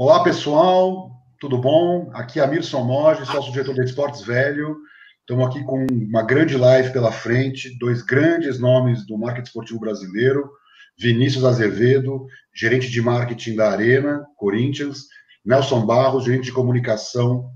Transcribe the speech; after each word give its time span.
Olá, 0.00 0.22
pessoal, 0.22 1.10
tudo 1.40 1.58
bom? 1.58 2.08
Aqui 2.14 2.38
é 2.38 2.44
Amirson 2.44 2.84
Moge, 2.84 3.26
sócio-diretor 3.26 3.74
da 3.74 3.82
Esportes 3.82 4.22
Velho. 4.22 4.76
Estamos 5.18 5.48
aqui 5.48 5.64
com 5.64 5.84
uma 5.90 6.22
grande 6.22 6.56
live 6.56 6.92
pela 6.92 7.10
frente, 7.10 7.76
dois 7.80 8.00
grandes 8.02 8.60
nomes 8.60 9.04
do 9.04 9.18
marketing 9.18 9.48
esportivo 9.48 9.80
brasileiro, 9.80 10.48
Vinícius 10.96 11.44
Azevedo, 11.44 12.28
gerente 12.54 12.88
de 12.88 13.02
marketing 13.02 13.56
da 13.56 13.72
Arena, 13.72 14.24
Corinthians, 14.36 15.06
Nelson 15.44 15.84
Barros, 15.84 16.26
gerente 16.26 16.44
de 16.44 16.52
comunicação 16.52 17.50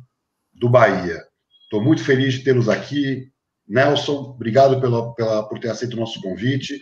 do 0.53 0.69
Bahia. 0.69 1.23
Estou 1.63 1.81
muito 1.81 2.03
feliz 2.03 2.35
de 2.35 2.41
tê-los 2.43 2.69
aqui. 2.69 3.29
Nelson, 3.69 4.35
obrigado 4.35 4.81
pela, 4.81 5.15
pela, 5.15 5.49
por 5.49 5.61
ter 5.61 5.71
aceito 5.71 5.95
o 5.95 6.01
nosso 6.01 6.21
convite, 6.21 6.81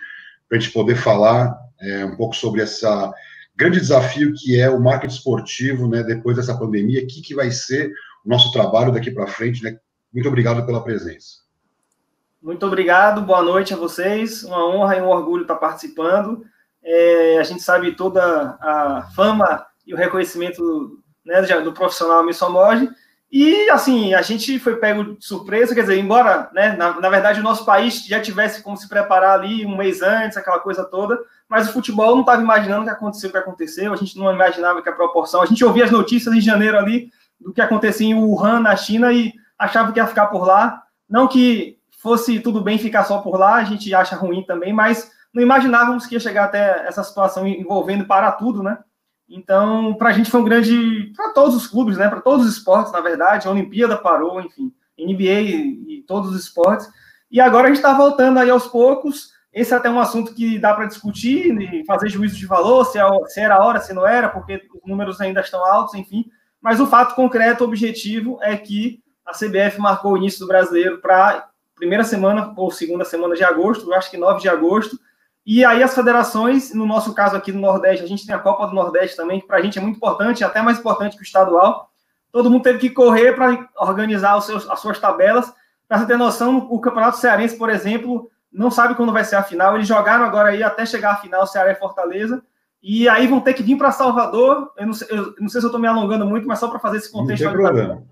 para 0.48 0.56
a 0.56 0.60
gente 0.60 0.72
poder 0.72 0.96
falar 0.96 1.54
é, 1.82 2.06
um 2.06 2.16
pouco 2.16 2.34
sobre 2.34 2.62
essa 2.62 3.12
grande 3.60 3.78
desafio 3.78 4.32
que 4.32 4.58
é 4.58 4.70
o 4.70 4.80
marketing 4.80 5.14
esportivo, 5.14 5.86
né, 5.86 6.02
depois 6.02 6.34
dessa 6.34 6.56
pandemia, 6.56 7.02
o 7.02 7.06
que, 7.06 7.20
que 7.20 7.34
vai 7.34 7.50
ser 7.50 7.92
o 8.24 8.28
nosso 8.28 8.50
trabalho 8.50 8.90
daqui 8.90 9.10
para 9.10 9.26
frente, 9.26 9.62
né? 9.62 9.78
Muito 10.12 10.26
obrigado 10.28 10.64
pela 10.64 10.82
presença. 10.82 11.40
Muito 12.42 12.64
obrigado, 12.64 13.20
boa 13.20 13.42
noite 13.42 13.74
a 13.74 13.76
vocês, 13.76 14.42
uma 14.44 14.66
honra 14.66 14.96
e 14.96 15.02
um 15.02 15.08
orgulho 15.08 15.42
estar 15.42 15.56
participando. 15.56 16.42
É, 16.82 17.36
a 17.38 17.42
gente 17.42 17.62
sabe 17.62 17.92
toda 17.92 18.22
a 18.62 19.10
fama 19.14 19.66
e 19.86 19.92
o 19.92 19.96
reconhecimento 19.96 20.98
né, 21.22 21.42
do 21.60 21.74
profissional 21.74 22.24
Missomoge, 22.24 22.88
e, 23.30 23.70
assim, 23.70 24.12
a 24.12 24.22
gente 24.22 24.58
foi 24.58 24.76
pego 24.76 25.14
de 25.14 25.24
surpresa, 25.24 25.72
quer 25.72 25.82
dizer, 25.82 25.98
embora, 25.98 26.50
né, 26.52 26.74
na, 26.76 26.98
na, 26.98 27.08
verdade, 27.08 27.38
o 27.38 27.44
nosso 27.44 27.64
país 27.64 28.04
já 28.04 28.20
tivesse 28.20 28.60
como 28.60 28.76
se 28.76 28.88
preparar 28.88 29.38
ali 29.38 29.64
um 29.64 29.76
mês 29.76 30.02
antes, 30.02 30.36
aquela 30.36 30.58
coisa 30.58 30.82
toda, 30.82 31.16
mas 31.50 31.68
o 31.68 31.72
futebol 31.72 32.14
não 32.14 32.20
estava 32.20 32.40
imaginando 32.40 32.82
o 32.82 32.84
que 32.84 32.90
aconteceu, 32.90 33.28
o 33.28 33.32
que 33.32 33.38
aconteceu, 33.38 33.92
a 33.92 33.96
gente 33.96 34.16
não 34.16 34.32
imaginava 34.32 34.80
que 34.80 34.88
a 34.88 34.92
proporção, 34.92 35.42
a 35.42 35.46
gente 35.46 35.64
ouvia 35.64 35.84
as 35.84 35.90
notícias 35.90 36.32
em 36.32 36.40
janeiro 36.40 36.78
ali 36.78 37.10
do 37.40 37.52
que 37.52 37.60
acontecia 37.60 38.06
em 38.06 38.14
Wuhan, 38.14 38.60
na 38.60 38.76
China, 38.76 39.12
e 39.12 39.34
achava 39.58 39.90
que 39.92 39.98
ia 39.98 40.06
ficar 40.06 40.28
por 40.28 40.46
lá, 40.46 40.84
não 41.08 41.26
que 41.26 41.76
fosse 41.98 42.38
tudo 42.38 42.62
bem 42.62 42.78
ficar 42.78 43.02
só 43.02 43.18
por 43.18 43.36
lá, 43.36 43.56
a 43.56 43.64
gente 43.64 43.92
acha 43.92 44.14
ruim 44.14 44.44
também, 44.44 44.72
mas 44.72 45.10
não 45.34 45.42
imaginávamos 45.42 46.06
que 46.06 46.14
ia 46.14 46.20
chegar 46.20 46.44
até 46.44 46.86
essa 46.86 47.02
situação 47.02 47.46
envolvendo 47.46 48.06
parar 48.06 48.32
tudo, 48.32 48.62
né? 48.62 48.78
Então, 49.28 49.94
para 49.94 50.10
a 50.10 50.12
gente 50.12 50.30
foi 50.30 50.40
um 50.40 50.44
grande. 50.44 51.12
Para 51.14 51.32
todos 51.32 51.54
os 51.54 51.66
clubes, 51.68 51.96
né? 51.96 52.08
Para 52.08 52.20
todos 52.20 52.46
os 52.46 52.56
esportes, 52.56 52.92
na 52.92 53.00
verdade. 53.00 53.46
A 53.46 53.50
Olimpíada 53.50 53.96
parou, 53.96 54.40
enfim. 54.40 54.72
NBA 54.98 55.40
e 55.88 56.04
todos 56.06 56.30
os 56.30 56.40
esportes. 56.40 56.88
E 57.30 57.40
agora 57.40 57.66
a 57.66 57.68
gente 57.68 57.76
está 57.76 57.92
voltando 57.92 58.38
aí 58.38 58.50
aos 58.50 58.66
poucos. 58.66 59.30
Esse 59.52 59.74
é 59.74 59.76
até 59.76 59.90
um 59.90 59.98
assunto 59.98 60.34
que 60.34 60.58
dá 60.58 60.72
para 60.74 60.86
discutir 60.86 61.60
e 61.60 61.84
fazer 61.84 62.08
juízo 62.08 62.36
de 62.36 62.46
valor, 62.46 62.84
se, 62.84 62.98
é, 62.98 63.04
se 63.26 63.40
era 63.40 63.56
a 63.56 63.64
hora, 63.64 63.80
se 63.80 63.92
não 63.92 64.06
era, 64.06 64.28
porque 64.28 64.62
os 64.74 64.88
números 64.88 65.20
ainda 65.20 65.40
estão 65.40 65.64
altos, 65.64 65.94
enfim. 65.94 66.30
Mas 66.60 66.78
o 66.78 66.86
fato 66.86 67.14
concreto, 67.14 67.64
objetivo, 67.64 68.38
é 68.42 68.56
que 68.56 69.02
a 69.26 69.32
CBF 69.32 69.80
marcou 69.80 70.12
o 70.12 70.16
início 70.16 70.40
do 70.40 70.46
brasileiro 70.46 70.98
para 70.98 71.48
primeira 71.74 72.04
semana 72.04 72.52
ou 72.56 72.70
segunda 72.70 73.04
semana 73.04 73.34
de 73.34 73.42
agosto, 73.42 73.88
eu 73.88 73.94
acho 73.94 74.10
que 74.10 74.16
9 74.16 74.40
de 74.40 74.48
agosto, 74.48 74.98
e 75.46 75.64
aí 75.64 75.82
as 75.82 75.94
federações, 75.94 76.74
no 76.74 76.86
nosso 76.86 77.14
caso 77.14 77.34
aqui 77.34 77.50
no 77.50 77.60
Nordeste, 77.60 78.04
a 78.04 78.06
gente 78.06 78.26
tem 78.26 78.34
a 78.34 78.38
Copa 78.38 78.66
do 78.66 78.74
Nordeste 78.74 79.16
também, 79.16 79.40
que 79.40 79.46
para 79.46 79.56
a 79.56 79.62
gente 79.62 79.78
é 79.78 79.82
muito 79.82 79.96
importante, 79.96 80.44
até 80.44 80.60
mais 80.60 80.78
importante 80.78 81.16
que 81.16 81.22
o 81.22 81.24
estadual. 81.24 81.90
Todo 82.30 82.50
mundo 82.50 82.62
teve 82.62 82.78
que 82.78 82.90
correr 82.90 83.32
para 83.32 83.68
organizar 83.76 84.36
os 84.36 84.44
seus, 84.44 84.68
as 84.68 84.78
suas 84.78 84.98
tabelas. 84.98 85.52
Para 85.88 85.98
você 85.98 86.06
ter 86.06 86.16
noção, 86.16 86.68
o 86.70 86.80
Campeonato 86.80 87.16
Cearense, 87.16 87.56
por 87.56 87.70
exemplo, 87.70 88.30
não 88.52 88.70
sabe 88.70 88.94
quando 88.94 89.12
vai 89.12 89.24
ser 89.24 89.36
a 89.36 89.42
final. 89.42 89.74
Eles 89.74 89.86
jogaram 89.86 90.24
agora 90.24 90.50
aí 90.50 90.62
até 90.62 90.84
chegar 90.84 91.12
a 91.12 91.16
final, 91.16 91.46
Ceará 91.46 91.72
e 91.72 91.76
Fortaleza. 91.76 92.42
E 92.82 93.08
aí 93.08 93.26
vão 93.26 93.40
ter 93.40 93.54
que 93.54 93.62
vir 93.62 93.76
para 93.76 93.92
Salvador. 93.92 94.72
Eu 94.76 94.86
não, 94.86 94.92
sei, 94.92 95.08
eu 95.10 95.34
não 95.38 95.48
sei 95.48 95.60
se 95.60 95.66
eu 95.66 95.68
estou 95.68 95.80
me 95.80 95.86
alongando 95.86 96.26
muito, 96.26 96.48
mas 96.48 96.58
só 96.58 96.68
para 96.68 96.78
fazer 96.78 96.96
esse 96.98 97.12
contexto. 97.12 97.44
Não 97.44 97.52
tem 97.52 97.60
problema. 97.60 98.02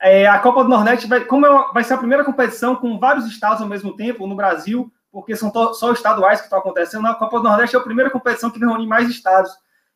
É, 0.00 0.26
a 0.26 0.38
Copa 0.38 0.64
do 0.64 0.68
Nordeste 0.68 1.06
vai, 1.06 1.24
como 1.24 1.46
é, 1.46 1.72
vai 1.72 1.84
ser 1.84 1.94
a 1.94 1.98
primeira 1.98 2.24
competição 2.24 2.76
com 2.76 2.98
vários 2.98 3.26
estados 3.26 3.62
ao 3.62 3.68
mesmo 3.68 3.96
tempo 3.96 4.26
no 4.26 4.34
Brasil, 4.34 4.92
porque 5.10 5.36
são 5.36 5.50
só 5.72 5.92
estaduais 5.92 6.40
que 6.40 6.46
estão 6.46 6.58
acontecendo. 6.58 7.02
Na 7.02 7.14
Copa 7.14 7.38
do 7.38 7.44
Nordeste 7.44 7.76
é 7.76 7.78
a 7.78 7.82
primeira 7.82 8.10
competição 8.10 8.50
que 8.50 8.58
reúne 8.58 8.86
mais 8.86 9.08
estados. 9.08 9.50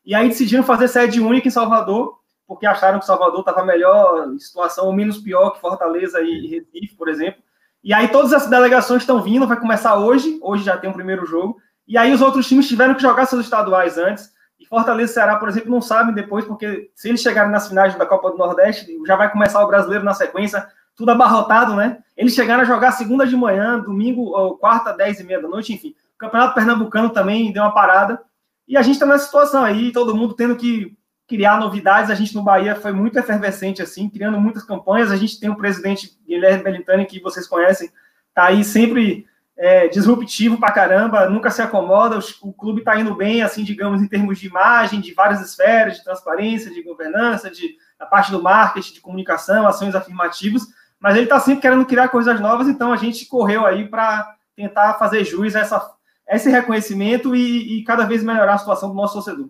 E 0.05 0.15
aí 0.15 0.29
decidiram 0.29 0.63
fazer 0.63 0.87
sede 0.87 1.19
única 1.19 1.47
em 1.47 1.51
Salvador, 1.51 2.17
porque 2.47 2.65
acharam 2.65 2.99
que 2.99 3.05
Salvador 3.05 3.41
estava 3.41 3.63
melhor, 3.63 4.27
situação 4.39 4.87
ou 4.87 4.93
menos 4.93 5.19
pior 5.19 5.51
que 5.51 5.61
Fortaleza 5.61 6.21
e 6.21 6.47
Recife, 6.47 6.95
por 6.95 7.09
exemplo. 7.09 7.43
E 7.83 7.93
aí 7.93 8.07
todas 8.09 8.33
as 8.33 8.47
delegações 8.47 9.03
estão 9.03 9.21
vindo, 9.21 9.47
vai 9.47 9.59
começar 9.59 9.95
hoje, 9.95 10.37
hoje 10.41 10.63
já 10.63 10.77
tem 10.77 10.89
o 10.89 10.93
primeiro 10.93 11.25
jogo. 11.25 11.57
E 11.87 11.97
aí 11.97 12.13
os 12.13 12.21
outros 12.21 12.47
times 12.47 12.67
tiveram 12.67 12.93
que 12.93 13.01
jogar 13.01 13.25
seus 13.25 13.43
estaduais 13.43 13.97
antes. 13.97 14.31
E 14.59 14.65
Fortaleza 14.65 15.11
e 15.11 15.13
Ceará, 15.13 15.37
por 15.37 15.47
exemplo, 15.47 15.71
não 15.71 15.81
sabem 15.81 16.13
depois, 16.13 16.45
porque 16.45 16.91
se 16.93 17.09
eles 17.09 17.21
chegarem 17.21 17.51
nas 17.51 17.67
finais 17.67 17.95
da 17.95 18.05
Copa 18.05 18.31
do 18.31 18.37
Nordeste, 18.37 18.87
já 19.07 19.15
vai 19.15 19.31
começar 19.31 19.63
o 19.63 19.67
brasileiro 19.67 20.03
na 20.03 20.13
sequência 20.13 20.67
tudo 20.99 21.11
abarrotado, 21.11 21.77
né? 21.77 21.99
Eles 22.17 22.33
chegaram 22.33 22.61
a 22.61 22.65
jogar 22.65 22.91
segunda 22.91 23.25
de 23.25 23.33
manhã, 23.33 23.79
domingo, 23.79 24.37
ou 24.37 24.57
quarta, 24.57 24.91
dez 24.91 25.17
e 25.17 25.23
meia 25.23 25.41
da 25.41 25.47
noite, 25.47 25.73
enfim. 25.73 25.95
O 26.15 26.17
Campeonato 26.17 26.53
Pernambucano 26.53 27.09
também 27.09 27.53
deu 27.53 27.63
uma 27.63 27.73
parada. 27.73 28.21
E 28.67 28.75
a 28.75 28.81
gente 28.81 28.95
está 28.95 29.05
nessa 29.05 29.23
situação 29.23 29.63
aí, 29.63 29.93
todo 29.93 30.13
mundo 30.13 30.33
tendo 30.33 30.57
que 30.57 30.97
criar 31.29 31.57
novidades. 31.59 32.11
A 32.11 32.15
gente 32.15 32.35
no 32.35 32.43
Bahia 32.43 32.75
foi 32.75 32.91
muito 32.91 33.17
efervescente, 33.17 33.81
assim, 33.81 34.09
criando 34.09 34.37
muitas 34.41 34.63
campanhas. 34.63 35.11
A 35.11 35.15
gente 35.15 35.39
tem 35.39 35.49
o 35.49 35.55
presidente 35.55 36.17
Guilherme 36.27 36.63
Belintani, 36.63 37.05
que 37.05 37.21
vocês 37.21 37.47
conhecem, 37.47 37.89
tá 38.33 38.45
aí 38.45 38.63
sempre 38.65 39.25
é, 39.55 39.87
disruptivo 39.87 40.57
pra 40.57 40.71
caramba, 40.71 41.29
nunca 41.29 41.49
se 41.49 41.61
acomoda. 41.61 42.19
O, 42.19 42.49
o 42.49 42.53
clube 42.53 42.79
está 42.79 42.99
indo 42.99 43.15
bem, 43.15 43.41
assim, 43.41 43.63
digamos, 43.63 44.01
em 44.01 44.07
termos 44.07 44.39
de 44.39 44.47
imagem, 44.47 44.99
de 44.99 45.13
várias 45.13 45.39
esferas, 45.39 45.97
de 45.97 46.03
transparência, 46.03 46.73
de 46.73 46.83
governança, 46.83 47.49
de 47.49 47.77
a 47.97 48.05
parte 48.05 48.31
do 48.31 48.41
marketing, 48.41 48.93
de 48.93 49.01
comunicação, 49.01 49.67
ações 49.67 49.93
afirmativas 49.93 50.67
mas 50.99 51.15
ele 51.15 51.23
está 51.23 51.39
sempre 51.39 51.61
querendo 51.61 51.85
criar 51.85 52.09
coisas 52.09 52.39
novas, 52.41 52.67
então 52.67 52.91
a 52.91 52.97
gente 52.97 53.25
correu 53.25 53.65
aí 53.65 53.87
para 53.87 54.35
tentar 54.55 54.95
fazer 54.95 55.23
jus 55.23 55.55
a, 55.55 55.61
essa, 55.61 55.91
esse 56.27 56.49
reconhecimento 56.49 57.33
e, 57.33 57.79
e, 57.79 57.83
cada 57.83 58.05
vez 58.05 58.21
melhorar 58.21 58.55
a 58.55 58.57
situação 58.57 58.89
do 58.89 58.95
nosso 58.95 59.13
torcedor. 59.13 59.49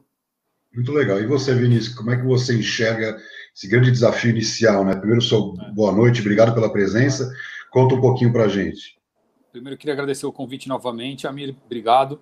Muito 0.74 0.92
legal. 0.92 1.20
E 1.20 1.26
você, 1.26 1.54
Vinícius, 1.54 1.96
como 1.96 2.12
é 2.12 2.18
que 2.18 2.26
você 2.26 2.58
enxerga 2.58 3.18
esse 3.56 3.68
grande 3.68 3.92
desafio 3.92 4.30
inicial? 4.30 4.86
Né? 4.86 4.96
Primeiro, 4.96 5.22
sou 5.22 5.56
boa 5.74 5.92
noite, 5.92 6.22
obrigado 6.22 6.54
pela 6.54 6.72
presença. 6.72 7.32
Conta 7.72 7.96
um 7.96 8.02
pouquinho 8.02 8.32
para 8.32 8.46
a 8.46 8.48
gente. 8.48 8.98
Primeiro, 9.52 9.76
eu 9.76 9.78
queria 9.78 9.94
agradecer 9.94 10.26
o 10.26 10.32
convite 10.32 10.70
novamente. 10.70 11.28
Amir, 11.28 11.56
obrigado. 11.66 12.20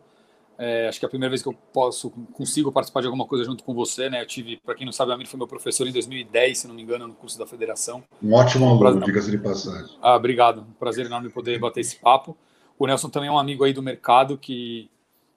É, 0.57 0.87
acho 0.87 0.99
que 0.99 1.05
é 1.05 1.07
a 1.07 1.09
primeira 1.09 1.29
vez 1.29 1.43
que 1.43 1.49
eu 1.49 1.53
posso, 1.53 2.09
consigo 2.33 2.71
participar 2.71 3.01
de 3.01 3.07
alguma 3.07 3.27
coisa 3.27 3.43
junto 3.43 3.63
com 3.63 3.75
você, 3.75 4.09
né? 4.09 4.21
Eu 4.21 4.25
tive, 4.25 4.57
para 4.57 4.73
quem 4.73 4.85
não 4.85 4.91
sabe, 4.91 5.11
o 5.11 5.13
Amir 5.13 5.27
foi 5.27 5.37
meu 5.37 5.47
professor 5.47 5.87
em 5.87 5.91
2010, 5.91 6.57
se 6.57 6.67
não 6.67 6.73
me 6.73 6.81
engano, 6.81 7.07
no 7.07 7.13
curso 7.13 7.37
da 7.37 7.45
federação. 7.45 8.03
Um 8.23 8.33
ótimo 8.33 8.67
aluno, 8.67 9.05
diga-se 9.05 9.29
de 9.29 9.37
passagem. 9.37 9.95
Ah, 10.01 10.15
obrigado. 10.15 10.65
Prazer 10.79 11.05
enorme 11.05 11.29
poder 11.29 11.59
bater 11.59 11.81
esse 11.81 11.97
papo. 11.97 12.35
O 12.79 12.87
Nelson 12.87 13.09
também 13.09 13.29
é 13.29 13.31
um 13.31 13.37
amigo 13.37 13.63
aí 13.63 13.73
do 13.73 13.83
mercado 13.83 14.37
que 14.37 14.89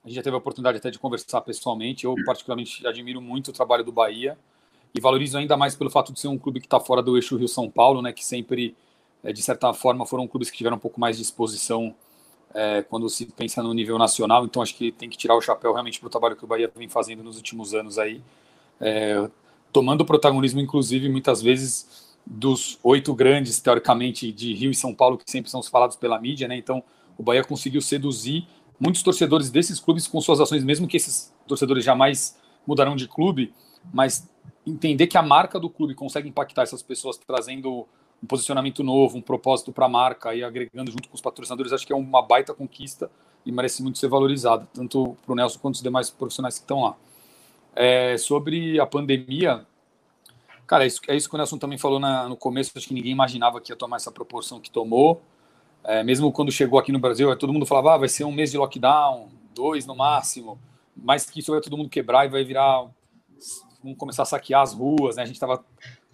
a 0.03 0.07
gente 0.07 0.15
já 0.15 0.23
teve 0.23 0.35
a 0.35 0.39
oportunidade 0.39 0.77
até 0.77 0.89
de 0.89 0.97
conversar 0.97 1.41
pessoalmente. 1.41 2.05
Eu, 2.05 2.15
particularmente, 2.25 2.85
admiro 2.87 3.21
muito 3.21 3.49
o 3.49 3.53
trabalho 3.53 3.83
do 3.83 3.91
Bahia 3.91 4.37
e 4.93 4.99
valorizo 4.99 5.37
ainda 5.37 5.55
mais 5.55 5.75
pelo 5.75 5.89
fato 5.89 6.11
de 6.11 6.19
ser 6.19 6.27
um 6.27 6.37
clube 6.37 6.59
que 6.59 6.65
está 6.65 6.79
fora 6.79 7.01
do 7.01 7.15
eixo 7.15 7.37
Rio-São 7.37 7.69
Paulo, 7.69 8.01
né? 8.01 8.11
Que 8.11 8.25
sempre, 8.25 8.75
é, 9.23 9.31
de 9.31 9.41
certa 9.43 9.71
forma, 9.73 10.05
foram 10.05 10.27
clubes 10.27 10.49
que 10.49 10.57
tiveram 10.57 10.77
um 10.77 10.79
pouco 10.79 10.99
mais 10.99 11.17
de 11.17 11.21
exposição 11.23 11.93
é, 12.53 12.81
quando 12.81 13.07
se 13.09 13.27
pensa 13.27 13.61
no 13.61 13.73
nível 13.73 13.97
nacional. 13.99 14.43
Então, 14.43 14.61
acho 14.61 14.75
que 14.75 14.91
tem 14.91 15.07
que 15.07 15.17
tirar 15.17 15.35
o 15.35 15.41
chapéu 15.41 15.71
realmente 15.71 15.99
para 15.99 16.07
o 16.07 16.09
trabalho 16.09 16.35
que 16.35 16.43
o 16.43 16.47
Bahia 16.47 16.69
vem 16.75 16.89
fazendo 16.89 17.23
nos 17.23 17.37
últimos 17.37 17.75
anos 17.75 17.99
aí, 17.99 18.21
é, 18.79 19.29
tomando 19.71 20.03
protagonismo, 20.03 20.59
inclusive, 20.59 21.09
muitas 21.09 21.43
vezes 21.43 22.09
dos 22.25 22.79
oito 22.83 23.13
grandes, 23.13 23.59
teoricamente, 23.59 24.31
de 24.31 24.53
Rio 24.53 24.71
e 24.71 24.75
São 24.75 24.93
Paulo, 24.93 25.17
que 25.17 25.29
sempre 25.29 25.49
são 25.49 25.61
falados 25.61 25.95
pela 25.95 26.19
mídia, 26.19 26.47
né? 26.47 26.55
Então, 26.57 26.83
o 27.17 27.23
Bahia 27.23 27.43
conseguiu 27.43 27.81
seduzir 27.81 28.47
muitos 28.81 29.03
torcedores 29.03 29.51
desses 29.51 29.79
clubes 29.79 30.07
com 30.07 30.19
suas 30.19 30.39
ações, 30.39 30.63
mesmo 30.63 30.87
que 30.87 30.97
esses 30.97 31.31
torcedores 31.47 31.85
jamais 31.85 32.35
mudarão 32.65 32.95
de 32.95 33.07
clube, 33.07 33.53
mas 33.93 34.27
entender 34.65 35.05
que 35.05 35.17
a 35.17 35.21
marca 35.21 35.59
do 35.59 35.69
clube 35.69 35.93
consegue 35.93 36.27
impactar 36.27 36.63
essas 36.63 36.81
pessoas 36.81 37.15
trazendo 37.17 37.87
um 38.21 38.27
posicionamento 38.27 38.83
novo, 38.83 39.17
um 39.17 39.21
propósito 39.21 39.71
para 39.71 39.85
a 39.85 39.89
marca 39.89 40.33
e 40.33 40.43
agregando 40.43 40.91
junto 40.91 41.07
com 41.07 41.15
os 41.15 41.21
patrocinadores, 41.21 41.71
acho 41.71 41.85
que 41.85 41.93
é 41.93 41.95
uma 41.95 42.23
baita 42.23 42.55
conquista 42.55 43.09
e 43.45 43.51
merece 43.51 43.83
muito 43.83 43.99
ser 43.99 44.07
valorizada, 44.07 44.67
tanto 44.73 45.15
para 45.23 45.33
o 45.33 45.35
Nelson 45.35 45.59
quanto 45.59 45.75
os 45.75 45.81
demais 45.81 46.09
profissionais 46.09 46.57
que 46.57 46.63
estão 46.63 46.81
lá. 46.81 46.95
É, 47.75 48.17
sobre 48.17 48.79
a 48.79 48.85
pandemia, 48.85 49.65
cara, 50.65 50.83
é 50.83 50.87
isso, 50.87 51.01
é 51.07 51.15
isso 51.15 51.29
que 51.29 51.35
o 51.35 51.37
Nelson 51.37 51.57
também 51.57 51.77
falou 51.77 51.99
na, 51.99 52.27
no 52.27 52.35
começo, 52.35 52.71
acho 52.75 52.87
que 52.87 52.93
ninguém 52.93 53.11
imaginava 53.11 53.61
que 53.61 53.71
ia 53.71 53.75
tomar 53.75 53.97
essa 53.97 54.11
proporção 54.11 54.59
que 54.59 54.71
tomou. 54.71 55.21
É, 55.83 56.03
mesmo 56.03 56.31
quando 56.31 56.51
chegou 56.51 56.79
aqui 56.79 56.91
no 56.91 56.99
Brasil, 56.99 57.35
todo 57.37 57.53
mundo 57.53 57.65
falava, 57.65 57.95
ah, 57.95 57.97
vai 57.97 58.07
ser 58.07 58.23
um 58.23 58.31
mês 58.31 58.51
de 58.51 58.57
lockdown, 58.57 59.29
dois 59.53 59.85
no 59.85 59.95
máximo, 59.95 60.59
mas 60.95 61.29
que 61.29 61.39
isso 61.39 61.51
vai 61.51 61.61
todo 61.61 61.77
mundo 61.77 61.89
quebrar 61.89 62.25
e 62.25 62.29
vai 62.29 62.43
virar, 62.43 62.85
vamos 63.83 63.97
começar 63.97 64.23
a 64.23 64.25
saquear 64.25 64.61
as 64.61 64.73
ruas, 64.73 65.15
né? 65.15 65.23
A 65.23 65.25
gente 65.25 65.35
estava 65.35 65.63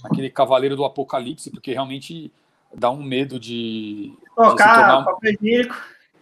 aquele 0.04 0.30
cavaleiro 0.30 0.76
do 0.76 0.86
apocalipse, 0.86 1.52
porque 1.52 1.74
realmente 1.74 2.32
dá 2.74 2.90
um 2.90 3.04
medo 3.04 3.40
de. 3.40 4.14
Tocar, 4.36 4.76
de 4.76 4.82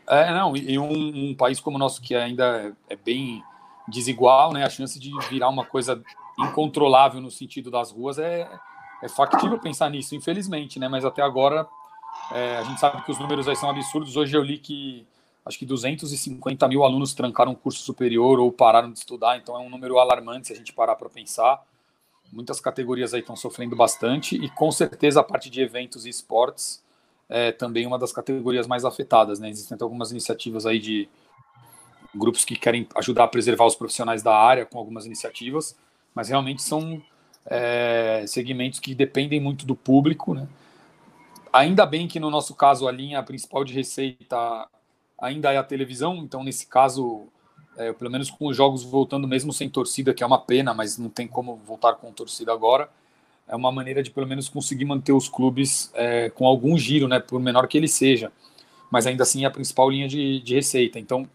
É, 0.07 0.31
não, 0.31 0.55
em 0.55 0.77
um, 0.77 1.29
um, 1.29 1.35
país 1.35 1.59
como 1.59 1.77
o 1.77 1.79
nosso, 1.79 2.01
que 2.01 2.15
ainda 2.15 2.75
é, 2.89 2.93
é 2.93 2.95
bem 2.95 3.43
desigual, 3.87 4.53
né? 4.53 4.63
A 4.63 4.69
chance 4.69 4.99
de 4.99 5.11
virar 5.29 5.49
uma 5.49 5.65
coisa 5.65 6.01
incontrolável 6.39 7.21
no 7.21 7.31
sentido 7.31 7.71
das 7.71 7.91
ruas, 7.91 8.17
é, 8.19 8.47
é 9.01 9.09
factível 9.09 9.57
pensar 9.59 9.89
nisso, 9.89 10.15
infelizmente, 10.15 10.79
né? 10.79 10.87
Mas 10.87 11.05
até 11.05 11.21
agora 11.21 11.67
é, 12.31 12.57
a 12.57 12.63
gente 12.63 12.79
sabe 12.79 13.03
que 13.03 13.11
os 13.11 13.19
números 13.19 13.47
aí 13.47 13.55
são 13.55 13.69
absurdos. 13.69 14.15
Hoje 14.15 14.35
eu 14.35 14.41
li 14.41 14.57
que 14.57 15.05
acho 15.45 15.59
que 15.59 15.65
250 15.65 16.67
mil 16.67 16.83
alunos 16.83 17.13
trancaram 17.13 17.51
um 17.51 17.55
curso 17.55 17.83
superior 17.83 18.39
ou 18.39 18.51
pararam 18.51 18.91
de 18.91 18.97
estudar, 18.97 19.37
então 19.37 19.55
é 19.55 19.59
um 19.59 19.69
número 19.69 19.99
alarmante 19.99 20.47
se 20.47 20.53
a 20.53 20.55
gente 20.55 20.73
parar 20.73 20.95
para 20.95 21.07
pensar. 21.07 21.63
Muitas 22.31 22.59
categorias 22.59 23.13
aí 23.13 23.19
estão 23.19 23.35
sofrendo 23.35 23.75
bastante 23.75 24.35
e 24.35 24.49
com 24.49 24.71
certeza 24.71 25.19
a 25.19 25.23
parte 25.23 25.49
de 25.49 25.61
eventos 25.61 26.05
e 26.05 26.09
esportes 26.09 26.83
é 27.29 27.51
também 27.51 27.85
uma 27.85 27.97
das 27.97 28.11
categorias 28.11 28.67
mais 28.67 28.85
afetadas, 28.85 29.39
né? 29.39 29.49
Existem 29.49 29.77
algumas 29.81 30.11
iniciativas 30.11 30.65
aí 30.65 30.79
de 30.79 31.07
grupos 32.13 32.45
que 32.45 32.55
querem 32.55 32.87
ajudar 32.95 33.25
a 33.25 33.27
preservar 33.27 33.65
os 33.65 33.75
profissionais 33.75 34.23
da 34.23 34.35
área 34.35 34.65
com 34.65 34.77
algumas 34.77 35.05
iniciativas, 35.05 35.75
mas 36.13 36.29
realmente 36.29 36.61
são 36.61 37.01
é, 37.45 38.23
segmentos 38.27 38.79
que 38.79 38.95
dependem 38.95 39.39
muito 39.39 39.65
do 39.65 39.75
público, 39.75 40.33
né? 40.33 40.47
Ainda 41.55 41.85
bem 41.85 42.05
que 42.05 42.19
no 42.19 42.29
nosso 42.29 42.53
caso 42.53 42.85
a 42.85 42.91
linha 42.91 43.23
principal 43.23 43.63
de 43.63 43.73
receita 43.73 44.67
ainda 45.17 45.53
é 45.53 45.57
a 45.57 45.63
televisão, 45.63 46.17
então 46.17 46.43
nesse 46.43 46.67
caso, 46.67 47.29
é, 47.77 47.93
pelo 47.93 48.11
menos 48.11 48.29
com 48.29 48.47
os 48.47 48.57
jogos 48.57 48.83
voltando 48.83 49.25
mesmo 49.25 49.53
sem 49.53 49.69
torcida, 49.69 50.13
que 50.13 50.21
é 50.21 50.27
uma 50.27 50.37
pena, 50.37 50.73
mas 50.73 50.97
não 50.97 51.09
tem 51.09 51.25
como 51.25 51.55
voltar 51.55 51.93
com 51.93 52.11
torcida 52.11 52.51
agora, 52.51 52.89
é 53.47 53.55
uma 53.55 53.71
maneira 53.71 54.03
de 54.03 54.11
pelo 54.11 54.27
menos 54.27 54.49
conseguir 54.49 54.83
manter 54.83 55.13
os 55.13 55.29
clubes 55.29 55.89
é, 55.93 56.29
com 56.29 56.45
algum 56.45 56.77
giro, 56.77 57.07
né, 57.07 57.21
por 57.21 57.39
menor 57.39 57.69
que 57.69 57.77
ele 57.77 57.87
seja, 57.87 58.33
mas 58.91 59.07
ainda 59.07 59.23
assim 59.23 59.45
é 59.45 59.47
a 59.47 59.51
principal 59.51 59.89
linha 59.89 60.09
de, 60.09 60.41
de 60.41 60.55
receita. 60.55 60.99
Então, 60.99 61.25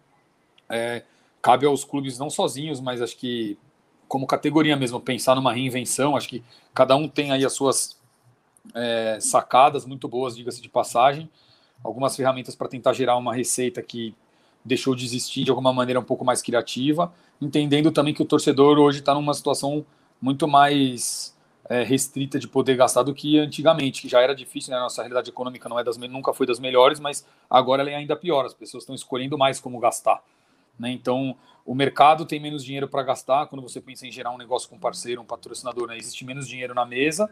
é, 0.69 1.03
cabe 1.41 1.65
aos 1.65 1.83
clubes 1.83 2.19
não 2.19 2.29
sozinhos, 2.29 2.79
mas 2.79 3.01
acho 3.01 3.17
que 3.17 3.57
como 4.07 4.27
categoria 4.27 4.77
mesmo, 4.77 5.01
pensar 5.01 5.35
numa 5.35 5.55
reinvenção, 5.55 6.15
acho 6.15 6.29
que 6.29 6.45
cada 6.75 6.95
um 6.95 7.09
tem 7.09 7.33
aí 7.33 7.43
as 7.43 7.55
suas 7.55 7.99
é, 8.75 9.19
sacadas 9.21 9.85
muito 9.85 10.09
boas, 10.09 10.37
diga-se 10.37 10.61
de 10.61 10.69
passagem, 10.69 11.29
algumas 11.83 12.15
ferramentas 12.15 12.55
para 12.55 12.69
tentar 12.69 12.93
gerar 12.93 13.17
uma 13.17 13.35
receita 13.35 13.83
que 13.83 14.15
deixou 14.65 14.95
de 14.95 15.05
existir 15.05 15.45
de 15.45 15.51
alguma 15.51 15.73
maneira 15.73 15.99
um 15.99 16.05
pouco 16.05 16.25
mais 16.25 16.43
criativa, 16.43 17.13
entendendo 17.41 17.91
também 17.91 18.13
que 18.13 18.23
o 18.23 18.27
torcedor 18.27 18.79
hoje 18.79 18.99
está 18.99 19.15
numa 19.15 19.33
situação 19.33 19.85
muito 20.21 20.47
mais 20.47 21.35
é, 21.69 21.83
restrita 21.83 22.39
de 22.39 22.47
poder 22.47 22.77
gastar 22.77 23.03
do 23.03 23.15
que 23.15 23.39
antigamente, 23.39 24.03
que 24.03 24.09
já 24.09 24.21
era 24.21 24.35
difícil, 24.35 24.73
né? 24.73 24.77
A 24.77 24.83
nossa 24.83 25.01
realidade 25.03 25.31
econômica 25.31 25.69
não 25.69 25.79
é 25.79 25.85
das, 25.85 25.97
nunca 25.97 26.33
foi 26.35 26.47
das 26.47 26.59
melhores, 26.59 27.01
mas 27.01 27.25
agora 27.49 27.83
ela 27.83 27.91
é 27.91 27.95
ainda 27.95 28.15
pior, 28.17 28.45
as 28.45 28.53
pessoas 28.53 28.83
estão 28.83 28.95
escolhendo 28.95 29.39
mais 29.39 29.59
como 29.59 29.79
gastar. 29.79 30.23
Né? 30.79 30.91
Então, 30.91 31.37
o 31.65 31.75
mercado 31.75 32.27
tem 32.27 32.41
menos 32.41 32.65
dinheiro 32.65 32.89
para 32.89 33.03
gastar 33.03 33.47
quando 33.47 33.63
você 33.63 33.81
pensa 33.81 34.07
em 34.07 34.11
gerar 34.11 34.33
um 34.33 34.39
negócio 34.39 34.69
com 34.69 34.77
um 34.77 34.79
parceiro, 34.79 35.23
um 35.23 35.25
patrocinador, 35.25 35.87
né? 35.87 35.97
existe 35.97 36.25
menos 36.25 36.49
dinheiro 36.49 36.75
na 36.75 36.85
mesa 36.85 37.31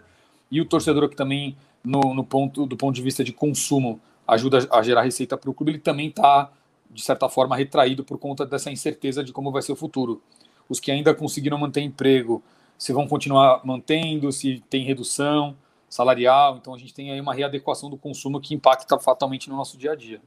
e 0.51 0.61
o 0.61 0.65
torcedor 0.65 1.09
que 1.09 1.17
também 1.17 1.57
no, 1.85 2.15
no, 2.15 2.25
ponto 2.25 2.67
do 2.67 2.77
ponto 2.77 2.95
de 2.95 3.03
vista 3.03 3.23
de 3.23 3.33
consumo 3.33 4.01
ajuda 4.27 4.67
a 4.71 4.83
gerar 4.83 5.03
receita 5.03 5.37
para 5.37 5.51
o 5.51 5.55
clube, 5.55 5.73
ele 5.73 5.79
também 5.79 6.09
está 6.09 6.51
de 6.91 7.03
certa 7.03 7.29
forma 7.29 7.57
retraído 7.57 8.05
por 8.05 8.19
conta 8.19 8.45
dessa 8.47 8.71
incerteza 8.71 9.23
de 9.23 9.33
como 9.33 9.53
vai 9.53 9.63
ser 9.63 9.73
o 9.73 9.77
futuro. 9.77 10.23
Os 10.69 10.81
que 10.81 10.91
ainda 10.91 11.15
conseguiram 11.15 11.59
manter 11.59 11.81
emprego, 11.81 12.43
se 12.77 12.93
vão 12.93 13.07
continuar 13.07 13.61
mantendo, 13.65 14.31
se 14.33 14.63
tem 14.69 14.85
redução 14.85 15.57
salarial, 15.89 16.59
então 16.59 16.75
a 16.75 16.79
gente 16.79 16.93
tem 16.93 17.11
aí 17.11 17.21
uma 17.21 17.35
readequação 17.35 17.89
do 17.89 17.97
consumo 17.97 18.41
que 18.41 18.55
impacta 18.55 18.99
fatalmente 18.99 19.49
no 19.49 19.57
nosso 19.57 19.79
dia 19.79 19.93
a 19.93 19.97
dia. 19.97 20.21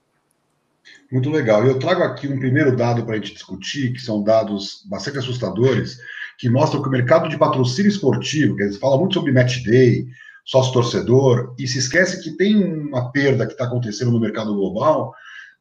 Muito 1.12 1.30
legal. 1.30 1.64
Eu 1.66 1.78
trago 1.78 2.02
aqui 2.04 2.28
um 2.28 2.40
primeiro 2.40 2.76
dado 2.76 3.06
para 3.06 3.14
a 3.14 3.18
gente 3.18 3.34
discutir, 3.34 3.94
que 3.94 4.00
são 4.00 4.24
dados 4.24 4.84
bastante 4.90 5.20
assustadores, 5.20 6.00
que 6.42 6.50
mostram 6.50 6.82
que 6.82 6.88
o 6.88 6.92
mercado 6.92 7.30
de 7.30 7.38
patrocínio 7.38 7.88
esportivo, 7.88 8.56
que 8.56 8.64
eles 8.64 8.78
falam 8.78 8.98
muito 8.98 9.14
sobre 9.14 9.32
match 9.32 9.64
day, 9.64 10.08
sócio-torcedor, 10.44 11.54
e 11.60 11.68
se 11.68 11.78
esquece 11.78 12.20
que 12.24 12.32
tem 12.32 12.58
uma 12.58 13.12
perda 13.12 13.46
que 13.46 13.52
está 13.52 13.66
acontecendo 13.66 14.10
no 14.10 14.20
mercado 14.20 14.52
global 14.56 15.14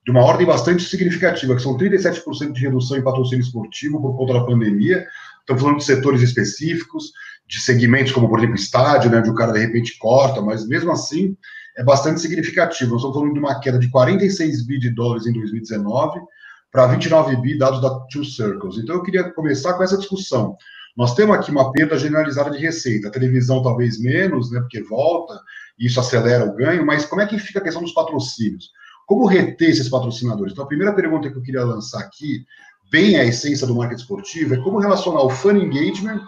de 0.07 0.11
uma 0.11 0.23
ordem 0.23 0.47
bastante 0.47 0.83
significativa, 0.83 1.55
que 1.55 1.61
são 1.61 1.77
37% 1.77 2.53
de 2.53 2.63
redução 2.63 2.97
em 2.97 3.03
patrocínio 3.03 3.45
esportivo 3.45 4.01
por 4.01 4.17
conta 4.17 4.33
da 4.33 4.45
pandemia. 4.47 5.07
Estamos 5.41 5.61
falando 5.61 5.79
de 5.81 5.85
setores 5.85 6.23
específicos, 6.23 7.13
de 7.47 7.61
segmentos 7.61 8.13
como, 8.13 8.27
por 8.31 8.39
exemplo, 8.39 8.57
estádio, 8.57 9.11
né, 9.11 9.19
onde 9.19 9.29
o 9.29 9.35
cara 9.35 9.53
de 9.53 9.59
repente 9.59 9.99
corta, 9.99 10.41
mas 10.41 10.67
mesmo 10.67 10.91
assim 10.91 11.37
é 11.77 11.85
bastante 11.85 12.23
significativo. 12.23 12.93
Nós 12.93 13.03
estamos 13.03 13.19
falando 13.19 13.35
de 13.35 13.39
uma 13.39 13.61
queda 13.61 13.79
de 13.79 13.91
46 13.91 14.67
bi 14.67 14.79
de 14.79 14.89
dólares 14.89 15.27
em 15.27 15.33
2019 15.35 16.21
para 16.71 16.87
29 16.87 17.37
bi 17.37 17.59
dados 17.59 17.81
da 17.81 17.91
Two 18.07 18.25
Circles. 18.25 18.79
Então 18.79 18.97
eu 18.97 19.03
queria 19.03 19.33
começar 19.33 19.75
com 19.75 19.83
essa 19.83 19.99
discussão. 19.99 20.57
Nós 20.97 21.15
temos 21.15 21.37
aqui 21.37 21.51
uma 21.51 21.73
perda 21.73 21.99
generalizada 21.99 22.51
de 22.51 22.59
receita, 22.59 23.09
a 23.09 23.11
televisão 23.11 23.63
talvez 23.63 24.01
menos, 24.01 24.51
né, 24.51 24.61
porque 24.61 24.83
volta, 24.83 25.41
isso 25.79 26.01
acelera 26.01 26.45
o 26.45 26.55
ganho, 26.55 26.85
mas 26.85 27.05
como 27.05 27.23
é 27.23 27.27
que 27.27 27.39
fica 27.39 27.59
a 27.59 27.63
questão 27.63 27.83
dos 27.83 27.93
patrocínios? 27.93 28.71
Como 29.07 29.27
reter 29.27 29.71
esses 29.71 29.89
patrocinadores? 29.89 30.53
Então 30.53 30.65
a 30.65 30.69
primeira 30.69 30.95
pergunta 30.95 31.31
que 31.31 31.37
eu 31.37 31.43
queria 31.43 31.65
lançar 31.65 32.01
aqui, 32.01 32.45
bem 32.91 33.17
a 33.17 33.25
essência 33.25 33.67
do 33.67 33.75
marketing 33.75 34.03
esportivo, 34.03 34.55
é 34.55 34.63
como 34.63 34.79
relacionar 34.79 35.23
o 35.23 35.31
fan 35.31 35.57
engagement, 35.57 36.21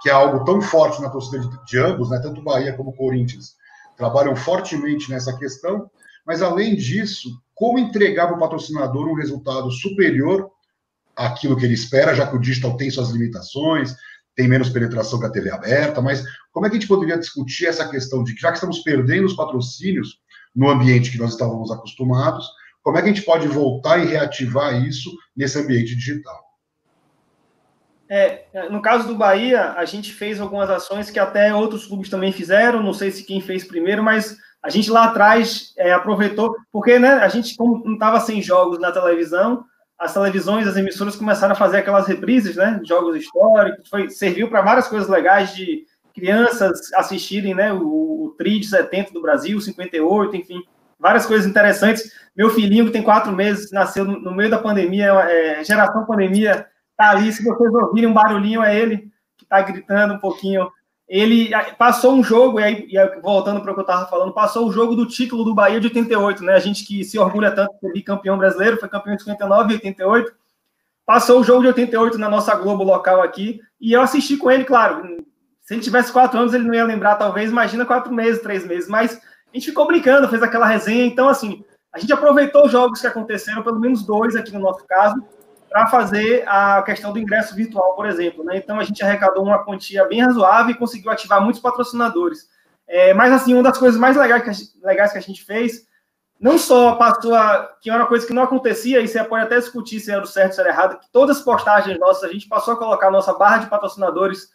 que 0.00 0.08
é 0.08 0.12
algo 0.12 0.44
tão 0.44 0.60
forte 0.60 1.02
na 1.02 1.10
torcida 1.10 1.40
de, 1.40 1.64
de 1.66 1.78
ambos, 1.78 2.10
né, 2.10 2.18
tanto 2.22 2.42
Bahia 2.42 2.76
como 2.76 2.96
Corinthians, 2.96 3.56
trabalham 3.96 4.34
fortemente 4.34 5.10
nessa 5.10 5.36
questão, 5.36 5.90
mas 6.26 6.40
além 6.40 6.76
disso, 6.76 7.30
como 7.54 7.78
entregar 7.78 8.26
para 8.26 8.36
o 8.36 8.40
patrocinador 8.40 9.06
um 9.08 9.14
resultado 9.14 9.70
superior 9.70 10.50
àquilo 11.16 11.56
que 11.56 11.64
ele 11.64 11.74
espera, 11.74 12.14
já 12.14 12.26
que 12.26 12.36
o 12.36 12.40
digital 12.40 12.76
tem 12.76 12.90
suas 12.90 13.10
limitações, 13.10 13.94
tem 14.34 14.48
menos 14.48 14.68
penetração 14.68 15.20
que 15.20 15.26
a 15.26 15.30
TV 15.30 15.50
aberta, 15.50 16.00
mas 16.00 16.24
como 16.52 16.66
é 16.66 16.68
que 16.70 16.76
a 16.76 16.78
gente 16.80 16.88
poderia 16.88 17.18
discutir 17.18 17.66
essa 17.66 17.88
questão 17.88 18.24
de 18.24 18.34
que 18.34 18.40
já 18.40 18.48
que 18.48 18.56
estamos 18.56 18.80
perdendo 18.80 19.26
os 19.26 19.34
patrocínios 19.34 20.18
no 20.54 20.68
ambiente 20.68 21.10
que 21.10 21.18
nós 21.18 21.32
estávamos 21.32 21.70
acostumados, 21.70 22.46
como 22.82 22.98
é 22.98 23.02
que 23.02 23.08
a 23.08 23.12
gente 23.12 23.24
pode 23.24 23.46
voltar 23.48 23.98
e 23.98 24.06
reativar 24.06 24.84
isso 24.84 25.10
nesse 25.36 25.58
ambiente 25.58 25.94
digital? 25.94 26.42
É, 28.08 28.44
no 28.70 28.82
caso 28.82 29.08
do 29.08 29.16
Bahia, 29.16 29.72
a 29.72 29.84
gente 29.84 30.12
fez 30.12 30.40
algumas 30.40 30.68
ações 30.68 31.10
que 31.10 31.18
até 31.18 31.54
outros 31.54 31.86
clubes 31.86 32.10
também 32.10 32.32
fizeram, 32.32 32.82
não 32.82 32.92
sei 32.92 33.10
se 33.10 33.24
quem 33.24 33.40
fez 33.40 33.64
primeiro, 33.64 34.02
mas 34.02 34.36
a 34.64 34.70
gente 34.70 34.90
lá 34.90 35.04
atrás 35.04 35.74
é, 35.76 35.92
aproveitou, 35.92 36.56
porque 36.72 36.98
né, 36.98 37.16
a 37.16 37.28
gente, 37.28 37.54
como 37.54 37.84
não 37.84 37.92
estava 37.92 38.18
sem 38.18 38.40
jogos 38.40 38.78
na 38.78 38.90
televisão, 38.90 39.62
as 39.98 40.14
televisões, 40.14 40.66
as 40.66 40.76
emissoras 40.78 41.16
começaram 41.16 41.52
a 41.52 41.56
fazer 41.56 41.76
aquelas 41.76 42.06
reprises, 42.06 42.56
né? 42.56 42.80
Jogos 42.82 43.14
históricos, 43.14 43.88
foi, 43.90 44.08
serviu 44.08 44.48
para 44.48 44.62
várias 44.62 44.88
coisas 44.88 45.06
legais 45.06 45.54
de 45.54 45.84
crianças 46.14 46.90
assistirem, 46.94 47.54
né? 47.54 47.74
O, 47.74 48.24
o 48.24 48.34
TRI 48.38 48.60
de 48.60 48.66
70 48.66 49.12
do 49.12 49.20
Brasil, 49.20 49.60
58, 49.60 50.34
enfim, 50.34 50.62
várias 50.98 51.26
coisas 51.26 51.46
interessantes. 51.46 52.10
Meu 52.34 52.48
filhinho, 52.48 52.86
que 52.86 52.92
tem 52.92 53.02
quatro 53.02 53.32
meses, 53.32 53.70
nasceu 53.70 54.06
no, 54.06 54.34
meio 54.34 54.48
da 54.48 54.58
pandemia, 54.58 55.12
é, 55.28 55.62
geração 55.62 56.06
pandemia, 56.06 56.66
tá 56.96 57.10
ali. 57.10 57.30
Se 57.30 57.44
vocês 57.44 57.74
ouvirem 57.74 58.08
um 58.08 58.14
barulhinho, 58.14 58.62
é 58.62 58.74
ele 58.74 59.10
que 59.36 59.44
está 59.44 59.60
gritando 59.60 60.14
um 60.14 60.18
pouquinho 60.18 60.70
ele 61.08 61.50
passou 61.78 62.14
um 62.14 62.24
jogo, 62.24 62.58
e 62.58 62.64
aí, 62.64 63.20
voltando 63.22 63.60
para 63.60 63.70
o 63.70 63.74
que 63.74 63.80
eu 63.80 63.84
estava 63.84 64.06
falando, 64.06 64.32
passou 64.32 64.66
o 64.66 64.72
jogo 64.72 64.96
do 64.96 65.06
título 65.06 65.44
do 65.44 65.54
Bahia 65.54 65.78
de 65.78 65.88
88, 65.88 66.42
né? 66.42 66.54
A 66.54 66.58
gente 66.58 66.84
que 66.84 67.04
se 67.04 67.18
orgulha 67.18 67.52
tanto 67.52 67.74
de 67.74 67.80
ser 67.80 67.92
bicampeão 67.92 68.38
brasileiro, 68.38 68.78
foi 68.78 68.88
campeão 68.88 69.14
de 69.14 69.22
59 69.22 69.72
e 69.72 69.74
88. 69.76 70.32
Passou 71.04 71.40
o 71.40 71.44
jogo 71.44 71.60
de 71.60 71.68
88 71.68 72.16
na 72.16 72.30
nossa 72.30 72.54
Globo 72.54 72.82
local 72.82 73.20
aqui, 73.20 73.60
e 73.78 73.92
eu 73.92 74.00
assisti 74.00 74.36
com 74.38 74.50
ele, 74.50 74.64
claro. 74.64 75.22
Se 75.60 75.74
ele 75.74 75.82
tivesse 75.82 76.10
quatro 76.10 76.38
anos, 76.38 76.54
ele 76.54 76.64
não 76.64 76.74
ia 76.74 76.84
lembrar, 76.84 77.16
talvez, 77.16 77.50
imagina 77.50 77.84
quatro 77.84 78.12
meses, 78.12 78.42
três 78.42 78.66
meses, 78.66 78.88
mas 78.88 79.20
a 79.52 79.56
gente 79.56 79.66
ficou 79.66 79.86
brincando, 79.86 80.28
fez 80.28 80.42
aquela 80.42 80.66
resenha, 80.66 81.04
então, 81.04 81.28
assim, 81.28 81.62
a 81.92 81.98
gente 81.98 82.12
aproveitou 82.12 82.64
os 82.64 82.72
jogos 82.72 83.00
que 83.00 83.06
aconteceram, 83.06 83.62
pelo 83.62 83.78
menos 83.78 84.04
dois 84.04 84.34
aqui 84.34 84.52
no 84.52 84.60
nosso 84.60 84.84
caso, 84.86 85.22
para 85.74 85.88
fazer 85.88 86.44
a 86.46 86.80
questão 86.82 87.12
do 87.12 87.18
ingresso 87.18 87.52
virtual, 87.52 87.96
por 87.96 88.06
exemplo. 88.06 88.44
Né? 88.44 88.58
Então, 88.58 88.78
a 88.78 88.84
gente 88.84 89.02
arrecadou 89.02 89.42
uma 89.42 89.64
quantia 89.64 90.04
bem 90.04 90.22
razoável 90.22 90.70
e 90.70 90.78
conseguiu 90.78 91.10
ativar 91.10 91.42
muitos 91.42 91.60
patrocinadores. 91.60 92.48
É, 92.86 93.12
mas, 93.12 93.32
assim, 93.32 93.54
uma 93.54 93.62
das 93.64 93.76
coisas 93.76 93.98
mais 93.98 94.16
legais 94.16 94.44
que, 94.44 94.52
gente, 94.52 94.70
legais 94.80 95.10
que 95.10 95.18
a 95.18 95.20
gente 95.20 95.44
fez, 95.44 95.84
não 96.38 96.58
só 96.58 96.94
passou 96.94 97.34
a. 97.34 97.76
que 97.80 97.90
era 97.90 97.98
uma 97.98 98.06
coisa 98.06 98.24
que 98.24 98.32
não 98.32 98.44
acontecia, 98.44 99.00
e 99.00 99.08
você 99.08 99.24
pode 99.24 99.46
até 99.46 99.58
discutir 99.58 99.98
se 99.98 100.12
era 100.12 100.24
certo 100.26 100.50
ou 100.50 100.54
se 100.54 100.60
era 100.60 100.70
errado, 100.70 101.00
que 101.00 101.10
todas 101.10 101.38
as 101.38 101.42
postagens 101.42 101.98
nossas, 101.98 102.22
a 102.22 102.32
gente 102.32 102.46
passou 102.46 102.74
a 102.74 102.76
colocar 102.76 103.08
a 103.08 103.10
nossa 103.10 103.32
barra 103.32 103.58
de 103.58 103.66
patrocinadores, 103.66 104.50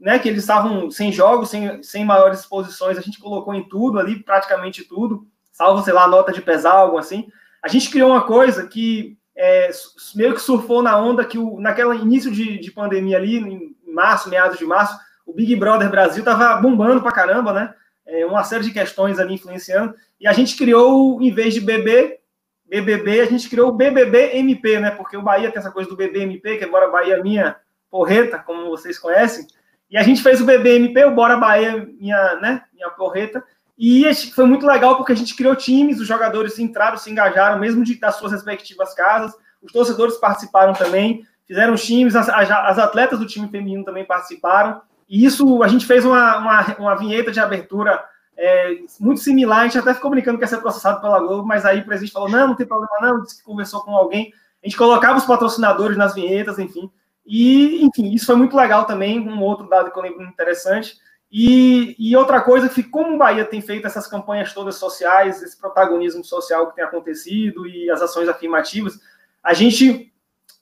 né, 0.00 0.18
que 0.18 0.28
eles 0.28 0.42
estavam 0.42 0.90
sem 0.90 1.12
jogos, 1.12 1.48
sem, 1.48 1.80
sem 1.80 2.04
maiores 2.04 2.40
exposições, 2.40 2.98
a 2.98 3.02
gente 3.02 3.20
colocou 3.20 3.54
em 3.54 3.68
tudo 3.68 4.00
ali, 4.00 4.20
praticamente 4.20 4.82
tudo, 4.82 5.28
salvo, 5.52 5.84
sei 5.84 5.92
lá, 5.92 6.08
nota 6.08 6.32
de 6.32 6.42
pesar, 6.42 6.72
algo 6.72 6.98
assim. 6.98 7.28
A 7.62 7.68
gente 7.68 7.88
criou 7.88 8.10
uma 8.10 8.22
coisa 8.22 8.66
que 8.66 9.16
é, 9.36 9.70
meio 10.14 10.34
que 10.34 10.40
surfou 10.40 10.82
na 10.82 10.98
onda 10.98 11.24
que 11.24 11.38
o, 11.38 11.60
naquele 11.60 11.96
início 11.96 12.30
de, 12.30 12.58
de 12.58 12.70
pandemia 12.70 13.16
ali, 13.16 13.36
em 13.36 13.76
março, 13.92 14.30
meados 14.30 14.58
de 14.58 14.64
março, 14.64 14.98
o 15.26 15.32
Big 15.32 15.54
Brother 15.56 15.90
Brasil 15.90 16.20
estava 16.20 16.60
bombando 16.60 17.02
pra 17.02 17.12
caramba, 17.12 17.52
né? 17.52 17.74
É, 18.06 18.24
uma 18.24 18.44
série 18.44 18.64
de 18.64 18.70
questões 18.70 19.18
ali 19.18 19.34
influenciando. 19.34 19.94
E 20.20 20.26
a 20.26 20.32
gente 20.32 20.56
criou, 20.56 21.20
em 21.20 21.32
vez 21.32 21.52
de 21.52 21.60
BB, 21.60 22.18
BBB, 22.64 23.20
a 23.20 23.26
gente 23.26 23.48
criou 23.48 23.70
o 23.70 23.72
BBB 23.72 24.36
MP, 24.36 24.78
né? 24.78 24.90
Porque 24.90 25.16
o 25.16 25.22
Bahia 25.22 25.50
tem 25.50 25.58
essa 25.58 25.70
coisa 25.70 25.88
do 25.88 25.96
BBMP, 25.96 26.58
que 26.58 26.64
agora 26.64 26.90
Bahia 26.90 27.16
é 27.16 27.22
minha 27.22 27.56
porreta, 27.90 28.38
como 28.38 28.70
vocês 28.70 28.98
conhecem. 28.98 29.46
E 29.90 29.96
a 29.96 30.02
gente 30.02 30.22
fez 30.22 30.40
o 30.40 30.44
BBMP, 30.44 31.04
o 31.04 31.14
Bora 31.14 31.36
Bahia, 31.36 31.88
minha, 31.98 32.36
né, 32.36 32.62
minha 32.74 32.90
porreta, 32.90 33.42
e 33.78 34.12
foi 34.34 34.46
muito 34.46 34.66
legal 34.66 34.96
porque 34.96 35.12
a 35.12 35.16
gente 35.16 35.36
criou 35.36 35.54
times, 35.54 36.00
os 36.00 36.08
jogadores 36.08 36.58
entraram, 36.58 36.96
se 36.96 37.10
engajaram, 37.10 37.58
mesmo 37.58 37.84
de, 37.84 37.98
das 37.98 38.16
suas 38.16 38.32
respectivas 38.32 38.94
casas, 38.94 39.34
os 39.62 39.70
torcedores 39.70 40.16
participaram 40.16 40.72
também, 40.72 41.26
fizeram 41.46 41.74
times, 41.74 42.16
as, 42.16 42.28
as 42.28 42.78
atletas 42.78 43.18
do 43.18 43.26
time 43.26 43.48
feminino 43.48 43.84
também 43.84 44.04
participaram, 44.04 44.80
e 45.08 45.24
isso 45.24 45.62
a 45.62 45.68
gente 45.68 45.84
fez 45.84 46.04
uma, 46.04 46.38
uma, 46.38 46.76
uma 46.78 46.94
vinheta 46.96 47.30
de 47.30 47.38
abertura 47.38 48.02
é, 48.36 48.78
muito 48.98 49.20
similar, 49.20 49.60
a 49.60 49.64
gente 49.64 49.78
até 49.78 49.92
ficou 49.92 50.10
brincando 50.10 50.38
que 50.38 50.44
ia 50.44 50.48
ser 50.48 50.58
processado 50.58 51.00
pela 51.00 51.20
Globo, 51.20 51.46
mas 51.46 51.64
aí 51.64 51.80
o 51.80 51.84
presidente 51.84 52.12
falou, 52.12 52.30
não, 52.30 52.48
não 52.48 52.54
tem 52.54 52.66
problema 52.66 52.96
não, 53.00 53.22
disse 53.22 53.38
que 53.38 53.44
conversou 53.44 53.82
com 53.82 53.94
alguém, 53.94 54.32
a 54.62 54.66
gente 54.66 54.76
colocava 54.76 55.18
os 55.18 55.24
patrocinadores 55.24 55.96
nas 55.98 56.14
vinhetas, 56.14 56.58
enfim, 56.58 56.90
e, 57.26 57.84
enfim, 57.84 58.12
isso 58.14 58.26
foi 58.26 58.36
muito 58.36 58.56
legal 58.56 58.84
também, 58.84 59.20
um 59.20 59.42
outro 59.42 59.68
dado 59.68 59.90
que 59.90 59.98
eu 59.98 60.02
lembro 60.02 60.22
interessante, 60.22 60.96
e, 61.38 61.94
e, 61.98 62.16
outra 62.16 62.40
coisa 62.40 62.66
que, 62.66 62.82
como 62.82 63.14
o 63.14 63.18
Bahia 63.18 63.44
tem 63.44 63.60
feito 63.60 63.86
essas 63.86 64.06
campanhas 64.06 64.54
todas 64.54 64.76
sociais, 64.76 65.42
esse 65.42 65.60
protagonismo 65.60 66.24
social 66.24 66.66
que 66.68 66.76
tem 66.76 66.82
acontecido 66.82 67.66
e 67.66 67.90
as 67.90 68.00
ações 68.00 68.26
afirmativas, 68.26 68.98
a 69.44 69.52
gente, 69.52 70.10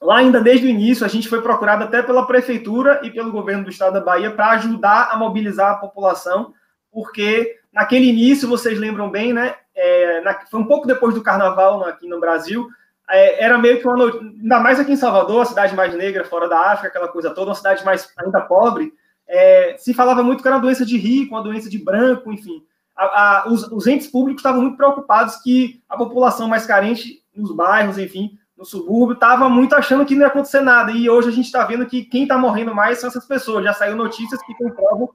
lá 0.01 0.17
ainda 0.17 0.41
desde 0.41 0.67
o 0.67 0.69
início, 0.69 1.05
a 1.05 1.07
gente 1.07 1.29
foi 1.29 1.41
procurado 1.41 1.85
até 1.85 2.03
pela 2.03 2.27
prefeitura 2.27 2.99
e 3.03 3.09
pelo 3.09 3.31
governo 3.31 3.63
do 3.63 3.69
estado 3.69 3.93
da 3.93 4.01
Bahia 4.01 4.31
para 4.31 4.49
ajudar 4.49 5.11
a 5.13 5.17
mobilizar 5.17 5.71
a 5.71 5.77
população, 5.77 6.53
porque 6.91 7.57
naquele 7.71 8.07
início, 8.07 8.45
vocês 8.45 8.77
lembram 8.77 9.09
bem, 9.09 9.31
né? 9.31 9.55
É, 9.73 10.19
na, 10.23 10.45
foi 10.51 10.59
um 10.59 10.67
pouco 10.67 10.85
depois 10.85 11.15
do 11.15 11.23
carnaval 11.23 11.85
aqui 11.85 12.05
no 12.05 12.19
Brasil, 12.19 12.67
é, 13.09 13.41
era 13.41 13.57
meio 13.57 13.79
que 13.79 13.87
uma 13.87 14.11
ainda 14.11 14.59
mais 14.59 14.77
aqui 14.77 14.91
em 14.91 14.97
Salvador, 14.97 15.43
a 15.43 15.45
cidade 15.45 15.73
mais 15.73 15.95
negra, 15.95 16.25
fora 16.25 16.49
da 16.49 16.73
África, 16.73 16.89
aquela 16.89 17.07
coisa 17.07 17.29
toda, 17.29 17.51
uma 17.51 17.55
cidade 17.55 17.85
mais 17.85 18.11
ainda 18.17 18.41
pobre, 18.41 18.91
é, 19.27 19.75
se 19.77 19.93
falava 19.93 20.23
muito 20.23 20.41
que 20.41 20.47
era 20.47 20.57
uma 20.57 20.61
doença 20.61 20.85
de 20.85 20.97
rico, 20.97 21.35
uma 21.35 21.43
doença 21.43 21.69
de 21.69 21.77
branco, 21.77 22.31
enfim. 22.31 22.63
A, 22.95 23.03
a, 23.43 23.49
os, 23.49 23.63
os, 23.71 23.87
entes 23.87 24.07
públicos 24.07 24.39
estavam 24.39 24.61
muito 24.61 24.77
preocupados 24.77 25.37
que 25.37 25.81
a 25.89 25.97
população 25.97 26.47
mais 26.47 26.65
carente 26.65 27.21
nos 27.35 27.53
bairros, 27.53 27.97
enfim, 27.97 28.37
no 28.57 28.63
subúrbio, 28.63 29.15
estava 29.15 29.49
muito 29.49 29.75
achando 29.75 30.05
que 30.05 30.15
não 30.15 30.21
ia 30.21 30.27
acontecer 30.27 30.61
nada. 30.61 30.91
E 30.91 31.09
hoje 31.09 31.29
a 31.29 31.31
gente 31.31 31.45
está 31.45 31.65
vendo 31.65 31.85
que 31.85 32.03
quem 32.05 32.23
está 32.23 32.37
morrendo 32.37 32.73
mais 32.73 32.99
são 32.99 33.09
essas 33.09 33.25
pessoas. 33.25 33.65
Já 33.65 33.73
saiu 33.73 33.95
notícias 33.95 34.39
que 34.45 34.55
comprovam 34.55 35.09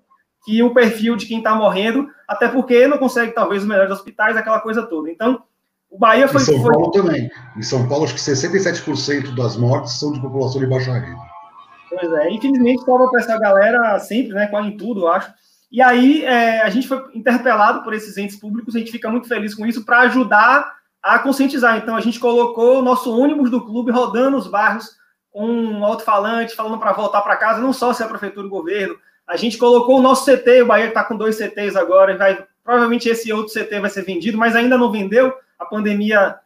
que 0.45 0.63
o 0.63 0.75
perfil 0.75 1.17
de 1.17 1.27
quem 1.27 1.39
está 1.39 1.55
morrendo, 1.55 2.09
até 2.27 2.49
porque 2.49 2.87
não 2.87 2.99
consegue, 2.99 3.33
talvez, 3.33 3.63
os 3.63 3.69
melhores 3.69 3.93
hospitais, 3.93 4.37
aquela 4.37 4.61
coisa 4.61 4.83
toda. 4.83 5.11
Então, 5.11 5.43
o 5.91 5.99
Bahia 5.99 6.29
foi. 6.29 6.41
Em 6.41 6.45
São 6.45 6.63
foi... 6.63 6.73
Paulo 6.73 6.91
também. 6.91 7.31
Em 7.57 7.63
São 7.63 7.89
Paulo, 7.89 8.05
acho 8.05 8.15
que 8.15 8.21
67% 8.21 9.35
das 9.35 9.57
mortes 9.57 9.99
são 9.99 10.13
de 10.13 10.21
população 10.21 10.61
de 10.61 10.67
baixa 10.67 10.93
renda. 10.93 11.30
Pois 11.91 12.13
é, 12.13 12.31
infelizmente 12.31 12.85
sobra 12.85 13.09
para 13.09 13.21
essa 13.21 13.39
galera 13.39 13.99
sempre, 13.99 14.33
né? 14.33 14.47
Quase 14.47 14.69
em 14.69 14.77
tudo, 14.77 15.03
eu 15.03 15.09
acho. 15.09 15.33
E 15.71 15.83
aí 15.83 16.25
é, 16.25 16.63
a 16.63 16.71
gente 16.71 16.89
foi 16.89 17.03
interpelado 17.15 17.83
por 17.83 17.93
esses 17.93 18.17
entes 18.17 18.37
públicos, 18.37 18.75
a 18.75 18.79
gente 18.79 18.93
fica 18.93 19.11
muito 19.11 19.29
feliz 19.29 19.55
com 19.55 19.67
isso, 19.67 19.85
para 19.85 20.01
ajudar 20.01 20.73
a 21.03 21.19
conscientizar. 21.19 21.77
Então 21.77 21.97
a 21.97 22.01
gente 22.01 22.19
colocou 22.19 22.79
o 22.79 22.83
nosso 22.83 23.17
ônibus 23.17 23.51
do 23.51 23.65
clube 23.65 23.91
rodando 23.91 24.37
os 24.37 24.47
bairros 24.47 24.97
com 25.33 25.47
um 25.47 25.85
alto-falante, 25.85 26.57
falando 26.57 26.79
para 26.79 26.93
voltar 26.93 27.23
para 27.23 27.37
casa, 27.37 27.61
não 27.61 27.73
só 27.73 27.93
se 27.93 28.03
é 28.03 28.07
a 28.07 28.09
prefeitura 28.09 28.47
e 28.47 28.49
o 28.49 28.51
governo. 28.51 28.97
A 29.27 29.37
gente 29.37 29.59
colocou 29.59 29.99
o 29.99 30.03
nosso 30.03 30.25
CT, 30.25 30.63
o 30.63 30.67
Bahia 30.67 30.89
está 30.89 31.05
com 31.05 31.17
dois 31.17 31.37
CTs 31.37 31.77
agora, 31.77 32.17
vai, 32.17 32.45
provavelmente 32.65 33.09
esse 33.09 33.33
outro 33.33 33.53
CT 33.53 33.79
vai 33.79 33.91
ser 33.91 34.03
vendido, 34.03 34.37
mas 34.37 34.57
ainda 34.57 34.77
não 34.77 34.91
vendeu. 34.91 35.33
A 35.57 35.65
pandemia 35.65 36.37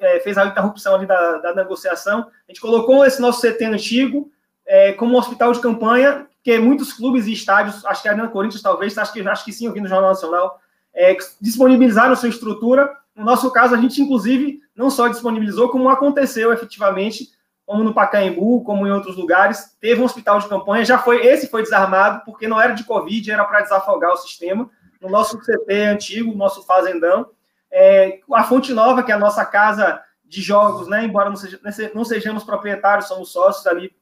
é, 0.00 0.20
fez 0.20 0.38
a 0.38 0.46
interrupção 0.46 1.04
da, 1.04 1.38
da 1.38 1.54
negociação. 1.54 2.20
A 2.20 2.52
gente 2.52 2.60
colocou 2.60 3.04
esse 3.04 3.20
nosso 3.20 3.40
CT 3.40 3.64
antigo, 3.64 4.30
é, 4.70 4.92
como 4.92 5.16
um 5.16 5.18
hospital 5.18 5.50
de 5.50 5.58
campanha, 5.58 6.28
que 6.44 6.56
muitos 6.60 6.92
clubes 6.92 7.26
e 7.26 7.32
estádios, 7.32 7.84
acho 7.84 8.02
que 8.02 8.08
a 8.08 8.12
Arena 8.12 8.28
Corinthians 8.28 8.62
talvez, 8.62 8.96
acho 8.96 9.12
que, 9.12 9.20
acho 9.20 9.44
que 9.44 9.52
sim, 9.52 9.66
eu 9.66 9.72
vi 9.72 9.80
no 9.80 9.88
Jornal 9.88 10.10
Nacional, 10.10 10.60
é, 10.94 11.16
disponibilizaram 11.40 12.14
sua 12.14 12.28
estrutura. 12.28 12.88
No 13.12 13.24
nosso 13.24 13.50
caso, 13.50 13.74
a 13.74 13.78
gente, 13.78 14.00
inclusive, 14.00 14.60
não 14.74 14.88
só 14.88 15.08
disponibilizou, 15.08 15.70
como 15.70 15.88
aconteceu 15.88 16.52
efetivamente, 16.52 17.30
como 17.66 17.82
no 17.82 17.92
Pacaembu, 17.92 18.62
como 18.62 18.86
em 18.86 18.92
outros 18.92 19.16
lugares, 19.16 19.76
teve 19.80 20.00
um 20.00 20.04
hospital 20.04 20.38
de 20.38 20.48
campanha, 20.48 20.84
já 20.84 20.98
foi, 20.98 21.26
esse 21.26 21.48
foi 21.48 21.62
desarmado, 21.62 22.22
porque 22.24 22.46
não 22.46 22.60
era 22.60 22.72
de 22.72 22.84
Covid, 22.84 23.28
era 23.28 23.44
para 23.44 23.62
desafogar 23.62 24.12
o 24.12 24.18
sistema. 24.18 24.70
No 25.00 25.10
nosso 25.10 25.36
CT 25.38 25.72
antigo, 25.82 26.32
nosso 26.36 26.62
fazendão, 26.64 27.26
é, 27.72 28.20
a 28.32 28.44
Fonte 28.44 28.72
Nova, 28.72 29.02
que 29.02 29.10
é 29.10 29.16
a 29.16 29.18
nossa 29.18 29.44
casa 29.44 30.00
de 30.24 30.40
jogos, 30.40 30.86
né, 30.86 31.04
embora 31.04 31.28
não, 31.28 31.36
seja, 31.36 31.60
não 31.92 32.04
sejamos 32.04 32.44
proprietários, 32.44 33.08
somos 33.08 33.32
sócios 33.32 33.66
ali 33.66 33.92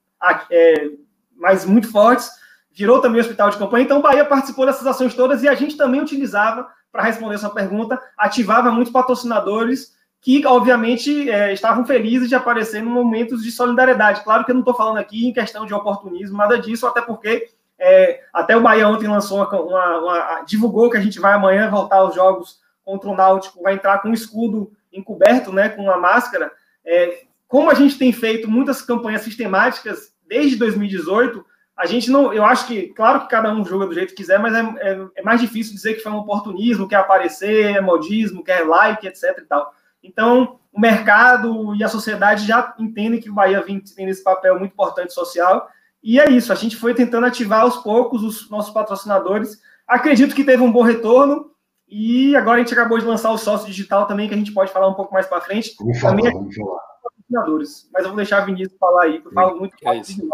é, 0.51 0.91
mas 1.37 1.65
muito 1.65 1.91
fortes, 1.91 2.31
virou 2.73 3.01
também 3.01 3.21
hospital 3.21 3.51
de 3.51 3.59
campanha. 3.59 3.85
Então, 3.85 3.99
o 3.99 4.03
Bahia 4.03 4.25
participou 4.25 4.67
dessas 4.67 4.87
ações 4.87 5.15
todas 5.15 5.43
e 5.43 5.49
a 5.49 5.55
gente 5.55 5.77
também 5.77 6.01
utilizava, 6.01 6.69
para 6.93 7.03
responder 7.03 7.39
sua 7.39 7.51
pergunta, 7.51 8.01
ativava 8.17 8.71
muitos 8.71 8.93
patrocinadores 8.93 9.97
que, 10.21 10.45
obviamente, 10.47 11.31
é, 11.31 11.53
estavam 11.53 11.85
felizes 11.85 12.29
de 12.29 12.35
aparecer 12.35 12.81
em 12.81 12.87
momentos 12.87 13.43
de 13.43 13.53
solidariedade. 13.53 14.23
Claro 14.23 14.45
que 14.45 14.51
eu 14.51 14.55
não 14.55 14.63
estou 14.63 14.75
falando 14.75 14.99
aqui 14.99 15.27
em 15.27 15.33
questão 15.33 15.65
de 15.65 15.75
oportunismo, 15.75 16.37
nada 16.37 16.59
disso, 16.59 16.87
até 16.87 17.01
porque 17.01 17.49
é, 17.79 18.23
até 18.33 18.57
o 18.57 18.61
Bahia 18.61 18.89
ontem 18.89 19.07
lançou 19.07 19.39
uma, 19.39 19.61
uma, 19.61 19.99
uma, 20.01 20.43
divulgou 20.43 20.91
que 20.91 20.97
a 20.97 21.01
gente 21.01 21.21
vai 21.21 21.35
amanhã 21.35 21.71
voltar 21.71 21.97
aos 21.97 22.15
jogos 22.15 22.59
contra 22.85 23.09
o 23.09 23.15
Náutico, 23.15 23.63
vai 23.63 23.75
entrar 23.75 24.01
com 24.01 24.09
um 24.09 24.15
escudo 24.15 24.73
encoberto, 24.93 25.53
né, 25.53 25.69
com 25.69 25.83
uma 25.83 25.97
máscara. 25.97 26.51
É, 26.85 27.28
como 27.49 27.71
a 27.71 27.75
gente 27.75 27.99
tem 27.99 28.13
feito 28.13 28.49
muitas 28.49 28.83
campanhas 28.83 29.23
sistemáticas 29.23 30.13
desde 30.29 30.57
2018, 30.57 31.45
a 31.75 31.87
gente 31.87 32.11
não. 32.11 32.33
Eu 32.33 32.45
acho 32.45 32.67
que, 32.67 32.89
claro 32.89 33.21
que 33.23 33.29
cada 33.29 33.51
um 33.51 33.65
joga 33.65 33.87
do 33.87 33.95
jeito 33.95 34.11
que 34.11 34.17
quiser, 34.17 34.39
mas 34.39 34.55
é, 34.55 34.61
é, 34.61 35.07
é 35.17 35.23
mais 35.23 35.41
difícil 35.41 35.75
dizer 35.75 35.95
que 35.95 36.03
foi 36.03 36.13
um 36.13 36.19
oportunismo, 36.19 36.87
quer 36.87 36.97
aparecer, 36.97 37.77
é 37.77 37.81
modismo, 37.81 38.45
quer 38.45 38.67
like, 38.67 39.07
etc. 39.07 39.39
e 39.39 39.47
tal. 39.47 39.73
Então, 40.03 40.59
o 40.73 40.79
mercado 40.79 41.75
e 41.75 41.83
a 41.83 41.89
sociedade 41.89 42.47
já 42.47 42.75
entendem 42.79 43.21
que 43.21 43.31
o 43.31 43.35
Bahia 43.35 43.63
tem 43.63 44.09
esse 44.09 44.23
papel 44.23 44.59
muito 44.59 44.73
importante 44.73 45.15
social. 45.15 45.69
E 46.03 46.21
é 46.21 46.29
isso, 46.31 46.53
a 46.53 46.57
gente 46.57 46.77
foi 46.77 46.95
tentando 46.95 47.27
ativar 47.27 47.63
aos 47.63 47.79
poucos 47.79 48.23
os 48.23 48.51
nossos 48.51 48.73
patrocinadores. 48.73 49.59
Acredito 49.87 50.35
que 50.35 50.45
teve 50.45 50.63
um 50.63 50.71
bom 50.71 50.83
retorno. 50.83 51.51
E 51.89 52.37
agora 52.37 52.57
a 52.57 52.59
gente 52.59 52.75
acabou 52.75 52.99
de 52.99 53.07
lançar 53.07 53.31
o 53.31 53.39
sócio 53.39 53.67
digital 53.67 54.07
também, 54.07 54.29
que 54.29 54.35
a 54.35 54.37
gente 54.37 54.53
pode 54.53 54.71
falar 54.71 54.89
um 54.89 54.95
pouco 54.95 55.15
mais 55.15 55.27
para 55.27 55.41
frente. 55.41 55.75
Vamos 55.79 55.99
falar, 55.99 56.17
também, 56.17 56.33
vamos 56.33 56.55
falar 56.55 56.88
patrocinadores. 57.29 57.89
Mas 57.93 58.03
eu 58.03 58.09
vou 58.09 58.17
deixar 58.17 58.39
a 58.39 58.45
Vinícius 58.47 58.79
falar 58.79 59.05
aí, 59.05 59.21
que 59.21 59.29
eu 59.29 59.33
falo 59.33 59.59
muito 59.59 59.75
é 59.85 59.97
isso. 59.99 60.29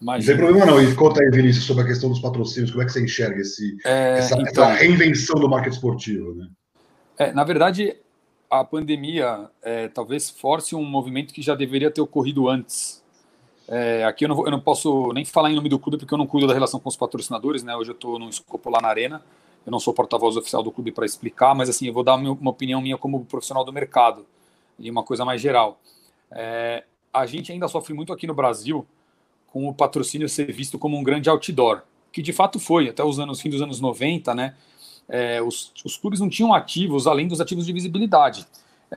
Não 0.00 0.18
tem 0.18 0.36
problema 0.36 0.66
não. 0.66 0.82
E 0.82 0.94
conta 0.94 1.22
aí, 1.22 1.30
Vinícius, 1.30 1.64
sobre 1.64 1.84
a 1.84 1.86
questão 1.86 2.08
dos 2.08 2.20
patrocínios. 2.20 2.70
Como 2.70 2.82
é 2.82 2.86
que 2.86 2.92
você 2.92 3.04
enxerga 3.04 3.40
esse, 3.40 3.76
é, 3.84 4.18
essa, 4.18 4.34
então, 4.34 4.64
essa, 4.64 4.74
reinvenção 4.74 5.38
do 5.38 5.48
marketing 5.48 5.74
esportivo? 5.76 6.34
Né? 6.34 6.48
É, 7.18 7.32
na 7.32 7.44
verdade, 7.44 7.96
a 8.50 8.64
pandemia 8.64 9.50
é, 9.62 9.88
talvez 9.88 10.30
force 10.30 10.74
um 10.74 10.84
movimento 10.84 11.34
que 11.34 11.42
já 11.42 11.54
deveria 11.54 11.90
ter 11.90 12.00
ocorrido 12.00 12.48
antes. 12.48 13.00
É, 13.68 14.04
aqui 14.04 14.24
eu 14.24 14.28
não, 14.28 14.36
vou, 14.36 14.46
eu 14.46 14.50
não, 14.50 14.60
posso 14.60 15.12
nem 15.12 15.24
falar 15.24 15.50
em 15.50 15.54
nome 15.54 15.68
do 15.68 15.78
clube 15.78 15.98
porque 15.98 16.12
eu 16.12 16.18
não 16.18 16.26
cuido 16.26 16.46
da 16.46 16.54
relação 16.54 16.80
com 16.80 16.88
os 16.88 16.96
patrocinadores, 16.96 17.62
né? 17.62 17.76
Hoje 17.76 17.90
eu 17.90 17.94
estou 17.94 18.18
no 18.18 18.28
escopo 18.28 18.70
lá 18.70 18.80
na 18.80 18.88
Arena. 18.88 19.22
Eu 19.66 19.70
não 19.70 19.78
sou 19.78 19.92
porta-voz 19.92 20.36
oficial 20.36 20.62
do 20.62 20.72
clube 20.72 20.90
para 20.90 21.04
explicar, 21.04 21.54
mas 21.54 21.68
assim, 21.68 21.86
eu 21.86 21.92
vou 21.92 22.02
dar 22.02 22.14
uma 22.14 22.50
opinião 22.50 22.80
minha 22.80 22.96
como 22.96 23.22
profissional 23.26 23.62
do 23.62 23.72
mercado 23.72 24.24
e 24.78 24.90
uma 24.90 25.02
coisa 25.02 25.26
mais 25.26 25.42
geral. 25.42 25.78
É, 26.32 26.84
a 27.12 27.26
gente 27.26 27.52
ainda 27.52 27.68
sofre 27.68 27.94
muito 27.94 28.12
aqui 28.12 28.26
no 28.26 28.34
Brasil 28.34 28.86
com 29.48 29.68
o 29.68 29.74
patrocínio 29.74 30.28
ser 30.28 30.52
visto 30.52 30.78
como 30.78 30.96
um 30.96 31.02
grande 31.02 31.28
outdoor, 31.28 31.82
que 32.12 32.22
de 32.22 32.32
fato 32.32 32.60
foi, 32.60 32.88
até 32.88 33.02
os 33.02 33.18
anos, 33.18 33.40
fim 33.40 33.50
dos 33.50 33.60
anos 33.60 33.80
90, 33.80 34.34
né? 34.34 34.54
É, 35.08 35.42
os, 35.42 35.72
os 35.84 35.96
clubes 35.96 36.20
não 36.20 36.28
tinham 36.28 36.54
ativos 36.54 37.06
além 37.06 37.26
dos 37.26 37.40
ativos 37.40 37.66
de 37.66 37.72
visibilidade. 37.72 38.46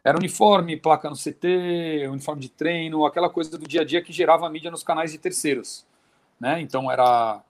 Era 0.04 0.18
uniforme, 0.18 0.78
placa 0.78 1.10
no 1.10 1.16
CT, 1.16 2.08
uniforme 2.10 2.42
de 2.42 2.50
treino, 2.50 3.06
aquela 3.06 3.30
coisa 3.30 3.58
do 3.58 3.68
dia 3.68 3.82
a 3.82 3.84
dia 3.84 4.02
que 4.02 4.14
gerava 4.14 4.50
mídia 4.50 4.72
nos 4.72 4.84
canais 4.84 5.12
de 5.12 5.18
terceiros. 5.18 5.86
Né? 6.40 6.62
Então 6.62 6.92
era 6.92 7.42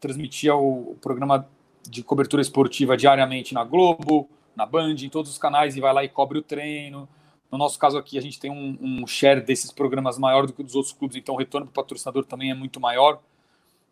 transmitia 0.00 0.54
o, 0.54 0.96
programa 1.00 1.48
de 1.88 2.02
cobertura 2.02 2.42
esportiva 2.42 2.96
diariamente 2.96 3.54
na 3.54 3.62
Globo, 3.62 4.28
na 4.54 4.66
Band, 4.66 4.96
em 5.00 5.08
todos 5.08 5.30
os 5.30 5.38
canais 5.38 5.76
e 5.76 5.80
vai 5.80 5.92
lá 5.92 6.04
e 6.04 6.08
cobre 6.08 6.38
o 6.38 6.42
treino. 6.42 7.08
No 7.50 7.58
nosso 7.58 7.78
caso 7.78 7.96
aqui, 7.96 8.18
a 8.18 8.20
gente 8.20 8.40
tem 8.40 8.50
um, 8.50 8.76
um 8.80 9.06
share 9.06 9.40
desses 9.40 9.70
programas 9.70 10.18
maior 10.18 10.46
do 10.46 10.52
que 10.52 10.62
dos 10.62 10.74
outros 10.74 10.92
clubes, 10.92 11.16
então 11.16 11.34
o 11.34 11.38
retorno 11.38 11.66
para 11.66 11.80
o 11.80 11.84
patrocinador 11.84 12.24
também 12.24 12.50
é 12.50 12.54
muito 12.54 12.80
maior. 12.80 13.20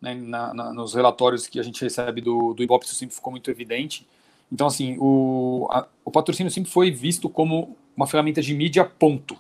Né, 0.01 0.15
na, 0.15 0.53
na, 0.53 0.73
nos 0.73 0.95
relatórios 0.95 1.47
que 1.47 1.59
a 1.59 1.63
gente 1.63 1.81
recebe 1.83 2.21
do, 2.21 2.53
do 2.53 2.63
Ibope, 2.63 2.85
isso 2.85 2.95
sempre 2.95 3.15
ficou 3.15 3.31
muito 3.31 3.51
evidente. 3.51 4.07
Então, 4.53 4.67
assim, 4.67 4.97
o, 4.99 5.67
a, 5.71 5.87
o 6.05 6.11
patrocínio 6.11 6.51
sempre 6.51 6.71
foi 6.71 6.91
visto 6.91 7.29
como 7.29 7.77
uma 7.97 8.07
ferramenta 8.07 8.43
de 8.43 8.55
mídia, 8.55 8.85
ponto. 8.85 9.39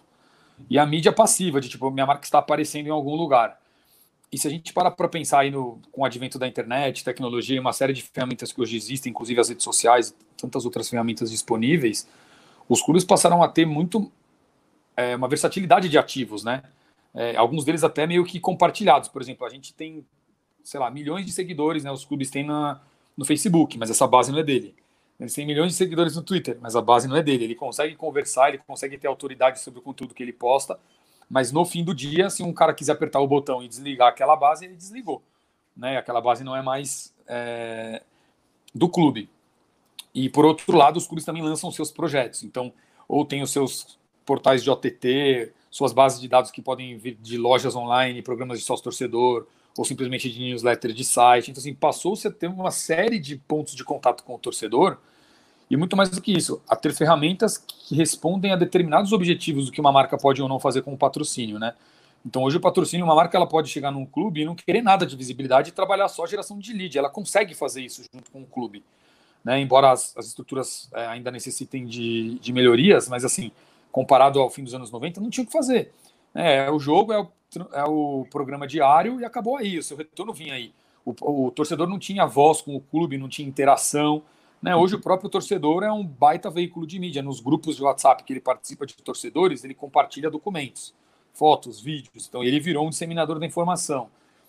E 0.71 0.79
a 0.79 0.87
mídia 0.87 1.13
passiva, 1.13 1.61
de 1.61 1.69
tipo, 1.69 1.91
minha 1.91 2.07
marca 2.07 2.25
está 2.25 2.39
aparecendo 2.39 2.87
em 2.87 2.91
algum 2.91 3.15
lugar. 3.15 3.61
E 4.33 4.39
se 4.39 4.49
a 4.49 4.51
gente 4.51 4.73
parar 4.73 4.91
para 4.91 5.09
pensar 5.09 5.41
aí 5.41 5.51
no, 5.51 5.79
com 5.93 6.03
o 6.03 6.05
advento 6.05 6.39
da 6.39 6.49
internet, 6.49 7.05
tecnologia, 7.05 7.61
uma 7.61 7.73
série 7.73 7.93
de 7.93 8.03
ferramentas 8.03 8.53
que 8.53 8.61
hoje 8.61 8.77
existem, 8.77 9.11
inclusive 9.11 9.41
as 9.41 9.49
redes 9.49 9.63
sociais, 9.63 10.15
tantas 10.37 10.65
outras 10.65 10.89
ferramentas 10.89 11.31
disponíveis, 11.31 12.09
os 12.69 12.83
clubes 12.83 13.05
passaram 13.05 13.43
a 13.43 13.49
ter 13.49 13.67
muito 13.67 14.11
é, 14.97 15.17
uma 15.17 15.29
versatilidade 15.29 15.89
de 15.89 15.99
ativos, 15.99 16.45
né? 16.45 16.63
É, 17.15 17.37
alguns 17.37 17.65
deles 17.65 17.85
até 17.85 18.07
meio 18.07 18.25
que 18.25 18.41
compartilhados. 18.41 19.09
Por 19.09 19.23
exemplo, 19.23 19.47
a 19.47 19.51
gente 19.51 19.73
tem 19.73 20.05
sei 20.65 20.81
lá, 20.81 20.91
milhões 20.91 21.27
de 21.27 21.33
seguidores, 21.33 21.85
né? 21.85 21.93
Os 21.93 22.05
clubes 22.05 22.31
têm 22.31 22.45
na, 22.45 22.81
no 23.17 23.25
Facebook, 23.25 23.79
mas 23.79 23.91
essa 23.91 24.07
base 24.07 24.33
não 24.33 24.39
é 24.39 24.43
dele. 24.43 24.75
Eles 25.21 25.35
têm 25.35 25.47
milhões 25.47 25.73
de 25.73 25.79
seguidores 25.79 26.17
no 26.17 26.23
Twitter, 26.23 26.59
mas 26.61 26.75
a 26.75 26.81
base 26.81 27.07
não 27.07 27.17
é 27.17 27.23
dele. 27.23 27.45
Ele 27.45 27.55
consegue 27.55 27.95
conversar, 27.95 28.49
ele 28.49 28.59
consegue 28.59 28.99
ter 28.99 29.07
autoridade 29.07 29.61
sobre 29.61 29.79
o 29.79 29.83
conteúdo 29.83 30.15
que 30.15 30.23
ele 30.23 30.33
posta, 30.33 30.81
mas 31.31 31.53
no 31.53 31.65
fim 31.65 31.85
do 31.85 31.95
dia, 31.95 32.29
se 32.31 32.43
um 32.43 32.53
cara 32.53 32.75
quiser 32.75 32.93
apertar 32.93 33.21
o 33.21 33.29
botão 33.29 33.63
e 33.63 33.69
desligar 33.69 34.09
aquela 34.09 34.35
base, 34.35 34.65
ele 34.65 34.75
desligou. 34.75 35.23
Né? 35.77 35.99
Aquela 35.99 36.21
base 36.21 36.43
não 36.43 36.57
é 36.57 36.63
mais 36.63 37.15
é, 37.29 38.03
do 38.75 38.89
clube. 38.89 39.29
E 40.15 40.29
por 40.29 40.45
outro 40.45 40.77
lado, 40.77 40.97
os 40.97 41.07
clubes 41.07 41.25
também 41.25 41.43
lançam 41.43 41.71
seus 41.71 41.91
projetos. 41.91 42.43
Então, 42.45 42.73
ou 43.09 43.25
tem 43.25 43.43
os 43.43 43.51
seus 43.51 43.99
portais 44.25 44.63
de 44.63 44.71
OTT, 44.71 45.53
suas 45.71 45.93
bases 45.93 46.21
de 46.21 46.29
dados 46.29 46.51
que 46.51 46.63
podem 46.63 46.97
vir 46.97 47.19
de 47.21 47.37
lojas 47.37 47.75
online, 47.75 48.23
programas 48.23 48.59
de 48.59 48.65
sócio-torcedor, 48.65 49.47
ou 49.77 49.85
simplesmente 49.85 50.31
de 50.31 50.39
newsletter 50.39 50.93
de 50.93 51.05
site. 51.05 51.51
Então, 51.51 51.61
assim, 51.61 51.75
passou-se 51.75 52.27
a 52.29 52.31
ter 52.31 52.47
uma 52.47 52.71
série 52.71 53.19
de 53.19 53.37
pontos 53.37 53.75
de 53.75 53.83
contato 53.83 54.23
com 54.23 54.37
o 54.37 54.39
torcedor, 54.39 54.99
e 55.69 55.77
muito 55.77 55.97
mais 55.97 56.11
do 56.11 56.21
que 56.21 56.33
isso, 56.33 56.63
a 56.69 56.77
ter 56.77 56.95
ferramentas 56.95 57.59
que 57.59 57.97
respondem 57.97 58.53
a 58.53 58.57
determinados 58.57 59.13
objetivos 59.13 59.67
do 59.67 59.73
que 59.73 59.81
uma 59.81 59.91
marca 59.91 60.17
pode 60.17 60.41
ou 60.41 60.49
não 60.49 60.61
fazer 60.61 60.83
com 60.83 60.93
o 60.93 60.97
patrocínio, 60.97 61.59
né? 61.59 61.75
Então, 62.25 62.43
hoje 62.43 62.57
o 62.57 62.61
patrocínio, 62.61 63.05
uma 63.05 63.15
marca 63.15 63.37
ela 63.37 63.47
pode 63.47 63.69
chegar 63.69 63.91
num 63.91 64.07
clube 64.07 64.43
e 64.43 64.45
não 64.45 64.55
querer 64.55 64.83
nada 64.83 65.05
de 65.05 65.15
visibilidade 65.17 65.71
e 65.71 65.73
trabalhar 65.73 66.09
só 66.09 66.27
geração 66.27 66.59
de 66.59 66.73
lead. 66.73 66.97
Ela 66.97 67.11
consegue 67.11 67.55
fazer 67.55 67.83
isso 67.83 68.03
junto 68.13 68.31
com 68.31 68.41
o 68.43 68.47
clube. 68.47 68.83
Né? 69.45 69.61
Embora 69.61 69.93
as, 69.93 70.17
as 70.17 70.27
estruturas 70.27 70.89
é, 70.95 71.07
ainda 71.07 71.31
necessitem 71.31 71.85
de, 71.87 72.39
de 72.39 72.53
melhorias, 72.53 73.09
mas 73.09 73.25
assim, 73.25 73.53
comparado 73.93 74.41
ao 74.41 74.49
fim 74.49 74.65
dos 74.65 74.75
anos 74.75 74.91
90, 74.91 75.21
não 75.21 75.31
tinha 75.31 75.45
o 75.45 75.47
que 75.47 75.53
fazer. 75.53 75.93
É, 76.35 76.71
o 76.71 76.79
jogo 76.79 77.13
é 77.13 77.21
o, 77.21 77.29
é 77.73 77.85
o 77.85 78.27
programa 78.31 78.67
diário 78.67 79.21
e 79.21 79.25
acabou 79.25 79.57
aí, 79.57 79.79
o 79.79 79.83
seu 79.83 79.97
retorno 79.97 80.33
vinha 80.33 80.55
aí. 80.55 80.73
O, 81.05 81.47
o 81.47 81.51
torcedor 81.51 81.89
não 81.89 81.99
tinha 81.99 82.27
voz 82.27 82.63
com 82.63 82.75
o 82.75 82.81
clube, 82.81 83.19
não 83.19 83.29
tinha 83.29 83.47
interação. 83.47 84.23
Né? 84.63 84.75
Hoje 84.75 84.95
o 84.95 85.01
próprio 85.01 85.29
torcedor 85.29 85.83
é 85.83 85.93
um 85.93 86.05
baita 86.05 86.51
veículo 86.51 86.87
de 86.87 86.99
mídia. 86.99 87.23
Nos 87.23 87.41
grupos 87.41 87.77
de 87.77 87.83
WhatsApp 87.83 88.25
que 88.25 88.33
ele 88.33 88.41
participa 88.41 88.87
de 88.87 88.95
torcedores, 88.95 89.63
ele 89.63 89.75
compartilha 89.75 90.31
documentos, 90.31 90.95
fotos, 91.35 91.81
vídeos. 91.81 92.27
Então 92.27 92.43
ele 92.43 92.59
virou 92.59 92.87
um 92.87 92.91
disseminador 92.91 93.39
da 93.39 93.45
informação. 93.45 94.09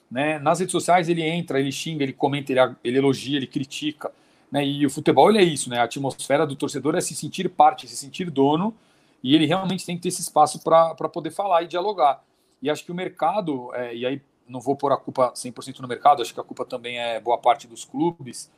Né? 0.09 0.39
Nas 0.39 0.59
redes 0.59 0.71
sociais 0.71 1.09
ele 1.09 1.21
entra, 1.21 1.59
ele 1.59 1.71
xinga, 1.71 2.03
ele 2.03 2.13
comenta, 2.13 2.53
ele, 2.53 2.75
ele 2.83 2.97
elogia, 2.97 3.35
ele 3.35 3.47
critica. 3.47 4.11
Né? 4.55 4.65
E 4.65 4.85
o 4.85 4.89
futebol 4.89 5.29
ele 5.29 5.39
é 5.39 5.43
isso, 5.43 5.69
né? 5.69 5.79
A 5.79 5.83
atmosfera 5.83 6.47
do 6.47 6.55
torcedor 6.55 6.95
é 6.95 7.01
se 7.01 7.13
sentir 7.13 7.49
parte, 7.49 7.89
se 7.89 7.97
sentir 7.97 8.29
dono, 8.29 8.73
e 9.21 9.35
ele 9.35 9.45
realmente 9.45 9.85
tem 9.85 9.97
que 9.97 10.03
ter 10.03 10.07
esse 10.07 10.21
espaço 10.21 10.63
para 10.63 10.95
poder 11.09 11.31
falar 11.31 11.63
e 11.63 11.67
dialogar. 11.67 12.23
E 12.61 12.69
acho 12.69 12.85
que 12.85 12.91
o 12.91 12.95
mercado, 12.95 13.75
é, 13.75 13.93
e 13.93 14.05
aí 14.05 14.21
não 14.47 14.61
vou 14.61 14.73
pôr 14.77 14.93
a 14.93 14.97
culpa 14.97 15.33
100% 15.33 15.79
no 15.79 15.89
mercado, 15.89 16.21
acho 16.21 16.33
que 16.33 16.39
a 16.39 16.43
culpa 16.43 16.63
também 16.63 16.97
é 16.97 17.19
boa 17.19 17.37
parte 17.37 17.67
dos 17.67 17.83
clubes, 17.83 18.49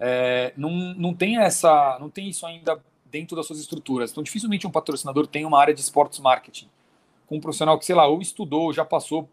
é, 0.00 0.52
não, 0.56 0.70
não 0.70 1.14
tem 1.14 1.38
essa, 1.38 1.98
não 2.00 2.10
tem 2.10 2.28
isso 2.28 2.44
ainda 2.44 2.82
dentro 3.04 3.36
das 3.36 3.46
suas 3.46 3.60
estruturas. 3.60 4.10
Então, 4.10 4.24
dificilmente 4.24 4.66
um 4.66 4.72
patrocinador 4.72 5.24
tem 5.24 5.44
uma 5.44 5.60
área 5.60 5.72
de 5.72 5.80
esportes 5.80 6.18
marketing 6.18 6.68
com 7.28 7.36
um 7.36 7.40
profissional 7.40 7.78
que, 7.78 7.84
sei 7.84 7.94
lá, 7.94 8.08
ou 8.08 8.20
estudou, 8.20 8.62
ou 8.62 8.72
já 8.72 8.84
passou, 8.84 9.28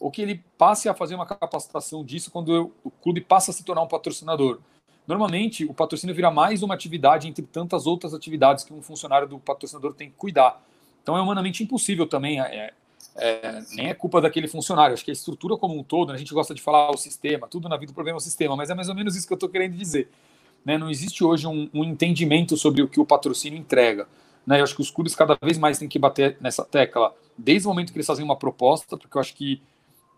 ou 0.00 0.10
que 0.10 0.22
ele 0.22 0.42
passe 0.56 0.88
a 0.88 0.94
fazer 0.94 1.14
uma 1.14 1.26
capacitação 1.26 2.02
disso 2.02 2.30
quando 2.30 2.72
o 2.82 2.90
clube 2.90 3.20
passa 3.20 3.50
a 3.50 3.54
se 3.54 3.62
tornar 3.62 3.82
um 3.82 3.88
patrocinador. 3.88 4.58
Normalmente, 5.06 5.64
o 5.64 5.72
patrocínio 5.72 6.14
vira 6.14 6.30
mais 6.30 6.62
uma 6.62 6.74
atividade 6.74 7.28
entre 7.28 7.44
tantas 7.44 7.86
outras 7.86 8.12
atividades 8.12 8.64
que 8.64 8.72
um 8.72 8.82
funcionário 8.82 9.28
do 9.28 9.38
patrocinador 9.38 9.94
tem 9.94 10.10
que 10.10 10.16
cuidar. 10.16 10.62
Então, 11.02 11.16
é 11.16 11.20
humanamente 11.20 11.62
impossível 11.62 12.06
também. 12.06 12.40
É, 12.40 12.72
é, 13.16 13.62
nem 13.72 13.88
é 13.88 13.94
culpa 13.94 14.20
daquele 14.20 14.48
funcionário. 14.48 14.94
Acho 14.94 15.04
que 15.04 15.10
a 15.10 15.14
estrutura 15.14 15.56
como 15.56 15.78
um 15.78 15.82
todo, 15.82 16.08
né, 16.08 16.14
a 16.14 16.18
gente 16.18 16.34
gosta 16.34 16.54
de 16.54 16.60
falar 16.60 16.90
o 16.90 16.96
sistema, 16.96 17.46
tudo 17.46 17.68
na 17.68 17.76
vida 17.76 17.92
o 17.92 17.94
problema 17.94 18.16
é 18.16 18.20
o 18.20 18.22
sistema, 18.22 18.56
mas 18.56 18.68
é 18.68 18.74
mais 18.74 18.88
ou 18.88 18.94
menos 18.94 19.16
isso 19.16 19.26
que 19.26 19.32
eu 19.32 19.36
estou 19.36 19.48
querendo 19.48 19.76
dizer. 19.76 20.10
Né? 20.64 20.76
Não 20.76 20.90
existe 20.90 21.22
hoje 21.24 21.46
um, 21.46 21.70
um, 21.72 21.84
entendimento 21.84 22.56
sobre 22.56 22.82
o 22.82 22.88
que 22.88 23.00
o 23.00 23.06
patrocínio 23.06 23.58
entrega. 23.58 24.08
Né? 24.46 24.60
Eu 24.60 24.64
acho 24.64 24.74
que 24.74 24.82
os 24.82 24.90
clubes 24.90 25.14
cada 25.14 25.38
vez 25.40 25.56
mais 25.56 25.78
têm 25.78 25.88
que 25.88 25.98
bater 25.98 26.36
nessa 26.40 26.64
tecla 26.64 27.14
desde 27.38 27.68
o 27.68 27.70
momento 27.70 27.92
que 27.92 27.98
eles 27.98 28.06
fazem 28.06 28.24
uma 28.24 28.36
proposta, 28.36 28.96
porque 28.96 29.16
eu 29.16 29.20
acho 29.20 29.34
que 29.34 29.62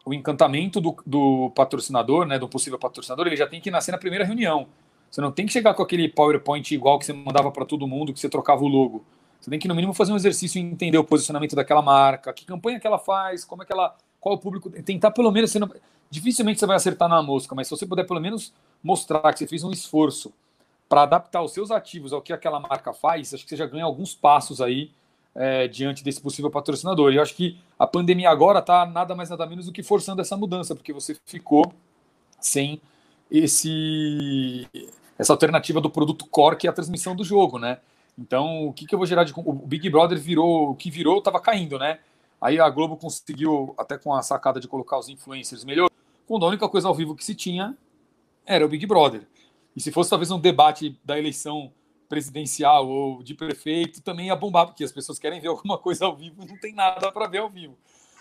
o 0.08 0.14
encantamento 0.14 0.80
do, 0.80 0.96
do 1.04 1.52
patrocinador, 1.54 2.24
né, 2.24 2.38
do 2.38 2.48
possível 2.48 2.78
patrocinador, 2.78 3.26
ele 3.26 3.36
já 3.36 3.46
tem 3.46 3.60
que 3.60 3.70
nascer 3.70 3.92
na 3.92 3.98
primeira 3.98 4.24
reunião. 4.24 4.66
Você 5.10 5.20
não 5.20 5.30
tem 5.30 5.44
que 5.44 5.52
chegar 5.52 5.74
com 5.74 5.82
aquele 5.82 6.08
PowerPoint 6.08 6.74
igual 6.74 6.98
que 6.98 7.04
você 7.04 7.12
mandava 7.12 7.50
para 7.50 7.66
todo 7.66 7.86
mundo, 7.86 8.12
que 8.12 8.18
você 8.18 8.28
trocava 8.28 8.62
o 8.64 8.68
logo. 8.68 9.04
Você 9.38 9.50
tem 9.50 9.58
que, 9.58 9.68
no 9.68 9.74
mínimo, 9.74 9.92
fazer 9.92 10.12
um 10.12 10.16
exercício 10.16 10.58
e 10.58 10.62
entender 10.62 10.96
o 10.96 11.04
posicionamento 11.04 11.54
daquela 11.54 11.82
marca, 11.82 12.32
que 12.32 12.46
campanha 12.46 12.80
que 12.80 12.86
ela 12.86 12.98
faz, 12.98 13.44
como 13.44 13.62
é 13.62 13.66
que 13.66 13.72
ela. 13.72 13.94
qual 14.18 14.34
o 14.34 14.38
público. 14.38 14.70
Tentar 14.70 15.10
pelo 15.10 15.30
menos. 15.30 15.50
Você 15.50 15.58
não, 15.58 15.70
dificilmente 16.10 16.58
você 16.58 16.66
vai 16.66 16.76
acertar 16.76 17.08
na 17.08 17.22
mosca, 17.22 17.54
mas 17.54 17.68
se 17.68 17.76
você 17.76 17.86
puder 17.86 18.04
pelo 18.04 18.20
menos 18.20 18.52
mostrar 18.82 19.30
que 19.32 19.38
você 19.38 19.46
fez 19.46 19.62
um 19.62 19.70
esforço 19.70 20.32
para 20.88 21.02
adaptar 21.02 21.42
os 21.42 21.52
seus 21.52 21.70
ativos 21.70 22.14
ao 22.14 22.22
que 22.22 22.32
aquela 22.32 22.58
marca 22.58 22.94
faz, 22.94 23.34
acho 23.34 23.44
que 23.44 23.50
você 23.50 23.56
já 23.56 23.66
ganha 23.66 23.84
alguns 23.84 24.14
passos 24.14 24.60
aí 24.60 24.90
é, 25.38 25.68
diante 25.68 26.02
desse 26.02 26.20
possível 26.20 26.50
patrocinador. 26.50 27.12
E 27.12 27.16
eu 27.16 27.22
acho 27.22 27.34
que 27.34 27.56
a 27.78 27.86
pandemia 27.86 28.28
agora 28.28 28.58
está 28.58 28.84
nada 28.84 29.14
mais 29.14 29.30
nada 29.30 29.46
menos 29.46 29.66
do 29.66 29.72
que 29.72 29.84
forçando 29.84 30.20
essa 30.20 30.36
mudança, 30.36 30.74
porque 30.74 30.92
você 30.92 31.16
ficou 31.24 31.72
sem 32.40 32.80
esse 33.30 34.66
essa 35.16 35.32
alternativa 35.32 35.80
do 35.80 35.88
produto 35.88 36.26
core 36.26 36.56
que 36.56 36.66
é 36.66 36.70
a 36.70 36.72
transmissão 36.72 37.14
do 37.14 37.22
jogo, 37.22 37.58
né? 37.58 37.78
Então, 38.18 38.66
o 38.66 38.72
que, 38.72 38.84
que 38.84 38.92
eu 38.92 38.98
vou 38.98 39.06
gerar 39.06 39.22
de. 39.22 39.32
O 39.36 39.52
Big 39.52 39.88
Brother 39.88 40.18
virou. 40.18 40.70
O 40.70 40.74
que 40.74 40.90
virou 40.90 41.18
estava 41.18 41.40
caindo, 41.40 41.78
né? 41.78 42.00
Aí 42.40 42.58
a 42.58 42.68
Globo 42.68 42.96
conseguiu, 42.96 43.74
até 43.78 43.96
com 43.96 44.12
a 44.12 44.22
sacada 44.22 44.60
de 44.60 44.66
colocar 44.66 44.98
os 44.98 45.08
influencers 45.08 45.64
melhor, 45.64 45.88
quando 46.26 46.44
a 46.44 46.48
única 46.48 46.68
coisa 46.68 46.88
ao 46.88 46.94
vivo 46.94 47.14
que 47.14 47.24
se 47.24 47.34
tinha 47.34 47.76
era 48.44 48.64
o 48.64 48.68
Big 48.68 48.84
Brother. 48.86 49.22
E 49.76 49.80
se 49.80 49.92
fosse 49.92 50.10
talvez 50.10 50.30
um 50.30 50.38
debate 50.38 50.98
da 51.04 51.18
eleição 51.18 51.72
presidencial 52.08 52.88
ou 52.88 53.22
de 53.22 53.34
prefeito, 53.34 54.02
também 54.02 54.26
ia 54.26 54.36
bombar, 54.36 54.66
porque 54.66 54.82
as 54.82 54.92
pessoas 54.92 55.18
querem 55.18 55.40
ver 55.40 55.48
alguma 55.48 55.78
coisa 55.78 56.06
ao 56.06 56.16
vivo 56.16 56.42
e 56.42 56.46
não 56.46 56.58
tem 56.58 56.74
nada 56.74 57.12
para 57.12 57.26
ver 57.26 57.38
ao 57.38 57.50
vivo. 57.50 57.76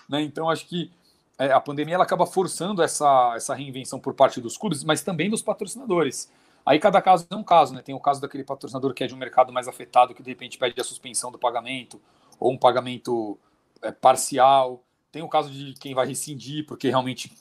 Né? 0.07 0.21
Então, 0.21 0.49
acho 0.49 0.65
que 0.65 0.91
é, 1.37 1.51
a 1.51 1.59
pandemia 1.59 1.95
ela 1.95 2.03
acaba 2.03 2.25
forçando 2.25 2.81
essa, 2.81 3.33
essa 3.35 3.53
reinvenção 3.53 3.99
por 3.99 4.13
parte 4.13 4.41
dos 4.41 4.57
clubes, 4.57 4.83
mas 4.83 5.01
também 5.03 5.29
dos 5.29 5.41
patrocinadores. 5.41 6.31
Aí 6.65 6.79
cada 6.79 7.01
caso 7.01 7.25
é 7.29 7.35
um 7.35 7.43
caso, 7.43 7.73
né? 7.73 7.81
Tem 7.81 7.95
o 7.95 7.99
caso 7.99 8.19
daquele 8.19 8.43
patrocinador 8.43 8.93
que 8.93 9.03
é 9.03 9.07
de 9.07 9.13
um 9.13 9.17
mercado 9.17 9.53
mais 9.53 9.69
afetado, 9.69 10.13
que 10.13 10.21
de 10.21 10.29
repente 10.29 10.57
pede 10.57 10.79
a 10.81 10.83
suspensão 10.83 11.31
do 11.31 11.39
pagamento, 11.39 12.01
ou 12.39 12.51
um 12.51 12.57
pagamento 12.57 13.39
é, 13.81 13.91
parcial. 13.91 14.83
Tem 15.11 15.21
o 15.21 15.29
caso 15.29 15.49
de 15.49 15.73
quem 15.75 15.93
vai 15.93 16.07
rescindir, 16.07 16.65
porque 16.65 16.89
realmente 16.89 17.31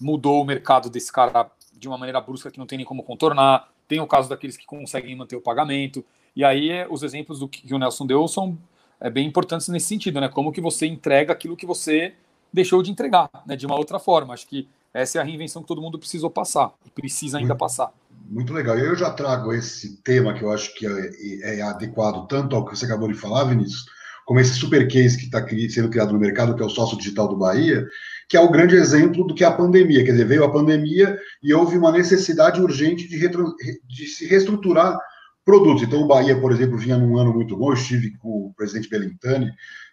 mudou 0.00 0.40
o 0.40 0.44
mercado 0.44 0.88
desse 0.88 1.12
cara 1.12 1.50
de 1.72 1.88
uma 1.88 1.98
maneira 1.98 2.20
brusca 2.20 2.50
que 2.50 2.58
não 2.58 2.66
tem 2.66 2.78
nem 2.78 2.86
como 2.86 3.02
contornar. 3.02 3.68
Tem 3.90 3.98
o 3.98 4.06
caso 4.06 4.28
daqueles 4.28 4.56
que 4.56 4.64
conseguem 4.64 5.16
manter 5.16 5.34
o 5.34 5.40
pagamento. 5.40 6.04
E 6.36 6.44
aí 6.44 6.70
é, 6.70 6.86
os 6.88 7.02
exemplos 7.02 7.40
do 7.40 7.48
que 7.48 7.74
o 7.74 7.76
Nelson 7.78 8.06
deu 8.06 8.28
são 8.28 8.56
é, 9.00 9.10
bem 9.10 9.26
importantes 9.26 9.66
nesse 9.66 9.86
sentido, 9.86 10.20
né? 10.20 10.28
Como 10.28 10.52
que 10.52 10.60
você 10.60 10.86
entrega 10.86 11.32
aquilo 11.32 11.56
que 11.56 11.66
você 11.66 12.14
deixou 12.52 12.84
de 12.84 12.92
entregar, 12.92 13.28
né? 13.44 13.56
De 13.56 13.66
uma 13.66 13.76
outra 13.76 13.98
forma. 13.98 14.32
Acho 14.32 14.46
que 14.46 14.68
essa 14.94 15.18
é 15.18 15.20
a 15.20 15.24
reinvenção 15.24 15.60
que 15.60 15.66
todo 15.66 15.82
mundo 15.82 15.98
precisou 15.98 16.30
passar 16.30 16.72
e 16.86 16.90
precisa 16.90 17.38
ainda 17.38 17.56
passar. 17.56 17.92
Muito 18.28 18.52
legal. 18.52 18.78
Eu 18.78 18.94
já 18.94 19.10
trago 19.10 19.52
esse 19.52 20.00
tema 20.02 20.34
que 20.34 20.42
eu 20.44 20.52
acho 20.52 20.72
que 20.76 20.86
é, 20.86 21.58
é 21.58 21.62
adequado 21.62 22.28
tanto 22.28 22.54
ao 22.54 22.64
que 22.64 22.78
você 22.78 22.84
acabou 22.84 23.08
de 23.08 23.14
falar, 23.14 23.42
Vinícius, 23.42 23.86
como 24.24 24.38
esse 24.38 24.54
super 24.54 24.86
case 24.86 25.18
que 25.18 25.24
está 25.24 25.44
sendo 25.68 25.90
criado 25.90 26.12
no 26.12 26.20
mercado, 26.20 26.54
que 26.54 26.62
é 26.62 26.66
o 26.66 26.70
sócio 26.70 26.96
digital 26.96 27.26
do 27.26 27.36
Bahia, 27.36 27.84
que 28.28 28.36
é 28.36 28.40
o 28.40 28.52
grande 28.52 28.76
exemplo 28.76 29.26
do 29.26 29.34
que 29.34 29.42
é 29.42 29.48
a 29.48 29.52
pandemia. 29.52 30.04
Quer 30.04 30.12
dizer, 30.12 30.26
veio 30.26 30.44
a 30.44 30.52
pandemia 30.52 31.18
e 31.42 31.54
houve 31.54 31.76
uma 31.78 31.90
necessidade 31.90 32.60
urgente 32.60 33.08
de, 33.08 33.18
de 33.18 34.06
se 34.06 34.26
reestruturar 34.26 34.98
produtos. 35.44 35.82
Então, 35.82 36.02
o 36.02 36.06
Bahia, 36.06 36.38
por 36.38 36.52
exemplo, 36.52 36.78
vinha 36.78 36.96
num 36.96 37.18
ano 37.18 37.32
muito 37.32 37.56
bom. 37.56 37.70
Eu 37.70 37.74
estive 37.74 38.16
com 38.18 38.46
o 38.46 38.54
presidente 38.54 38.88
Belintani 38.88 39.50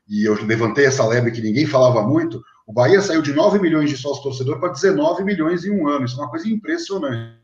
e 0.07 0.23
eu 0.23 0.33
levantei 0.45 0.86
essa 0.86 1.05
lebre 1.07 1.31
que 1.31 1.41
ninguém 1.41 1.65
falava 1.65 2.01
muito. 2.01 2.41
O 2.65 2.73
Bahia 2.73 3.01
saiu 3.01 3.21
de 3.21 3.33
9 3.33 3.60
milhões 3.60 3.89
de 3.89 3.97
sócios 3.97 4.23
torcedor 4.23 4.60
para 4.60 4.73
19 4.73 5.23
milhões 5.23 5.65
em 5.65 5.71
um 5.71 5.88
ano. 5.88 6.05
Isso 6.05 6.19
é 6.19 6.23
uma 6.23 6.29
coisa 6.29 6.47
impressionante. 6.49 7.38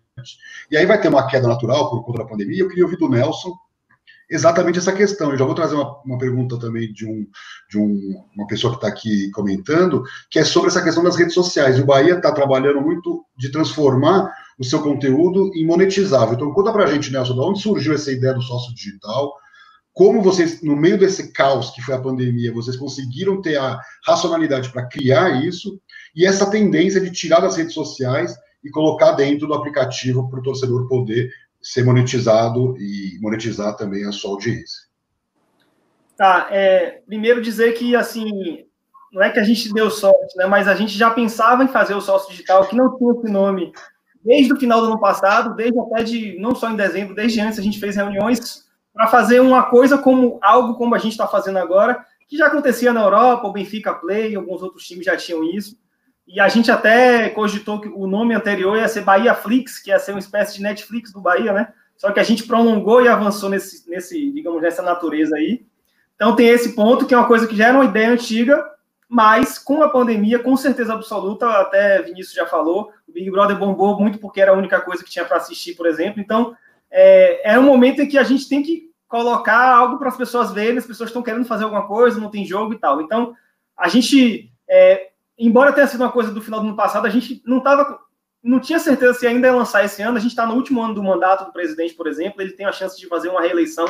E 0.70 0.78
aí 0.78 0.86
vai 0.86 1.00
ter 1.00 1.08
uma 1.08 1.28
queda 1.28 1.48
natural 1.48 1.90
por 1.90 2.04
conta 2.04 2.20
da 2.20 2.30
pandemia. 2.30 2.60
Eu 2.60 2.68
queria 2.68 2.84
ouvir 2.84 2.98
do 2.98 3.10
Nelson 3.10 3.54
exatamente 4.34 4.80
essa 4.80 4.92
questão. 4.92 5.32
Eu 5.32 5.38
já 5.38 5.46
vou 5.46 5.54
trazer 5.54 5.76
uma, 5.76 6.02
uma 6.04 6.18
pergunta 6.18 6.58
também 6.58 6.92
de, 6.92 7.06
um, 7.06 7.26
de 7.70 7.78
um, 7.78 8.26
uma 8.36 8.48
pessoa 8.48 8.72
que 8.72 8.78
está 8.78 8.88
aqui 8.88 9.30
comentando, 9.32 10.04
que 10.30 10.40
é 10.40 10.44
sobre 10.44 10.70
essa 10.70 10.82
questão 10.82 11.04
das 11.04 11.16
redes 11.16 11.34
sociais. 11.34 11.80
O 11.80 11.86
Bahia 11.86 12.16
está 12.16 12.32
trabalhando 12.32 12.82
muito 12.82 13.24
de 13.38 13.52
transformar 13.52 14.34
o 14.58 14.64
seu 14.64 14.82
conteúdo 14.82 15.52
em 15.56 15.66
monetizável. 15.66 16.34
Então, 16.34 16.52
conta 16.52 16.72
para 16.72 16.86
a 16.86 16.94
gente, 16.94 17.12
Nelson, 17.12 17.34
de 17.34 17.40
onde 17.40 17.62
surgiu 17.62 17.94
essa 17.94 18.12
ideia 18.12 18.34
do 18.34 18.42
sócio 18.42 18.74
digital? 18.74 19.34
Como 19.94 20.24
vocês, 20.24 20.64
no 20.64 20.76
meio 20.76 20.98
desse 20.98 21.32
caos 21.32 21.70
que 21.70 21.82
foi 21.82 21.94
a 21.94 22.02
pandemia, 22.02 22.52
vocês 22.52 22.76
conseguiram 22.76 23.40
ter 23.42 23.58
a 23.58 23.80
racionalidade 24.04 24.72
para 24.72 24.88
criar 24.88 25.44
isso 25.46 25.80
e 26.16 26.26
essa 26.26 26.50
tendência 26.50 27.00
de 27.00 27.12
tirar 27.12 27.40
das 27.40 27.56
redes 27.56 27.74
sociais 27.74 28.36
e 28.64 28.72
colocar 28.72 29.12
dentro 29.12 29.46
do 29.48 29.54
aplicativo 29.54 30.28
para 30.30 30.40
o 30.40 30.44
torcedor 30.44 30.88
poder 30.88 31.30
ser 31.64 31.86
monetizado 31.86 32.76
e 32.78 33.18
monetizar 33.22 33.76
também 33.76 34.06
a 34.06 34.12
sua 34.12 34.32
audiência. 34.32 34.84
Tá, 36.18 36.48
é, 36.52 37.02
primeiro 37.08 37.42
dizer 37.42 37.74
que, 37.74 37.96
assim, 37.96 38.66
não 39.12 39.24
é 39.24 39.30
que 39.30 39.40
a 39.40 39.44
gente 39.44 39.74
deu 39.74 39.90
sorte, 39.90 40.36
né? 40.36 40.46
Mas 40.46 40.68
a 40.68 40.76
gente 40.76 40.98
já 40.98 41.10
pensava 41.10 41.64
em 41.64 41.68
fazer 41.68 41.96
o 41.96 42.02
sócio 42.02 42.30
digital, 42.30 42.68
que 42.68 42.76
não 42.76 42.98
tinha 42.98 43.14
esse 43.14 43.32
nome 43.32 43.72
desde 44.24 44.54
o 44.54 44.60
final 44.60 44.82
do 44.82 44.88
ano 44.88 45.00
passado, 45.00 45.56
desde 45.56 45.80
até 45.80 46.04
de, 46.04 46.38
não 46.40 46.56
só 46.56 46.70
em 46.70 46.76
dezembro, 46.76 47.16
desde 47.16 47.40
antes 47.42 47.60
a 47.60 47.62
gente 47.62 47.80
fez 47.80 47.96
reuniões 47.96 48.64
para 48.94 49.08
fazer 49.08 49.40
uma 49.40 49.64
coisa 49.64 49.98
como 49.98 50.40
algo 50.42 50.76
como 50.76 50.96
a 50.96 50.98
gente 50.98 51.12
está 51.12 51.28
fazendo 51.28 51.58
agora, 51.58 52.06
que 52.28 52.38
já 52.38 52.48
acontecia 52.48 52.94
na 52.94 53.02
Europa, 53.02 53.48
o 53.48 53.52
Benfica 53.52 53.94
Play, 53.94 54.36
alguns 54.36 54.62
outros 54.62 54.86
times 54.86 55.06
já 55.06 55.18
tinham 55.18 55.44
isso. 55.44 55.78
E 56.28 56.40
a 56.40 56.48
gente 56.48 56.72
até 56.72 57.30
cogitou 57.30 57.82
que 57.82 57.88
o 57.90 58.08
nome 58.08 58.34
anterior 58.34 58.78
ia 58.78 58.88
ser 58.88 59.02
Bahia 59.02 59.34
Flix, 59.34 59.80
que 59.80 59.90
ia 59.90 60.00
ser 60.00 60.12
uma 60.12 60.20
espécie 60.20 60.56
de 60.56 60.64
Netflix 60.64 61.12
do 61.12 61.22
Bahia, 61.22 61.52
né? 61.52 61.74
Só 61.98 62.12
que 62.12 62.20
a 62.20 62.24
gente 62.24 62.44
prolongou 62.44 63.02
e 63.02 63.08
avançou 63.08 63.50
nesse, 63.50 63.90
nesse 63.90 64.32
digamos, 64.32 64.62
nessa 64.62 64.82
natureza 64.82 65.36
aí. 65.36 65.66
Então 66.16 66.36
tem 66.36 66.48
esse 66.48 66.74
ponto, 66.74 67.06
que 67.06 67.14
é 67.14 67.18
uma 67.18 67.28
coisa 67.28 67.48
que 67.48 67.56
já 67.56 67.68
era 67.68 67.78
uma 67.78 67.86
ideia 67.86 68.10
antiga, 68.10 68.64
mas 69.08 69.60
com 69.60 69.84
a 69.84 69.90
pandemia, 69.90 70.40
com 70.40 70.56
certeza 70.58 70.94
absoluta, 70.94 71.48
até 71.50 72.02
Vinícius 72.02 72.34
já 72.34 72.46
falou, 72.46 72.92
o 73.08 73.12
Big 73.12 73.30
Brother 73.30 73.58
bombou 73.58 74.00
muito 74.00 74.18
porque 74.18 74.42
era 74.42 74.52
a 74.52 74.58
única 74.58 74.82
coisa 74.82 75.04
que 75.04 75.10
tinha 75.10 75.26
para 75.26 75.38
assistir, 75.38 75.76
por 75.76 75.86
exemplo. 75.86 76.20
Então, 76.20 76.56
é, 76.90 77.54
é 77.54 77.60
um 77.60 77.64
momento 77.64 78.02
em 78.02 78.08
que 78.08 78.18
a 78.18 78.24
gente 78.24 78.50
tem 78.50 78.64
que 78.64 78.92
colocar 79.08 79.76
algo 79.76 80.00
para 80.00 80.10
as 80.10 80.18
pessoas 80.18 80.52
verem, 80.52 80.80
as 80.80 80.86
pessoas 80.86 81.10
estão 81.10 81.22
querendo 81.22 81.46
fazer 81.46 81.66
alguma 81.66 81.86
coisa, 81.86 82.20
não 82.20 82.32
tem 82.32 82.46
jogo 82.46 82.74
e 82.74 82.80
tal. 82.80 83.02
Então, 83.02 83.36
a 83.78 83.88
gente, 83.88 84.52
é, 84.68 85.10
embora 85.46 85.74
tenha 85.74 85.88
sido 85.88 86.02
uma 86.02 86.12
coisa 86.12 86.32
do 86.32 86.42
final 86.42 86.60
do 86.60 86.68
ano 86.68 86.76
passado, 86.76 87.06
a 87.06 87.10
gente 87.10 87.42
não 87.46 87.60
tava, 87.60 88.00
não 88.44 88.60
tinha 88.60 88.80
certeza 88.80 89.14
se 89.14 89.28
ainda 89.28 89.48
ia 89.48 89.56
lançar 89.56 89.84
esse 89.84 90.02
ano. 90.02 90.18
A 90.18 90.20
gente 90.20 90.32
está 90.32 90.46
no 90.46 90.56
último 90.56 90.82
ano 90.82 90.94
do 90.94 91.04
mandato 91.04 91.46
do 91.46 91.52
presidente, 91.52 91.94
por 91.94 92.08
exemplo, 92.08 92.42
ele 92.42 92.54
tem 92.54 92.66
a 92.66 92.72
chance 92.72 93.00
de 93.00 93.08
fazer 93.08 93.30
uma 93.30 93.42
reeleição. 93.42 93.86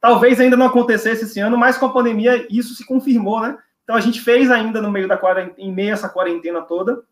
Talvez 0.00 0.40
ainda 0.40 0.56
não 0.56 0.66
acontecesse 0.66 1.24
esse 1.24 1.38
ano, 1.40 1.58
mas 1.58 1.76
com 1.76 1.86
a 1.86 1.92
pandemia 1.92 2.46
isso 2.50 2.74
se 2.74 2.86
confirmou, 2.86 3.40
né? 3.40 3.58
Então 3.84 3.94
a 3.94 4.00
gente 4.00 4.20
fez 4.20 4.50
ainda 4.50 4.80
no 4.80 4.90
meio 4.90 5.06
da 5.06 5.16
quarentena, 5.16 5.54
em 5.58 5.72
meio 5.72 5.90
a 5.90 5.94
essa 5.94 6.08
quarentena 6.08 6.62
toda. 6.62 7.02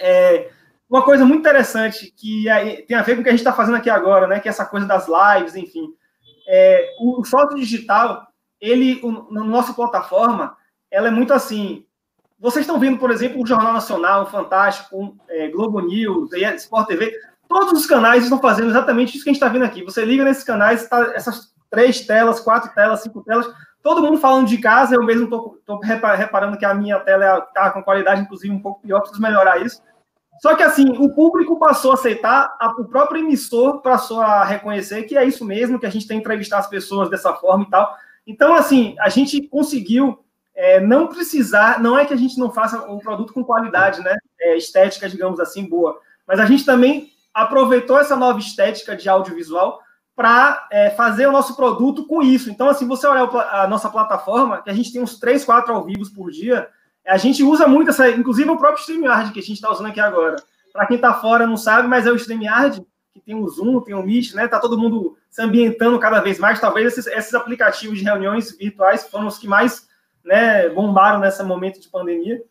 É, 0.00 0.50
uma 0.88 1.02
coisa 1.02 1.24
muito 1.24 1.40
interessante 1.40 2.12
que 2.16 2.48
é, 2.48 2.82
tem 2.82 2.96
a 2.96 3.02
ver 3.02 3.14
com 3.14 3.20
o 3.20 3.24
que 3.24 3.30
a 3.30 3.32
gente 3.32 3.40
está 3.40 3.52
fazendo 3.52 3.76
aqui 3.76 3.90
agora, 3.90 4.26
né? 4.26 4.38
Que 4.38 4.48
é 4.48 4.50
essa 4.50 4.64
coisa 4.64 4.86
das 4.86 5.06
lives, 5.08 5.56
enfim. 5.56 5.88
É, 6.48 6.94
o, 7.00 7.20
o 7.20 7.24
sócio 7.24 7.56
digital, 7.56 8.26
ele, 8.60 9.00
na 9.30 9.42
nossa 9.42 9.72
plataforma, 9.72 10.56
ela 10.90 11.08
é 11.08 11.10
muito 11.10 11.32
assim. 11.32 11.84
Vocês 12.38 12.64
estão 12.64 12.78
vendo, 12.78 12.98
por 12.98 13.10
exemplo, 13.10 13.42
o 13.42 13.46
Jornal 13.46 13.72
Nacional, 13.72 14.24
o 14.24 14.26
Fantástico, 14.26 15.16
é, 15.28 15.48
Globo 15.48 15.80
News, 15.80 16.30
Sport 16.56 16.86
TV, 16.86 17.12
todos 17.48 17.72
os 17.72 17.86
canais 17.86 18.24
estão 18.24 18.38
fazendo 18.38 18.68
exatamente 18.68 19.14
isso 19.14 19.24
que 19.24 19.30
a 19.30 19.32
gente 19.32 19.42
está 19.42 19.48
vendo 19.48 19.64
aqui. 19.64 19.82
Você 19.82 20.04
liga 20.04 20.24
nesses 20.24 20.44
canais, 20.44 20.86
tá, 20.88 21.12
essas 21.14 21.54
três 21.70 22.00
telas, 22.02 22.40
quatro 22.40 22.72
telas, 22.74 23.02
cinco 23.02 23.22
telas, 23.22 23.48
todo 23.82 24.02
mundo 24.02 24.18
falando 24.18 24.48
de 24.48 24.58
casa, 24.58 24.94
eu 24.94 25.02
mesmo 25.02 25.24
estou 25.24 25.80
reparando 25.80 26.58
que 26.58 26.64
a 26.64 26.74
minha 26.74 26.98
tela 27.00 27.38
está 27.38 27.70
com 27.70 27.82
qualidade, 27.82 28.20
inclusive, 28.20 28.52
um 28.52 28.60
pouco 28.60 28.82
pior, 28.82 29.00
preciso 29.00 29.22
melhorar 29.22 29.62
isso. 29.62 29.80
Só 30.40 30.54
que, 30.54 30.62
assim, 30.62 30.90
o 30.98 31.14
público 31.14 31.58
passou 31.58 31.92
a 31.92 31.94
aceitar, 31.94 32.54
a, 32.60 32.68
o 32.78 32.84
próprio 32.84 33.22
emissor 33.22 33.80
passou 33.80 34.20
a 34.20 34.44
reconhecer 34.44 35.04
que 35.04 35.16
é 35.16 35.24
isso 35.24 35.44
mesmo, 35.44 35.78
que 35.78 35.86
a 35.86 35.90
gente 35.90 36.06
tem 36.06 36.18
que 36.18 36.22
entrevistar 36.22 36.58
as 36.58 36.66
pessoas 36.66 37.08
dessa 37.08 37.32
forma 37.34 37.64
e 37.64 37.70
tal. 37.70 37.96
Então, 38.26 38.54
assim, 38.54 38.94
a 39.00 39.08
gente 39.08 39.40
conseguiu 39.48 40.18
é, 40.56 40.80
não 40.80 41.06
precisar, 41.06 41.80
não 41.80 41.98
é 41.98 42.06
que 42.06 42.14
a 42.14 42.16
gente 42.16 42.38
não 42.38 42.50
faça 42.50 42.90
um 42.90 42.98
produto 42.98 43.32
com 43.32 43.44
qualidade, 43.44 44.00
né, 44.00 44.16
é, 44.40 44.56
estética, 44.56 45.08
digamos 45.08 45.38
assim, 45.38 45.68
boa, 45.68 46.00
mas 46.26 46.40
a 46.40 46.46
gente 46.46 46.64
também 46.64 47.10
aproveitou 47.32 47.98
essa 47.98 48.16
nova 48.16 48.38
estética 48.38 48.96
de 48.96 49.08
audiovisual 49.08 49.80
para 50.16 50.66
é, 50.72 50.88
fazer 50.90 51.26
o 51.26 51.32
nosso 51.32 51.54
produto 51.54 52.06
com 52.06 52.22
isso. 52.22 52.50
Então, 52.50 52.70
assim, 52.70 52.88
você 52.88 53.06
olhar 53.06 53.28
a 53.52 53.68
nossa 53.68 53.90
plataforma, 53.90 54.62
que 54.62 54.70
a 54.70 54.72
gente 54.72 54.90
tem 54.90 55.02
uns 55.02 55.18
3, 55.18 55.44
4 55.44 55.74
ao 55.74 55.84
vivo 55.84 56.10
por 56.14 56.30
dia, 56.30 56.66
a 57.06 57.18
gente 57.18 57.42
usa 57.42 57.68
muito 57.68 57.90
essa, 57.90 58.08
inclusive 58.10 58.48
o 58.48 58.56
próprio 58.56 58.80
StreamYard 58.80 59.32
que 59.32 59.38
a 59.38 59.42
gente 59.42 59.56
está 59.56 59.70
usando 59.70 59.88
aqui 59.88 60.00
agora. 60.00 60.36
Para 60.72 60.86
quem 60.86 60.96
está 60.96 61.12
fora 61.12 61.46
não 61.46 61.58
sabe, 61.58 61.86
mas 61.86 62.06
é 62.06 62.10
o 62.10 62.16
StreamYard, 62.16 62.82
que 63.12 63.20
tem 63.20 63.34
o 63.34 63.46
Zoom, 63.48 63.80
tem 63.80 63.94
o 63.94 64.02
Meet, 64.02 64.34
né? 64.34 64.48
Tá 64.48 64.58
todo 64.58 64.78
mundo 64.78 65.16
se 65.30 65.42
ambientando 65.42 65.98
cada 65.98 66.20
vez 66.20 66.38
mais. 66.38 66.58
Talvez 66.58 66.86
esses, 66.86 67.06
esses 67.06 67.34
aplicativos 67.34 67.98
de 67.98 68.04
reuniões 68.04 68.56
virtuais 68.56 69.06
foram 69.06 69.26
os 69.26 69.38
que 69.38 69.46
mais 69.46 69.86
né, 70.26 70.68
bombaram 70.68 71.20
nesse 71.20 71.42
momento 71.42 71.80
de 71.80 71.88
pandemia. 71.88 72.42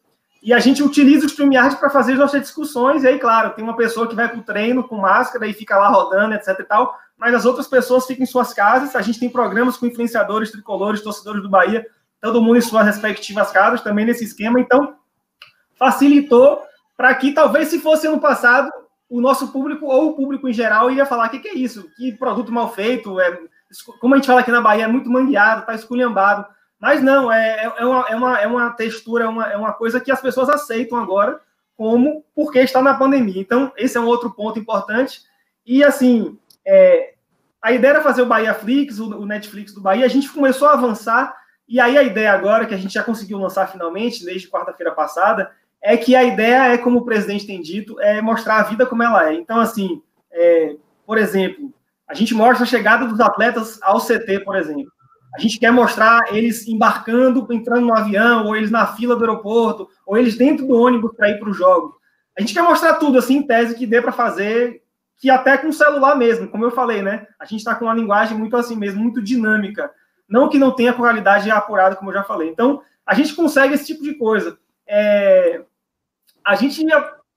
E 0.41 0.53
a 0.53 0.59
gente 0.59 0.81
utiliza 0.81 1.25
o 1.25 1.29
StreamYard 1.29 1.77
para 1.77 1.89
fazer 1.89 2.13
as 2.13 2.19
nossas 2.19 2.41
discussões. 2.41 3.03
E 3.03 3.07
aí, 3.07 3.19
claro, 3.19 3.51
tem 3.51 3.63
uma 3.63 3.75
pessoa 3.75 4.07
que 4.07 4.15
vai 4.15 4.27
para 4.27 4.39
o 4.39 4.43
treino 4.43 4.83
com 4.83 4.97
máscara 4.97 5.47
e 5.47 5.53
fica 5.53 5.77
lá 5.77 5.89
rodando, 5.89 6.33
etc 6.33 6.59
e 6.59 6.63
tal 6.63 6.95
mas 7.17 7.33
as 7.33 7.45
outras 7.45 7.67
pessoas 7.67 8.05
ficam 8.05 8.23
em 8.23 8.27
suas 8.27 8.53
casas. 8.53 8.95
A 8.95 9.01
gente 9.01 9.19
tem 9.19 9.29
programas 9.29 9.77
com 9.77 9.85
influenciadores, 9.85 10.51
tricolores, 10.51 11.01
torcedores 11.01 11.41
do 11.41 11.49
Bahia, 11.49 11.85
todo 12.21 12.41
mundo 12.41 12.57
em 12.57 12.61
suas 12.61 12.85
respectivas 12.85 13.51
casas, 13.51 13.81
também 13.81 14.05
nesse 14.05 14.23
esquema. 14.23 14.59
Então, 14.59 14.95
facilitou 15.77 16.61
para 16.97 17.13
que, 17.15 17.31
talvez, 17.31 17.69
se 17.69 17.79
fosse 17.79 18.07
ano 18.07 18.19
passado, 18.19 18.69
o 19.09 19.21
nosso 19.21 19.51
público, 19.51 19.85
ou 19.85 20.09
o 20.09 20.13
público 20.15 20.47
em 20.49 20.53
geral, 20.53 20.91
ia 20.91 21.05
falar: 21.05 21.27
o 21.27 21.29
que, 21.29 21.39
que, 21.39 21.47
é 21.49 21.55
isso? 21.55 21.89
Que 21.95 22.11
produto 22.13 22.51
mal 22.51 22.73
feito? 22.73 23.19
É, 23.19 23.39
como 23.99 24.13
a 24.13 24.17
gente 24.17 24.27
fala 24.27 24.41
aqui 24.41 24.51
na 24.51 24.61
Bahia, 24.61 24.85
é 24.85 24.87
muito 24.87 25.09
mangueado, 25.09 25.61
está 25.61 25.73
esculhambado. 25.73 26.45
Mas 26.79 27.01
não, 27.01 27.31
é, 27.31 27.65
é, 27.65 27.73
é, 27.77 27.85
uma, 27.85 28.05
é, 28.09 28.15
uma, 28.15 28.39
é 28.41 28.47
uma 28.47 28.69
textura, 28.71 29.25
é 29.25 29.27
uma, 29.27 29.51
é 29.51 29.57
uma 29.57 29.73
coisa 29.73 29.99
que 29.99 30.11
as 30.11 30.21
pessoas 30.21 30.49
aceitam 30.49 30.97
agora, 30.97 31.39
como 31.75 32.23
porque 32.35 32.59
está 32.59 32.81
na 32.81 32.93
pandemia. 32.93 33.41
Então, 33.41 33.71
esse 33.77 33.97
é 33.97 33.99
um 33.99 34.05
outro 34.05 34.31
ponto 34.31 34.59
importante. 34.59 35.21
E, 35.65 35.83
assim, 35.83 36.37
é, 36.65 37.13
a 37.61 37.71
ideia 37.71 37.93
era 37.93 38.03
fazer 38.03 38.21
o 38.21 38.27
Bahia 38.27 38.53
Flix, 38.53 38.99
o, 38.99 39.21
o, 39.21 39.25
Netflix 39.25 39.73
do 39.73 39.81
Bahia, 39.81 40.05
a 40.05 40.09
gente 40.09 40.31
começou 40.31 40.67
a 40.67 40.73
avançar, 40.73 41.35
e 41.67 41.79
aí 41.79 41.97
a 41.97 42.03
ideia 42.03 42.31
agora, 42.31 42.65
que 42.65 42.73
a 42.73 42.77
gente 42.77 42.93
já 42.93 43.03
conseguiu 43.03 43.39
lançar 43.39 43.67
finalmente, 43.67 44.23
desde 44.23 44.49
quarta-feira 44.49 44.91
passada, 44.91 45.51
é 45.81 45.97
que 45.97 46.15
a 46.15 46.23
ideia 46.23 46.73
é, 46.73 46.77
como 46.77 46.99
o 46.99 47.05
presidente 47.05 47.47
tem 47.47 47.61
dito, 47.61 47.99
é 47.99 48.21
mostrar 48.21 48.57
a 48.57 48.63
vida 48.63 48.85
como 48.85 49.03
ela 49.03 49.29
é. 49.29 49.33
Então, 49.33 49.59
assim, 49.59 50.01
é, 50.31 50.75
por 51.05 51.17
exemplo, 51.17 51.73
a 52.07 52.13
gente 52.13 52.33
mostra 52.33 52.63
a 52.63 52.67
chegada 52.67 53.07
dos 53.07 53.19
atletas 53.19 53.79
ao 53.81 53.99
CT, 53.99 54.41
por 54.41 54.55
exemplo. 54.55 54.91
A 55.35 55.41
gente 55.41 55.59
quer 55.59 55.71
mostrar 55.71 56.19
eles 56.33 56.67
embarcando, 56.67 57.45
entrando 57.51 57.85
no 57.85 57.95
avião, 57.95 58.45
ou 58.45 58.55
eles 58.55 58.71
na 58.71 58.87
fila 58.87 59.15
do 59.15 59.23
aeroporto, 59.23 59.89
ou 60.05 60.17
eles 60.17 60.37
dentro 60.37 60.65
do 60.65 60.75
ônibus 60.75 61.13
para 61.15 61.29
ir 61.29 61.39
para 61.39 61.49
o 61.49 61.53
jogo. 61.53 61.99
A 62.37 62.41
gente 62.41 62.53
quer 62.53 62.61
mostrar 62.61 62.95
tudo, 62.95 63.17
assim, 63.17 63.37
em 63.37 63.43
tese, 63.43 63.75
que 63.75 63.85
dê 63.85 64.01
para 64.01 64.11
fazer 64.11 64.81
que 65.17 65.29
até 65.29 65.57
com 65.57 65.71
celular 65.71 66.15
mesmo, 66.15 66.47
como 66.47 66.65
eu 66.65 66.71
falei, 66.71 67.01
né? 67.01 67.27
A 67.39 67.45
gente 67.45 67.59
está 67.59 67.75
com 67.75 67.85
uma 67.85 67.93
linguagem 67.93 68.37
muito 68.37 68.55
assim 68.57 68.75
mesmo, 68.75 69.01
muito 69.01 69.21
dinâmica. 69.21 69.91
Não 70.27 70.49
que 70.49 70.57
não 70.57 70.71
tenha 70.71 70.93
qualidade 70.93 71.49
apurada, 71.49 71.95
como 71.95 72.09
eu 72.09 72.15
já 72.15 72.23
falei. 72.23 72.49
Então, 72.49 72.81
a 73.05 73.13
gente 73.13 73.33
consegue 73.33 73.73
esse 73.73 73.85
tipo 73.85 74.03
de 74.03 74.15
coisa. 74.15 74.57
É... 74.87 75.61
A 76.43 76.55
gente, 76.55 76.85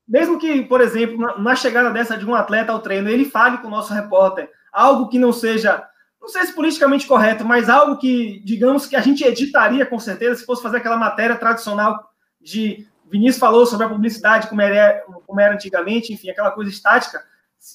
mesmo 0.06 0.38
que, 0.38 0.62
por 0.62 0.80
exemplo, 0.80 1.16
na 1.38 1.54
chegada 1.54 1.90
dessa 1.90 2.16
de 2.16 2.26
um 2.26 2.34
atleta 2.34 2.72
ao 2.72 2.80
treino, 2.80 3.08
ele 3.08 3.24
fale 3.24 3.58
com 3.58 3.68
o 3.68 3.70
nosso 3.70 3.92
repórter 3.94 4.50
algo 4.72 5.08
que 5.08 5.18
não 5.18 5.32
seja, 5.32 5.84
não 6.20 6.28
sei 6.28 6.44
se 6.46 6.52
politicamente 6.52 7.06
correto, 7.06 7.44
mas 7.44 7.68
algo 7.68 7.96
que, 7.96 8.40
digamos, 8.44 8.86
que 8.86 8.96
a 8.96 9.00
gente 9.00 9.24
editaria 9.24 9.86
com 9.86 9.98
certeza 9.98 10.36
se 10.36 10.46
fosse 10.46 10.62
fazer 10.62 10.78
aquela 10.78 10.96
matéria 10.96 11.36
tradicional 11.36 12.12
de 12.40 12.86
Vinícius 13.10 13.38
falou 13.38 13.64
sobre 13.64 13.86
a 13.86 13.88
publicidade 13.88 14.48
como 14.48 14.60
era, 14.60 15.02
como 15.26 15.40
era 15.40 15.54
antigamente, 15.54 16.12
enfim, 16.12 16.30
aquela 16.30 16.50
coisa 16.50 16.70
estática 16.70 17.22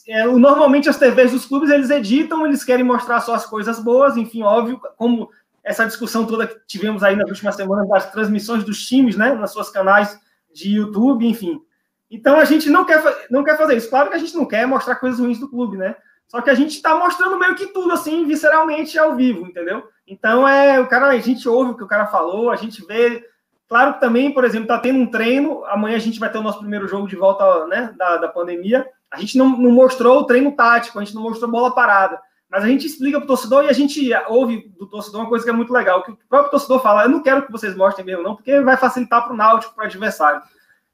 é, 0.08 0.26
normalmente 0.26 0.90
as 0.90 0.98
TVs 0.98 1.32
dos 1.32 1.46
clubes 1.46 1.70
eles 1.70 1.90
editam, 1.90 2.46
eles 2.46 2.64
querem 2.64 2.86
mostrar 2.86 3.20
só 3.20 3.36
as 3.36 3.46
coisas 3.46 3.80
boas, 3.80 4.16
enfim, 4.16 4.42
óbvio, 4.42 4.80
como 4.98 5.30
essa 5.64 5.86
discussão 5.86 6.26
toda 6.26 6.48
que 6.48 6.60
tivemos 6.66 7.04
aí 7.04 7.16
nas 7.16 7.30
últimas 7.30 7.56
semanas 7.56 7.88
das 7.88 8.12
transmissões 8.12 8.64
dos 8.64 8.86
times, 8.86 9.16
né, 9.16 9.34
nas 9.34 9.52
suas 9.52 9.70
canais 9.70 10.20
de 10.54 10.70
YouTube, 10.70 11.28
enfim. 11.28 11.62
Então 12.10 12.38
a 12.38 12.46
gente 12.46 12.70
não 12.70 12.86
quer, 12.86 13.02
não 13.30 13.44
quer 13.44 13.58
fazer 13.58 13.76
isso. 13.76 13.90
Claro 13.90 14.10
que 14.10 14.16
a 14.16 14.20
gente 14.20 14.36
não 14.36 14.46
quer 14.46 14.66
mostrar 14.68 14.96
coisas 14.96 15.20
ruins 15.20 15.40
do 15.40 15.50
clube, 15.50 15.78
né? 15.78 15.96
Só 16.34 16.42
que 16.42 16.50
a 16.50 16.56
gente 16.56 16.72
está 16.72 16.96
mostrando 16.96 17.38
meio 17.38 17.54
que 17.54 17.68
tudo 17.68 17.92
assim, 17.92 18.26
visceralmente 18.26 18.98
ao 18.98 19.16
vivo, 19.16 19.46
entendeu? 19.46 19.88
Então 20.08 20.48
é 20.48 20.80
o 20.80 20.88
cara, 20.88 21.10
a 21.10 21.20
gente 21.20 21.48
ouve 21.48 21.72
o 21.72 21.78
que 21.78 21.84
o 21.84 21.88
cara 21.88 22.08
falou, 22.08 22.50
a 22.50 22.56
gente 22.56 22.84
vê. 22.88 23.24
Claro 23.70 23.94
que 23.94 24.00
também, 24.00 24.34
por 24.34 24.44
exemplo, 24.44 24.68
tá 24.68 24.80
tendo 24.80 24.98
um 24.98 25.06
treino. 25.06 25.64
Amanhã 25.66 25.96
a 25.96 26.00
gente 26.00 26.20
vai 26.20 26.32
ter 26.32 26.40
o 26.40 26.42
nosso 26.42 26.58
primeiro 26.58 26.88
jogo 26.88 27.08
de 27.08 27.16
volta, 27.16 27.68
né, 27.68 27.94
da, 27.96 28.18
da 28.18 28.28
pandemia. 28.28 28.84
A 29.12 29.20
gente 29.20 29.38
não, 29.38 29.48
não 29.50 29.70
mostrou 29.70 30.22
o 30.22 30.24
treino 30.26 30.52
tático, 30.56 30.98
a 30.98 31.04
gente 31.04 31.14
não 31.14 31.22
mostrou 31.22 31.52
bola 31.52 31.76
parada. 31.76 32.20
Mas 32.50 32.64
a 32.64 32.68
gente 32.68 32.88
explica 32.88 33.20
para 33.20 33.26
o 33.26 33.28
torcedor 33.28 33.66
e 33.66 33.70
a 33.70 33.74
gente 33.74 34.12
ouve 34.28 34.74
do 34.80 34.88
torcedor 34.88 35.22
uma 35.22 35.30
coisa 35.30 35.46
que 35.46 35.52
é 35.52 35.54
muito 35.54 35.72
legal, 35.72 36.02
que 36.02 36.14
o 36.14 36.18
próprio 36.28 36.50
torcedor 36.50 36.82
fala, 36.82 37.04
eu 37.04 37.10
não 37.10 37.22
quero 37.22 37.46
que 37.46 37.52
vocês 37.52 37.76
mostrem 37.76 38.08
mesmo 38.08 38.24
não, 38.24 38.36
porque 38.36 38.60
vai 38.62 38.76
facilitar 38.76 39.24
para 39.24 39.34
o 39.34 39.38
Náutico, 39.38 39.76
para 39.76 39.84
o 39.84 39.88
adversário. 39.88 40.42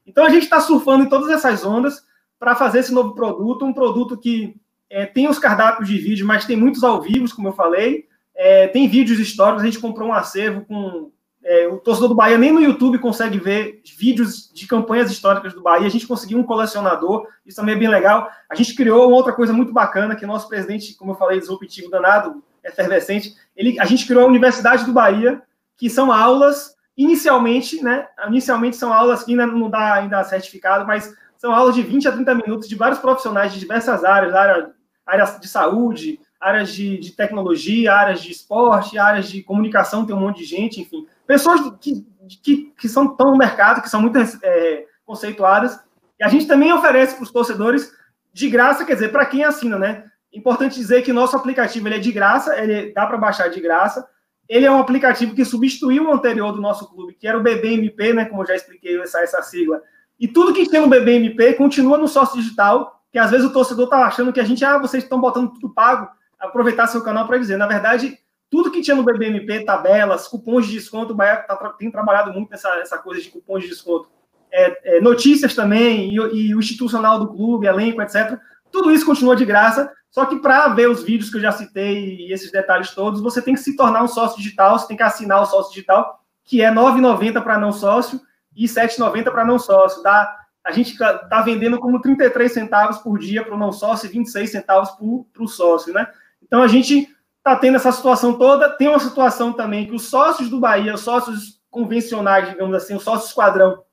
Então 0.06 0.25
a 0.25 0.30
gente 0.30 0.43
está 0.43 0.60
surfando 0.60 1.06
em 1.06 1.10
todas 1.10 1.30
essas 1.30 1.63
ondas 1.65 2.04
para 2.38 2.58
fazer 2.58 2.80
esse 2.80 2.93
novo 2.93 3.15
produto, 3.15 3.63
um 3.63 3.73
produto 3.73 4.17
que 4.17 4.54
é, 4.89 5.06
tem 5.06 5.28
os 5.28 5.39
cardápios 5.39 5.88
de 5.88 5.97
vídeo, 5.97 6.25
mas 6.25 6.45
tem 6.45 6.58
muitos 6.58 6.84
ao 6.84 7.02
vivo, 7.02 7.34
como 7.36 7.49
eu 7.49 7.54
falei, 7.54 8.06
é, 8.36 8.67
tem 8.67 8.88
vídeos 8.88 9.19
históricos, 9.19 9.62
a 9.62 9.65
gente 9.65 9.80
comprou 9.80 10.10
um 10.10 10.13
acervo 10.13 10.65
com 10.65 11.12
é, 11.43 11.67
o 11.67 11.78
torcedor 11.78 12.10
do 12.10 12.15
Bahia 12.15 12.38
nem 12.38 12.52
no 12.52 12.62
YouTube 12.62 12.99
consegue 12.99 13.39
ver 13.39 13.82
vídeos 13.97 14.52
de 14.54 14.67
campanhas 14.67 15.10
históricas 15.10 15.54
do 15.54 15.62
Bahia. 15.62 15.88
A 15.88 15.91
gente 15.91 16.08
conseguiu 16.08 16.38
um 16.38 16.43
colecionador, 16.43 17.28
isso 17.45 17.58
também 17.58 17.75
é 17.75 17.78
bem 17.78 17.88
legal. 17.88 18.30
A 18.49 18.56
gente 18.56 18.75
criou 18.75 19.08
uma 19.08 19.15
outra 19.15 19.34
coisa 19.34 19.54
muito 19.54 19.71
bacana, 19.71 20.15
que 20.15 20.25
nosso 20.25 20.47
presidente, 20.47 20.95
como 20.95 21.12
eu 21.12 21.15
falei, 21.15 21.39
disruptivo 21.39 21.89
danado, 21.89 22.43
efervescente, 22.63 23.34
ele, 23.56 23.80
a 23.80 23.86
gente 23.86 24.06
criou 24.06 24.23
a 24.23 24.28
Universidade 24.28 24.86
do 24.86 24.93
Bahia, 24.93 25.41
que 25.78 25.89
são 25.89 26.12
aulas 26.12 26.75
inicialmente, 26.95 27.82
né? 27.82 28.08
Inicialmente 28.28 28.75
são 28.75 28.93
aulas 28.93 29.23
que 29.23 29.32
ainda 29.32 29.47
não 29.47 29.69
dá 29.69 29.93
ainda 29.93 30.23
certificado, 30.25 30.86
mas 30.86 31.13
são 31.38 31.54
aulas 31.54 31.73
de 31.73 31.82
20 31.82 32.08
a 32.10 32.12
30 32.12 32.36
minutos 32.36 32.67
de 32.67 32.75
vários 32.75 32.99
profissionais 32.99 33.54
de 33.54 33.60
diversas 33.60 34.04
áreas, 34.04 34.36
área, 34.36 34.71
áreas 35.10 35.39
de 35.39 35.48
saúde, 35.48 36.19
áreas 36.39 36.72
de, 36.72 36.98
de, 37.00 37.12
tecnologia, 37.12 37.93
áreas 37.93 38.22
de 38.22 38.32
esporte, 38.32 38.98
áreas 38.98 39.28
de 39.28 39.41
comunicação, 39.41 40.06
tem 40.06 40.15
um 40.15 40.19
monte 40.19 40.38
de 40.38 40.45
gente, 40.45 40.80
enfim. 40.80 41.06
Pessoas 41.26 41.74
que, 41.82 42.06
que, 42.41 42.74
que 42.78 42.88
são 42.88 43.15
tão 43.15 43.32
no 43.32 43.38
mercado, 43.38 43.82
que 43.82 43.89
são 43.89 44.02
muito 44.02 44.17
é, 44.43 44.86
conceituadas. 45.06 45.80
E 46.19 46.24
a 46.24 46.30
gente 46.30 46.45
também 46.45 46.72
oferece 46.72 47.15
para 47.15 47.24
os 47.24 47.32
torcedores 47.32 47.91
de 48.32 48.50
graça, 48.50 48.86
quer 48.86 48.93
dizer, 48.93 49.12
para 49.12 49.26
quem 49.26 49.43
assina, 49.43 49.78
né? 49.80 50.06
Importante 50.32 50.76
dizer 50.76 51.02
que 51.02 51.12
nosso 51.12 51.36
aplicativo 51.36 51.88
ele 51.88 51.95
é 51.95 52.00
de 52.00 52.12
graça, 52.12 52.56
ele 52.58 52.93
dá 52.93 53.08
para 53.08 53.17
baixar 53.17 53.50
de 53.50 53.60
graça. 53.60 54.08
Ele 54.48 54.65
é 54.65 54.72
um 54.72 54.80
aplicativo 54.80 55.36
que 55.36 55.45
substituiu 55.45 56.06
o 56.06 56.13
anterior 56.13 56.52
do 56.52 56.62
nosso 56.62 56.89
clube, 56.89 57.13
que 57.13 57.28
era 57.28 57.38
o 57.38 57.43
BBMP, 57.43 58.13
né? 58.13 58.26
Como 58.26 58.43
eu 58.43 58.48
já 58.48 58.56
expliquei 58.56 59.00
essa, 59.02 59.22
essa 59.22 59.41
sigla. 59.41 59.82
E 60.19 60.28
tudo 60.28 60.54
que 60.54 60.69
tem 60.69 60.82
no 60.82 60.88
BBMP 60.88 61.54
continua 61.54 61.98
no 61.98 62.08
sócio 62.08 62.39
digital, 62.39 62.98
que 63.12 63.19
às 63.19 63.32
vezes 63.32 63.45
o 63.45 63.54
torcedor 63.54 63.86
está 63.86 64.06
achando 64.06 64.34
que 64.34 64.39
a 64.39 64.43
gente, 64.43 64.63
ah, 64.63 64.78
vocês 64.78 65.04
estão 65.04 65.19
botando 65.19 65.52
tudo 65.52 65.74
pago, 65.74 66.10
aproveitar 66.39 66.88
seu 66.88 67.04
canal 67.04 67.28
para 67.28 67.38
dizer. 67.38 67.58
Na 67.58 67.67
verdade, 67.67 68.17
tudo 68.50 68.72
que 68.72 68.82
tinha 68.82 68.95
no 68.95 69.04
BBMP, 69.04 69.63
tabelas, 69.63 70.28
cupons 70.28 70.65
de 70.65 70.74
desconto, 70.74 71.13
o 71.13 71.15
Bahia 71.15 71.38
tá, 71.38 71.56
tem 71.78 71.91
trabalhado 71.91 72.34
muito 72.34 72.50
nessa, 72.50 72.76
nessa 72.76 72.98
coisa 72.98 73.22
de 73.22 73.30
cupons 73.30 73.63
de 73.63 73.69
desconto. 73.69 74.10
É, 74.52 74.98
é, 74.98 75.02
notícias 75.02 75.54
também, 75.54 76.10
e, 76.10 76.15
e, 76.15 76.56
o 76.56 76.60
institucional 76.60 77.19
do 77.19 77.28
clube, 77.28 77.67
elenco, 77.67 78.02
etc. 78.02 78.39
Tudo 78.72 78.91
isso 78.91 79.06
continua 79.06 79.36
de 79.36 79.45
graça, 79.45 79.91
só 80.10 80.26
que 80.26 80.39
para 80.39 80.69
ver 80.69 80.89
os 80.89 81.04
vídeos 81.04 81.30
que 81.30 81.38
eu 81.38 81.41
já 81.41 81.52
citei 81.52 82.28
e 82.28 82.34
esses 82.34 82.52
detalhes 82.52 82.91
todos, 82.91 83.22
você 83.22 83.41
tem 83.41 83.54
que 83.54 83.60
se 83.60 83.76
tornar 83.76 84.04
um 84.04 84.08
sócio 84.08 84.38
digital, 84.38 84.78
você 84.78 84.88
tem 84.88 84.98
que 84.98 85.04
assinar 85.04 85.41
o 85.41 85.45
sócio 85.45 85.72
digital, 85.72 86.19
que 86.43 86.62
é 86.63 86.69
R$ 86.69 86.76
9,90 86.76 87.43
para 87.43 87.60
não 87.60 87.72
sócio 87.72 88.19
e 88.56 88.65
R$ 88.65 88.74
7,90 88.74 89.32
para 89.32 89.45
não 89.45 89.60
sócio. 89.60 90.02
Dá, 90.02 90.36
a 90.69 90.71
gente 90.71 90.91
está 90.91 91.17
tá 91.17 91.41
vendendo 91.41 91.79
como 91.79 91.99
33 91.99 92.51
centavos 92.51 92.99
por 92.99 93.17
dia 93.17 93.43
para 93.43 93.55
o 93.55 93.58
não 93.58 93.71
sócio 93.71 94.05
e 94.05 94.10
26 94.10 94.51
centavos 94.51 94.89
para 94.91 95.43
o 95.43 95.47
sócio, 95.47 95.91
né? 95.91 96.08
Então 96.43 96.62
a 96.62 96.67
gente 96.67 97.10
está 97.38 97.55
tendo 97.55 97.75
essa 97.75 97.91
situação 97.91 98.38
toda. 98.38 98.69
Tem 98.69 98.88
uma 98.88 98.99
situação 98.99 99.51
também 99.51 99.88
que 99.88 99.95
os 99.95 100.10
sócios 100.10 100.47
do 100.49 100.60
Bahia, 100.60 100.93
os 100.93 101.01
sócios 101.01 101.60
convencionais, 101.71 102.49
digamos 102.49 102.75
assim, 102.75 102.95
os 102.95 103.03
sócios 103.03 103.29
esquadrão, 103.29 103.84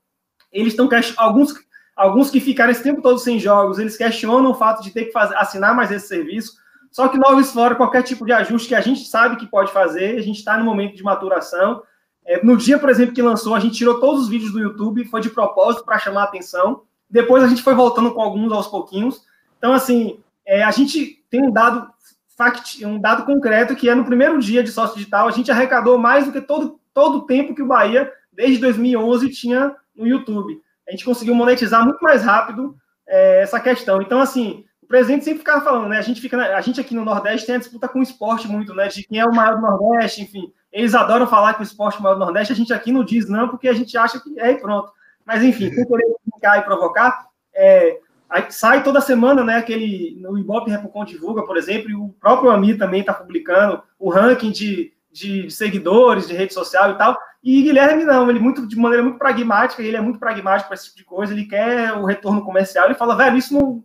eles 0.53 0.75
estão 0.75 0.89
alguns 1.17 1.55
alguns 1.97 2.31
que 2.31 2.41
ficaram 2.41 2.71
esse 2.71 2.83
tempo 2.83 3.01
todo 3.01 3.19
sem 3.19 3.39
jogos, 3.39 3.79
eles 3.79 3.97
questionam 3.97 4.51
o 4.51 4.55
fato 4.55 4.83
de 4.83 4.91
ter 4.91 5.07
que 5.07 5.13
fazer, 5.13 5.35
assinar 5.37 5.75
mais 5.75 5.91
esse 5.91 6.07
serviço. 6.07 6.53
Só 6.91 7.09
que 7.09 7.17
nós 7.17 7.51
fora 7.53 7.75
qualquer 7.75 8.03
tipo 8.03 8.27
de 8.27 8.33
ajuste 8.33 8.69
que 8.69 8.75
a 8.75 8.83
gente 8.83 9.07
sabe 9.07 9.37
que 9.37 9.47
pode 9.47 9.73
fazer, 9.73 10.19
a 10.19 10.23
gente 10.23 10.39
está 10.39 10.59
no 10.59 10.65
momento 10.65 10.95
de 10.95 11.03
maturação. 11.03 11.83
É, 12.27 12.45
no 12.45 12.57
dia, 12.57 12.79
por 12.79 12.91
exemplo, 12.91 13.15
que 13.15 13.23
lançou, 13.23 13.55
a 13.55 13.61
gente 13.61 13.77
tirou 13.77 14.01
todos 14.01 14.23
os 14.23 14.29
vídeos 14.29 14.53
do 14.53 14.59
YouTube, 14.59 15.05
foi 15.05 15.21
de 15.21 15.31
propósito 15.31 15.85
para 15.85 15.99
chamar 15.99 16.23
a 16.23 16.25
atenção. 16.25 16.83
Depois 17.09 17.45
a 17.45 17.49
gente 17.49 17.63
foi 17.63 17.75
voltando 17.75 18.13
com 18.13 18.21
alguns 18.21 18.53
aos 18.53 18.67
pouquinhos. 18.67 19.23
Então, 19.59 19.73
assim, 19.73 20.19
é, 20.45 20.63
a 20.63 20.71
gente 20.71 21.25
tem 21.31 21.43
um 21.43 21.53
dado 21.53 21.89
fact, 22.37 22.85
um 22.85 23.01
dado 23.01 23.25
concreto 23.25 23.75
que 23.75 23.89
é 23.89 23.95
no 23.95 24.05
primeiro 24.05 24.39
dia 24.39 24.63
de 24.63 24.71
sócio 24.71 24.97
digital, 24.97 25.27
a 25.27 25.31
gente 25.31 25.51
arrecadou 25.51 25.97
mais 25.97 26.27
do 26.27 26.33
que 26.33 26.41
todo, 26.41 26.79
todo 26.93 27.19
o 27.19 27.27
tempo 27.27 27.55
que 27.55 27.63
o 27.63 27.67
Bahia, 27.67 28.13
desde 28.33 28.59
2011, 28.59 29.31
tinha 29.31 29.75
no 29.95 30.07
YouTube. 30.07 30.61
A 30.87 30.91
gente 30.91 31.05
conseguiu 31.05 31.35
monetizar 31.35 31.83
muito 31.85 32.03
mais 32.03 32.23
rápido 32.23 32.77
é, 33.09 33.43
essa 33.43 33.59
questão. 33.59 34.03
Então, 34.03 34.21
assim, 34.21 34.65
o 34.83 34.87
presidente 34.87 35.25
sempre 35.25 35.41
ficava 35.41 35.65
falando, 35.65 35.89
né? 35.89 35.99
A 35.99 36.03
gente, 36.03 36.21
fica, 36.21 36.37
a 36.37 36.61
gente 36.61 36.81
aqui 36.81 36.95
no 36.95 37.05
Nordeste 37.05 37.47
tem 37.47 37.57
a 37.57 37.59
disputa 37.59 37.89
com 37.89 37.99
o 37.99 38.03
esporte 38.03 38.47
muito, 38.47 38.75
né? 38.75 38.89
De 38.89 39.03
quem 39.05 39.19
é 39.19 39.25
o 39.25 39.35
maior 39.35 39.57
do 39.57 39.63
Nordeste, 39.63 40.23
enfim. 40.23 40.53
Eles 40.77 40.95
adoram 40.95 41.27
falar 41.27 41.55
que 41.55 41.61
o 41.61 41.65
esporte 41.65 42.03
maior 42.03 42.17
do 42.17 42.21
Nordeste, 42.21 42.53
a 42.53 42.57
gente 42.57 42.71
aqui 42.71 42.93
não 42.93 43.03
diz 43.03 43.27
não, 43.27 43.49
porque 43.49 43.67
a 43.67 43.73
gente 43.73 43.97
acha 43.97 44.21
que 44.21 44.39
é 44.39 44.53
e 44.53 44.61
pronto. 44.61 44.93
Mas, 45.25 45.43
enfim, 45.43 45.73
sem 45.73 45.87
querer 45.87 46.15
brincar 46.31 46.59
e 46.59 46.63
provocar, 46.63 47.29
é, 47.55 47.99
sai 48.51 48.83
toda 48.85 49.01
semana, 49.01 49.43
né? 49.43 49.57
Aquele. 49.57 50.23
O 50.29 50.37
Ibope 50.37 50.71
Repocon 50.71 51.07
divulga, 51.07 51.47
por 51.47 51.57
exemplo, 51.57 51.91
e 51.91 51.95
o 51.95 52.11
próprio 52.21 52.51
Ami 52.51 52.77
também 52.77 53.01
está 53.01 53.15
publicando 53.15 53.83
o 53.99 54.11
ranking 54.11 54.51
de, 54.51 54.93
de, 55.11 55.51
seguidores, 55.51 56.29
de 56.29 56.35
rede 56.35 56.53
social 56.53 56.91
e 56.91 56.99
tal. 56.99 57.19
E 57.43 57.63
Guilherme 57.63 58.05
não, 58.05 58.29
ele 58.29 58.39
muito 58.39 58.69
de 58.69 58.77
maneira 58.77 59.03
muito 59.03 59.19
pragmática, 59.19 59.83
ele 59.83 59.97
é 59.97 60.01
muito 60.03 60.19
pragmático 60.19 60.69
para 60.69 60.75
esse 60.75 60.89
tipo 60.89 60.99
de 60.99 61.05
coisa, 61.05 61.33
ele 61.33 61.47
quer 61.47 61.95
o 61.95 62.05
retorno 62.05 62.45
comercial, 62.45 62.85
ele 62.85 62.95
fala, 62.95 63.17
velho, 63.17 63.39
isso 63.39 63.55
não, 63.55 63.83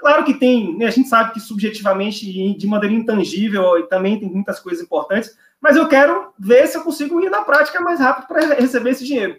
Claro 0.00 0.24
que 0.24 0.32
tem, 0.32 0.78
né, 0.78 0.86
a 0.86 0.90
gente 0.90 1.10
sabe 1.10 1.34
que 1.34 1.40
subjetivamente 1.40 2.26
e 2.26 2.56
de 2.56 2.66
maneira 2.66 2.94
intangível 2.94 3.78
e 3.78 3.86
também 3.86 4.18
tem 4.18 4.30
muitas 4.30 4.58
coisas 4.58 4.82
importantes, 4.82 5.36
mas 5.60 5.76
eu 5.76 5.88
quero 5.88 6.32
ver 6.38 6.66
se 6.66 6.76
eu 6.76 6.82
consigo 6.82 7.20
ir 7.20 7.30
na 7.30 7.42
prática 7.42 7.80
mais 7.80 8.00
rápido 8.00 8.26
para 8.26 8.54
receber 8.54 8.90
esse 8.90 9.04
dinheiro. 9.04 9.36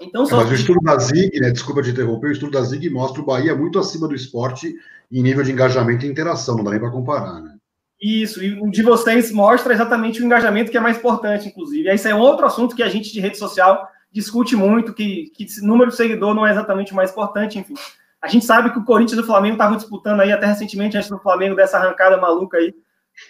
Então, 0.00 0.24
é, 0.24 0.34
mas 0.34 0.50
o 0.50 0.54
estudo 0.54 0.80
da 0.80 0.98
ZIG, 0.98 1.40
né, 1.40 1.50
desculpa 1.50 1.82
te 1.82 1.90
interromper, 1.90 2.28
o 2.28 2.32
estudo 2.32 2.52
da 2.52 2.62
ZIG 2.62 2.90
mostra 2.90 3.22
o 3.22 3.24
Bahia 3.24 3.54
muito 3.54 3.78
acima 3.78 4.06
do 4.06 4.14
esporte 4.14 4.74
em 5.10 5.22
nível 5.22 5.42
de 5.42 5.52
engajamento 5.52 6.04
e 6.04 6.08
interação, 6.08 6.56
não 6.56 6.64
dá 6.64 6.70
nem 6.70 6.80
para 6.80 6.90
comparar, 6.90 7.40
né? 7.40 7.56
Isso, 8.00 8.44
e 8.44 8.60
o 8.60 8.70
de 8.70 8.82
vocês 8.82 9.32
mostra 9.32 9.72
exatamente 9.72 10.20
o 10.20 10.24
engajamento 10.24 10.70
que 10.70 10.76
é 10.76 10.80
mais 10.80 10.98
importante, 10.98 11.48
inclusive. 11.48 11.88
Esse 11.88 12.08
é 12.08 12.14
um 12.14 12.20
outro 12.20 12.44
assunto 12.44 12.76
que 12.76 12.82
a 12.82 12.88
gente 12.90 13.10
de 13.10 13.20
rede 13.20 13.38
social 13.38 13.88
discute 14.12 14.54
muito, 14.54 14.92
que, 14.92 15.30
que 15.34 15.46
número 15.62 15.90
de 15.90 15.96
seguidor 15.96 16.34
não 16.34 16.46
é 16.46 16.50
exatamente 16.50 16.92
o 16.92 16.96
mais 16.96 17.10
importante, 17.10 17.58
enfim. 17.58 17.74
A 18.20 18.28
gente 18.28 18.44
sabe 18.44 18.70
que 18.70 18.78
o 18.78 18.84
Corinthians 18.84 19.18
e 19.18 19.22
o 19.22 19.26
Flamengo 19.26 19.54
estavam 19.54 19.76
disputando 19.76 20.20
aí 20.20 20.30
até 20.30 20.46
recentemente, 20.46 20.96
antes 20.96 21.08
do 21.08 21.18
Flamengo 21.18 21.56
dessa 21.56 21.78
arrancada 21.78 22.18
maluca 22.18 22.58
aí, 22.58 22.74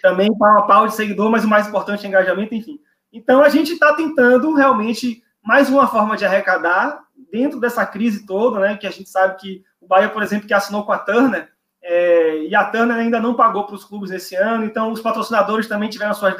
também 0.01 0.35
pau 0.37 0.59
a 0.59 0.63
pau 0.63 0.87
de 0.87 0.95
seguidor, 0.95 1.29
mas 1.29 1.43
o 1.43 1.47
mais 1.47 1.67
importante 1.67 2.05
é 2.05 2.09
engajamento, 2.09 2.53
enfim. 2.53 2.79
Então 3.11 3.41
a 3.41 3.49
gente 3.49 3.73
está 3.73 3.93
tentando 3.93 4.53
realmente 4.53 5.23
mais 5.43 5.69
uma 5.69 5.87
forma 5.87 6.17
de 6.17 6.25
arrecadar 6.25 7.03
dentro 7.31 7.59
dessa 7.59 7.85
crise 7.85 8.25
toda, 8.25 8.59
né? 8.59 8.77
Que 8.77 8.87
a 8.87 8.91
gente 8.91 9.09
sabe 9.09 9.39
que 9.39 9.63
o 9.81 9.87
Bahia, 9.87 10.09
por 10.09 10.21
exemplo, 10.21 10.47
que 10.47 10.53
assinou 10.53 10.83
com 10.83 10.91
a 10.91 10.99
Turner, 10.99 11.49
é, 11.81 12.43
e 12.43 12.53
a 12.53 12.65
Turner 12.65 12.97
ainda 12.97 13.19
não 13.19 13.33
pagou 13.33 13.65
para 13.65 13.75
os 13.75 13.85
clubes 13.85 14.11
esse 14.11 14.35
ano, 14.35 14.65
então 14.65 14.91
os 14.91 14.99
patrocinadores 14.99 15.67
também 15.67 15.89
tiveram 15.89 16.13
suas, 16.13 16.35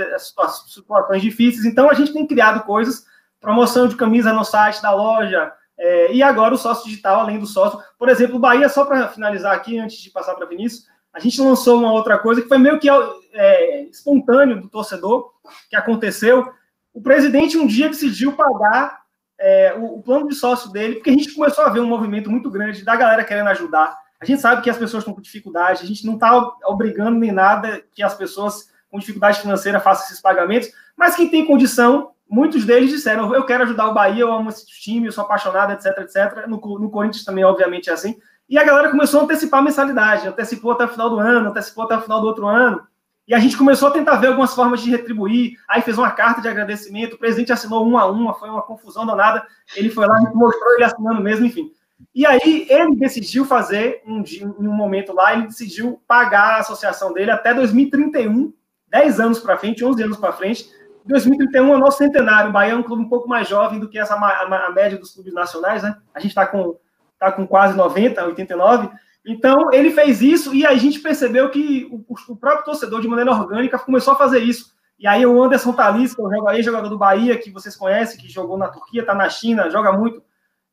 situações 0.68 1.22
difíceis. 1.22 1.66
Então 1.66 1.90
a 1.90 1.94
gente 1.94 2.12
tem 2.12 2.28
criado 2.28 2.66
coisas, 2.66 3.06
promoção 3.40 3.88
de 3.88 3.96
camisa 3.96 4.34
no 4.34 4.44
site 4.44 4.82
da 4.82 4.94
loja, 4.94 5.54
é, 5.80 6.12
e 6.12 6.22
agora 6.24 6.54
o 6.54 6.58
sócio 6.58 6.86
digital, 6.86 7.22
além 7.22 7.40
do 7.40 7.46
sócio. 7.46 7.80
Por 7.98 8.10
exemplo, 8.10 8.36
o 8.36 8.40
Bahia, 8.40 8.68
só 8.68 8.84
para 8.84 9.08
finalizar 9.08 9.54
aqui, 9.54 9.80
antes 9.80 10.00
de 10.00 10.10
passar 10.10 10.36
para 10.36 10.48
Vinícius, 10.48 10.86
a 11.18 11.20
gente 11.20 11.42
lançou 11.42 11.80
uma 11.80 11.92
outra 11.92 12.20
coisa 12.20 12.44
que 12.44 12.48
foi 12.48 12.60
meio 12.60 12.80
que 12.80 12.88
é, 13.34 13.82
espontâneo 13.86 14.62
do 14.62 14.70
torcedor, 14.70 15.32
que 15.68 15.76
aconteceu. 15.76 16.48
O 16.94 17.02
presidente 17.02 17.58
um 17.58 17.66
dia 17.66 17.90
decidiu 17.90 18.34
pagar 18.34 19.02
é, 19.40 19.74
o, 19.76 19.98
o, 19.98 20.04
plano 20.04 20.28
de 20.28 20.36
sócio 20.36 20.72
dele, 20.72 20.96
porque 20.96 21.10
a 21.10 21.14
gente 21.14 21.34
começou 21.34 21.64
a 21.64 21.70
ver 21.70 21.80
um 21.80 21.88
movimento 21.88 22.30
muito 22.30 22.52
grande 22.52 22.86
da 22.86 22.96
galera 22.96 23.24
querendo 23.24 23.48
ajudar. 23.48 23.98
A 24.22 24.26
gente 24.26 24.42
sabe 24.42 24.62
que 24.62 24.70
as 24.70 24.78
pessoas 24.78 25.02
estão 25.02 25.14
com 25.14 25.22
dificuldade, 25.22 25.84
a 25.84 25.88
gente 25.88 26.06
não 26.06 26.14
está 26.14 26.52
obrigando 26.66 27.18
nem 27.18 27.32
nada 27.32 27.82
que 27.96 28.04
as 28.04 28.14
pessoas 28.14 28.70
com 28.92 29.00
dificuldade 29.00 29.42
financeira 29.42 29.80
façam 29.80 30.06
esses 30.06 30.22
pagamentos, 30.22 30.70
mas 30.96 31.16
quem 31.16 31.30
tem 31.30 31.46
condição 31.46 32.12
muitos 32.30 32.64
deles 32.64 32.92
disseram: 32.92 33.34
eu 33.34 33.46
quero 33.46 33.64
ajudar 33.64 33.88
o 33.88 33.94
Bahia, 33.94 34.22
eu 34.22 34.32
amo 34.32 34.50
esse 34.50 34.68
time, 34.68 35.08
eu 35.08 35.12
sou 35.12 35.24
apaixonado, 35.24 35.74
etc, 35.74 35.98
etc. 36.00 36.48
No, 36.48 36.58
no 36.80 36.92
Corinthians 36.92 37.24
também, 37.26 37.44
obviamente, 37.44 37.90
é 37.90 37.94
assim. 37.94 38.20
E 38.50 38.58
a 38.58 38.64
galera 38.64 38.90
começou 38.90 39.20
a 39.20 39.24
antecipar 39.24 39.60
a 39.60 39.64
mensalidade, 39.64 40.28
antecipou 40.28 40.72
até 40.72 40.86
o 40.86 40.90
final 40.90 41.10
do 41.10 41.20
ano, 41.20 41.50
antecipou 41.50 41.84
até 41.84 41.98
o 41.98 42.02
final 42.02 42.22
do 42.22 42.28
outro 42.28 42.48
ano. 42.48 42.88
E 43.28 43.34
a 43.34 43.40
gente 43.40 43.58
começou 43.58 43.90
a 43.90 43.92
tentar 43.92 44.16
ver 44.16 44.28
algumas 44.28 44.56
formas 44.56 44.82
de 44.82 44.90
retribuir. 44.90 45.58
Aí 45.68 45.82
fez 45.82 45.98
uma 45.98 46.12
carta 46.12 46.42
de 46.42 46.48
agradecimento, 46.48 47.16
o 47.16 47.18
presidente 47.20 47.52
assinou 47.52 47.86
uma 47.86 48.04
a 48.04 48.06
uma, 48.06 48.34
foi 48.34 48.50
uma 48.50 48.62
confusão 48.62 49.06
danada. 49.06 49.46
Ele 49.76 49.90
foi 49.90 50.08
lá 50.08 50.18
e 50.22 50.34
mostrou 50.34 50.76
ele 50.76 50.86
assinando 50.86 51.22
mesmo, 51.22 51.46
enfim. 51.46 51.70
E 52.16 52.26
aí 52.26 52.68
ele 52.70 52.96
decidiu 52.96 53.44
fazer, 53.44 54.02
um, 54.08 54.24
em 54.24 54.68
um 54.68 54.74
momento 54.74 55.14
lá, 55.14 55.34
ele 55.34 55.48
decidiu 55.48 56.02
pagar 56.08 56.56
a 56.56 56.60
associação 56.60 57.12
dele 57.12 57.32
até 57.32 57.54
2031, 57.54 58.54
10 58.88 59.20
anos 59.20 59.40
para 59.40 59.58
frente, 59.58 59.84
11 59.84 60.04
anos 60.04 60.18
para 60.18 60.32
frente, 60.32 60.70
2031 61.06 61.74
é 61.74 61.76
o 61.76 61.80
nosso 61.80 61.98
centenário. 61.98 62.50
O 62.50 62.54
Bahia 62.54 62.74
é 62.74 62.76
um 62.76 62.84
clube 62.84 63.04
um 63.04 63.10
pouco 63.10 63.28
mais 63.28 63.48
jovem 63.48 63.80
do 63.80 63.90
que 63.90 63.98
essa 63.98 64.16
a, 64.16 64.68
a 64.68 64.72
média 64.72 64.98
dos 64.98 65.12
clubes 65.12 65.34
nacionais, 65.34 65.84
né? 65.84 65.96
A 66.14 66.20
gente 66.20 66.32
está 66.32 66.46
com, 66.46 66.78
tá 67.20 67.32
com 67.32 67.48
quase 67.48 67.76
90, 67.76 68.26
89. 68.26 68.90
Então, 69.26 69.74
ele 69.74 69.92
fez 69.92 70.22
isso 70.22 70.56
e 70.56 70.66
a 70.66 70.74
gente 70.76 71.00
percebeu 71.00 71.50
que 71.50 71.88
o, 71.92 72.06
o 72.32 72.36
próprio 72.36 72.66
torcedor, 72.66 73.02
de 73.02 73.08
maneira 73.08 73.32
orgânica, 73.32 73.78
começou 73.78 74.14
a 74.14 74.18
fazer 74.18 74.40
isso. 74.40 74.74
E 75.00 75.06
aí 75.06 75.26
o 75.26 75.44
Anderson 75.44 75.74
Talisca, 75.74 76.22
o 76.22 76.50
ex-jogador 76.52 76.90
do 76.90 76.98
Bahia, 76.98 77.38
que 77.38 77.52
vocês 77.52 77.76
conhecem, 77.76 78.20
que 78.20 78.30
jogou 78.30 78.58
na 78.58 78.70
Turquia, 78.70 79.02
está 79.02 79.14
na 79.14 79.30
China, 79.30 79.70
joga 79.70 79.92
muito, 79.92 80.24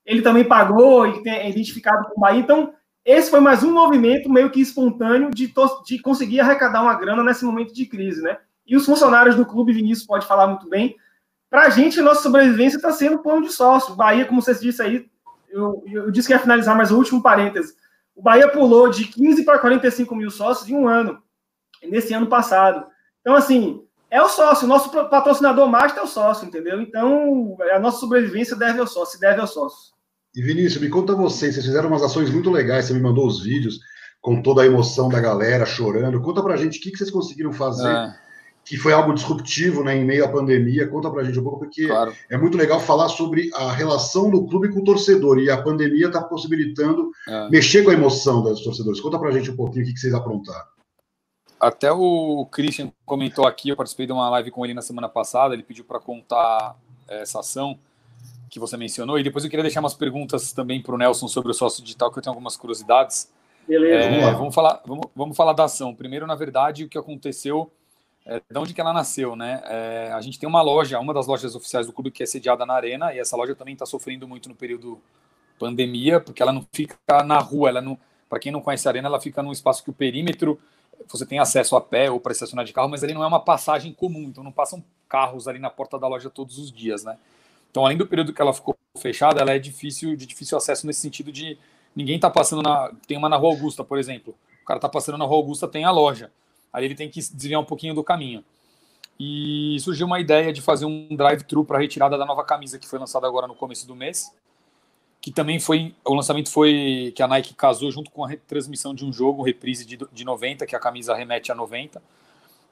ele 0.06 0.22
também 0.22 0.44
pagou 0.44 1.06
e 1.06 1.28
é 1.28 1.50
identificado 1.50 2.08
com 2.08 2.18
o 2.18 2.20
Bahia. 2.20 2.40
Então, 2.40 2.72
esse 3.04 3.30
foi 3.30 3.40
mais 3.40 3.62
um 3.62 3.72
movimento 3.72 4.30
meio 4.30 4.50
que 4.50 4.60
espontâneo 4.60 5.30
de, 5.30 5.52
de 5.84 5.98
conseguir 5.98 6.40
arrecadar 6.40 6.82
uma 6.82 6.94
grana 6.94 7.22
nesse 7.22 7.44
momento 7.44 7.74
de 7.74 7.84
crise, 7.84 8.22
né? 8.22 8.38
E 8.66 8.76
os 8.76 8.86
funcionários 8.86 9.36
do 9.36 9.44
clube, 9.44 9.74
Vinícius 9.74 10.06
pode 10.06 10.26
falar 10.26 10.46
muito 10.46 10.68
bem. 10.68 10.96
Para 11.50 11.66
a 11.66 11.70
gente, 11.70 12.00
nossa 12.00 12.22
sobrevivência 12.22 12.76
está 12.76 12.90
sendo 12.92 13.18
plano 13.18 13.42
de 13.42 13.52
sócio. 13.52 13.94
Bahia, 13.94 14.24
como 14.24 14.40
você 14.40 14.54
disse 14.54 14.80
aí, 14.80 15.06
eu, 15.54 15.84
eu 15.86 16.10
disse 16.10 16.28
que 16.28 16.34
ia 16.34 16.38
finalizar, 16.38 16.76
mas 16.76 16.90
o 16.90 16.96
último 16.96 17.22
parêntese. 17.22 17.74
O 18.14 18.22
Bahia 18.22 18.48
pulou 18.48 18.90
de 18.90 19.06
15 19.06 19.44
para 19.44 19.58
45 19.58 20.14
mil 20.14 20.30
sócios 20.30 20.68
em 20.68 20.74
um 20.74 20.86
ano, 20.86 21.18
nesse 21.82 22.12
ano 22.12 22.26
passado. 22.26 22.86
Então, 23.20 23.34
assim, 23.34 23.82
é 24.10 24.22
o 24.22 24.28
sócio. 24.28 24.68
Nosso 24.68 24.90
patrocinador 24.90 25.68
master 25.68 26.02
é 26.02 26.04
o 26.04 26.08
sócio, 26.08 26.46
entendeu? 26.46 26.80
Então, 26.80 27.56
a 27.72 27.78
nossa 27.78 27.98
sobrevivência 27.98 28.56
deve 28.56 28.80
ao 28.80 28.86
sócio, 28.86 29.14
se 29.14 29.20
deve 29.20 29.40
ao 29.40 29.46
sócio. 29.46 29.94
E 30.34 30.42
Vinícius, 30.42 30.82
me 30.82 30.88
conta 30.88 31.14
você, 31.14 31.52
vocês 31.52 31.64
fizeram 31.64 31.88
umas 31.88 32.02
ações 32.02 32.30
muito 32.30 32.50
legais, 32.50 32.86
você 32.86 32.94
me 32.94 33.00
mandou 33.00 33.26
os 33.26 33.42
vídeos 33.42 33.78
com 34.20 34.42
toda 34.42 34.62
a 34.62 34.66
emoção 34.66 35.08
da 35.08 35.20
galera 35.20 35.64
chorando. 35.64 36.20
Conta 36.20 36.42
pra 36.42 36.56
gente 36.56 36.78
o 36.78 36.82
que, 36.82 36.90
que 36.90 36.98
vocês 36.98 37.10
conseguiram 37.10 37.52
fazer, 37.52 37.88
é. 37.88 38.14
Que 38.64 38.76
foi 38.76 38.92
algo 38.92 39.12
disruptivo 39.12 39.84
né, 39.84 39.96
em 39.96 40.04
meio 40.04 40.24
à 40.24 40.28
pandemia. 40.28 40.88
Conta 40.88 41.10
pra 41.10 41.22
gente 41.22 41.38
um 41.38 41.42
pouco, 41.42 41.60
porque 41.60 41.86
claro. 41.86 42.14
é 42.30 42.36
muito 42.36 42.56
legal 42.56 42.80
falar 42.80 43.08
sobre 43.08 43.50
a 43.54 43.70
relação 43.72 44.30
do 44.30 44.46
clube 44.46 44.70
com 44.70 44.80
o 44.80 44.84
torcedor, 44.84 45.38
e 45.38 45.50
a 45.50 45.60
pandemia 45.60 46.06
está 46.06 46.22
possibilitando 46.22 47.10
é. 47.28 47.50
mexer 47.50 47.82
com 47.82 47.90
a 47.90 47.94
emoção 47.94 48.42
dos 48.42 48.62
torcedores. 48.62 49.00
Conta 49.00 49.18
pra 49.18 49.30
gente 49.30 49.50
um 49.50 49.56
pouquinho 49.56 49.84
o 49.84 49.86
que, 49.86 49.92
que 49.92 50.00
vocês 50.00 50.14
aprontaram. 50.14 50.64
Até 51.60 51.92
o 51.92 52.46
Christian 52.50 52.92
comentou 53.06 53.46
aqui, 53.46 53.68
eu 53.68 53.76
participei 53.76 54.06
de 54.06 54.12
uma 54.12 54.28
live 54.30 54.50
com 54.50 54.64
ele 54.64 54.74
na 54.74 54.82
semana 54.82 55.08
passada, 55.08 55.54
ele 55.54 55.62
pediu 55.62 55.84
para 55.84 55.98
contar 55.98 56.76
eh, 57.08 57.22
essa 57.22 57.40
ação 57.40 57.78
que 58.50 58.58
você 58.58 58.76
mencionou, 58.76 59.18
e 59.18 59.22
depois 59.22 59.44
eu 59.44 59.50
queria 59.50 59.62
deixar 59.62 59.80
umas 59.80 59.94
perguntas 59.94 60.52
também 60.52 60.82
para 60.82 60.94
o 60.94 60.98
Nelson 60.98 61.26
sobre 61.26 61.50
o 61.50 61.54
sócio 61.54 61.82
digital, 61.82 62.10
que 62.10 62.18
eu 62.18 62.22
tenho 62.22 62.32
algumas 62.32 62.56
curiosidades. 62.56 63.32
Beleza. 63.66 64.04
É, 64.04 64.32
vamos, 64.32 64.54
falar, 64.54 64.82
vamos, 64.86 65.06
vamos 65.16 65.36
falar 65.36 65.54
da 65.54 65.64
ação. 65.64 65.94
Primeiro, 65.94 66.26
na 66.26 66.34
verdade, 66.34 66.84
o 66.84 66.88
que 66.88 66.98
aconteceu, 66.98 67.70
é, 68.26 68.40
de 68.50 68.58
onde 68.58 68.72
que 68.72 68.80
ela 68.80 68.92
nasceu, 68.92 69.36
né? 69.36 69.62
É, 69.64 70.12
a 70.12 70.20
gente 70.20 70.38
tem 70.38 70.48
uma 70.48 70.62
loja, 70.62 70.98
uma 70.98 71.12
das 71.12 71.26
lojas 71.26 71.54
oficiais 71.54 71.86
do 71.86 71.92
clube 71.92 72.10
que 72.10 72.22
é 72.22 72.26
sediada 72.26 72.64
na 72.64 72.74
Arena, 72.74 73.14
e 73.14 73.18
essa 73.18 73.36
loja 73.36 73.54
também 73.54 73.74
está 73.74 73.84
sofrendo 73.84 74.26
muito 74.26 74.48
no 74.48 74.54
período 74.54 75.00
pandemia, 75.58 76.20
porque 76.20 76.42
ela 76.42 76.52
não 76.52 76.66
fica 76.72 76.96
na 77.24 77.38
rua, 77.38 77.68
ela 77.68 77.80
não, 77.80 77.98
para 78.28 78.38
quem 78.38 78.50
não 78.50 78.60
conhece 78.60 78.88
a 78.88 78.90
Arena, 78.90 79.08
ela 79.08 79.20
fica 79.20 79.42
num 79.42 79.52
espaço 79.52 79.84
que 79.84 79.90
o 79.90 79.92
perímetro 79.94 80.58
você 81.08 81.26
tem 81.26 81.38
acesso 81.38 81.76
a 81.76 81.80
pé 81.80 82.10
ou 82.10 82.20
para 82.20 82.32
estacionar 82.32 82.64
de 82.64 82.72
carro, 82.72 82.88
mas 82.88 83.04
ali 83.04 83.12
não 83.12 83.22
é 83.22 83.26
uma 83.26 83.40
passagem 83.40 83.92
comum, 83.92 84.22
então 84.22 84.42
não 84.42 84.52
passam 84.52 84.82
carros 85.08 85.46
ali 85.46 85.58
na 85.58 85.70
porta 85.70 85.98
da 85.98 86.08
loja 86.08 86.30
todos 86.30 86.58
os 86.58 86.72
dias, 86.72 87.04
né? 87.04 87.18
Então, 87.70 87.84
além 87.84 87.96
do 87.96 88.06
período 88.06 88.32
que 88.32 88.40
ela 88.40 88.54
ficou 88.54 88.76
fechada, 88.96 89.40
ela 89.40 89.52
é 89.52 89.58
difícil 89.58 90.16
de 90.16 90.26
difícil 90.26 90.56
acesso 90.56 90.86
nesse 90.86 91.00
sentido 91.00 91.32
de 91.32 91.58
ninguém 91.94 92.18
tá 92.18 92.30
passando 92.30 92.62
na 92.62 92.92
tem 93.06 93.18
uma 93.18 93.28
na 93.28 93.36
Rua 93.36 93.50
Augusta, 93.50 93.82
por 93.84 93.98
exemplo. 93.98 94.34
O 94.62 94.64
cara 94.64 94.78
tá 94.80 94.88
passando 94.88 95.18
na 95.18 95.24
Rua 95.24 95.38
Augusta, 95.38 95.68
tem 95.68 95.84
a 95.84 95.90
loja. 95.90 96.30
Aí 96.74 96.84
ele 96.84 96.94
tem 96.94 97.08
que 97.08 97.20
desviar 97.20 97.60
um 97.60 97.64
pouquinho 97.64 97.94
do 97.94 98.04
caminho. 98.04 98.44
E 99.18 99.78
surgiu 99.80 100.06
uma 100.06 100.20
ideia 100.20 100.52
de 100.52 100.60
fazer 100.60 100.84
um 100.84 101.16
drive-thru 101.16 101.64
para 101.64 101.78
retirada 101.78 102.18
da 102.18 102.26
nova 102.26 102.44
camisa 102.44 102.78
que 102.78 102.86
foi 102.86 102.98
lançada 102.98 103.26
agora 103.26 103.46
no 103.46 103.54
começo 103.54 103.86
do 103.86 103.94
mês 103.94 104.30
que 105.24 105.32
também 105.32 105.58
foi 105.58 105.94
o 106.04 106.12
lançamento 106.12 106.50
foi 106.50 107.10
que 107.16 107.22
a 107.22 107.26
Nike 107.26 107.54
casou 107.54 107.90
junto 107.90 108.10
com 108.10 108.22
a 108.22 108.28
retransmissão 108.28 108.94
de 108.94 109.06
um 109.06 109.10
jogo, 109.10 109.42
reprise 109.42 109.82
de, 109.82 109.98
de 110.12 110.22
90, 110.22 110.66
que 110.66 110.76
a 110.76 110.78
camisa 110.78 111.14
remete 111.14 111.50
a 111.50 111.54
90. 111.54 112.02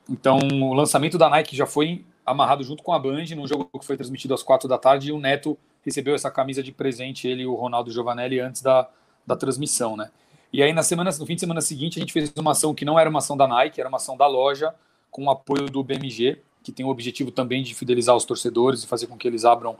Então, 0.07 0.39
o 0.39 0.75
lançamento 0.75 1.17
da 1.17 1.31
Nike 1.31 1.57
já 1.57 1.65
foi 1.65 2.05
amarrado 2.27 2.63
junto 2.63 2.83
com 2.83 2.93
a 2.93 2.99
Band 2.99 3.25
num 3.35 3.47
jogo 3.49 3.71
que 3.81 3.87
foi 3.87 3.97
transmitido 3.97 4.35
às 4.35 4.43
quatro 4.43 4.69
da 4.69 4.77
tarde 4.77 5.09
e 5.09 5.13
o 5.13 5.19
Neto 5.19 5.57
recebeu 5.83 6.15
essa 6.15 6.31
camisa 6.31 6.63
de 6.63 6.71
presente, 6.71 7.27
ele 7.27 7.45
e 7.45 7.47
o 7.47 7.55
Ronaldo 7.55 7.91
Giovanelli, 7.91 8.39
antes 8.39 8.61
da, 8.61 8.87
da 9.27 9.35
transmissão, 9.35 9.97
né? 9.97 10.11
E 10.53 10.63
aí, 10.63 10.73
na 10.73 10.83
semana, 10.83 11.11
no 11.19 11.27
fim 11.27 11.35
de 11.35 11.41
semana 11.41 11.61
seguinte, 11.61 11.99
a 11.99 12.01
gente 12.01 12.13
fez 12.13 12.33
uma 12.37 12.51
ação 12.51 12.75
que 12.75 12.85
não 12.85 12.99
era 12.99 13.09
uma 13.09 13.21
ação 13.21 13.37
da 13.37 13.49
Nike, 13.49 13.81
era 13.81 13.89
uma 13.89 13.97
ação 13.97 14.17
da 14.17 14.27
loja, 14.27 14.75
com 15.11 15.25
o 15.25 15.31
apoio 15.31 15.67
do 15.67 15.83
BMG, 15.83 16.39
que 16.63 16.71
tem 16.71 16.85
o 16.85 16.89
objetivo 16.89 17.31
também 17.31 17.63
de 17.63 17.75
fidelizar 17.75 18.15
os 18.15 18.25
torcedores 18.25 18.85
e 18.85 18.87
fazer 18.87 19.07
com 19.07 19.17
que 19.17 19.27
eles 19.27 19.45
abram 19.45 19.77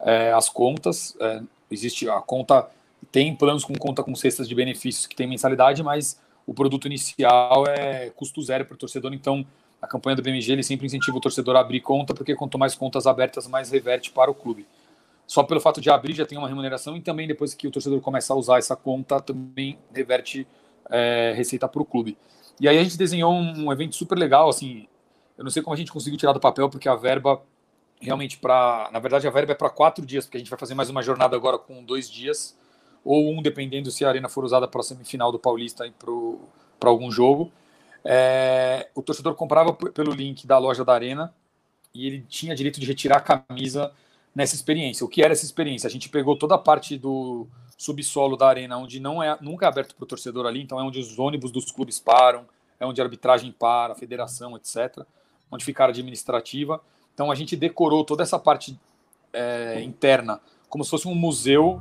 é, 0.00 0.32
as 0.32 0.48
contas. 0.48 1.16
É, 1.20 1.42
Existe 1.70 2.08
a 2.08 2.20
conta, 2.20 2.68
tem 3.10 3.34
planos 3.34 3.64
com 3.64 3.74
conta 3.74 4.02
com 4.02 4.14
cestas 4.14 4.48
de 4.48 4.54
benefícios 4.54 5.06
que 5.06 5.16
tem 5.16 5.26
mensalidade, 5.26 5.82
mas 5.82 6.20
o 6.46 6.54
produto 6.54 6.86
inicial 6.86 7.66
é 7.66 8.10
custo 8.10 8.40
zero 8.42 8.64
para 8.64 8.74
o 8.74 8.78
torcedor. 8.78 9.12
Então, 9.12 9.44
a 9.80 9.86
campanha 9.86 10.14
do 10.14 10.22
BMG 10.22 10.52
ele 10.52 10.62
sempre 10.62 10.86
incentiva 10.86 11.16
o 11.16 11.20
torcedor 11.20 11.56
a 11.56 11.60
abrir 11.60 11.80
conta, 11.80 12.14
porque 12.14 12.34
quanto 12.34 12.58
mais 12.58 12.74
contas 12.74 13.06
abertas, 13.06 13.48
mais 13.48 13.70
reverte 13.70 14.10
para 14.10 14.30
o 14.30 14.34
clube. 14.34 14.66
Só 15.26 15.42
pelo 15.42 15.60
fato 15.60 15.80
de 15.80 15.90
abrir 15.90 16.14
já 16.14 16.26
tem 16.26 16.36
uma 16.36 16.48
remuneração 16.48 16.96
e 16.96 17.00
também 17.00 17.26
depois 17.26 17.54
que 17.54 17.66
o 17.66 17.70
torcedor 17.70 18.00
começa 18.00 18.32
a 18.32 18.36
usar 18.36 18.58
essa 18.58 18.76
conta, 18.76 19.20
também 19.20 19.78
reverte 19.94 20.46
é, 20.90 21.32
receita 21.36 21.66
para 21.66 21.80
o 21.80 21.84
clube. 21.84 22.16
E 22.60 22.68
aí 22.68 22.78
a 22.78 22.82
gente 22.82 22.96
desenhou 22.96 23.32
um 23.32 23.72
evento 23.72 23.96
super 23.96 24.16
legal, 24.16 24.48
assim, 24.48 24.86
eu 25.36 25.42
não 25.42 25.50
sei 25.50 25.62
como 25.62 25.74
a 25.74 25.76
gente 25.76 25.90
conseguiu 25.90 26.18
tirar 26.18 26.32
do 26.32 26.40
papel, 26.40 26.68
porque 26.68 26.88
a 26.88 26.94
verba 26.94 27.42
realmente 28.00 28.38
para. 28.38 28.88
Na 28.92 28.98
verdade, 28.98 29.26
a 29.26 29.30
verba 29.30 29.52
é 29.52 29.54
para 29.54 29.70
quatro 29.70 30.04
dias, 30.04 30.24
porque 30.24 30.36
a 30.36 30.40
gente 30.40 30.50
vai 30.50 30.58
fazer 30.58 30.74
mais 30.74 30.90
uma 30.90 31.02
jornada 31.02 31.34
agora 31.34 31.58
com 31.58 31.82
dois 31.82 32.08
dias, 32.08 32.56
ou 33.04 33.32
um, 33.32 33.42
dependendo 33.42 33.90
se 33.90 34.04
a 34.04 34.08
arena 34.08 34.28
for 34.28 34.44
usada 34.44 34.68
para 34.68 34.80
a 34.80 34.84
semifinal 34.84 35.32
do 35.32 35.38
Paulista 35.38 35.86
e 35.86 35.92
para 36.78 36.88
algum 36.88 37.10
jogo. 37.10 37.50
É, 38.04 38.88
o 38.94 39.02
torcedor 39.02 39.34
comprava 39.34 39.72
pelo 39.72 40.12
link 40.12 40.46
da 40.46 40.58
loja 40.58 40.84
da 40.84 40.92
arena 40.92 41.34
e 41.94 42.06
ele 42.06 42.20
tinha 42.28 42.54
direito 42.54 42.78
de 42.78 42.86
retirar 42.86 43.16
a 43.16 43.20
camisa 43.20 43.92
nessa 44.34 44.54
experiência. 44.54 45.04
O 45.04 45.08
que 45.08 45.22
era 45.22 45.32
essa 45.32 45.44
experiência? 45.44 45.86
A 45.86 45.90
gente 45.90 46.08
pegou 46.08 46.36
toda 46.36 46.54
a 46.54 46.58
parte 46.58 46.98
do 46.98 47.46
subsolo 47.76 48.36
da 48.36 48.48
arena, 48.48 48.76
onde 48.76 48.98
não 49.00 49.22
é 49.22 49.36
nunca 49.40 49.66
é 49.66 49.68
aberto 49.68 49.94
para 49.94 50.04
o 50.04 50.06
torcedor 50.06 50.46
ali, 50.46 50.62
então 50.62 50.78
é 50.78 50.82
onde 50.82 50.98
os 50.98 51.18
ônibus 51.18 51.50
dos 51.50 51.70
clubes 51.70 51.98
param, 51.98 52.46
é 52.78 52.86
onde 52.86 53.00
a 53.00 53.04
arbitragem 53.04 53.52
para, 53.52 53.92
a 53.92 53.96
federação, 53.96 54.56
etc., 54.56 55.04
onde 55.50 55.64
fica 55.64 55.84
a 55.84 55.88
administrativa. 55.88 56.80
Então 57.12 57.30
a 57.30 57.34
gente 57.34 57.56
decorou 57.56 58.04
toda 58.04 58.22
essa 58.22 58.38
parte 58.38 58.78
é, 59.32 59.80
interna 59.82 60.40
como 60.74 60.82
se 60.82 60.90
fosse 60.90 61.06
um 61.06 61.14
museu. 61.14 61.80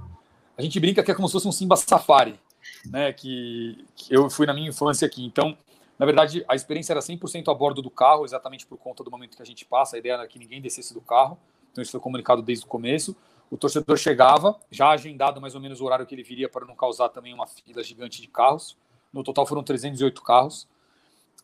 A 0.56 0.62
gente 0.62 0.80
brinca 0.80 1.02
que 1.02 1.10
é 1.10 1.16
como 1.16 1.28
se 1.28 1.32
fosse 1.32 1.48
um 1.48 1.52
Simba 1.52 1.76
Safari, 1.76 2.40
né? 2.86 3.12
Que, 3.12 3.84
que 3.96 4.16
eu 4.16 4.30
fui 4.30 4.46
na 4.46 4.54
minha 4.54 4.70
infância 4.70 5.04
aqui. 5.08 5.26
Então, 5.26 5.58
na 5.98 6.06
verdade, 6.06 6.46
a 6.48 6.54
experiência 6.54 6.94
era 6.94 7.00
100% 7.00 7.52
a 7.52 7.54
bordo 7.56 7.82
do 7.82 7.90
carro, 7.90 8.24
exatamente 8.24 8.68
por 8.68 8.78
conta 8.78 9.04
do 9.04 9.10
momento 9.10 9.36
que 9.36 9.42
a 9.42 9.46
gente 9.46 9.66
passa. 9.66 9.96
A 9.96 10.00
ideia 10.00 10.14
era 10.14 10.28
que 10.28 10.38
ninguém 10.38 10.62
descesse 10.62 10.94
do 10.94 11.02
carro. 11.02 11.40
Então 11.74 11.82
isso 11.82 11.92
foi 11.92 12.00
comunicado 12.00 12.42
desde 12.42 12.64
o 12.64 12.68
começo. 12.68 13.16
O 13.52 13.58
torcedor 13.58 13.98
chegava, 13.98 14.56
já 14.72 14.90
agendado 14.90 15.42
mais 15.42 15.54
ou 15.56 15.62
menos 15.62 15.82
o 15.82 15.86
horário 15.86 16.06
que 16.06 16.16
ele 16.16 16.24
viria 16.24 16.48
para 16.48 16.66
não 16.66 16.76
causar 16.76 17.10
também 17.10 17.34
uma 17.34 17.46
fila 17.46 17.84
gigante 17.84 18.22
de 18.22 18.28
carros. 18.28 18.78
No 19.12 19.24
total 19.24 19.46
foram 19.46 19.62
308 19.62 20.22
carros 20.22 20.68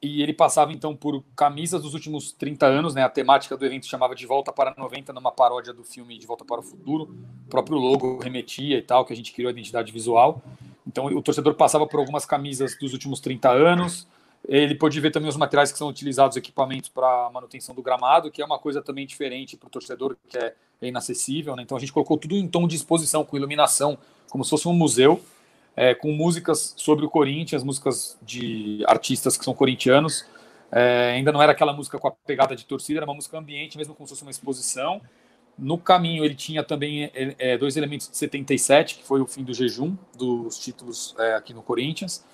e 0.01 0.21
ele 0.21 0.33
passava 0.33 0.71
então 0.71 0.95
por 0.95 1.23
camisas 1.35 1.81
dos 1.81 1.93
últimos 1.93 2.31
30 2.31 2.65
anos, 2.65 2.95
né? 2.95 3.03
A 3.03 3.09
temática 3.09 3.57
do 3.57 3.65
evento 3.65 3.85
chamava 3.85 4.15
De 4.15 4.25
Volta 4.25 4.51
para 4.51 4.73
90, 4.77 5.11
numa 5.11 5.31
paródia 5.31 5.73
do 5.73 5.83
filme 5.83 6.17
De 6.17 6.25
Volta 6.25 6.45
para 6.45 6.61
o 6.61 6.63
Futuro. 6.63 7.13
O 7.45 7.49
próprio 7.49 7.77
logo 7.77 8.17
remetia 8.19 8.77
e 8.77 8.81
tal, 8.81 9.03
que 9.03 9.11
a 9.11 9.15
gente 9.15 9.33
criou 9.33 9.49
a 9.49 9.51
identidade 9.51 9.91
visual. 9.91 10.41
Então 10.87 11.05
o 11.07 11.21
torcedor 11.21 11.53
passava 11.55 11.85
por 11.85 11.99
algumas 11.99 12.25
camisas 12.25 12.77
dos 12.79 12.93
últimos 12.93 13.19
30 13.19 13.49
anos. 13.49 14.07
Ele 14.47 14.73
pôde 14.73 14.99
ver 14.99 15.12
também 15.12 15.30
os 15.30 15.38
materiais 15.38 15.71
que 15.71 15.78
são 15.78 15.88
utilizados, 15.88 16.38
equipamentos 16.38 16.89
para 16.89 17.30
manutenção 17.32 17.75
do 17.75 17.82
gramado, 17.82 18.32
que 18.32 18.41
é 18.41 18.45
uma 18.45 18.58
coisa 18.58 18.82
também 18.82 19.06
diferente 19.06 19.58
para 19.58 19.67
o 19.67 19.69
torcedor, 19.69 20.15
que 20.28 20.38
é 20.38 20.54
inacessível. 20.82 21.56
Né? 21.56 21.63
Então 21.63 21.78
a 21.78 21.80
gente 21.80 21.91
colocou 21.91 22.17
tudo 22.17 22.36
em 22.36 22.47
tom 22.47 22.67
de 22.67 22.75
exposição, 22.75 23.23
com 23.23 23.36
iluminação, 23.36 23.97
como 24.30 24.43
se 24.43 24.49
fosse 24.49 24.67
um 24.67 24.73
museu 24.73 25.21
é, 25.75 25.93
com 25.93 26.12
músicas 26.12 26.73
sobre 26.75 27.06
o 27.06 27.10
Corinthians, 27.10 27.63
músicas 27.63 28.17
de 28.21 28.84
artistas 28.86 29.38
que 29.38 29.45
são 29.45 29.54
corintianos. 29.54 30.25
É, 30.71 31.13
ainda 31.15 31.32
não 31.32 31.41
era 31.41 31.54
aquela 31.54 31.71
música 31.71 31.97
com 31.97 32.08
a 32.08 32.12
pegada 32.12 32.56
de 32.56 32.65
torcida, 32.65 32.99
era 32.99 33.06
uma 33.06 33.13
música 33.13 33.38
ambiente, 33.38 33.78
mesmo 33.78 33.95
como 33.95 34.06
se 34.06 34.12
fosse 34.12 34.21
uma 34.21 34.32
exposição. 34.32 35.02
No 35.58 35.78
caminho, 35.78 36.23
ele 36.23 36.36
tinha 36.36 36.63
também 36.63 37.06
é, 37.06 37.36
é 37.39 37.58
dois 37.58 37.78
elementos 37.78 38.10
de 38.10 38.17
77, 38.17 38.95
que 38.95 39.04
foi 39.04 39.21
o 39.21 39.25
fim 39.25 39.43
do 39.43 39.54
jejum 39.54 39.95
dos 40.17 40.60
títulos 40.60 41.15
é, 41.17 41.36
aqui 41.36 41.54
no 41.54 41.62
Corinthians. 41.62 42.25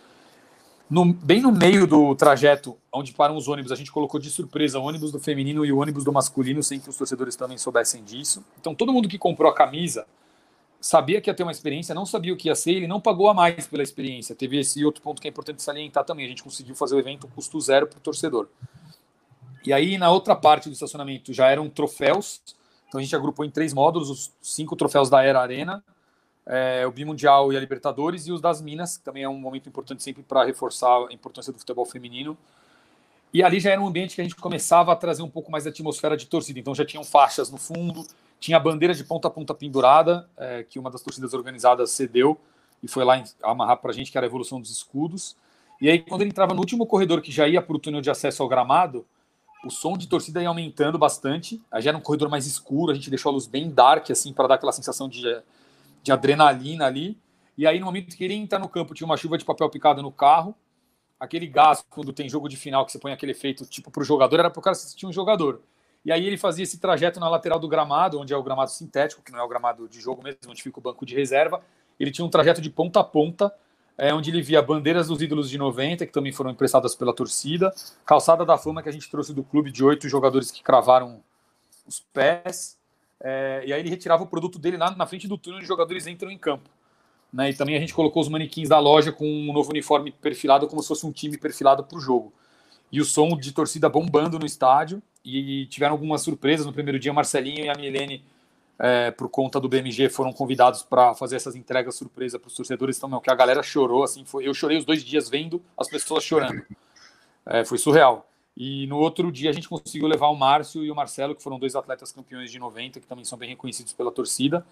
No, 0.88 1.12
bem 1.12 1.42
no 1.42 1.52
meio 1.52 1.88
do 1.88 2.14
trajeto, 2.16 2.78
onde 2.94 3.12
param 3.12 3.36
os 3.36 3.48
ônibus, 3.48 3.72
a 3.72 3.76
gente 3.76 3.92
colocou 3.92 4.20
de 4.20 4.30
surpresa 4.30 4.80
o 4.80 4.84
ônibus 4.84 5.12
do 5.12 5.20
feminino 5.20 5.66
e 5.66 5.72
o 5.72 5.80
ônibus 5.80 6.04
do 6.04 6.14
masculino, 6.14 6.62
sem 6.62 6.80
que 6.80 6.90
os 6.90 6.96
torcedores 6.96 7.36
também 7.36 7.58
soubessem 7.58 8.04
disso. 8.04 8.46
Então, 8.60 8.76
todo 8.76 8.94
mundo 8.94 9.10
que 9.10 9.18
comprou 9.18 9.52
a 9.52 9.56
camisa 9.56 10.06
sabia 10.80 11.20
que 11.20 11.28
ia 11.28 11.34
ter 11.34 11.42
uma 11.42 11.52
experiência, 11.52 11.96
não 11.96 12.06
sabia 12.06 12.32
o 12.32 12.38
que 12.38 12.48
ia 12.48 12.54
ser, 12.54 12.74
ele 12.74 12.88
não 12.88 13.02
pagou 13.02 13.28
a 13.28 13.34
mais 13.34 13.66
pela 13.66 13.82
experiência. 13.82 14.36
Teve 14.36 14.60
esse 14.60 14.86
outro 14.86 15.02
ponto 15.02 15.20
que 15.20 15.28
é 15.28 15.32
importante 15.32 15.64
salientar 15.64 16.04
também. 16.04 16.26
A 16.26 16.30
gente 16.30 16.44
conseguiu 16.44 16.76
fazer 16.76 16.96
o 16.96 17.00
evento 17.00 17.28
custo 17.30 17.60
zero 17.60 17.88
para 17.88 17.98
o 17.98 18.02
torcedor. 18.02 18.48
E 19.66 19.74
aí, 19.74 19.98
na 19.98 20.12
outra 20.12 20.36
parte 20.36 20.70
do 20.70 20.74
estacionamento, 20.74 21.34
já 21.34 21.50
eram 21.50 21.68
troféus. 21.68 22.40
Então, 22.88 23.00
a 23.00 23.04
gente 23.04 23.16
agrupou 23.16 23.44
em 23.44 23.50
três 23.50 23.74
módulos: 23.74 24.12
os 24.12 24.32
cinco 24.40 24.76
troféus 24.76 25.10
da 25.10 25.24
Era 25.24 25.42
Arena, 25.42 25.84
é, 26.46 26.86
o 26.86 26.92
Bimundial 26.92 27.52
e 27.52 27.58
a 27.58 27.60
Libertadores, 27.60 28.28
e 28.28 28.32
os 28.32 28.40
das 28.40 28.62
Minas, 28.62 28.98
que 28.98 29.04
também 29.04 29.24
é 29.24 29.30
um 29.30 29.38
momento 29.38 29.68
importante 29.68 30.04
sempre 30.04 30.22
para 30.22 30.44
reforçar 30.44 31.08
a 31.10 31.14
importância 31.14 31.52
do 31.52 31.60
futebol 31.60 31.86
feminino. 31.86 32.38
E 33.34 33.44
ali 33.44 33.60
já 33.60 33.72
era 33.72 33.82
um 33.82 33.88
ambiente 33.88 34.16
que 34.16 34.22
a 34.22 34.24
gente 34.24 34.36
começava 34.36 34.94
a 34.94 34.96
trazer 34.96 35.22
um 35.22 35.30
pouco 35.30 35.52
mais 35.52 35.64
de 35.64 35.70
atmosfera 35.70 36.16
de 36.16 36.26
torcida. 36.28 36.60
Então, 36.60 36.74
já 36.74 36.86
tinham 36.86 37.04
faixas 37.04 37.50
no 37.50 37.58
fundo, 37.58 38.06
tinha 38.40 38.58
a 38.58 38.60
bandeira 38.60 38.94
de 38.94 39.04
ponta 39.04 39.28
a 39.28 39.32
ponta 39.32 39.54
pendurada, 39.54 40.30
é, 40.38 40.64
que 40.64 40.80
uma 40.80 40.90
das 40.90 41.02
torcidas 41.02 41.34
organizadas 41.34 41.92
cedeu 41.92 42.40
e 42.82 42.88
foi 42.88 43.04
lá 43.04 43.22
amarrar 43.42 43.78
para 43.78 43.92
a 43.92 43.94
gente, 43.94 44.12
que 44.12 44.18
era 44.18 44.26
a 44.26 44.30
evolução 44.30 44.62
dos 44.62 44.70
escudos. 44.70 45.36
E 45.82 45.90
aí, 45.90 46.00
quando 46.00 46.22
ele 46.22 46.30
entrava 46.30 46.54
no 46.54 46.60
último 46.60 46.86
corredor, 46.86 47.22
que 47.22 47.32
já 47.32 47.48
ia 47.48 47.62
para 47.62 47.76
o 47.76 47.80
túnel 47.80 48.00
de 48.00 48.10
acesso 48.10 48.42
ao 48.42 48.48
gramado, 48.48 49.06
o 49.66 49.70
som 49.70 49.98
de 49.98 50.08
torcida 50.08 50.42
ia 50.42 50.48
aumentando 50.48 50.98
bastante. 50.98 51.62
Aí 51.72 51.82
já 51.82 51.90
era 51.90 51.98
um 51.98 52.02
corredor 52.02 52.30
mais 52.30 52.46
escuro, 52.46 52.92
a 52.92 52.96
gente 52.96 53.10
deixou 53.10 53.32
a 53.32 53.34
luz 53.34 53.48
bem 53.48 53.70
dark, 53.70 54.12
assim, 54.12 54.32
para 54.32 54.48
dar 54.48 54.56
aquela 54.56 54.72
sensação 54.72 55.10
de, 55.10 55.24
de 56.06 56.12
adrenalina 56.12 56.86
ali. 56.86 57.20
E 57.58 57.66
aí, 57.66 57.80
no 57.80 57.88
momento 57.88 58.16
que 58.16 58.24
ele 58.24 58.36
ia 58.36 58.40
entrar 58.40 58.60
no 58.60 58.70
campo, 58.70 58.94
tinha 58.94 59.08
uma 59.08 59.18
chuva 59.18 59.40
de 59.40 59.44
papel 59.44 59.68
picado 59.70 60.04
no 60.04 60.12
carro. 60.12 60.56
aquele 61.20 61.48
gás 61.48 61.84
quando 61.90 62.14
tem 62.14 62.30
jogo 62.30 62.48
de 62.48 62.56
final 62.56 62.86
que 62.86 62.92
você 62.92 63.00
põe 63.00 63.12
aquele 63.12 63.32
efeito 63.32 63.66
tipo 63.66 63.90
para 63.90 64.02
o 64.02 64.06
jogador, 64.06 64.40
era 64.40 64.50
para 64.52 64.60
o 64.60 64.62
cara 64.62 64.76
assistir 64.76 65.08
um 65.08 65.12
jogador. 65.12 65.62
E 66.04 66.12
aí 66.12 66.28
ele 66.28 66.38
fazia 66.38 66.64
esse 66.64 66.78
trajeto 66.78 67.20
na 67.20 67.28
lateral 67.28 67.58
do 67.58 67.68
gramado, 67.68 68.20
onde 68.20 68.32
é 68.32 68.38
o 68.38 68.44
gramado 68.44 68.70
sintético, 68.70 69.24
que 69.24 69.32
não 69.32 69.40
é 69.40 69.44
o 69.44 69.48
gramado 69.48 69.90
de 69.90 70.00
jogo 70.00 70.22
mesmo, 70.22 70.40
onde 70.48 70.62
fica 70.62 70.78
o 70.78 70.82
banco 70.82 71.04
de 71.04 71.16
reserva. 71.16 71.64
Ele 72.00 72.12
tinha 72.12 72.24
um 72.24 72.30
trajeto 72.30 72.62
de 72.62 72.70
ponta 72.70 73.00
a 73.00 73.04
ponta, 73.04 73.52
é, 73.98 74.14
onde 74.14 74.30
ele 74.30 74.44
via 74.44 74.62
bandeiras 74.62 75.08
dos 75.08 75.20
ídolos 75.24 75.50
de 75.50 75.58
90, 75.58 76.06
que 76.06 76.12
também 76.12 76.32
foram 76.32 76.52
emprestadas 76.52 76.94
pela 76.94 77.16
torcida, 77.16 77.74
calçada 78.06 78.46
da 78.46 78.60
fama 78.60 78.84
que 78.84 78.90
a 78.90 78.92
gente 78.92 79.10
trouxe 79.10 79.34
do 79.34 79.44
clube 79.44 79.72
de 79.72 79.84
oito 79.84 80.08
jogadores 80.08 80.52
que 80.52 80.62
cravaram 80.62 81.24
os 81.88 82.00
pés, 82.00 82.75
é, 83.22 83.64
e 83.66 83.74
aí 83.74 83.80
ele 83.80 83.90
retirava 83.90 84.24
o 84.24 84.28
produto 84.28 84.60
dele 84.60 84.78
lá 84.78 84.92
na 84.96 85.06
frente 85.06 85.28
do 85.28 85.38
túnel 85.38 85.58
onde 85.58 85.64
os 85.64 85.68
jogadores 85.68 86.08
entram 86.08 86.32
em 86.32 86.38
campo. 86.38 86.70
Né, 87.34 87.50
e 87.50 87.54
também 87.54 87.76
a 87.76 87.80
gente 87.80 87.94
colocou 87.94 88.22
os 88.22 88.30
manequins 88.30 88.70
da 88.70 88.80
loja 88.80 89.12
com 89.12 89.28
um 89.28 89.52
novo 89.52 89.72
uniforme 89.72 90.12
perfilado, 90.12 90.68
como 90.68 90.82
se 90.82 90.88
fosse 90.88 91.06
um 91.06 91.12
time 91.12 91.38
perfilado 91.38 91.84
para 91.84 91.98
o 91.98 92.00
jogo. 92.00 92.32
E 92.92 93.02
o 93.02 93.06
som 93.06 93.36
de 93.36 93.52
torcida 93.52 93.90
bombando 93.90 94.40
no 94.40 94.46
estádio, 94.46 95.02
e 95.26 95.66
tiveram 95.66 95.94
algumas 95.94 96.22
surpresas 96.22 96.66
no 96.66 96.72
primeiro 96.72 97.00
dia. 97.00 97.12
Marcelinho 97.12 97.66
e 97.66 97.70
a 97.70 97.74
Milene, 97.74 98.24
é, 98.78 99.10
por 99.10 99.28
conta 99.28 99.60
do 99.60 99.68
BMG, 99.68 100.08
foram 100.08 100.32
convidados 100.32 100.84
para 100.84 101.16
fazer 101.16 101.36
essas 101.36 101.56
entregas 101.56 101.96
surpresa 101.96 102.38
para 102.38 102.48
os 102.48 102.56
torcedores. 102.56 102.98
Então, 102.98 103.10
meu, 103.10 103.20
que 103.20 103.32
a 103.32 103.36
galera 103.36 103.64
chorou, 103.64 104.04
assim, 104.04 104.24
foi, 104.24 104.48
eu 104.48 104.54
chorei 104.54 104.78
os 104.78 104.86
dois 104.86 105.04
dias 105.04 105.28
vendo 105.28 105.62
as 105.76 105.90
pessoas 105.90 106.24
chorando. 106.24 106.62
É, 107.48 107.66
foi 107.66 107.78
surreal. 107.78 108.30
E 108.56 108.88
no 108.88 108.98
outro 108.98 109.32
dia 109.32 109.50
a 109.50 109.54
gente 109.54 109.68
conseguiu 109.68 110.08
levar 110.08 110.28
o 110.28 110.36
Márcio 110.36 110.84
e 110.84 110.90
o 110.90 110.96
Marcelo, 110.96 111.36
que 111.36 111.44
foram 111.44 111.60
dois 111.60 111.76
atletas 111.76 112.12
campeões 112.12 112.52
de 112.52 112.58
90, 112.58 113.00
que 113.00 113.08
também 113.08 113.26
são 113.26 113.38
bem 113.38 113.50
reconhecidos 113.50 113.94
pela 113.94 114.12
torcida. 114.12 114.66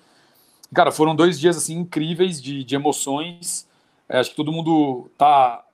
Cara, 0.74 0.92
foram 0.92 1.16
dois 1.16 1.40
dias 1.40 1.58
assim 1.58 1.78
incríveis 1.78 2.42
de, 2.42 2.64
de 2.64 2.76
emoções. 2.76 3.68
É, 4.08 4.20
acho 4.20 4.30
que 4.32 4.36
todo 4.36 4.52
mundo 4.52 5.10
tá 5.18 5.66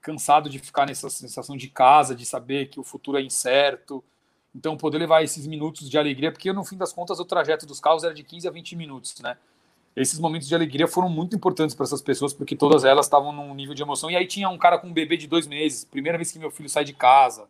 cansado 0.00 0.50
de 0.50 0.58
ficar 0.58 0.86
nessa 0.86 1.08
sensação 1.08 1.56
de 1.56 1.68
casa, 1.68 2.14
de 2.14 2.26
saber 2.26 2.68
que 2.68 2.80
o 2.80 2.82
futuro 2.82 3.18
é 3.18 3.22
incerto, 3.22 4.02
então, 4.54 4.76
poder 4.76 4.98
levar 4.98 5.22
esses 5.22 5.46
minutos 5.46 5.88
de 5.88 5.96
alegria, 5.96 6.30
porque 6.30 6.52
no 6.52 6.64
fim 6.64 6.76
das 6.76 6.92
contas 6.92 7.18
o 7.18 7.24
trajeto 7.24 7.64
dos 7.64 7.80
carros 7.80 8.04
era 8.04 8.12
de 8.12 8.22
15 8.22 8.46
a 8.46 8.50
20 8.50 8.76
minutos, 8.76 9.18
né? 9.20 9.36
Esses 9.94 10.18
momentos 10.18 10.48
de 10.48 10.54
alegria 10.54 10.88
foram 10.88 11.08
muito 11.08 11.36
importantes 11.36 11.74
para 11.74 11.84
essas 11.84 12.00
pessoas, 12.00 12.32
porque 12.32 12.56
todas 12.56 12.84
elas 12.84 13.06
estavam 13.06 13.32
num 13.32 13.54
nível 13.54 13.74
de 13.74 13.82
emoção. 13.82 14.10
E 14.10 14.16
aí 14.16 14.26
tinha 14.26 14.48
um 14.48 14.56
cara 14.56 14.78
com 14.78 14.88
um 14.88 14.92
bebê 14.92 15.16
de 15.16 15.26
dois 15.26 15.46
meses, 15.46 15.84
primeira 15.84 16.16
vez 16.16 16.32
que 16.32 16.38
meu 16.38 16.50
filho 16.50 16.68
sai 16.68 16.84
de 16.84 16.92
casa, 16.92 17.46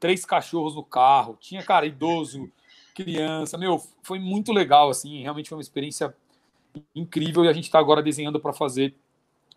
três 0.00 0.24
cachorros 0.24 0.74
no 0.74 0.82
carro, 0.82 1.36
tinha, 1.40 1.62
cara, 1.62 1.84
idoso, 1.84 2.50
criança. 2.94 3.58
Meu, 3.58 3.82
foi 4.02 4.18
muito 4.18 4.52
legal, 4.52 4.88
assim, 4.88 5.20
realmente 5.20 5.48
foi 5.48 5.56
uma 5.56 5.62
experiência 5.62 6.14
incrível. 6.94 7.44
E 7.44 7.48
a 7.48 7.52
gente 7.52 7.64
está 7.64 7.78
agora 7.78 8.02
desenhando 8.02 8.40
para 8.40 8.52
fazer, 8.52 8.94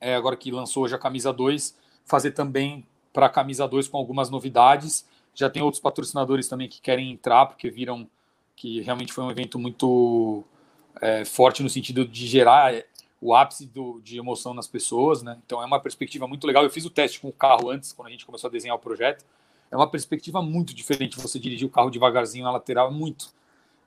é, 0.02 0.16
agora 0.16 0.36
que 0.36 0.52
lançou 0.52 0.84
hoje 0.84 0.96
a 0.96 1.00
camisa 1.00 1.32
2, 1.32 1.78
fazer 2.06 2.32
também 2.32 2.86
para 3.14 3.28
a 3.28 3.30
camisa 3.30 3.68
2 3.68 3.88
com 3.88 3.98
algumas 3.98 4.30
novidades 4.30 5.06
já 5.38 5.52
tem 5.52 5.62
outros 5.62 5.80
patrocinadores 5.80 6.48
também 6.48 6.68
que 6.68 6.82
querem 6.82 7.12
entrar, 7.12 7.46
porque 7.46 7.70
viram 7.70 8.10
que 8.56 8.82
realmente 8.82 9.14
foi 9.14 9.24
um 9.24 9.30
evento 9.30 9.60
muito 9.60 10.44
é, 11.02 11.26
forte 11.26 11.64
no 11.64 11.70
sentido 11.70 12.06
de 12.06 12.28
gerar 12.28 12.74
é, 12.74 12.86
o 13.22 13.36
ápice 13.36 13.66
do, 13.66 14.00
de 14.02 14.18
emoção 14.18 14.54
nas 14.54 14.68
pessoas, 14.68 15.24
né? 15.24 15.38
Então 15.46 15.62
é 15.62 15.66
uma 15.66 15.80
perspectiva 15.80 16.28
muito 16.28 16.46
legal. 16.46 16.64
Eu 16.64 16.70
fiz 16.70 16.86
o 16.86 16.90
teste 16.90 17.20
com 17.20 17.30
o 17.30 17.34
carro 17.34 17.70
antes, 17.70 17.92
quando 17.92 18.08
a 18.08 18.12
gente 18.12 18.26
começou 18.26 18.48
a 18.48 18.52
desenhar 18.52 18.76
o 18.76 18.80
projeto. 18.80 19.26
É 19.72 19.76
uma 19.76 19.90
perspectiva 19.90 20.42
muito 20.42 20.74
diferente 20.74 21.20
você 21.20 21.40
dirigir 21.40 21.68
o 21.68 21.72
carro 21.72 21.90
devagarzinho 21.90 22.44
na 22.44 22.52
lateral, 22.52 22.92
muito. 22.92 23.30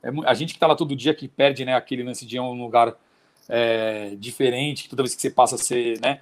É, 0.03 0.11
a 0.27 0.35
gente 0.35 0.51
que 0.51 0.57
está 0.57 0.67
lá 0.67 0.75
todo 0.75 0.95
dia 0.97 1.15
que 1.15 1.29
perde 1.29 1.65
né, 1.65 1.75
aquele 1.75 2.03
lance 2.03 2.27
de 2.27 2.39
um 2.39 2.53
lugar 2.53 2.95
é, 3.49 4.15
diferente, 4.17 4.89
toda 4.89 5.03
vez 5.03 5.15
que 5.15 5.21
você 5.21 5.31
passa 5.31 5.55
a 5.55 5.59
ser, 5.59 6.01
né? 6.01 6.21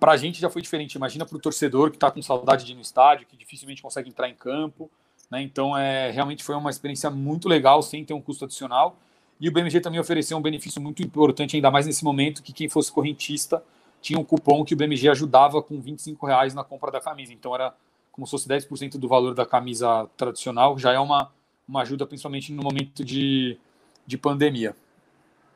para 0.00 0.12
a 0.12 0.16
gente 0.16 0.40
já 0.40 0.48
foi 0.48 0.62
diferente. 0.62 0.94
Imagina 0.94 1.26
para 1.26 1.36
o 1.36 1.40
torcedor 1.40 1.90
que 1.90 1.96
está 1.96 2.10
com 2.10 2.20
saudade 2.22 2.64
de 2.64 2.72
ir 2.72 2.74
no 2.74 2.80
estádio, 2.80 3.26
que 3.26 3.36
dificilmente 3.36 3.82
consegue 3.82 4.08
entrar 4.08 4.28
em 4.28 4.34
campo. 4.34 4.90
Né? 5.30 5.42
Então, 5.42 5.76
é, 5.76 6.10
realmente 6.10 6.42
foi 6.42 6.54
uma 6.54 6.70
experiência 6.70 7.10
muito 7.10 7.48
legal, 7.48 7.82
sem 7.82 8.04
ter 8.04 8.14
um 8.14 8.20
custo 8.20 8.44
adicional. 8.44 8.98
E 9.40 9.48
o 9.48 9.52
BMG 9.52 9.80
também 9.80 10.00
ofereceu 10.00 10.36
um 10.36 10.42
benefício 10.42 10.80
muito 10.80 11.02
importante, 11.02 11.56
ainda 11.56 11.70
mais 11.70 11.86
nesse 11.86 12.02
momento, 12.02 12.42
que 12.42 12.52
quem 12.52 12.68
fosse 12.68 12.90
correntista 12.90 13.62
tinha 14.00 14.18
um 14.18 14.24
cupom 14.24 14.64
que 14.64 14.74
o 14.74 14.76
BMG 14.76 15.08
ajudava 15.08 15.62
com 15.62 15.80
25 15.80 16.26
reais 16.26 16.54
na 16.54 16.64
compra 16.64 16.90
da 16.90 17.00
camisa. 17.00 17.32
Então, 17.32 17.54
era 17.54 17.74
como 18.12 18.26
se 18.26 18.30
fosse 18.30 18.48
10% 18.48 18.96
do 18.96 19.08
valor 19.08 19.34
da 19.34 19.44
camisa 19.44 20.08
tradicional, 20.16 20.78
já 20.78 20.92
é 20.92 20.98
uma, 20.98 21.30
uma 21.68 21.82
ajuda, 21.82 22.06
principalmente 22.06 22.50
no 22.50 22.62
momento 22.62 23.04
de, 23.04 23.58
de 24.06 24.16
pandemia. 24.16 24.74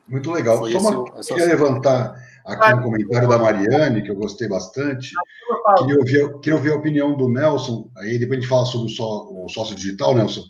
Muito 0.06 0.30
legal. 0.30 0.58
Foi 0.58 0.72
Só 0.72 0.78
uma, 0.78 1.22
queria 1.22 1.46
levantar 1.46 2.22
aqui 2.44 2.74
um 2.74 2.82
comentário 2.82 3.28
da 3.28 3.38
Mariane, 3.38 4.02
que 4.02 4.10
eu 4.10 4.16
gostei 4.16 4.46
bastante. 4.46 5.12
Queria 5.78 5.96
ouvir, 5.96 6.40
queria 6.40 6.56
ouvir 6.56 6.72
a 6.72 6.76
opinião 6.76 7.16
do 7.16 7.28
Nelson, 7.28 7.88
aí 7.96 8.18
depois 8.18 8.38
a 8.38 8.40
gente 8.40 8.50
fala 8.50 8.66
sobre 8.66 8.88
o, 8.88 8.94
só, 8.94 9.28
o 9.30 9.48
sócio 9.48 9.74
digital, 9.74 10.14
Nelson. 10.14 10.42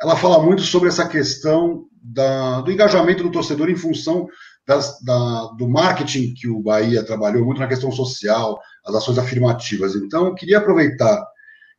Ela 0.00 0.14
fala 0.14 0.40
muito 0.40 0.62
sobre 0.62 0.88
essa 0.88 1.08
questão 1.08 1.86
da, 2.12 2.60
do 2.60 2.70
engajamento 2.70 3.22
do 3.22 3.30
torcedor 3.30 3.68
em 3.68 3.76
função 3.76 4.28
das, 4.66 5.00
da, 5.02 5.46
do 5.58 5.68
marketing 5.68 6.34
que 6.34 6.48
o 6.48 6.60
Bahia 6.60 7.04
trabalhou 7.04 7.44
muito 7.44 7.60
na 7.60 7.68
questão 7.68 7.90
social, 7.92 8.60
as 8.84 8.94
ações 8.94 9.18
afirmativas. 9.18 9.94
Então, 9.94 10.34
queria 10.34 10.58
aproveitar 10.58 11.24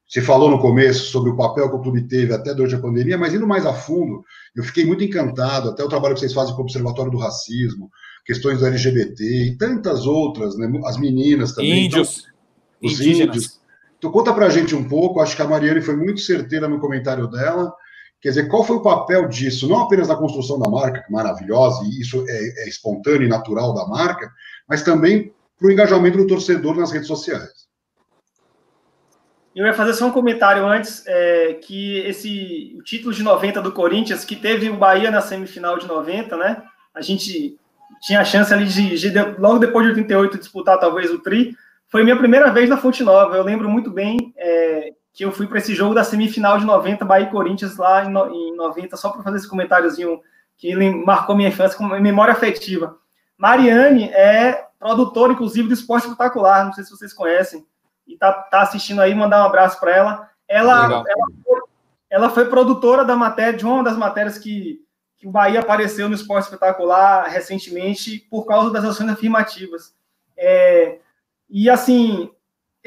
você 0.07 0.21
falou 0.21 0.49
no 0.49 0.61
começo 0.61 1.11
sobre 1.11 1.29
o 1.29 1.35
papel 1.35 1.69
que 1.69 1.75
o 1.75 1.81
clube 1.81 2.07
teve 2.07 2.33
até 2.33 2.53
durante 2.53 2.75
a 2.75 2.79
pandemia, 2.79 3.17
mas 3.17 3.33
indo 3.33 3.45
mais 3.45 3.65
a 3.65 3.73
fundo, 3.73 4.23
eu 4.55 4.63
fiquei 4.63 4.85
muito 4.85 5.03
encantado, 5.03 5.69
até 5.69 5.83
o 5.83 5.89
trabalho 5.89 6.13
que 6.13 6.21
vocês 6.21 6.33
fazem 6.33 6.55
com 6.55 6.61
o 6.61 6.63
Observatório 6.63 7.11
do 7.11 7.17
Racismo, 7.17 7.91
questões 8.25 8.59
do 8.59 8.67
LGBT 8.67 9.21
e 9.21 9.57
tantas 9.57 10.05
outras, 10.05 10.57
né? 10.57 10.71
as 10.85 10.97
meninas 10.97 11.51
também. 11.53 11.87
Então, 11.87 11.99
índios. 11.99 12.19
Então, 12.19 12.89
os 12.89 12.93
Indígenas. 12.93 13.35
índios. 13.35 13.61
Então, 13.97 14.11
conta 14.11 14.33
pra 14.33 14.49
gente 14.49 14.73
um 14.73 14.87
pouco, 14.87 15.19
acho 15.19 15.35
que 15.35 15.41
a 15.41 15.47
Mariane 15.47 15.81
foi 15.81 15.97
muito 15.97 16.21
certeira 16.21 16.69
no 16.69 16.79
comentário 16.79 17.27
dela. 17.27 17.73
Quer 18.27 18.31
dizer, 18.31 18.49
qual 18.49 18.65
foi 18.65 18.75
o 18.75 18.81
papel 18.81 19.29
disso, 19.29 19.69
não 19.69 19.83
apenas 19.83 20.09
na 20.09 20.15
construção 20.17 20.59
da 20.59 20.69
marca, 20.69 20.99
que 20.99 21.07
é 21.07 21.15
maravilhosa, 21.15 21.81
e 21.85 22.01
isso 22.01 22.25
é, 22.27 22.63
é 22.65 22.67
espontâneo 22.67 23.23
e 23.23 23.29
natural 23.29 23.73
da 23.73 23.87
marca, 23.87 24.29
mas 24.67 24.83
também 24.83 25.31
para 25.57 25.69
o 25.69 25.71
engajamento 25.71 26.17
do 26.17 26.27
torcedor 26.27 26.75
nas 26.75 26.91
redes 26.91 27.07
sociais. 27.07 27.69
Eu 29.55 29.65
ia 29.65 29.73
fazer 29.73 29.93
só 29.93 30.07
um 30.07 30.11
comentário 30.11 30.67
antes, 30.67 31.07
é, 31.07 31.53
que 31.53 31.99
esse 31.99 32.75
o 32.77 32.83
título 32.83 33.13
de 33.13 33.23
90 33.23 33.61
do 33.61 33.71
Corinthians, 33.71 34.25
que 34.25 34.35
teve 34.35 34.69
o 34.69 34.75
Bahia 34.75 35.09
na 35.09 35.21
semifinal 35.21 35.79
de 35.79 35.87
90, 35.87 36.35
né? 36.35 36.63
A 36.93 37.01
gente 37.01 37.57
tinha 38.01 38.19
a 38.19 38.25
chance 38.25 38.53
ali 38.53 38.65
de, 38.65 38.97
de, 38.97 39.19
logo 39.39 39.57
depois 39.57 39.85
de 39.85 39.91
88, 39.91 40.37
disputar 40.37 40.77
talvez 40.77 41.09
o 41.11 41.19
Tri. 41.19 41.55
Foi 41.87 42.03
minha 42.03 42.17
primeira 42.17 42.51
vez 42.51 42.69
na 42.69 42.75
Fonte 42.75 43.03
Nova. 43.03 43.37
Eu 43.37 43.43
lembro 43.43 43.69
muito 43.69 43.89
bem 43.89 44.33
é, 44.35 44.89
que 45.17 45.25
eu 45.25 45.31
fui 45.31 45.47
para 45.47 45.57
esse 45.57 45.73
jogo 45.73 45.95
da 45.95 46.03
semifinal 46.03 46.59
de 46.59 46.63
90, 46.63 47.03
Bahia 47.03 47.25
e 47.25 47.31
Corinthians, 47.31 47.75
lá 47.75 48.05
em, 48.05 48.13
em 48.35 48.55
90, 48.55 48.95
só 48.95 49.09
para 49.09 49.23
fazer 49.23 49.37
esse 49.37 49.49
comentáriozinho 49.49 50.21
que 50.55 50.67
ele 50.67 50.91
marcou 51.03 51.35
minha 51.35 51.49
infância 51.49 51.75
com 51.75 51.87
memória 51.87 52.31
afetiva. 52.31 52.99
Mariane 53.35 54.09
é 54.09 54.67
produtora, 54.77 55.33
inclusive, 55.33 55.67
do 55.67 55.73
Esporte 55.73 56.03
Espetacular, 56.03 56.65
não 56.65 56.73
sei 56.73 56.83
se 56.83 56.91
vocês 56.91 57.13
conhecem 57.13 57.65
e 58.05 58.15
tá, 58.15 58.31
tá 58.31 58.61
assistindo 58.61 59.01
aí, 59.01 59.15
mandar 59.15 59.41
um 59.41 59.47
abraço 59.47 59.79
para 59.79 59.95
ela. 59.95 60.29
Ela, 60.47 60.85
ela 60.85 61.03
foi, 61.43 61.61
ela, 62.11 62.29
foi, 62.29 62.45
produtora 62.45 63.03
da 63.03 63.15
matéria, 63.15 63.57
de 63.57 63.65
uma 63.65 63.83
das 63.83 63.97
matérias 63.97 64.37
que, 64.37 64.85
que 65.17 65.27
o 65.27 65.31
Bahia 65.31 65.61
apareceu 65.61 66.07
no 66.07 66.13
Esporte 66.13 66.43
Espetacular 66.43 67.27
recentemente 67.27 68.19
por 68.29 68.45
causa 68.45 68.69
das 68.69 68.85
ações 68.85 69.09
afirmativas. 69.09 69.95
É, 70.37 70.99
e 71.49 71.71
assim, 71.71 72.29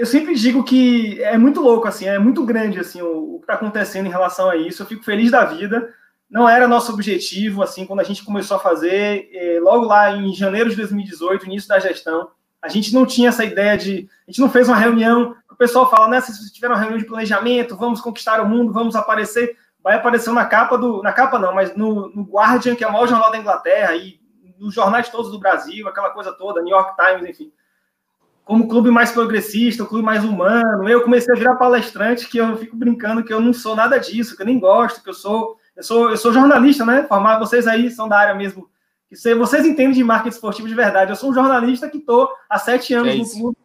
eu 0.01 0.07
sempre 0.07 0.35
digo 0.35 0.65
que 0.65 1.23
é 1.23 1.37
muito 1.37 1.61
louco, 1.61 1.87
assim, 1.87 2.07
é 2.07 2.19
muito 2.19 2.43
grande 2.43 2.81
assim 2.81 3.03
o, 3.03 3.35
o 3.35 3.39
que 3.39 3.45
está 3.45 3.53
acontecendo 3.53 4.07
em 4.07 4.11
relação 4.11 4.49
a 4.49 4.57
isso. 4.57 4.81
Eu 4.81 4.87
fico 4.87 5.05
feliz 5.05 5.31
da 5.31 5.45
vida. 5.45 5.93
Não 6.31 6.49
era 6.49 6.67
nosso 6.67 6.91
objetivo, 6.91 7.63
assim, 7.63 7.85
quando 7.85 8.01
a 8.01 8.05
gente 8.05 8.25
começou 8.25 8.57
a 8.57 8.61
fazer, 8.61 9.29
é, 9.31 9.61
logo 9.61 9.85
lá 9.85 10.11
em 10.17 10.33
janeiro 10.33 10.71
de 10.71 10.77
2018, 10.77 11.45
início 11.45 11.69
da 11.69 11.79
gestão, 11.79 12.31
a 12.63 12.69
gente 12.69 12.95
não 12.95 13.05
tinha 13.05 13.29
essa 13.29 13.45
ideia 13.45 13.77
de. 13.77 14.09
A 14.27 14.31
gente 14.31 14.41
não 14.41 14.49
fez 14.49 14.69
uma 14.69 14.77
reunião. 14.79 15.37
O 15.51 15.55
pessoal 15.55 15.91
fala, 15.91 16.09
né? 16.09 16.19
Se 16.23 16.51
tiver 16.51 16.69
uma 16.69 16.79
reunião 16.79 16.97
de 16.97 17.05
planejamento, 17.05 17.77
vamos 17.77 18.01
conquistar 18.01 18.41
o 18.41 18.49
mundo, 18.49 18.73
vamos 18.73 18.97
aparecer. 18.97 19.59
Vai 19.85 19.97
aparecer 19.97 20.33
na 20.33 20.47
capa 20.47 20.79
do. 20.79 21.03
Na 21.03 21.13
capa 21.13 21.39
não, 21.39 21.55
mas 21.55 21.77
no, 21.77 22.09
no 22.09 22.23
Guardian, 22.23 22.75
que 22.75 22.85
é 22.85 22.89
o 22.89 22.93
maior 22.93 23.07
jornal 23.07 23.31
da 23.31 23.37
Inglaterra, 23.37 23.95
e 23.97 24.19
nos 24.59 24.73
jornais 24.73 25.11
todos 25.11 25.31
do 25.31 25.39
Brasil, 25.39 25.87
aquela 25.87 26.09
coisa 26.09 26.33
toda, 26.33 26.63
New 26.63 26.75
York 26.75 26.97
Times, 26.97 27.29
enfim. 27.29 27.53
Como 28.51 28.67
clube 28.67 28.91
mais 28.91 29.13
progressista, 29.13 29.85
o 29.85 29.87
clube 29.87 30.05
mais 30.05 30.25
humano. 30.25 30.89
Eu 30.89 31.03
comecei 31.03 31.33
a 31.33 31.39
virar 31.39 31.55
palestrante, 31.55 32.29
que 32.29 32.39
eu 32.39 32.57
fico 32.57 32.75
brincando 32.75 33.23
que 33.23 33.33
eu 33.33 33.41
não 33.41 33.53
sou 33.53 33.77
nada 33.77 33.97
disso, 33.97 34.35
que 34.37 34.43
eu 34.43 34.47
nem 34.47 34.59
gosto, 34.59 35.05
que 35.05 35.09
eu 35.09 35.15
sou. 35.15 35.57
Eu 35.77 35.85
sou, 35.85 36.11
eu 36.11 36.17
sou 36.17 36.33
jornalista, 36.33 36.85
né? 36.85 37.05
Formar 37.05 37.39
vocês 37.39 37.69
aí 37.69 37.91
são 37.93 38.09
da 38.09 38.19
área 38.19 38.35
mesmo 38.35 38.69
se 39.13 39.35
vocês 39.35 39.67
entendem 39.67 39.93
de 39.93 40.05
marketing 40.05 40.35
esportivo 40.35 40.69
de 40.69 40.75
verdade. 40.75 41.13
Eu 41.13 41.17
sou 41.17 41.31
um 41.31 41.35
jornalista 41.35 41.89
que 41.89 41.99
estou 41.99 42.29
há 42.49 42.59
sete 42.59 42.95
anos 42.95 43.13
é 43.13 43.17
no 43.17 43.31
clube, 43.31 43.59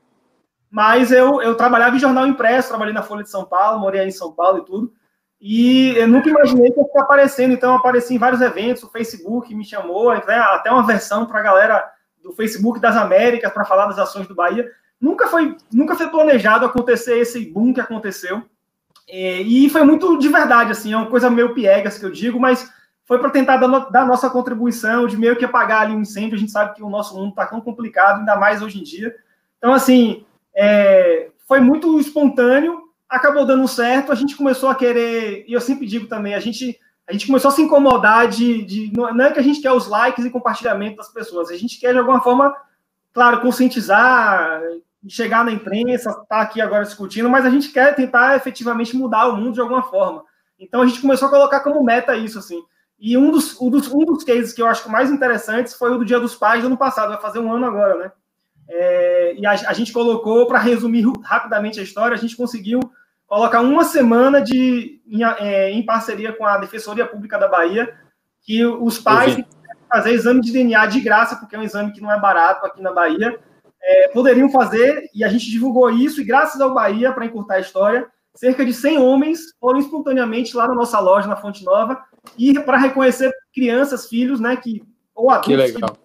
mas 0.69 1.11
eu, 1.11 1.41
eu 1.41 1.55
trabalhava 1.55 1.95
em 1.95 1.99
jornal 1.99 2.27
impresso, 2.27 2.69
trabalhei 2.69 2.93
na 2.93 3.03
Folha 3.03 3.23
de 3.23 3.29
São 3.29 3.45
Paulo, 3.45 3.79
morei 3.79 4.01
aí 4.01 4.07
em 4.07 4.11
São 4.11 4.31
Paulo 4.31 4.59
e 4.59 4.65
tudo. 4.65 4.93
E 5.39 5.95
eu 5.97 6.07
nunca 6.07 6.29
imaginei 6.29 6.71
que 6.71 6.79
eu 6.79 6.85
ficar 6.85 7.01
aparecendo, 7.01 7.53
então 7.53 7.71
eu 7.71 7.77
apareci 7.77 8.15
em 8.15 8.17
vários 8.17 8.41
eventos, 8.41 8.83
o 8.83 8.89
Facebook 8.89 9.53
me 9.53 9.65
chamou, 9.65 10.09
até 10.09 10.71
uma 10.71 10.85
versão 10.85 11.25
para 11.25 11.39
a 11.39 11.43
galera 11.43 11.94
do 12.25 12.33
Facebook 12.33 12.79
das 12.79 12.97
Américas 12.97 13.53
para 13.53 13.63
falar 13.63 13.85
das 13.85 13.99
ações 13.99 14.27
do 14.27 14.33
Bahia. 14.33 14.69
nunca 14.99 15.27
foi, 15.27 15.55
nunca 15.71 15.95
foi 15.95 16.09
planejado 16.09 16.65
acontecer 16.65 17.19
esse 17.19 17.45
boom 17.45 17.71
que 17.71 17.79
aconteceu. 17.79 18.41
É, 19.07 19.41
e 19.41 19.69
foi 19.69 19.83
muito 19.83 20.17
de 20.17 20.27
verdade, 20.27 20.71
assim, 20.71 20.91
é 20.91 20.97
uma 20.97 21.05
coisa 21.05 21.29
meio 21.29 21.53
piegas 21.53 21.99
que 21.99 22.05
eu 22.05 22.11
digo, 22.11 22.39
mas 22.39 22.67
foi 23.05 23.19
para 23.19 23.29
tentar 23.29 23.57
dar, 23.57 23.67
dar, 23.91 24.07
nossa 24.07 24.27
contribuição 24.31 25.05
de 25.05 25.15
meio 25.15 25.35
que 25.35 25.45
apagar 25.45 25.83
ali 25.83 25.93
um 25.93 26.01
incêndio. 26.01 26.35
A 26.35 26.39
gente 26.39 26.51
sabe 26.51 26.73
que 26.73 26.81
o 26.81 26.89
nosso 26.89 27.15
mundo 27.15 27.29
está 27.29 27.45
tão 27.45 27.61
complicado, 27.61 28.19
ainda 28.19 28.35
mais 28.35 28.63
hoje 28.63 28.79
em 28.79 28.83
dia. 28.83 29.15
Então, 29.59 29.71
assim, 29.71 30.25
é, 30.55 31.29
foi 31.47 31.59
muito 31.59 31.99
espontâneo, 31.99 32.81
acabou 33.07 33.45
dando 33.45 33.67
certo. 33.67 34.11
A 34.11 34.15
gente 34.15 34.35
começou 34.35 34.69
a 34.69 34.75
querer, 34.75 35.45
e 35.47 35.53
eu 35.53 35.61
sempre 35.61 35.85
digo 35.85 36.07
também, 36.07 36.33
a 36.33 36.39
gente, 36.39 36.79
a 37.07 37.13
gente 37.13 37.27
começou 37.27 37.49
a 37.49 37.51
se 37.51 37.61
incomodar 37.61 38.27
de, 38.27 38.63
de. 38.63 38.91
Não 38.93 39.25
é 39.25 39.31
que 39.31 39.39
a 39.39 39.43
gente 39.43 39.61
quer 39.61 39.71
os 39.71 39.87
likes 39.87 40.25
e 40.25 40.29
compartilhamento 40.29 40.97
das 40.97 41.09
pessoas, 41.09 41.49
a 41.49 41.57
gente 41.57 41.79
quer, 41.79 41.93
de 41.93 41.99
alguma 41.99 42.21
forma, 42.21 42.55
claro, 43.13 43.41
conscientizar, 43.41 44.61
chegar 45.07 45.45
na 45.45 45.51
imprensa, 45.51 46.09
estar 46.09 46.25
tá 46.25 46.41
aqui 46.41 46.59
agora 46.59 46.83
discutindo, 46.83 47.29
mas 47.29 47.45
a 47.45 47.49
gente 47.49 47.71
quer 47.71 47.95
tentar 47.95 48.35
efetivamente 48.35 48.95
mudar 48.95 49.27
o 49.27 49.37
mundo 49.37 49.53
de 49.53 49.61
alguma 49.61 49.83
forma. 49.83 50.23
Então 50.59 50.81
a 50.81 50.85
gente 50.85 51.01
começou 51.01 51.27
a 51.27 51.31
colocar 51.31 51.59
como 51.59 51.83
meta 51.83 52.15
isso, 52.15 52.39
assim. 52.39 52.61
E 52.97 53.17
um 53.17 53.29
dos, 53.29 53.59
um 53.59 53.69
dos, 53.69 53.91
um 53.91 53.99
dos 53.99 54.23
cases 54.23 54.53
que 54.53 54.61
eu 54.61 54.67
acho 54.67 54.89
mais 54.89 55.11
interessantes 55.11 55.73
foi 55.75 55.91
o 55.91 55.97
do 55.97 56.05
Dia 56.05 56.19
dos 56.19 56.35
Pais 56.35 56.61
do 56.61 56.67
ano 56.67 56.77
passado, 56.77 57.09
vai 57.09 57.21
fazer 57.21 57.39
um 57.39 57.51
ano 57.51 57.65
agora, 57.65 57.97
né? 57.97 58.11
É, 58.67 59.35
e 59.37 59.45
a, 59.45 59.51
a, 59.51 59.73
gente 59.73 59.93
colocou, 59.93 60.47
para 60.47 60.57
resumir 60.57 61.05
rapidamente 61.23 61.79
a 61.79 61.83
história, 61.83 62.15
a 62.15 62.19
gente 62.19 62.35
conseguiu 62.35 62.79
colocar 63.35 63.59
uma 63.59 63.83
semana 63.83 64.41
de, 64.41 65.01
em, 65.05 65.21
é, 65.21 65.69
em 65.69 65.83
parceria 65.83 66.31
com 66.31 66.45
a 66.45 66.57
Defensoria 66.57 67.05
Pública 67.05 67.37
da 67.37 67.49
Bahia, 67.49 67.93
que 68.41 68.65
os 68.65 68.97
pais 68.97 69.37
fazer 69.89 70.13
exame 70.13 70.39
de 70.39 70.53
DNA 70.53 70.85
de 70.85 71.01
graça, 71.01 71.35
porque 71.35 71.53
é 71.53 71.59
um 71.59 71.63
exame 71.63 71.91
que 71.91 71.99
não 71.99 72.09
é 72.09 72.17
barato 72.17 72.65
aqui 72.65 72.81
na 72.81 72.93
Bahia, 72.93 73.37
é, 73.83 74.07
poderiam 74.13 74.49
fazer, 74.49 75.09
e 75.13 75.21
a 75.21 75.27
gente 75.27 75.51
divulgou 75.51 75.89
isso, 75.89 76.21
e 76.21 76.23
graças 76.23 76.61
ao 76.61 76.73
Bahia, 76.73 77.11
para 77.11 77.25
encurtar 77.25 77.55
a 77.55 77.59
história, 77.59 78.07
cerca 78.33 78.65
de 78.65 78.73
100 78.73 78.99
homens 78.99 79.41
foram 79.59 79.79
espontaneamente 79.79 80.55
lá 80.55 80.65
na 80.69 80.73
nossa 80.73 80.97
loja, 81.01 81.27
na 81.27 81.35
Fonte 81.35 81.61
Nova, 81.65 82.01
e 82.37 82.57
para 82.61 82.77
reconhecer 82.77 83.33
crianças, 83.53 84.07
filhos, 84.07 84.39
né, 84.39 84.55
que 84.55 84.81
ou 85.13 85.29
adultos. 85.29 85.51
Que 85.51 85.73
legal. 85.73 85.91
Que, 85.91 85.99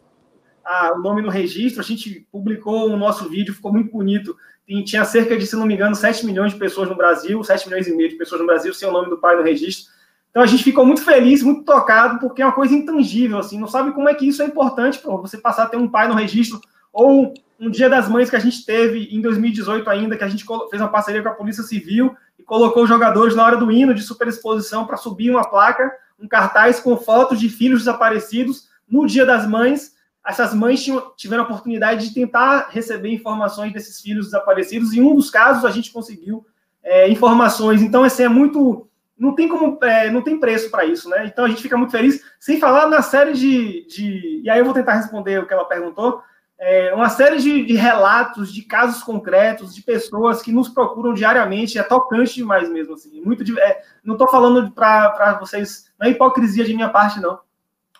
ah, 0.64 0.94
o 0.96 0.98
nome 0.98 1.22
no 1.22 1.30
registro, 1.30 1.80
a 1.80 1.84
gente 1.84 2.26
publicou 2.32 2.90
o 2.90 2.96
nosso 2.96 3.28
vídeo, 3.28 3.54
ficou 3.54 3.72
muito 3.72 3.92
bonito. 3.92 4.36
Tinha 4.84 5.04
cerca 5.04 5.36
de, 5.36 5.46
se 5.46 5.56
não 5.56 5.66
me 5.66 5.74
engano, 5.74 5.94
7 5.94 6.24
milhões 6.24 6.52
de 6.52 6.58
pessoas 6.58 6.88
no 6.88 6.96
Brasil, 6.96 7.42
7 7.42 7.68
milhões 7.68 7.86
e 7.86 7.94
meio 7.94 8.08
de 8.08 8.16
pessoas 8.16 8.40
no 8.40 8.46
Brasil, 8.46 8.72
sem 8.72 8.88
o 8.88 8.92
nome 8.92 9.10
do 9.10 9.18
pai 9.18 9.36
no 9.36 9.42
registro. 9.42 9.92
Então 10.30 10.42
a 10.42 10.46
gente 10.46 10.62
ficou 10.62 10.86
muito 10.86 11.02
feliz, 11.02 11.42
muito 11.42 11.64
tocado, 11.64 12.20
porque 12.20 12.40
é 12.40 12.46
uma 12.46 12.52
coisa 12.52 12.72
intangível, 12.72 13.38
assim, 13.38 13.58
não 13.58 13.66
sabe 13.66 13.92
como 13.92 14.08
é 14.08 14.14
que 14.14 14.28
isso 14.28 14.42
é 14.42 14.46
importante 14.46 14.98
para 14.98 15.10
você 15.16 15.36
passar 15.38 15.64
a 15.64 15.66
ter 15.66 15.76
um 15.76 15.88
pai 15.88 16.06
no 16.06 16.14
registro, 16.14 16.60
ou 16.92 17.34
um 17.58 17.68
Dia 17.68 17.90
das 17.90 18.08
Mães 18.08 18.30
que 18.30 18.36
a 18.36 18.40
gente 18.40 18.64
teve 18.64 19.08
em 19.10 19.20
2018 19.20 19.90
ainda, 19.90 20.16
que 20.16 20.24
a 20.24 20.28
gente 20.28 20.46
fez 20.70 20.80
uma 20.80 20.88
parceria 20.88 21.22
com 21.22 21.28
a 21.28 21.34
Polícia 21.34 21.64
Civil 21.64 22.16
e 22.38 22.42
colocou 22.42 22.84
os 22.84 22.88
jogadores 22.88 23.34
na 23.34 23.44
hora 23.44 23.56
do 23.56 23.72
hino 23.72 23.92
de 23.92 24.02
superexposição 24.02 24.86
para 24.86 24.96
subir 24.96 25.30
uma 25.30 25.44
placa 25.44 25.90
um 26.20 26.28
cartaz 26.28 26.78
com 26.78 26.96
fotos 26.96 27.40
de 27.40 27.48
filhos 27.48 27.80
desaparecidos 27.80 28.68
no 28.88 29.06
Dia 29.06 29.24
das 29.24 29.48
Mães. 29.48 29.94
Essas 30.26 30.54
mães 30.54 30.82
tinham, 30.82 31.12
tiveram 31.16 31.44
a 31.44 31.46
oportunidade 31.46 32.08
de 32.08 32.14
tentar 32.14 32.68
receber 32.70 33.12
informações 33.12 33.72
desses 33.72 34.00
filhos 34.00 34.26
desaparecidos, 34.26 34.92
e 34.92 34.98
em 34.98 35.02
um 35.02 35.14
dos 35.14 35.30
casos 35.30 35.64
a 35.64 35.70
gente 35.70 35.92
conseguiu 35.92 36.46
é, 36.82 37.08
informações. 37.08 37.82
Então, 37.82 38.04
assim, 38.04 38.24
é 38.24 38.28
muito. 38.28 38.86
Não 39.18 39.34
tem 39.34 39.48
como, 39.48 39.78
é, 39.82 40.10
não 40.10 40.22
tem 40.22 40.40
preço 40.40 40.70
para 40.70 40.84
isso, 40.84 41.08
né? 41.08 41.26
Então 41.26 41.44
a 41.44 41.48
gente 41.48 41.62
fica 41.62 41.76
muito 41.76 41.90
feliz, 41.90 42.22
sem 42.38 42.58
falar 42.58 42.88
na 42.88 43.02
série 43.02 43.32
de, 43.32 43.86
de. 43.86 44.42
E 44.42 44.50
aí 44.50 44.58
eu 44.58 44.64
vou 44.64 44.74
tentar 44.74 44.94
responder 44.94 45.38
o 45.38 45.46
que 45.46 45.52
ela 45.52 45.66
perguntou 45.66 46.22
é, 46.60 46.92
uma 46.92 47.08
série 47.08 47.38
de, 47.38 47.64
de, 47.64 47.74
relatos, 47.74 48.52
de 48.52 48.60
casos 48.60 49.02
concretos, 49.02 49.74
de 49.74 49.82
pessoas 49.82 50.42
que 50.42 50.52
nos 50.52 50.68
procuram 50.68 51.14
diariamente, 51.14 51.78
é 51.78 51.82
tocante 51.82 52.34
demais 52.34 52.68
mesmo, 52.68 52.92
assim, 52.92 53.18
muito 53.22 53.58
é, 53.58 53.82
não 54.04 54.12
estou 54.12 54.28
falando 54.28 54.70
para 54.70 55.38
vocês, 55.40 55.90
não 55.98 56.06
é 56.06 56.10
hipocrisia 56.10 56.62
de 56.62 56.74
minha 56.74 56.90
parte, 56.90 57.18
não. 57.18 57.40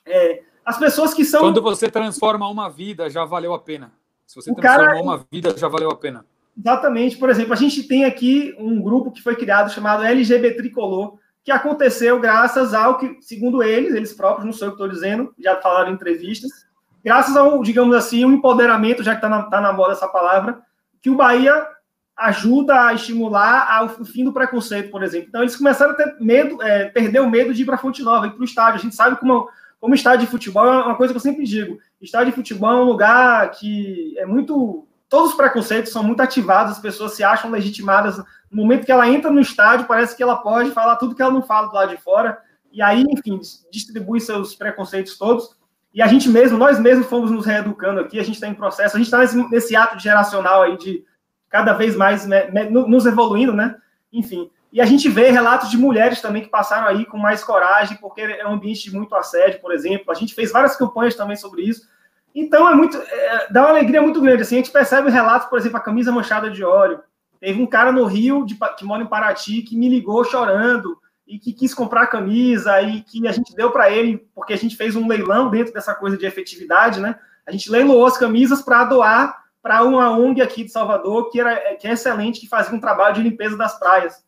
É, 0.05 0.43
as 0.71 0.79
pessoas 0.79 1.13
que 1.13 1.25
são... 1.25 1.41
Quando 1.41 1.61
você 1.61 1.91
transforma 1.91 2.49
uma 2.49 2.71
vida, 2.71 3.11
já 3.11 3.25
valeu 3.25 3.53
a 3.53 3.59
pena. 3.59 3.93
Se 4.27 4.37
você 4.37 4.55
transforma 4.55 4.91
cara... 4.93 5.03
uma 5.03 5.27
vida, 5.31 5.57
já 5.57 5.67
valeu 5.67 5.91
a 5.91 5.97
pena. 5.97 6.25
Exatamente. 6.57 7.17
Por 7.17 7.29
exemplo, 7.29 7.53
a 7.53 7.57
gente 7.57 7.83
tem 7.83 8.05
aqui 8.05 8.55
um 8.59 8.81
grupo 8.81 9.11
que 9.11 9.21
foi 9.21 9.35
criado 9.35 9.73
chamado 9.73 10.05
LGBT 10.05 10.57
Tricolor, 10.57 11.19
que 11.43 11.51
aconteceu 11.51 12.21
graças 12.21 12.73
ao 12.73 12.99
que, 12.99 13.19
segundo 13.21 13.63
eles, 13.63 13.95
eles 13.95 14.13
próprios, 14.13 14.47
não 14.47 14.53
sou 14.53 14.69
eu 14.69 14.73
que 14.73 14.83
estou 14.83 14.89
dizendo, 14.89 15.35
já 15.39 15.61
falaram 15.61 15.91
em 15.91 15.95
entrevistas, 15.95 16.51
graças 17.05 17.37
ao, 17.37 17.61
digamos 17.63 17.97
assim, 17.97 18.25
um 18.25 18.35
empoderamento, 18.35 19.03
já 19.03 19.13
que 19.13 19.19
está 19.19 19.29
na, 19.29 19.43
tá 19.45 19.61
na 19.61 19.73
moda 19.73 19.93
essa 19.93 20.07
palavra, 20.07 20.61
que 21.03 21.11
o 21.11 21.17
Bahia 21.17 21.67
ajuda 22.17 22.87
a 22.87 22.95
estimular 22.95 23.85
o 23.99 24.05
fim 24.05 24.23
do 24.23 24.33
preconceito, 24.33 24.91
por 24.91 25.03
exemplo. 25.03 25.29
Então, 25.29 25.41
eles 25.41 25.57
começaram 25.57 25.93
a 25.93 25.95
ter 25.95 26.17
medo, 26.21 26.63
é, 26.63 26.85
perder 26.91 27.21
o 27.21 27.31
medo 27.31 27.53
de 27.53 27.63
ir 27.63 27.65
para 27.65 27.79
Fonte 27.79 28.03
Nova, 28.03 28.27
ir 28.27 28.33
para 28.33 28.43
o 28.43 28.45
estádio. 28.45 28.79
A 28.79 28.83
gente 28.83 28.95
sabe 28.95 29.17
como, 29.17 29.49
como 29.81 29.95
estádio 29.95 30.27
de 30.27 30.31
futebol 30.31 30.67
é 30.67 30.85
uma 30.85 30.95
coisa 30.95 31.13
que 31.13 31.17
eu 31.17 31.23
sempre 31.23 31.45
digo. 31.45 31.79
Estádio 32.01 32.29
de 32.29 32.37
futebol 32.37 32.71
é 32.71 32.77
um 32.77 32.85
lugar 32.85 33.51
que 33.53 34.15
é 34.19 34.27
muito. 34.27 34.87
Todos 35.09 35.31
os 35.31 35.37
preconceitos 35.37 35.91
são 35.91 36.05
muito 36.05 36.21
ativados, 36.21 36.73
as 36.73 36.79
pessoas 36.79 37.15
se 37.15 37.25
acham 37.25 37.51
legitimadas. 37.51 38.19
No 38.51 38.63
momento 38.63 38.85
que 38.85 38.93
ela 38.93 39.09
entra 39.09 39.31
no 39.31 39.41
estádio, 39.41 39.87
parece 39.87 40.17
que 40.17 40.23
ela 40.23 40.37
pode 40.37 40.71
falar 40.71 40.97
tudo 40.97 41.15
que 41.15 41.23
ela 41.23 41.33
não 41.33 41.43
fala 41.43 41.69
do 41.69 41.75
lado 41.75 41.97
de 41.97 42.03
fora. 42.03 42.39
E 42.71 42.81
aí, 42.81 43.05
enfim, 43.09 43.41
distribui 43.73 44.21
seus 44.21 44.55
preconceitos 44.55 45.19
todos. 45.19 45.57
E 45.93 46.01
a 46.01 46.07
gente 46.07 46.29
mesmo, 46.29 46.57
nós 46.57 46.79
mesmos 46.79 47.09
fomos 47.09 47.31
nos 47.31 47.45
reeducando 47.45 48.01
aqui, 48.01 48.21
a 48.21 48.23
gente 48.23 48.37
está 48.37 48.47
em 48.47 48.55
processo, 48.55 48.95
a 48.95 48.99
gente 48.99 49.09
está 49.09 49.19
nesse, 49.19 49.51
nesse, 49.51 49.75
ato 49.75 49.99
geracional 49.99 50.63
aí 50.63 50.77
de 50.77 51.05
cada 51.49 51.73
vez 51.73 51.97
mais 51.97 52.25
né, 52.27 52.49
nos 52.71 53.07
evoluindo, 53.07 53.53
né? 53.53 53.77
Enfim. 54.13 54.49
E 54.73 54.81
a 54.81 54.85
gente 54.85 55.09
vê 55.09 55.31
relatos 55.31 55.71
de 55.71 55.77
mulheres 55.77 56.21
também 56.21 56.43
que 56.43 56.49
passaram 56.49 56.87
aí 56.87 57.05
com 57.05 57.19
mais 57.19 57.43
coragem, 57.43 57.97
porque 57.97 58.21
é 58.21 58.47
um 58.47 58.53
ambiente 58.53 58.85
de 58.85 58.95
muito 58.95 59.15
assédio, 59.15 59.61
por 59.61 59.73
exemplo. 59.73 60.11
A 60.11 60.15
gente 60.15 60.35
fez 60.35 60.53
várias 60.53 60.77
campanhas 60.77 61.17
também 61.17 61.37
sobre 61.37 61.63
isso. 61.63 61.89
Então 62.35 62.69
é 62.69 62.75
muito. 62.75 62.97
É, 62.97 63.49
dá 63.51 63.63
uma 63.63 63.71
alegria 63.71 64.01
muito 64.01 64.21
grande. 64.21 64.43
Assim, 64.43 64.57
a 64.57 64.59
gente 64.59 64.71
percebe 64.71 65.11
relatos, 65.11 65.49
por 65.49 65.59
exemplo, 65.59 65.77
a 65.77 65.83
camisa 65.83 66.13
manchada 66.13 66.51
de 66.51 66.63
óleo. 66.63 67.01
Teve 67.41 67.61
um 67.61 67.67
cara 67.67 67.91
no 67.91 68.05
Rio, 68.05 68.45
de, 68.45 68.57
que 68.77 68.85
mora 68.85 69.03
em 69.03 69.07
Paraty, 69.07 69.63
que 69.63 69.77
me 69.77 69.89
ligou 69.89 70.23
chorando 70.25 70.99
e 71.27 71.39
que 71.39 71.53
quis 71.53 71.73
comprar 71.73 72.03
a 72.03 72.07
camisa 72.07 72.81
e 72.83 73.03
que 73.03 73.27
a 73.27 73.33
gente 73.33 73.55
deu 73.55 73.71
para 73.71 73.91
ele, 73.91 74.29
porque 74.35 74.53
a 74.53 74.59
gente 74.59 74.77
fez 74.77 74.95
um 74.95 75.09
leilão 75.09 75.49
dentro 75.49 75.73
dessa 75.73 75.95
coisa 75.95 76.17
de 76.17 76.27
efetividade, 76.27 77.01
né? 77.01 77.19
A 77.47 77.51
gente 77.51 77.71
leiloou 77.71 78.05
as 78.05 78.19
camisas 78.19 78.63
para 78.63 78.85
doar 78.85 79.41
para 79.63 79.83
uma 79.83 80.11
ONG 80.11 80.41
aqui 80.41 80.65
de 80.65 80.73
Salvador, 80.73 81.31
que, 81.31 81.41
era, 81.41 81.77
que 81.77 81.87
é 81.87 81.93
excelente, 81.93 82.41
que 82.41 82.49
fazia 82.49 82.75
um 82.75 82.81
trabalho 82.81 83.15
de 83.15 83.23
limpeza 83.23 83.57
das 83.57 83.79
praias. 83.79 84.25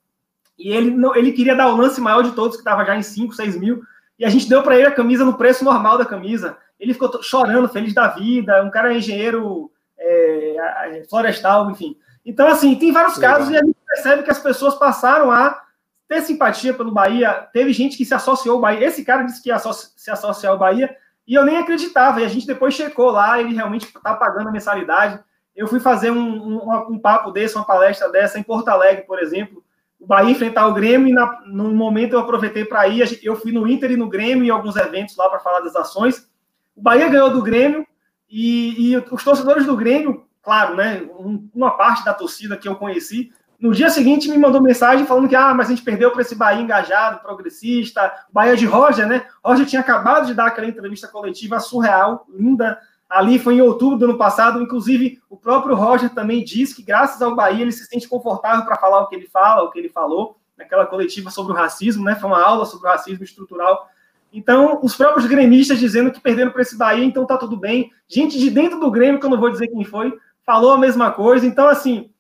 E 0.63 0.73
ele, 0.73 0.97
ele 1.17 1.33
queria 1.33 1.57
dar 1.57 1.69
o 1.69 1.77
lance 1.77 2.01
maior 2.01 2.23
de 2.23 2.33
todos, 2.33 2.57
que 2.57 2.61
estava 2.61 2.85
já 2.85 2.97
em 2.97 3.03
5, 3.03 3.35
6 3.35 3.59
mil, 3.59 3.83
e 4.19 4.25
a 4.25 4.29
gente 4.29 4.49
deu 4.49 4.63
para 4.63 4.77
ele 4.77 4.87
a 4.87 4.93
camisa 4.93 5.25
no 5.25 5.37
preço 5.37 5.65
normal 5.65 5.99
da 5.99 6.05
camisa. 6.05 6.57
Ele 6.79 6.93
ficou 6.93 7.23
chorando, 7.23 7.69
feliz 7.69 7.93
da 7.93 8.09
vida, 8.09 8.63
um 8.63 8.71
cara 8.71 8.95
engenheiro 8.95 9.71
é, 9.99 11.03
florestal, 11.09 11.71
enfim. 11.71 11.97
Então, 12.25 12.47
assim, 12.47 12.75
tem 12.77 12.93
vários 12.93 13.19
casos 13.19 13.51
e 13.51 13.57
a 13.57 13.65
gente 13.65 13.77
percebe 13.87 14.23
que 14.23 14.31
as 14.31 14.39
pessoas 14.39 14.77
passaram 14.77 15.31
a 15.31 15.61
ter 16.09 16.23
simpatia 16.23 16.73
pelo 16.73 16.93
Bahia. 16.93 17.49
Teve 17.53 17.73
gente 17.73 17.97
que 17.97 18.05
se 18.05 18.15
associou 18.15 18.57
ao 18.57 18.61
Bahia. 18.61 18.87
Esse 18.87 19.05
cara 19.05 19.23
disse 19.23 19.43
que 19.43 19.49
ia 19.49 19.59
se 19.59 20.11
associar 20.11 20.53
ao 20.53 20.59
Bahia 20.59 20.95
e 21.27 21.35
eu 21.35 21.45
nem 21.45 21.57
acreditava. 21.57 22.21
E 22.21 22.25
a 22.25 22.29
gente 22.29 22.47
depois 22.47 22.75
checou 22.75 23.11
lá, 23.11 23.41
ele 23.41 23.55
realmente 23.55 23.87
está 23.87 24.15
pagando 24.15 24.49
a 24.49 24.53
mensalidade. 24.53 25.19
Eu 25.55 25.67
fui 25.67 25.81
fazer 25.81 26.11
um, 26.11 26.19
um, 26.19 26.93
um, 26.93 26.99
papo 26.99 27.31
desse, 27.31 27.57
uma 27.57 27.65
palestra 27.65 28.09
dessa 28.11 28.39
em 28.39 28.43
Porto 28.43 28.69
Alegre, 28.69 29.05
por 29.05 29.21
exemplo. 29.21 29.63
O 30.03 30.07
Bahia 30.07 30.33
enfrentar 30.33 30.67
o 30.67 30.75
Grêmio 30.75 31.07
e 31.07 31.13
na, 31.13 31.43
no 31.47 31.73
momento 31.73 32.15
eu 32.15 32.19
aproveitei 32.19 32.65
para 32.65 32.89
ir. 32.89 33.21
Eu 33.23 33.37
fui 33.37 33.53
no 33.53 33.69
Inter 33.69 33.93
e 33.93 33.97
no 33.97 34.09
Grêmio 34.09 34.45
e 34.45 34.51
alguns 34.51 34.75
eventos 34.75 35.17
lá 35.17 35.29
para 35.29 35.39
falar 35.39 35.61
das 35.61 35.77
ações. 35.77 36.29
O 36.75 36.83
Bahia 36.83 37.09
ganhou 37.09 37.31
do 37.31 37.41
Grêmio 37.41 37.87
e, 38.29 38.93
e 38.93 38.97
os 38.97 39.23
torcedores 39.23 39.65
do 39.65 39.77
Grêmio, 39.77 40.27
claro, 40.43 40.75
né? 40.75 41.09
Uma 41.55 41.71
parte 41.71 42.05
da 42.05 42.13
torcida 42.13 42.57
que 42.57 42.67
eu 42.67 42.75
conheci 42.75 43.31
no 43.63 43.73
dia 43.73 43.89
seguinte, 43.91 44.29
me 44.29 44.37
mandou 44.37 44.61
mensagem 44.61 45.07
falando 45.07 45.29
que, 45.29 45.37
ah, 45.37 45.55
mas 45.55 45.69
a 45.69 45.71
gente 45.71 45.85
perdeu 45.85 46.11
para 46.11 46.23
esse 46.23 46.35
Bahia 46.35 46.61
engajado, 46.61 47.21
progressista, 47.21 48.13
Bahia 48.33 48.57
de 48.57 48.67
Roger, 48.67 49.07
né? 49.07 49.25
Roger 49.43 49.65
tinha 49.65 49.81
acabado 49.81 50.27
de 50.27 50.35
dar 50.35 50.49
aquela 50.49 50.67
entrevista 50.67 51.07
coletiva 51.07 51.61
surreal, 51.61 52.27
linda, 52.29 52.77
ali 53.13 53.39
foi 53.39 53.57
em 53.57 53.61
outubro 53.61 53.99
do 53.99 54.07
ano 54.07 54.17
passado. 54.17 54.63
Inclusive, 54.63 55.21
o 55.29 55.37
próprio 55.37 55.77
Roger 55.77 56.09
também 56.15 56.43
disse 56.43 56.75
que, 56.75 56.83
graças 56.83 57.21
ao 57.21 57.35
Bahia, 57.35 57.61
ele 57.61 57.73
se 57.73 57.85
sente 57.85 58.09
confortável 58.09 58.65
para 58.65 58.77
falar 58.77 59.01
o 59.01 59.07
que 59.07 59.15
ele 59.15 59.27
fala, 59.27 59.63
o 59.63 59.71
que 59.71 59.79
ele 59.79 59.91
falou, 59.91 60.39
naquela 60.57 60.87
coletiva 60.87 61.31
sobre 61.31 61.53
o 61.53 61.55
racismo, 61.57 62.05
né? 62.05 62.15
Foi 62.15 62.31
uma 62.31 62.43
aula 62.43 62.65
sobre 62.65 62.89
o 62.89 62.91
racismo 62.91 63.23
estrutural. 63.23 63.87
Então, 64.33 64.81
os 64.83 64.97
próprios 64.97 65.27
gremistas 65.27 65.79
dizendo 65.79 66.11
que 66.11 66.21
perderam 66.21 66.51
para 66.51 66.63
esse 66.63 66.75
Bahia, 66.75 67.05
então 67.05 67.27
tá 67.27 67.37
tudo 67.37 67.55
bem. 67.55 67.93
Gente 68.09 68.39
de 68.39 68.49
dentro 68.49 68.81
do 68.81 68.91
Grêmio, 68.91 69.21
que 69.21 69.27
eu 69.27 69.31
não 69.31 69.39
vou 69.39 69.51
dizer 69.51 69.69
quem 69.69 69.85
foi, 69.85 70.17
falou 70.47 70.73
a 70.73 70.79
mesma 70.79 71.11
coisa. 71.11 71.47
Então, 71.47 71.69
assim, 71.69 72.11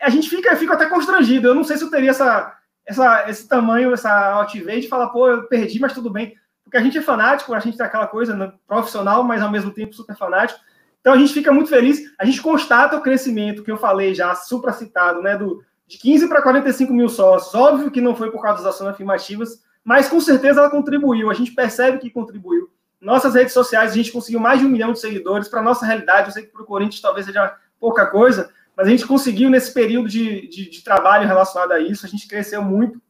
a 0.00 0.08
gente 0.08 0.30
fica, 0.30 0.54
fica 0.54 0.74
até 0.74 0.86
constrangido. 0.86 1.48
Eu 1.48 1.54
não 1.56 1.64
sei 1.64 1.76
se 1.76 1.82
eu 1.82 1.90
teria 1.90 2.10
essa, 2.10 2.56
essa, 2.86 3.28
esse 3.28 3.48
tamanho, 3.48 3.92
essa 3.92 4.12
altivez 4.34 4.84
de 4.84 4.88
falar, 4.88 5.08
pô, 5.08 5.26
eu 5.26 5.48
perdi, 5.48 5.80
mas 5.80 5.92
tudo 5.92 6.08
bem. 6.08 6.36
Porque 6.66 6.76
a 6.76 6.82
gente 6.82 6.98
é 6.98 7.00
fanático, 7.02 7.54
a 7.54 7.60
gente 7.60 7.76
tem 7.76 7.86
aquela 7.86 8.08
coisa 8.08 8.34
né, 8.34 8.52
profissional, 8.66 9.22
mas 9.22 9.40
ao 9.40 9.52
mesmo 9.52 9.70
tempo 9.70 9.94
super 9.94 10.16
fanático. 10.16 10.58
Então 11.00 11.14
a 11.14 11.16
gente 11.16 11.32
fica 11.32 11.52
muito 11.52 11.70
feliz, 11.70 12.12
a 12.18 12.24
gente 12.24 12.42
constata 12.42 12.96
o 12.96 13.00
crescimento 13.00 13.62
que 13.62 13.70
eu 13.70 13.76
falei 13.76 14.12
já, 14.12 14.34
supracitado, 14.34 15.22
né, 15.22 15.38
do, 15.38 15.62
de 15.86 15.96
15 15.96 16.28
para 16.28 16.42
45 16.42 16.92
mil 16.92 17.08
sócios. 17.08 17.54
Óbvio 17.54 17.88
que 17.88 18.00
não 18.00 18.16
foi 18.16 18.32
por 18.32 18.42
causa 18.42 18.64
das 18.64 18.74
ações 18.74 18.90
afirmativas, 18.90 19.62
mas 19.84 20.08
com 20.08 20.20
certeza 20.20 20.58
ela 20.58 20.68
contribuiu, 20.68 21.30
a 21.30 21.34
gente 21.34 21.52
percebe 21.52 21.98
que 21.98 22.10
contribuiu. 22.10 22.68
Nossas 23.00 23.34
redes 23.34 23.52
sociais, 23.52 23.92
a 23.92 23.94
gente 23.94 24.10
conseguiu 24.10 24.40
mais 24.40 24.58
de 24.58 24.66
um 24.66 24.68
milhão 24.68 24.92
de 24.92 24.98
seguidores. 24.98 25.46
Para 25.46 25.62
nossa 25.62 25.86
realidade, 25.86 26.26
eu 26.26 26.32
sei 26.32 26.42
que 26.42 26.52
para 26.52 26.62
o 26.62 26.66
Corinthians 26.66 27.00
talvez 27.00 27.26
seja 27.26 27.54
pouca 27.78 28.06
coisa, 28.06 28.50
mas 28.76 28.88
a 28.88 28.90
gente 28.90 29.06
conseguiu 29.06 29.48
nesse 29.48 29.72
período 29.72 30.08
de, 30.08 30.48
de, 30.48 30.68
de 30.68 30.82
trabalho 30.82 31.28
relacionado 31.28 31.70
a 31.70 31.78
isso, 31.78 32.04
a 32.04 32.08
gente 32.08 32.26
cresceu 32.26 32.60
muito. 32.62 33.00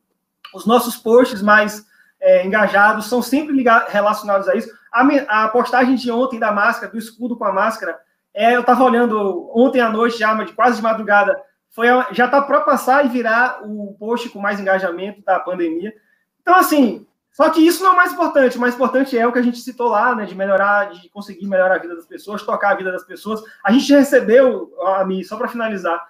Os 0.54 0.66
nossos 0.66 0.98
posts 0.98 1.40
mais 1.40 1.86
é, 2.20 2.46
engajados 2.46 3.06
são 3.06 3.22
sempre 3.22 3.54
ligados, 3.54 3.92
relacionados 3.92 4.48
a 4.48 4.54
isso. 4.54 4.70
A, 4.92 5.44
a, 5.44 5.48
postagem 5.48 5.94
de 5.94 6.10
ontem 6.10 6.38
da 6.38 6.52
máscara, 6.52 6.90
do 6.90 6.98
escudo 6.98 7.36
com 7.36 7.44
a 7.44 7.52
máscara, 7.52 7.98
é, 8.34 8.54
eu 8.54 8.60
estava 8.60 8.84
olhando 8.84 9.50
ontem 9.54 9.80
à 9.80 9.88
noite, 9.88 10.18
já 10.18 10.34
de 10.34 10.52
quase 10.52 10.76
de 10.76 10.82
madrugada, 10.82 11.40
foi 11.70 11.88
já 12.12 12.24
está 12.24 12.40
para 12.40 12.60
passar 12.60 13.04
e 13.04 13.08
virar 13.08 13.60
o 13.62 13.94
post 13.98 14.28
com 14.30 14.38
mais 14.38 14.58
engajamento 14.58 15.22
da 15.22 15.38
pandemia. 15.38 15.92
Então, 16.40 16.54
assim, 16.54 17.06
só 17.32 17.50
que 17.50 17.60
isso 17.60 17.82
não 17.82 17.92
é 17.92 17.96
mais 17.96 18.14
importante. 18.14 18.56
O 18.56 18.60
mais 18.60 18.74
importante 18.74 19.18
é 19.18 19.26
o 19.26 19.32
que 19.32 19.38
a 19.38 19.42
gente 19.42 19.58
citou 19.58 19.88
lá, 19.88 20.14
né? 20.14 20.24
De 20.24 20.34
melhorar, 20.34 20.90
de 20.90 21.08
conseguir 21.10 21.46
melhorar 21.46 21.74
a 21.74 21.78
vida 21.78 21.94
das 21.94 22.06
pessoas, 22.06 22.42
tocar 22.42 22.70
a 22.70 22.74
vida 22.74 22.90
das 22.90 23.04
pessoas. 23.04 23.42
A 23.62 23.70
gente 23.72 23.92
recebeu, 23.92 24.72
a 24.86 25.04
mim, 25.04 25.22
só 25.22 25.36
para 25.36 25.48
finalizar, 25.48 26.02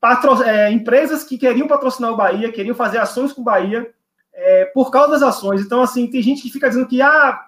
patro, 0.00 0.42
é, 0.42 0.72
empresas 0.72 1.22
que 1.22 1.38
queriam 1.38 1.68
patrocinar 1.68 2.10
o 2.10 2.16
Bahia, 2.16 2.50
queriam 2.50 2.74
fazer 2.74 2.98
ações 2.98 3.32
com 3.32 3.42
o 3.42 3.44
Bahia 3.44 3.94
é, 4.36 4.66
por 4.66 4.90
causa 4.90 5.12
das 5.12 5.22
ações. 5.22 5.62
Então, 5.62 5.80
assim, 5.80 6.08
tem 6.08 6.22
gente 6.22 6.42
que 6.42 6.50
fica 6.50 6.68
dizendo 6.68 6.86
que 6.86 7.00
ah, 7.00 7.46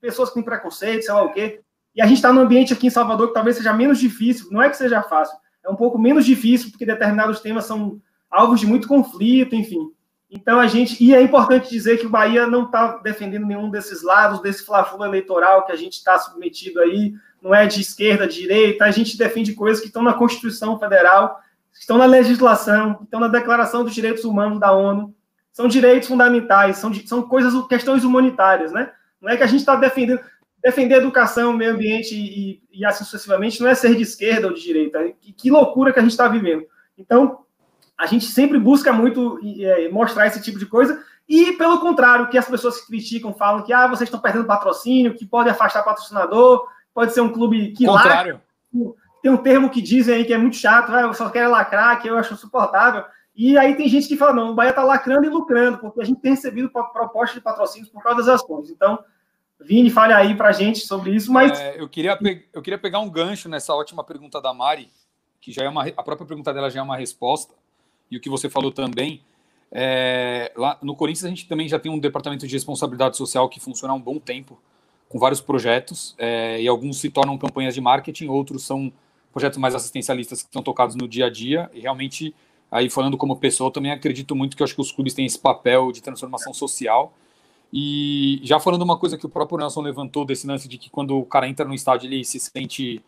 pessoas 0.00 0.28
que 0.28 0.34
têm 0.34 0.42
preconceito, 0.42 1.04
sei 1.04 1.14
lá 1.14 1.22
o 1.22 1.32
quê. 1.32 1.60
E 1.94 2.02
a 2.02 2.06
gente 2.06 2.16
está 2.16 2.32
num 2.32 2.40
ambiente 2.40 2.72
aqui 2.72 2.88
em 2.88 2.90
Salvador 2.90 3.28
que 3.28 3.34
talvez 3.34 3.56
seja 3.56 3.72
menos 3.72 3.98
difícil. 3.98 4.48
Não 4.50 4.60
é 4.60 4.68
que 4.68 4.76
seja 4.76 5.00
fácil, 5.02 5.36
é 5.64 5.70
um 5.70 5.76
pouco 5.76 5.98
menos 5.98 6.26
difícil, 6.26 6.70
porque 6.70 6.84
determinados 6.84 7.40
temas 7.40 7.64
são 7.64 8.00
alvos 8.28 8.58
de 8.58 8.66
muito 8.66 8.88
conflito, 8.88 9.54
enfim. 9.54 9.90
Então 10.28 10.58
a 10.58 10.66
gente 10.66 11.02
e 11.02 11.14
é 11.14 11.22
importante 11.22 11.70
dizer 11.70 11.98
que 11.98 12.06
o 12.06 12.10
Bahia 12.10 12.46
não 12.48 12.64
está 12.64 12.96
defendendo 12.96 13.46
nenhum 13.46 13.70
desses 13.70 14.02
lados 14.02 14.42
desse 14.42 14.64
fla 14.64 14.84
eleitoral 15.02 15.64
que 15.64 15.70
a 15.70 15.76
gente 15.76 15.92
está 15.92 16.18
submetido 16.18 16.80
aí, 16.80 17.14
não 17.40 17.54
é 17.54 17.66
de 17.66 17.80
esquerda, 17.80 18.26
de 18.26 18.40
direita. 18.40 18.84
A 18.84 18.90
gente 18.90 19.16
defende 19.16 19.54
coisas 19.54 19.80
que 19.80 19.86
estão 19.86 20.02
na 20.02 20.12
Constituição 20.12 20.76
Federal, 20.78 21.38
que 21.72 21.78
estão 21.78 21.96
na 21.96 22.06
legislação, 22.06 22.94
que 22.96 23.04
estão 23.04 23.20
na 23.20 23.28
Declaração 23.28 23.84
dos 23.84 23.94
Direitos 23.94 24.24
Humanos 24.24 24.58
da 24.58 24.72
ONU. 24.72 25.14
São 25.54 25.66
direitos 25.68 26.08
fundamentais, 26.08 26.76
são, 26.76 26.92
são 26.92 27.22
coisas, 27.22 27.54
questões 27.68 28.04
humanitárias, 28.04 28.72
né? 28.72 28.92
Não 29.22 29.30
é 29.30 29.36
que 29.38 29.42
a 29.42 29.46
gente 29.46 29.60
está 29.60 29.74
defendendo 29.74 30.20
defender 30.62 30.96
educação, 30.96 31.52
meio 31.52 31.72
ambiente 31.72 32.14
e, 32.14 32.62
e, 32.72 32.86
assim 32.86 33.04
sucessivamente 33.04 33.60
não 33.60 33.68
é 33.68 33.74
ser 33.74 33.94
de 33.94 34.02
esquerda 34.02 34.46
ou 34.46 34.54
de 34.54 34.62
direita. 34.62 34.98
Que, 35.20 35.32
que 35.32 35.50
loucura 35.50 35.92
que 35.92 35.98
a 35.98 36.02
gente 36.02 36.12
está 36.12 36.26
vivendo. 36.26 36.64
Então 36.98 37.40
a 37.96 38.06
gente 38.06 38.24
sempre 38.24 38.58
busca 38.58 38.92
muito 38.92 39.38
é, 39.60 39.88
mostrar 39.90 40.26
esse 40.26 40.42
tipo 40.42 40.58
de 40.58 40.66
coisa, 40.66 41.00
e 41.28 41.52
pelo 41.52 41.78
contrário, 41.78 42.28
que 42.28 42.36
as 42.36 42.48
pessoas 42.48 42.80
que 42.80 42.86
criticam 42.88 43.32
falam 43.32 43.62
que 43.62 43.72
ah, 43.72 43.86
vocês 43.86 44.08
estão 44.08 44.20
perdendo 44.20 44.46
patrocínio, 44.46 45.14
que 45.14 45.24
pode 45.24 45.48
afastar 45.48 45.82
patrocinador, 45.82 46.66
pode 46.92 47.12
ser 47.12 47.20
um 47.20 47.32
clube 47.32 47.72
que 47.72 47.86
contrário. 47.86 48.40
lacra. 48.74 48.94
Tem 49.22 49.32
um 49.32 49.38
termo 49.38 49.70
que 49.70 49.80
dizem 49.80 50.16
aí 50.16 50.24
que 50.24 50.34
é 50.34 50.38
muito 50.38 50.56
chato, 50.56 50.92
ah, 50.92 51.02
eu 51.02 51.14
só 51.14 51.30
quero 51.30 51.50
lacrar, 51.50 52.00
que 52.00 52.08
eu 52.08 52.18
acho 52.18 52.34
insuportável. 52.34 53.04
E 53.36 53.58
aí 53.58 53.76
tem 53.76 53.88
gente 53.88 54.06
que 54.06 54.16
fala, 54.16 54.32
não, 54.32 54.50
o 54.50 54.54
Bahia 54.54 54.70
está 54.70 54.84
lacrando 54.84 55.26
e 55.26 55.28
lucrando, 55.28 55.78
porque 55.78 56.00
a 56.00 56.04
gente 56.04 56.20
tem 56.20 56.32
recebido 56.32 56.70
proposta 56.70 57.34
de 57.34 57.40
patrocínios 57.40 57.90
por 57.90 58.02
causa 58.02 58.18
das 58.18 58.28
ações. 58.28 58.70
Então, 58.70 58.98
Vini, 59.60 59.90
fale 59.90 60.12
aí 60.12 60.36
para 60.36 60.48
a 60.48 60.52
gente 60.52 60.80
sobre 60.80 61.14
isso, 61.14 61.32
mas... 61.32 61.58
É, 61.58 61.80
eu, 61.80 61.88
queria 61.88 62.18
eu 62.52 62.62
queria 62.62 62.78
pegar 62.78 63.00
um 63.00 63.10
gancho 63.10 63.48
nessa 63.48 63.74
ótima 63.74 64.04
pergunta 64.04 64.40
da 64.40 64.54
Mari, 64.54 64.90
que 65.40 65.50
já 65.50 65.64
é 65.64 65.68
uma... 65.68 65.86
A 65.86 66.02
própria 66.02 66.26
pergunta 66.26 66.52
dela 66.54 66.70
já 66.70 66.80
é 66.80 66.82
uma 66.82 66.96
resposta, 66.96 67.54
e 68.10 68.16
o 68.16 68.20
que 68.20 68.30
você 68.30 68.48
falou 68.48 68.70
também, 68.70 69.22
é, 69.72 70.52
lá 70.56 70.78
no 70.80 70.94
Corinthians 70.94 71.24
a 71.24 71.28
gente 71.28 71.48
também 71.48 71.68
já 71.68 71.78
tem 71.78 71.90
um 71.90 71.98
departamento 71.98 72.46
de 72.46 72.52
responsabilidade 72.52 73.16
social 73.16 73.48
que 73.48 73.58
funciona 73.58 73.92
há 73.92 73.96
um 73.96 74.00
bom 74.00 74.18
tempo, 74.18 74.60
com 75.08 75.18
vários 75.18 75.40
projetos, 75.40 76.14
é, 76.18 76.60
e 76.60 76.68
alguns 76.68 77.00
se 77.00 77.10
tornam 77.10 77.36
campanhas 77.36 77.74
de 77.74 77.80
marketing, 77.80 78.28
outros 78.28 78.64
são 78.64 78.92
projetos 79.32 79.58
mais 79.58 79.74
assistencialistas 79.74 80.42
que 80.42 80.48
estão 80.48 80.62
tocados 80.62 80.94
no 80.94 81.08
dia 81.08 81.26
a 81.26 81.30
dia, 81.30 81.70
e 81.72 81.80
realmente, 81.80 82.34
aí 82.74 82.90
falando 82.90 83.16
como 83.16 83.36
pessoa, 83.36 83.70
também 83.70 83.92
acredito 83.92 84.34
muito 84.34 84.56
que 84.56 84.64
acho 84.64 84.74
que 84.74 84.80
os 84.80 84.90
clubes 84.90 85.14
têm 85.14 85.24
esse 85.24 85.38
papel 85.38 85.92
de 85.92 86.02
transformação 86.02 86.52
social, 86.52 87.14
e 87.72 88.40
já 88.42 88.58
falando 88.58 88.82
uma 88.82 88.98
coisa 88.98 89.16
que 89.16 89.24
o 89.24 89.28
próprio 89.28 89.58
Nelson 89.58 89.80
levantou 89.80 90.24
desse 90.24 90.44
lance 90.44 90.66
de 90.66 90.76
que 90.76 90.90
quando 90.90 91.16
o 91.16 91.24
cara 91.24 91.48
entra 91.48 91.64
no 91.64 91.72
estádio 91.72 92.08
ele 92.08 92.24
se 92.24 92.40
sente 92.40 93.00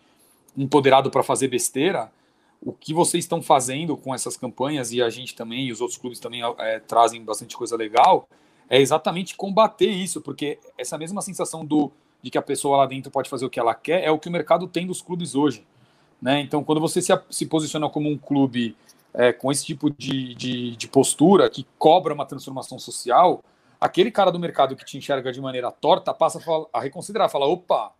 empoderado 0.56 1.10
para 1.10 1.24
fazer 1.24 1.48
besteira, 1.48 2.12
o 2.62 2.72
que 2.72 2.94
vocês 2.94 3.24
estão 3.24 3.42
fazendo 3.42 3.96
com 3.96 4.14
essas 4.14 4.36
campanhas, 4.36 4.92
e 4.92 5.02
a 5.02 5.10
gente 5.10 5.34
também, 5.34 5.66
e 5.66 5.72
os 5.72 5.80
outros 5.80 5.98
clubes 5.98 6.20
também 6.20 6.42
é, 6.58 6.78
trazem 6.78 7.24
bastante 7.24 7.56
coisa 7.56 7.76
legal, 7.76 8.28
é 8.70 8.80
exatamente 8.80 9.34
combater 9.34 9.90
isso, 9.90 10.20
porque 10.20 10.60
essa 10.78 10.96
mesma 10.96 11.20
sensação 11.22 11.64
do, 11.64 11.90
de 12.22 12.30
que 12.30 12.38
a 12.38 12.42
pessoa 12.42 12.76
lá 12.76 12.86
dentro 12.86 13.10
pode 13.10 13.28
fazer 13.28 13.44
o 13.44 13.50
que 13.50 13.58
ela 13.58 13.74
quer 13.74 14.04
é 14.04 14.12
o 14.12 14.18
que 14.18 14.28
o 14.28 14.32
mercado 14.32 14.68
tem 14.68 14.86
dos 14.86 15.02
clubes 15.02 15.34
hoje. 15.34 15.66
Né? 16.22 16.40
Então, 16.40 16.62
quando 16.62 16.80
você 16.80 17.02
se, 17.02 17.12
se 17.30 17.46
posiciona 17.46 17.90
como 17.90 18.08
um 18.08 18.16
clube 18.16 18.76
é, 19.16 19.32
com 19.32 19.50
esse 19.50 19.64
tipo 19.64 19.90
de, 19.90 20.34
de, 20.34 20.76
de 20.76 20.88
postura, 20.88 21.48
que 21.48 21.66
cobra 21.78 22.12
uma 22.12 22.26
transformação 22.26 22.78
social, 22.78 23.42
aquele 23.80 24.10
cara 24.10 24.30
do 24.30 24.38
mercado 24.38 24.76
que 24.76 24.84
te 24.84 24.98
enxerga 24.98 25.32
de 25.32 25.40
maneira 25.40 25.72
torta 25.72 26.12
passa 26.12 26.38
a, 26.38 26.78
a 26.78 26.82
reconsiderar, 26.82 27.30
fala, 27.30 27.46
opa, 27.46 27.92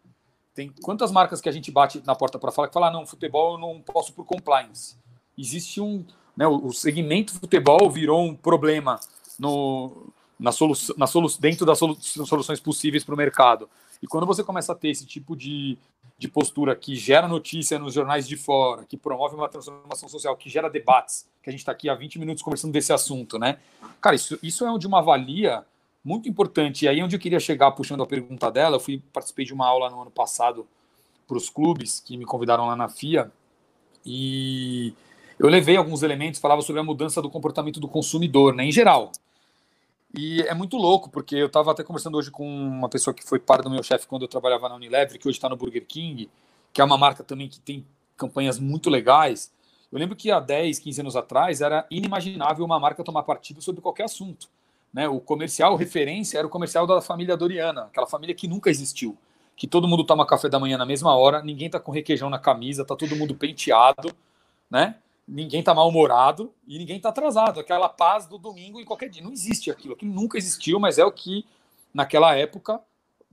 tem 0.54 0.70
quantas 0.82 1.10
marcas 1.10 1.40
que 1.40 1.48
a 1.48 1.52
gente 1.52 1.70
bate 1.70 2.02
na 2.06 2.14
porta 2.14 2.38
para 2.38 2.52
falar 2.52 2.68
que 2.68 2.74
fala, 2.74 2.88
ah, 2.88 2.90
não, 2.90 3.06
futebol 3.06 3.54
eu 3.54 3.58
não 3.58 3.80
posso 3.80 4.12
por 4.12 4.26
compliance. 4.26 4.96
Existe 5.36 5.80
um, 5.80 6.04
né, 6.36 6.46
o 6.46 6.70
segmento 6.72 7.32
futebol 7.32 7.90
virou 7.90 8.22
um 8.22 8.34
problema 8.34 9.00
no, 9.38 10.12
na 10.38 10.52
solução, 10.52 10.94
na 10.98 11.06
solu, 11.06 11.28
dentro 11.40 11.64
das 11.64 11.78
soluções 11.78 12.60
possíveis 12.60 13.04
para 13.04 13.14
o 13.14 13.18
mercado. 13.18 13.68
E 14.02 14.06
quando 14.06 14.26
você 14.26 14.44
começa 14.44 14.72
a 14.72 14.74
ter 14.74 14.88
esse 14.88 15.06
tipo 15.06 15.34
de, 15.34 15.78
de 16.18 16.28
postura 16.28 16.74
que 16.74 16.94
gera 16.94 17.28
notícia 17.28 17.78
nos 17.78 17.92
jornais 17.92 18.26
de 18.26 18.36
fora, 18.36 18.84
que 18.84 18.96
promove 18.96 19.34
uma 19.34 19.48
transformação 19.48 20.08
social, 20.08 20.36
que 20.36 20.48
gera 20.48 20.70
debates, 20.70 21.28
que 21.42 21.50
a 21.50 21.52
gente 21.52 21.60
está 21.60 21.72
aqui 21.72 21.88
há 21.88 21.94
20 21.94 22.18
minutos 22.18 22.42
conversando 22.42 22.72
desse 22.72 22.92
assunto, 22.92 23.38
né? 23.38 23.58
Cara, 24.00 24.16
isso, 24.16 24.38
isso 24.42 24.66
é 24.66 24.78
de 24.78 24.86
uma 24.86 25.02
valia 25.02 25.64
muito 26.02 26.28
importante. 26.28 26.84
E 26.84 26.88
aí, 26.88 27.02
onde 27.02 27.16
eu 27.16 27.20
queria 27.20 27.40
chegar, 27.40 27.72
puxando 27.72 28.02
a 28.02 28.06
pergunta 28.06 28.50
dela, 28.50 28.76
eu 28.76 28.80
fui 28.80 29.02
participei 29.12 29.44
de 29.44 29.52
uma 29.52 29.66
aula 29.66 29.90
no 29.90 30.00
ano 30.00 30.10
passado 30.10 30.66
para 31.26 31.36
os 31.36 31.50
clubes 31.50 32.00
que 32.00 32.16
me 32.16 32.24
convidaram 32.24 32.66
lá 32.66 32.76
na 32.76 32.88
FIA 32.88 33.30
e 34.04 34.94
eu 35.38 35.48
levei 35.48 35.76
alguns 35.76 36.02
elementos, 36.02 36.40
falava 36.40 36.62
sobre 36.62 36.80
a 36.80 36.84
mudança 36.84 37.20
do 37.20 37.28
comportamento 37.28 37.80
do 37.80 37.88
consumidor, 37.88 38.54
né, 38.54 38.64
em 38.64 38.72
geral. 38.72 39.10
E 40.14 40.42
é 40.42 40.54
muito 40.54 40.76
louco, 40.76 41.10
porque 41.10 41.36
eu 41.36 41.46
estava 41.46 41.72
até 41.72 41.82
conversando 41.82 42.16
hoje 42.16 42.30
com 42.30 42.46
uma 42.46 42.88
pessoa 42.88 43.12
que 43.12 43.24
foi 43.24 43.38
par 43.38 43.62
do 43.62 43.70
meu 43.70 43.82
chefe 43.82 44.06
quando 44.06 44.22
eu 44.22 44.28
trabalhava 44.28 44.68
na 44.68 44.76
Unilever, 44.76 45.18
que 45.18 45.28
hoje 45.28 45.36
está 45.36 45.48
no 45.48 45.56
Burger 45.56 45.84
King, 45.86 46.30
que 46.72 46.80
é 46.80 46.84
uma 46.84 46.96
marca 46.96 47.22
também 47.22 47.48
que 47.48 47.60
tem 47.60 47.84
campanhas 48.16 48.58
muito 48.58 48.88
legais. 48.88 49.52
Eu 49.92 49.98
lembro 49.98 50.16
que 50.16 50.30
há 50.30 50.40
10, 50.40 50.78
15 50.78 51.00
anos 51.00 51.16
atrás 51.16 51.60
era 51.60 51.86
inimaginável 51.90 52.64
uma 52.64 52.80
marca 52.80 53.04
tomar 53.04 53.22
partido 53.22 53.60
sobre 53.60 53.80
qualquer 53.80 54.04
assunto. 54.04 54.48
Né? 54.92 55.08
O 55.08 55.20
comercial 55.20 55.76
referência 55.76 56.38
era 56.38 56.46
o 56.46 56.50
comercial 56.50 56.86
da 56.86 57.00
família 57.00 57.36
Doriana, 57.36 57.82
aquela 57.82 58.06
família 58.06 58.34
que 58.34 58.48
nunca 58.48 58.70
existiu. 58.70 59.16
Que 59.54 59.66
todo 59.66 59.88
mundo 59.88 60.04
toma 60.04 60.26
café 60.26 60.48
da 60.48 60.58
manhã 60.58 60.76
na 60.78 60.86
mesma 60.86 61.14
hora, 61.16 61.42
ninguém 61.42 61.68
tá 61.68 61.80
com 61.80 61.92
requeijão 61.92 62.28
na 62.30 62.38
camisa, 62.38 62.84
tá 62.84 62.96
todo 62.96 63.16
mundo 63.16 63.34
penteado, 63.34 64.10
né? 64.70 64.96
Ninguém 65.26 65.62
tá 65.62 65.74
mal-humorado 65.74 66.52
e 66.66 66.78
ninguém 66.78 67.00
tá 67.00 67.08
atrasado. 67.08 67.58
Aquela 67.58 67.88
paz 67.88 68.26
do 68.26 68.38
domingo 68.38 68.80
em 68.80 68.84
qualquer 68.84 69.08
dia. 69.08 69.22
Não 69.22 69.32
existe 69.32 69.70
aquilo. 69.70 69.94
Aquilo 69.94 70.12
nunca 70.12 70.38
existiu, 70.38 70.78
mas 70.78 70.98
é 70.98 71.04
o 71.04 71.10
que 71.10 71.44
naquela 71.92 72.36
época 72.36 72.80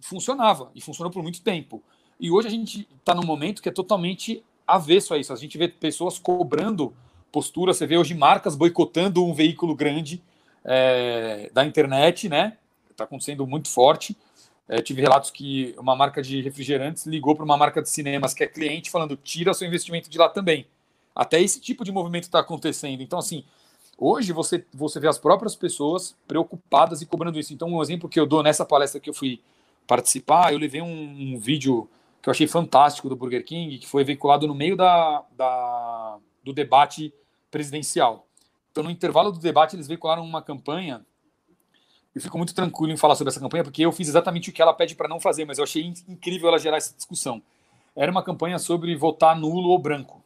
funcionava 0.01 0.71
e 0.73 0.81
funcionou 0.81 1.11
por 1.11 1.21
muito 1.21 1.41
tempo. 1.41 1.83
E 2.19 2.31
hoje 2.31 2.47
a 2.47 2.51
gente 2.51 2.87
está 2.97 3.13
num 3.13 3.25
momento 3.25 3.61
que 3.61 3.69
é 3.69 3.71
totalmente 3.71 4.43
avesso 4.65 5.13
a 5.13 5.17
isso. 5.17 5.31
A 5.31 5.35
gente 5.35 5.57
vê 5.57 5.67
pessoas 5.67 6.17
cobrando 6.17 6.93
postura, 7.31 7.73
você 7.73 7.85
vê 7.85 7.97
hoje 7.97 8.13
marcas 8.13 8.55
boicotando 8.55 9.25
um 9.25 9.33
veículo 9.33 9.75
grande 9.75 10.21
é, 10.63 11.49
da 11.53 11.65
internet, 11.65 12.29
né? 12.29 12.57
Está 12.89 13.03
acontecendo 13.03 13.45
muito 13.45 13.69
forte. 13.69 14.15
É, 14.67 14.81
tive 14.81 15.01
relatos 15.01 15.29
que 15.29 15.75
uma 15.77 15.95
marca 15.95 16.21
de 16.21 16.41
refrigerantes 16.41 17.05
ligou 17.05 17.35
para 17.35 17.43
uma 17.43 17.57
marca 17.57 17.81
de 17.81 17.89
cinemas 17.89 18.33
que 18.33 18.43
é 18.43 18.47
cliente 18.47 18.89
falando 18.89 19.17
tira 19.17 19.53
seu 19.53 19.67
investimento 19.67 20.09
de 20.09 20.17
lá 20.17 20.29
também. 20.29 20.65
Até 21.15 21.41
esse 21.41 21.59
tipo 21.59 21.83
de 21.83 21.91
movimento 21.91 22.23
está 22.23 22.39
acontecendo. 22.39 23.01
Então, 23.01 23.19
assim, 23.19 23.43
hoje 23.97 24.33
você, 24.33 24.65
você 24.73 24.99
vê 24.99 25.07
as 25.07 25.17
próprias 25.17 25.55
pessoas 25.55 26.15
preocupadas 26.27 27.01
e 27.01 27.05
cobrando 27.05 27.39
isso. 27.39 27.53
Então, 27.53 27.69
um 27.69 27.81
exemplo 27.81 28.09
que 28.09 28.19
eu 28.19 28.25
dou 28.25 28.41
nessa 28.41 28.65
palestra 28.65 28.99
que 28.99 29.09
eu 29.09 29.13
fui 29.13 29.39
participar, 29.87 30.53
eu 30.53 30.59
levei 30.59 30.81
um, 30.81 31.33
um 31.33 31.37
vídeo 31.37 31.89
que 32.21 32.29
eu 32.29 32.31
achei 32.31 32.47
fantástico 32.47 33.09
do 33.09 33.15
Burger 33.15 33.43
King, 33.45 33.77
que 33.77 33.87
foi 33.87 34.03
veiculado 34.03 34.47
no 34.47 34.55
meio 34.55 34.77
da, 34.77 35.23
da 35.35 36.17
do 36.43 36.53
debate 36.53 37.13
presidencial. 37.51 38.27
Então, 38.71 38.83
no 38.83 38.89
intervalo 38.89 39.31
do 39.31 39.39
debate, 39.39 39.75
eles 39.75 39.87
veicularam 39.87 40.23
uma 40.23 40.41
campanha. 40.41 41.05
Eu 42.15 42.21
fico 42.21 42.37
muito 42.37 42.53
tranquilo 42.53 42.91
em 42.93 42.97
falar 42.97 43.15
sobre 43.15 43.29
essa 43.29 43.39
campanha, 43.39 43.63
porque 43.63 43.85
eu 43.85 43.91
fiz 43.91 44.07
exatamente 44.07 44.49
o 44.49 44.53
que 44.53 44.61
ela 44.61 44.73
pede 44.73 44.95
para 44.95 45.07
não 45.07 45.19
fazer, 45.19 45.45
mas 45.45 45.57
eu 45.57 45.63
achei 45.63 45.93
incrível 46.07 46.47
ela 46.47 46.57
gerar 46.57 46.77
essa 46.77 46.95
discussão. 46.95 47.41
era 47.95 48.11
uma 48.11 48.23
campanha 48.23 48.57
sobre 48.57 48.95
votar 48.95 49.37
nulo 49.37 49.69
ou 49.69 49.77
branco. 49.77 50.22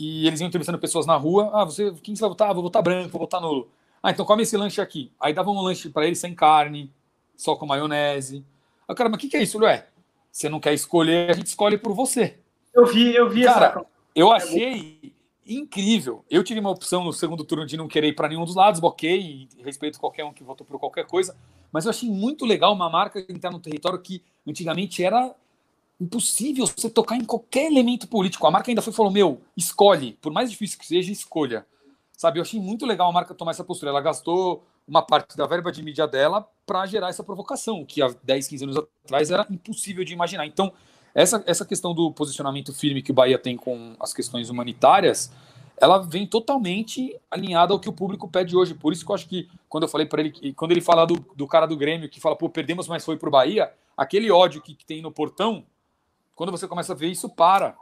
E 0.00 0.26
eles 0.26 0.40
iam 0.40 0.48
entrevistando 0.48 0.78
pessoas 0.78 1.04
na 1.04 1.14
rua. 1.14 1.50
Ah, 1.52 1.64
você, 1.64 1.92
quem 2.02 2.16
você 2.16 2.22
vai 2.22 2.30
votar? 2.30 2.50
Ah, 2.50 2.52
vou 2.54 2.62
votar 2.62 2.82
branco, 2.82 3.10
vou 3.10 3.20
votar 3.20 3.40
nulo. 3.40 3.70
Ah, 4.02 4.10
então 4.10 4.24
come 4.24 4.42
esse 4.42 4.56
lanche 4.56 4.80
aqui. 4.80 5.12
Aí 5.20 5.34
davam 5.34 5.54
um 5.54 5.60
lanche 5.60 5.90
para 5.90 6.06
eles 6.06 6.18
sem 6.18 6.34
carne, 6.34 6.90
só 7.36 7.54
com 7.54 7.66
maionese. 7.66 8.42
O 8.88 8.94
cara, 8.94 9.10
mas 9.10 9.18
o 9.18 9.20
que, 9.20 9.28
que 9.28 9.36
é 9.36 9.42
isso, 9.42 9.58
Ué, 9.58 9.86
você 10.32 10.48
não 10.48 10.58
quer 10.58 10.72
escolher, 10.72 11.30
a 11.30 11.34
gente 11.34 11.48
escolhe 11.48 11.76
por 11.76 11.92
você. 11.92 12.38
Eu 12.72 12.86
vi, 12.86 13.14
eu 13.14 13.28
vi 13.28 13.44
cara, 13.44 13.66
essa... 13.66 13.86
eu 14.14 14.32
achei 14.32 15.12
incrível. 15.46 16.24
Eu 16.30 16.42
tive 16.42 16.60
uma 16.60 16.70
opção 16.70 17.04
no 17.04 17.12
segundo 17.12 17.44
turno 17.44 17.66
de 17.66 17.76
não 17.76 17.86
querer 17.86 18.08
ir 18.08 18.14
para 18.14 18.28
nenhum 18.28 18.44
dos 18.44 18.54
lados, 18.54 18.82
ok, 18.82 19.48
respeito 19.62 20.00
qualquer 20.00 20.24
um 20.24 20.32
que 20.32 20.42
votou 20.42 20.66
por 20.66 20.78
qualquer 20.78 21.06
coisa, 21.06 21.36
mas 21.70 21.84
eu 21.84 21.90
achei 21.90 22.08
muito 22.08 22.46
legal 22.46 22.72
uma 22.72 22.88
marca 22.88 23.24
está 23.28 23.50
no 23.50 23.60
território 23.60 24.00
que 24.00 24.22
antigamente 24.46 25.04
era 25.04 25.34
impossível 26.00 26.66
você 26.66 26.88
tocar 26.88 27.16
em 27.16 27.24
qualquer 27.24 27.66
elemento 27.66 28.08
político. 28.08 28.46
A 28.46 28.50
marca 28.50 28.70
ainda 28.70 28.82
foi 28.82 28.92
falou: 28.92 29.12
meu, 29.12 29.40
escolhe, 29.56 30.12
por 30.20 30.32
mais 30.32 30.50
difícil 30.50 30.78
que 30.78 30.86
seja, 30.86 31.12
escolha. 31.12 31.66
Sabe, 32.16 32.38
eu 32.38 32.42
achei 32.42 32.60
muito 32.60 32.84
legal 32.84 33.08
a 33.08 33.12
marca 33.12 33.34
tomar 33.34 33.52
essa 33.52 33.64
postura. 33.64 33.90
Ela 33.90 34.00
gastou 34.00 34.64
uma 34.86 35.02
parte 35.02 35.36
da 35.36 35.46
verba 35.46 35.70
de 35.70 35.82
mídia 35.82 36.06
dela 36.06 36.46
para 36.66 36.84
gerar 36.86 37.08
essa 37.08 37.24
provocação, 37.24 37.84
que 37.84 38.02
há 38.02 38.14
10, 38.22 38.48
15 38.48 38.64
anos 38.64 38.76
atrás 39.04 39.30
era 39.30 39.46
impossível 39.50 40.04
de 40.04 40.12
imaginar. 40.12 40.46
Então, 40.46 40.72
essa, 41.14 41.42
essa 41.46 41.64
questão 41.64 41.94
do 41.94 42.12
posicionamento 42.12 42.74
firme 42.74 43.02
que 43.02 43.10
o 43.10 43.14
Bahia 43.14 43.38
tem 43.38 43.56
com 43.56 43.94
as 43.98 44.12
questões 44.12 44.50
humanitárias, 44.50 45.32
ela 45.80 45.98
vem 45.98 46.26
totalmente 46.26 47.18
alinhada 47.30 47.72
ao 47.72 47.80
que 47.80 47.88
o 47.88 47.92
público 47.92 48.28
pede 48.28 48.54
hoje. 48.54 48.74
Por 48.74 48.92
isso 48.92 49.04
que 49.04 49.10
eu 49.10 49.14
acho 49.14 49.28
que, 49.28 49.48
quando 49.68 49.84
eu 49.84 49.88
falei 49.88 50.06
para 50.06 50.20
ele, 50.20 50.52
quando 50.52 50.72
ele 50.72 50.80
fala 50.80 51.06
do, 51.06 51.14
do 51.34 51.46
cara 51.46 51.66
do 51.66 51.76
Grêmio, 51.76 52.08
que 52.08 52.20
fala, 52.20 52.36
pô, 52.36 52.50
perdemos, 52.50 52.86
mas 52.86 53.04
foi 53.04 53.16
pro 53.16 53.30
Bahia, 53.30 53.72
aquele 53.96 54.30
ódio 54.30 54.60
que, 54.60 54.74
que 54.74 54.84
tem 54.84 55.00
no 55.00 55.10
portão, 55.10 55.64
quando 56.40 56.52
você 56.52 56.66
começa 56.66 56.94
a 56.94 56.96
ver 56.96 57.08
isso, 57.08 57.28
para. 57.28 57.76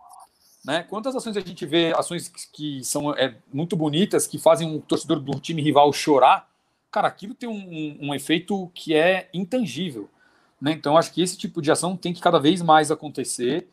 Né? 0.65 0.83
Quantas 0.83 1.15
ações 1.15 1.37
a 1.37 1.41
gente 1.41 1.65
vê, 1.65 1.93
ações 1.97 2.27
que 2.53 2.83
são 2.83 3.15
é, 3.15 3.37
muito 3.53 3.77
bonitas, 3.77 4.27
que 4.27 4.37
fazem 4.37 4.69
um 4.69 4.81
torcedor 4.81 5.21
do 5.21 5.39
time 5.39 5.63
rival 5.63 5.93
chorar, 5.93 6.51
cara, 6.91 7.07
aquilo 7.07 7.35
tem 7.35 7.49
um, 7.49 7.53
um, 7.53 8.09
um 8.09 8.15
efeito 8.17 8.69
que 8.75 8.97
é 8.97 9.29
intangível. 9.33 10.11
Né? 10.61 10.73
Então, 10.73 10.97
acho 10.97 11.13
que 11.13 11.23
esse 11.23 11.39
tipo 11.39 11.63
de 11.63 11.71
ação 11.71 11.97
tem 11.97 12.13
que 12.13 12.21
cada 12.21 12.41
vez 12.41 12.61
mais 12.61 12.91
acontecer. 12.91 13.69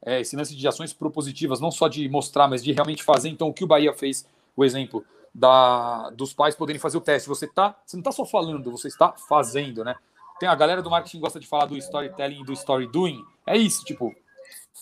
É, 0.00 0.20
esse 0.20 0.36
lance 0.36 0.54
de 0.54 0.68
ações 0.68 0.92
propositivas, 0.92 1.58
não 1.58 1.72
só 1.72 1.88
de 1.88 2.08
mostrar, 2.08 2.46
mas 2.46 2.62
de 2.62 2.70
realmente 2.70 3.02
fazer. 3.02 3.30
Então, 3.30 3.48
o 3.48 3.52
que 3.52 3.64
o 3.64 3.66
Bahia 3.66 3.92
fez, 3.92 4.24
o 4.54 4.64
exemplo 4.64 5.04
da, 5.34 6.10
dos 6.10 6.32
pais 6.32 6.54
poderem 6.54 6.78
fazer 6.78 6.96
o 6.96 7.00
teste. 7.00 7.28
Você, 7.28 7.48
tá, 7.48 7.76
você 7.84 7.96
não 7.96 8.02
está 8.02 8.12
só 8.12 8.24
falando, 8.24 8.70
você 8.70 8.86
está 8.86 9.12
fazendo, 9.28 9.82
né? 9.82 9.96
Tem 10.38 10.48
a 10.48 10.54
galera 10.54 10.80
do 10.80 10.88
marketing 10.88 11.18
gosta 11.18 11.40
de 11.40 11.48
falar 11.48 11.66
do 11.66 11.76
storytelling 11.76 12.42
e 12.42 12.44
do 12.44 12.52
story 12.52 12.86
doing. 12.86 13.24
É 13.44 13.56
isso, 13.56 13.84
tipo, 13.84 14.14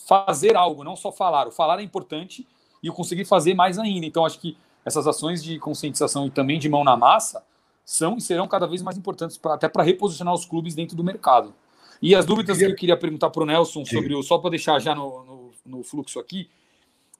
fazer 0.06 0.56
algo, 0.56 0.84
não 0.84 0.96
só 0.96 1.10
falar. 1.10 1.48
O 1.48 1.50
falar 1.50 1.80
é 1.80 1.82
importante 1.82 2.46
e 2.82 2.90
o 2.90 2.92
conseguir 2.92 3.24
fazer 3.24 3.54
mais 3.54 3.78
ainda. 3.78 4.06
Então, 4.06 4.24
acho 4.24 4.38
que 4.38 4.56
essas 4.84 5.06
ações 5.06 5.42
de 5.42 5.58
conscientização 5.58 6.26
e 6.26 6.30
também 6.30 6.58
de 6.58 6.68
mão 6.68 6.84
na 6.84 6.96
massa 6.96 7.42
são 7.84 8.16
e 8.16 8.20
serão 8.20 8.48
cada 8.48 8.66
vez 8.66 8.82
mais 8.82 8.96
importantes, 8.96 9.36
pra, 9.36 9.54
até 9.54 9.68
para 9.68 9.82
reposicionar 9.82 10.34
os 10.34 10.44
clubes 10.44 10.74
dentro 10.74 10.96
do 10.96 11.04
mercado. 11.04 11.54
E 12.02 12.14
as 12.14 12.26
dúvidas 12.26 12.58
que 12.58 12.64
eu 12.64 12.74
queria 12.74 12.96
perguntar 12.96 13.30
para 13.30 13.42
o 13.42 13.46
Nelson 13.46 13.84
sobre 13.84 14.14
o, 14.14 14.22
só 14.22 14.38
para 14.38 14.50
deixar 14.50 14.78
já 14.80 14.94
no, 14.94 15.24
no, 15.24 15.50
no, 15.64 15.82
fluxo 15.82 16.18
aqui, 16.18 16.50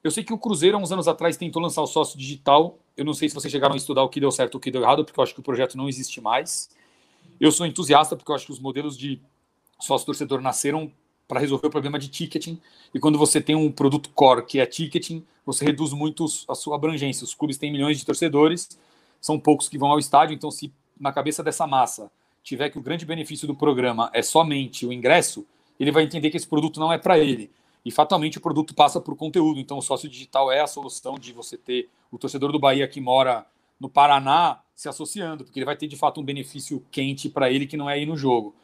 eu 0.03 0.11
sei 0.11 0.23
que 0.23 0.33
o 0.33 0.37
Cruzeiro, 0.37 0.77
há 0.77 0.79
uns 0.79 0.91
anos 0.91 1.07
atrás, 1.07 1.35
tentou 1.35 1.61
lançar 1.61 1.81
o 1.81 1.87
sócio 1.87 2.17
digital. 2.17 2.77
Eu 2.95 3.03
não 3.03 3.13
sei 3.13 3.27
se 3.27 3.35
vocês 3.35 3.51
chegaram 3.51 3.73
a 3.73 3.77
estudar 3.77 4.03
o 4.03 4.09
que 4.09 4.19
deu 4.19 4.31
certo 4.31 4.55
ou 4.55 4.59
o 4.59 4.61
que 4.61 4.69
deu 4.69 4.81
errado, 4.81 5.03
porque 5.03 5.19
eu 5.19 5.23
acho 5.23 5.33
que 5.33 5.39
o 5.39 5.43
projeto 5.43 5.75
não 5.75 5.89
existe 5.89 6.21
mais. 6.21 6.69
Eu 7.39 7.51
sou 7.51 7.65
entusiasta, 7.65 8.15
porque 8.15 8.31
eu 8.31 8.35
acho 8.35 8.45
que 8.45 8.51
os 8.51 8.59
modelos 8.59 8.97
de 8.97 9.19
sócio-torcedor 9.79 10.41
nasceram 10.41 10.91
para 11.27 11.39
resolver 11.39 11.67
o 11.67 11.71
problema 11.71 11.99
de 11.99 12.07
ticketing. 12.07 12.59
E 12.93 12.99
quando 12.99 13.17
você 13.17 13.41
tem 13.41 13.55
um 13.55 13.71
produto 13.71 14.09
core 14.11 14.45
que 14.45 14.59
é 14.59 14.65
ticketing, 14.65 15.25
você 15.45 15.65
reduz 15.65 15.93
muito 15.93 16.25
a 16.47 16.55
sua 16.55 16.75
abrangência. 16.75 17.23
Os 17.23 17.33
clubes 17.33 17.57
têm 17.57 17.71
milhões 17.71 17.97
de 17.97 18.05
torcedores 18.05 18.77
são 19.19 19.39
poucos 19.39 19.67
que 19.67 19.77
vão 19.77 19.91
ao 19.91 19.99
estádio, 19.99 20.33
então 20.33 20.51
se 20.51 20.71
na 20.99 21.11
cabeça 21.11 21.43
dessa 21.43 21.67
massa 21.67 22.11
tiver 22.43 22.69
que 22.69 22.77
o 22.77 22.81
grande 22.81 23.05
benefício 23.05 23.47
do 23.47 23.55
programa 23.55 24.09
é 24.13 24.21
somente 24.21 24.85
o 24.85 24.93
ingresso, 24.93 25.45
ele 25.79 25.91
vai 25.91 26.03
entender 26.03 26.29
que 26.29 26.37
esse 26.37 26.47
produto 26.47 26.79
não 26.79 26.91
é 26.91 26.97
para 26.97 27.19
ele. 27.19 27.51
E 27.83 27.91
fatalmente 27.91 28.37
o 28.37 28.41
produto 28.41 28.73
passa 28.73 28.99
por 28.99 29.15
conteúdo. 29.15 29.59
Então 29.59 29.77
o 29.77 29.81
sócio 29.81 30.09
digital 30.09 30.51
é 30.51 30.61
a 30.61 30.67
solução 30.67 31.15
de 31.15 31.31
você 31.31 31.57
ter 31.57 31.89
o 32.11 32.17
torcedor 32.17 32.51
do 32.51 32.59
Bahia 32.59 32.87
que 32.87 32.99
mora 32.99 33.45
no 33.79 33.89
Paraná 33.89 34.59
se 34.75 34.89
associando, 34.89 35.43
porque 35.43 35.59
ele 35.59 35.65
vai 35.65 35.75
ter 35.75 35.87
de 35.87 35.95
fato 35.95 36.19
um 36.19 36.23
benefício 36.23 36.83
quente 36.91 37.29
para 37.29 37.51
ele 37.51 37.67
que 37.67 37.77
não 37.77 37.89
é 37.89 37.99
ir 37.99 38.05
no 38.05 38.17
jogo. 38.17 38.55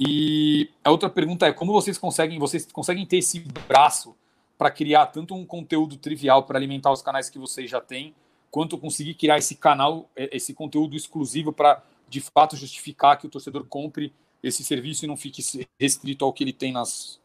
E 0.00 0.70
a 0.84 0.90
outra 0.90 1.08
pergunta 1.08 1.46
é 1.46 1.52
como 1.52 1.72
vocês 1.72 1.98
conseguem, 1.98 2.38
vocês 2.38 2.66
conseguem 2.70 3.06
ter 3.06 3.18
esse 3.18 3.40
braço 3.68 4.14
para 4.56 4.70
criar 4.70 5.06
tanto 5.06 5.34
um 5.34 5.44
conteúdo 5.44 5.96
trivial 5.96 6.42
para 6.42 6.58
alimentar 6.58 6.92
os 6.92 7.02
canais 7.02 7.30
que 7.30 7.38
vocês 7.38 7.70
já 7.70 7.80
têm, 7.80 8.14
quanto 8.50 8.76
conseguir 8.76 9.14
criar 9.14 9.38
esse 9.38 9.54
canal, 9.54 10.08
é, 10.16 10.36
esse 10.36 10.52
conteúdo 10.52 10.96
exclusivo 10.96 11.52
para 11.52 11.82
de 12.08 12.20
fato 12.20 12.56
justificar 12.56 13.18
que 13.18 13.26
o 13.26 13.30
torcedor 13.30 13.64
compre 13.64 14.12
esse 14.42 14.64
serviço 14.64 15.04
e 15.04 15.08
não 15.08 15.16
fique 15.16 15.42
restrito 15.78 16.24
ao 16.24 16.32
que 16.32 16.42
ele 16.42 16.52
tem 16.52 16.72
nas, 16.72 17.20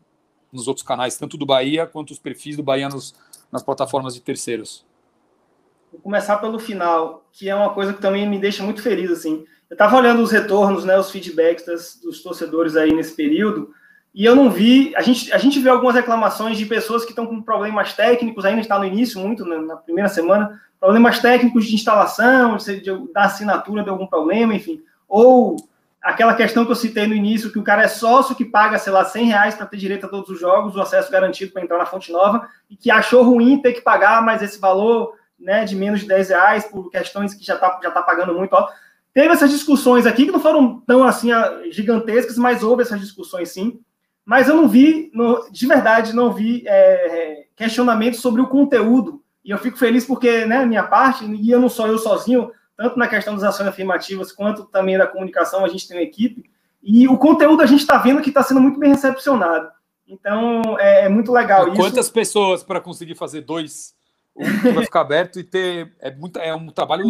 nos 0.51 0.67
outros 0.67 0.85
canais, 0.85 1.17
tanto 1.17 1.37
do 1.37 1.45
Bahia 1.45 1.87
quanto 1.87 2.11
os 2.11 2.19
perfis 2.19 2.57
do 2.57 2.63
Bahia 2.63 2.89
nos, 2.89 3.15
nas 3.51 3.63
plataformas 3.63 4.13
de 4.13 4.21
terceiros. 4.21 4.85
Vou 5.93 6.01
começar 6.01 6.37
pelo 6.37 6.57
final, 6.57 7.23
que 7.31 7.47
é 7.47 7.55
uma 7.55 7.69
coisa 7.69 7.93
que 7.93 8.01
também 8.01 8.27
me 8.27 8.39
deixa 8.39 8.63
muito 8.63 8.81
feliz 8.81 9.11
assim. 9.11 9.45
Eu 9.69 9.75
estava 9.75 9.95
olhando 9.95 10.23
os 10.23 10.31
retornos, 10.31 10.83
né, 10.83 10.97
os 10.97 11.11
feedbacks 11.11 11.65
das, 11.65 11.99
dos 12.01 12.23
torcedores 12.23 12.75
aí 12.75 12.91
nesse 12.91 13.15
período, 13.15 13.69
e 14.13 14.25
eu 14.25 14.35
não 14.35 14.49
vi. 14.49 14.91
A 14.95 15.03
gente, 15.03 15.31
a 15.31 15.37
gente 15.37 15.59
vê 15.59 15.69
algumas 15.69 15.93
reclamações 15.93 16.57
de 16.57 16.65
pessoas 16.65 17.03
que 17.05 17.11
estão 17.11 17.27
com 17.27 17.39
problemas 17.43 17.93
técnicos, 17.93 18.43
ainda 18.43 18.59
está 18.59 18.79
no 18.79 18.85
início, 18.85 19.19
muito, 19.19 19.45
né, 19.45 19.55
na 19.57 19.75
primeira 19.75 20.09
semana, 20.09 20.59
problemas 20.79 21.19
técnicos 21.19 21.65
de 21.65 21.75
instalação, 21.75 22.57
de, 22.57 22.81
de, 22.81 23.13
da 23.13 23.25
assinatura 23.25 23.83
de 23.83 23.89
algum 23.89 24.07
problema, 24.07 24.55
enfim. 24.55 24.81
Ou 25.07 25.57
aquela 26.01 26.33
questão 26.33 26.65
que 26.65 26.71
eu 26.71 26.75
citei 26.75 27.05
no 27.05 27.13
início, 27.13 27.51
que 27.51 27.59
o 27.59 27.63
cara 27.63 27.83
é 27.83 27.87
sócio 27.87 28.35
que 28.35 28.45
paga, 28.45 28.79
sei 28.79 28.91
lá, 28.91 29.05
100 29.05 29.25
reais 29.27 29.55
para 29.55 29.67
ter 29.67 29.77
direito 29.77 30.07
a 30.07 30.09
todos 30.09 30.29
os 30.31 30.39
jogos, 30.39 30.75
o 30.75 30.81
acesso 30.81 31.11
garantido 31.11 31.51
para 31.51 31.61
entrar 31.61 31.77
na 31.77 31.85
fonte 31.85 32.11
nova, 32.11 32.49
e 32.67 32.75
que 32.75 32.89
achou 32.89 33.23
ruim 33.23 33.61
ter 33.61 33.73
que 33.73 33.81
pagar 33.81 34.23
mais 34.23 34.41
esse 34.41 34.59
valor 34.59 35.13
né, 35.43 35.65
de 35.65 35.75
menos 35.75 36.01
de 36.01 36.07
10 36.07 36.29
reais 36.29 36.65
por 36.65 36.89
questões 36.89 37.33
que 37.33 37.45
já 37.45 37.55
está 37.55 37.79
já 37.83 37.91
tá 37.91 38.01
pagando 38.01 38.33
muito. 38.33 38.53
Ó. 38.53 38.67
Teve 39.13 39.27
essas 39.27 39.51
discussões 39.51 40.05
aqui, 40.05 40.25
que 40.25 40.31
não 40.31 40.39
foram 40.39 40.79
tão 40.81 41.03
assim 41.03 41.29
gigantescas, 41.71 42.37
mas 42.37 42.63
houve 42.63 42.81
essas 42.81 42.99
discussões 42.99 43.49
sim 43.49 43.79
mas 44.25 44.47
eu 44.47 44.55
não 44.55 44.67
vi, 44.67 45.11
de 45.51 45.67
verdade, 45.67 46.15
não 46.15 46.31
vi 46.31 46.63
é, 46.65 47.45
questionamento 47.55 48.15
sobre 48.15 48.41
o 48.41 48.47
conteúdo. 48.47 49.21
E 49.43 49.51
eu 49.51 49.57
fico 49.57 49.77
feliz 49.77 50.05
porque, 50.05 50.45
né, 50.45 50.65
minha 50.65 50.83
parte, 50.83 51.25
e 51.25 51.51
eu 51.51 51.59
não 51.59 51.67
sou 51.67 51.87
eu 51.87 51.97
sozinho, 51.97 52.49
tanto 52.77 52.97
na 52.97 53.07
questão 53.07 53.33
das 53.33 53.43
ações 53.43 53.67
afirmativas 53.67 54.31
quanto 54.31 54.63
também 54.65 54.97
da 54.97 55.07
comunicação, 55.07 55.65
a 55.65 55.67
gente 55.67 55.87
tem 55.87 55.97
uma 55.97 56.03
equipe. 56.03 56.49
E 56.81 57.07
o 57.07 57.17
conteúdo 57.17 57.61
a 57.61 57.65
gente 57.65 57.81
está 57.81 57.97
vendo 57.97 58.21
que 58.21 58.29
está 58.29 58.41
sendo 58.41 58.61
muito 58.61 58.79
bem 58.79 58.91
recepcionado. 58.91 59.69
Então, 60.07 60.61
é, 60.79 61.05
é 61.05 61.09
muito 61.09 61.31
legal 61.31 61.67
isso. 61.67 61.77
Quantas 61.77 62.09
pessoas 62.09 62.63
para 62.63 62.79
conseguir 62.79 63.15
fazer 63.15 63.41
dois? 63.41 63.93
Um 64.35 64.61
que 64.61 64.71
vai 64.71 64.83
ficar 64.85 65.01
aberto 65.01 65.39
e 65.39 65.43
ter. 65.43 65.93
É, 65.99 66.13
muito, 66.13 66.39
é 66.39 66.55
um 66.55 66.67
trabalho 66.67 67.05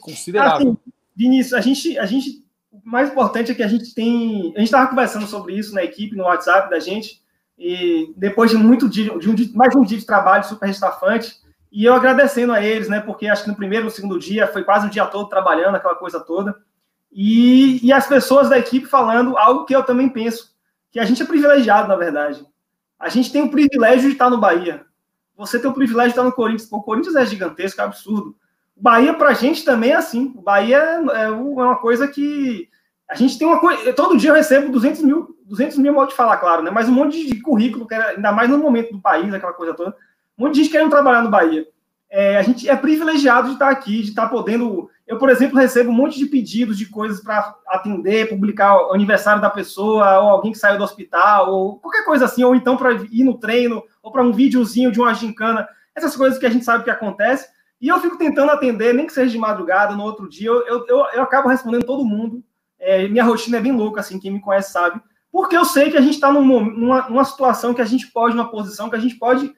considerável. 0.00 0.70
Assim, 0.70 0.92
Vinícius, 1.14 1.54
a 1.54 1.60
gente, 1.60 1.98
a 1.98 2.06
gente 2.06 2.44
o 2.72 2.80
mais 2.84 3.10
importante 3.10 3.52
é 3.52 3.54
que 3.54 3.62
a 3.62 3.68
gente 3.68 3.94
tem. 3.94 4.52
A 4.56 4.58
gente 4.58 4.64
estava 4.64 4.88
conversando 4.88 5.26
sobre 5.26 5.54
isso 5.54 5.74
na 5.74 5.84
equipe, 5.84 6.16
no 6.16 6.24
WhatsApp 6.24 6.68
da 6.68 6.80
gente, 6.80 7.22
e 7.56 8.12
depois 8.16 8.50
de 8.50 8.56
muito 8.56 8.88
dia, 8.88 9.16
de 9.16 9.30
um, 9.30 9.34
mais 9.54 9.74
um 9.76 9.84
dia 9.84 9.98
de 9.98 10.04
trabalho 10.04 10.44
super 10.44 10.68
estafante, 10.68 11.36
e 11.70 11.84
eu 11.84 11.94
agradecendo 11.94 12.52
a 12.52 12.62
eles, 12.62 12.88
né? 12.88 13.00
Porque 13.00 13.28
acho 13.28 13.44
que 13.44 13.50
no 13.50 13.56
primeiro, 13.56 13.84
no 13.84 13.90
segundo 13.90 14.18
dia, 14.18 14.48
foi 14.48 14.64
quase 14.64 14.86
o 14.86 14.90
dia 14.90 15.06
todo 15.06 15.28
trabalhando, 15.28 15.76
aquela 15.76 15.94
coisa 15.94 16.18
toda. 16.18 16.56
E, 17.12 17.84
e 17.86 17.92
as 17.92 18.08
pessoas 18.08 18.48
da 18.48 18.58
equipe 18.58 18.86
falando 18.86 19.38
algo 19.38 19.64
que 19.64 19.74
eu 19.74 19.84
também 19.84 20.08
penso, 20.08 20.52
que 20.90 20.98
a 20.98 21.04
gente 21.04 21.22
é 21.22 21.26
privilegiado, 21.26 21.86
na 21.86 21.94
verdade. 21.94 22.44
A 22.98 23.08
gente 23.08 23.30
tem 23.30 23.42
o 23.42 23.50
privilégio 23.50 24.08
de 24.08 24.14
estar 24.14 24.28
no 24.28 24.38
Bahia. 24.38 24.84
Você 25.36 25.58
tem 25.58 25.70
o 25.70 25.74
privilégio 25.74 26.12
de 26.12 26.18
estar 26.18 26.24
no 26.24 26.32
Corinthians. 26.32 26.70
O 26.70 26.82
Corinthians 26.82 27.16
é 27.16 27.26
gigantesco, 27.26 27.80
é 27.80 27.84
absurdo. 27.84 28.36
O 28.76 28.82
Bahia, 28.82 29.14
para 29.14 29.30
a 29.30 29.34
gente, 29.34 29.64
também 29.64 29.90
é 29.90 29.96
assim. 29.96 30.32
O 30.36 30.42
Bahia 30.42 30.78
é, 30.78 31.24
é 31.24 31.30
uma 31.30 31.76
coisa 31.76 32.08
que. 32.08 32.68
A 33.08 33.14
gente 33.14 33.38
tem 33.38 33.46
uma 33.46 33.60
coisa. 33.60 33.92
Todo 33.92 34.16
dia 34.16 34.30
eu 34.30 34.34
recebo 34.34 34.72
200 34.72 35.02
mil, 35.02 35.36
200 35.44 35.76
mil 35.78 35.92
modo 35.92 36.08
de 36.08 36.16
falar, 36.16 36.38
claro, 36.38 36.62
né? 36.62 36.70
Mas 36.70 36.88
um 36.88 36.92
monte 36.92 37.26
de 37.26 37.40
currículo, 37.40 37.86
que 37.86 37.94
era, 37.94 38.10
ainda 38.10 38.32
mais 38.32 38.48
no 38.48 38.58
momento 38.58 38.92
do 38.92 39.00
país, 39.00 39.32
aquela 39.32 39.52
coisa 39.52 39.74
toda. 39.74 39.94
Um 40.38 40.44
monte 40.44 40.54
de 40.54 40.62
gente 40.62 40.72
querendo 40.72 40.90
trabalhar 40.90 41.22
no 41.22 41.30
Bahia. 41.30 41.66
É, 42.10 42.36
a 42.36 42.42
gente 42.42 42.68
é 42.68 42.76
privilegiado 42.76 43.48
de 43.48 43.54
estar 43.54 43.70
aqui, 43.70 44.02
de 44.02 44.10
estar 44.10 44.28
podendo. 44.28 44.90
Eu, 45.06 45.18
por 45.18 45.28
exemplo, 45.28 45.58
recebo 45.58 45.90
um 45.90 45.94
monte 45.94 46.18
de 46.18 46.26
pedidos 46.26 46.78
de 46.78 46.86
coisas 46.86 47.20
para 47.20 47.54
atender, 47.68 48.28
publicar 48.28 48.74
o 48.74 48.94
aniversário 48.94 49.42
da 49.42 49.50
pessoa, 49.50 50.18
ou 50.20 50.28
alguém 50.30 50.52
que 50.52 50.58
saiu 50.58 50.78
do 50.78 50.84
hospital, 50.84 51.52
ou 51.52 51.78
qualquer 51.78 52.04
coisa 52.04 52.24
assim, 52.24 52.42
ou 52.42 52.54
então 52.54 52.76
para 52.76 52.92
ir 52.92 53.22
no 53.22 53.38
treino, 53.38 53.82
ou 54.02 54.10
para 54.10 54.22
um 54.22 54.32
videozinho 54.32 54.90
de 54.90 55.00
uma 55.00 55.12
gincana. 55.12 55.68
Essas 55.94 56.16
coisas 56.16 56.38
que 56.38 56.46
a 56.46 56.50
gente 56.50 56.64
sabe 56.64 56.84
que 56.84 56.90
acontece. 56.90 57.46
E 57.80 57.88
eu 57.88 58.00
fico 58.00 58.16
tentando 58.16 58.50
atender, 58.50 58.94
nem 58.94 59.06
que 59.06 59.12
seja 59.12 59.30
de 59.30 59.38
madrugada, 59.38 59.94
no 59.94 60.02
outro 60.02 60.26
dia, 60.26 60.48
eu, 60.48 60.86
eu, 60.86 61.04
eu 61.14 61.22
acabo 61.22 61.48
respondendo 61.48 61.84
todo 61.84 62.04
mundo. 62.04 62.42
É, 62.78 63.06
minha 63.08 63.24
rotina 63.24 63.58
é 63.58 63.60
bem 63.60 63.72
louca, 63.72 64.00
assim, 64.00 64.18
quem 64.18 64.30
me 64.30 64.40
conhece 64.40 64.72
sabe, 64.72 65.00
porque 65.30 65.56
eu 65.56 65.64
sei 65.64 65.90
que 65.90 65.96
a 65.96 66.00
gente 66.00 66.14
está 66.14 66.32
numa, 66.32 67.08
numa 67.08 67.24
situação 67.24 67.74
que 67.74 67.82
a 67.82 67.84
gente 67.84 68.06
pode, 68.06 68.36
numa 68.36 68.50
posição 68.50 68.88
que 68.88 68.96
a 68.96 69.00
gente 69.00 69.16
pode, 69.16 69.54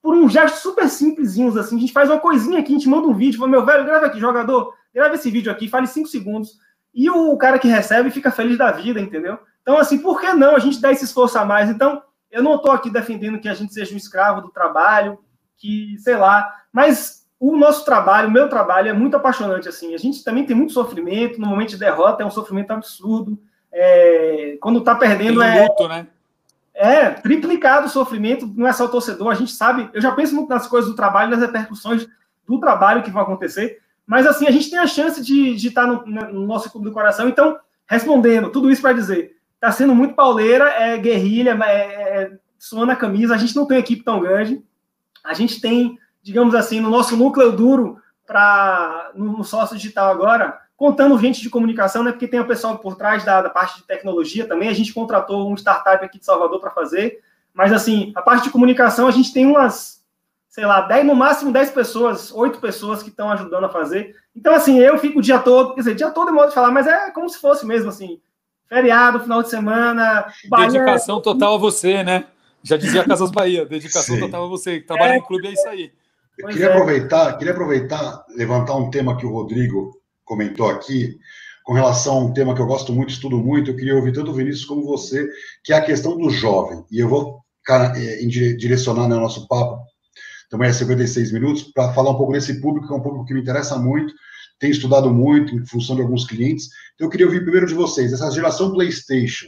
por 0.00 0.14
um 0.14 0.28
gesto 0.28 0.58
super 0.58 0.88
simplesinhos 0.88 1.56
assim, 1.56 1.76
a 1.76 1.80
gente 1.80 1.92
faz 1.92 2.08
uma 2.08 2.20
coisinha 2.20 2.60
aqui, 2.60 2.72
a 2.72 2.76
gente 2.78 2.88
manda 2.88 3.08
um 3.08 3.14
vídeo, 3.14 3.38
fala, 3.38 3.50
meu 3.50 3.66
velho, 3.66 3.84
grava 3.84 4.06
aqui, 4.06 4.20
jogador, 4.20 4.72
grava 4.94 5.14
esse 5.14 5.30
vídeo 5.30 5.50
aqui, 5.50 5.68
fale 5.68 5.86
cinco 5.86 6.08
segundos, 6.08 6.58
e 6.94 7.08
o 7.10 7.36
cara 7.36 7.58
que 7.58 7.68
recebe 7.68 8.10
fica 8.10 8.30
feliz 8.30 8.58
da 8.58 8.70
vida, 8.72 9.00
entendeu? 9.00 9.38
Então, 9.62 9.78
assim, 9.78 9.98
por 9.98 10.20
que 10.20 10.32
não 10.32 10.56
a 10.56 10.58
gente 10.58 10.80
dar 10.80 10.92
esse 10.92 11.04
esforço 11.04 11.38
a 11.38 11.44
mais? 11.44 11.68
Então, 11.68 12.02
eu 12.30 12.42
não 12.42 12.56
estou 12.56 12.72
aqui 12.72 12.90
defendendo 12.90 13.38
que 13.38 13.48
a 13.48 13.54
gente 13.54 13.72
seja 13.72 13.94
um 13.94 13.98
escravo 13.98 14.40
do 14.40 14.48
trabalho, 14.48 15.18
que, 15.56 15.96
sei 15.98 16.16
lá, 16.16 16.52
mas 16.72 17.26
o 17.38 17.56
nosso 17.56 17.84
trabalho, 17.84 18.28
o 18.28 18.32
meu 18.32 18.48
trabalho 18.48 18.88
é 18.88 18.92
muito 18.92 19.16
apaixonante, 19.16 19.68
assim. 19.68 19.94
A 19.94 19.98
gente 19.98 20.24
também 20.24 20.44
tem 20.44 20.56
muito 20.56 20.72
sofrimento, 20.72 21.40
no 21.40 21.46
momento 21.46 21.70
de 21.70 21.78
derrota 21.78 22.22
é 22.22 22.26
um 22.26 22.30
sofrimento 22.30 22.72
absurdo, 22.72 23.38
é, 23.72 24.56
quando 24.60 24.80
tá 24.80 24.94
perdendo 24.94 25.40
Tem 25.40 25.62
luto, 25.62 25.84
é. 25.84 25.88
Né? 25.88 26.06
É, 26.74 27.10
triplicado 27.10 27.86
o 27.86 27.90
sofrimento, 27.90 28.46
não 28.56 28.66
é 28.66 28.72
só 28.72 28.84
o 28.84 28.88
torcedor, 28.88 29.28
a 29.28 29.34
gente 29.34 29.52
sabe, 29.52 29.90
eu 29.92 30.00
já 30.00 30.12
penso 30.12 30.34
muito 30.34 30.48
nas 30.48 30.66
coisas 30.66 30.88
do 30.88 30.96
trabalho, 30.96 31.30
nas 31.30 31.40
repercussões 31.40 32.06
do 32.46 32.60
trabalho 32.60 33.02
que 33.02 33.10
vão 33.10 33.22
acontecer, 33.22 33.80
mas 34.08 34.26
assim, 34.26 34.46
a 34.46 34.50
gente 34.50 34.70
tem 34.70 34.78
a 34.78 34.86
chance 34.86 35.22
de, 35.22 35.54
de 35.54 35.68
estar 35.68 35.86
no, 35.86 36.06
no 36.06 36.46
nosso 36.46 36.70
clube 36.72 36.86
do 36.86 36.94
coração, 36.94 37.28
então, 37.28 37.58
respondendo, 37.86 38.48
tudo 38.48 38.70
isso 38.70 38.80
para 38.80 38.94
dizer, 38.94 39.36
tá 39.60 39.70
sendo 39.70 39.94
muito 39.94 40.14
pauleira, 40.14 40.64
é 40.70 40.96
guerrilha, 40.96 41.50
é, 41.62 42.22
é, 42.22 42.32
suando 42.58 42.92
a 42.92 42.96
camisa, 42.96 43.34
a 43.34 43.38
gente 43.38 43.54
não 43.54 43.66
tem 43.66 43.76
equipe 43.76 44.02
tão 44.02 44.18
grande, 44.18 44.64
a 45.22 45.34
gente 45.34 45.60
tem, 45.60 45.98
digamos 46.22 46.54
assim, 46.54 46.80
no 46.80 46.88
nosso 46.88 47.18
núcleo 47.18 47.52
duro, 47.52 48.00
para 48.26 49.10
no, 49.14 49.36
no 49.38 49.44
sócio 49.44 49.76
digital 49.76 50.10
agora, 50.10 50.58
contando 50.74 51.18
gente 51.18 51.42
de 51.42 51.50
comunicação, 51.50 52.02
né? 52.02 52.12
Porque 52.12 52.28
tem 52.28 52.40
o 52.40 52.46
pessoal 52.46 52.78
por 52.78 52.96
trás 52.96 53.24
da, 53.24 53.42
da 53.42 53.50
parte 53.50 53.78
de 53.78 53.86
tecnologia 53.86 54.46
também. 54.46 54.68
A 54.68 54.74
gente 54.74 54.94
contratou 54.94 55.50
um 55.50 55.54
startup 55.54 56.02
aqui 56.04 56.18
de 56.18 56.24
Salvador 56.24 56.60
para 56.60 56.70
fazer. 56.70 57.20
Mas, 57.52 57.72
assim, 57.72 58.12
a 58.14 58.22
parte 58.22 58.44
de 58.44 58.50
comunicação, 58.50 59.08
a 59.08 59.10
gente 59.10 59.32
tem 59.32 59.44
umas, 59.44 59.97
sei 60.58 60.66
lá, 60.66 60.80
10, 60.80 61.06
no 61.06 61.14
máximo 61.14 61.52
10 61.52 61.70
pessoas, 61.70 62.32
8 62.32 62.58
pessoas 62.58 63.00
que 63.00 63.10
estão 63.10 63.30
ajudando 63.30 63.62
a 63.62 63.68
fazer. 63.68 64.12
Então, 64.34 64.52
assim, 64.52 64.80
eu 64.80 64.98
fico 64.98 65.20
o 65.20 65.22
dia 65.22 65.38
todo, 65.38 65.72
quer 65.72 65.82
dizer, 65.82 65.94
dia 65.94 66.10
todo 66.10 66.30
é 66.30 66.32
modo 66.32 66.48
de 66.48 66.54
falar, 66.56 66.72
mas 66.72 66.84
é 66.84 67.12
como 67.12 67.28
se 67.28 67.38
fosse 67.38 67.64
mesmo, 67.64 67.90
assim, 67.90 68.20
feriado, 68.68 69.20
final 69.20 69.40
de 69.40 69.50
semana. 69.50 70.26
Dedicação 70.50 71.20
total 71.20 71.54
a 71.54 71.58
você, 71.58 72.02
né? 72.02 72.24
Já 72.60 72.76
dizia 72.76 73.04
Casas 73.04 73.30
Bahia, 73.30 73.64
dedicação 73.64 74.16
Sim. 74.16 74.20
total 74.22 74.46
a 74.46 74.48
você. 74.48 74.80
Trabalhar 74.80 75.14
é... 75.14 75.18
em 75.18 75.22
clube 75.22 75.46
é 75.46 75.52
isso 75.52 75.68
aí. 75.68 75.92
Eu 76.36 76.48
queria 76.48 76.66
é. 76.66 76.72
aproveitar, 76.72 77.38
queria 77.38 77.52
aproveitar, 77.52 78.24
levantar 78.34 78.74
um 78.74 78.90
tema 78.90 79.16
que 79.16 79.24
o 79.24 79.30
Rodrigo 79.30 79.92
comentou 80.24 80.68
aqui, 80.68 81.20
com 81.62 81.72
relação 81.72 82.16
a 82.16 82.24
um 82.24 82.32
tema 82.32 82.52
que 82.52 82.60
eu 82.60 82.66
gosto 82.66 82.92
muito, 82.92 83.10
estudo 83.10 83.38
muito, 83.38 83.70
eu 83.70 83.76
queria 83.76 83.94
ouvir 83.94 84.12
tanto 84.12 84.32
o 84.32 84.34
Vinícius 84.34 84.64
como 84.64 84.84
você, 84.84 85.24
que 85.62 85.72
é 85.72 85.76
a 85.76 85.84
questão 85.84 86.18
do 86.18 86.28
jovem. 86.30 86.84
E 86.90 86.98
eu 86.98 87.08
vou 87.08 87.44
é, 87.70 88.16
direcionar 88.56 89.02
no 89.02 89.14
né, 89.14 89.20
nosso 89.20 89.46
papo, 89.46 89.86
também 90.48 90.68
é 90.68 90.72
56 90.72 91.32
minutos, 91.32 91.62
para 91.64 91.92
falar 91.92 92.10
um 92.10 92.16
pouco 92.16 92.32
desse 92.32 92.60
público, 92.60 92.86
que 92.86 92.92
é 92.92 92.96
um 92.96 93.02
público 93.02 93.24
que 93.24 93.34
me 93.34 93.40
interessa 93.40 93.76
muito, 93.76 94.12
tenho 94.58 94.72
estudado 94.72 95.10
muito 95.12 95.54
em 95.54 95.64
função 95.66 95.94
de 95.94 96.02
alguns 96.02 96.26
clientes. 96.26 96.68
Então 96.94 97.06
eu 97.06 97.10
queria 97.10 97.26
ouvir 97.26 97.42
primeiro 97.42 97.66
de 97.66 97.74
vocês, 97.74 98.12
essa 98.12 98.30
geração 98.30 98.72
PlayStation, 98.72 99.46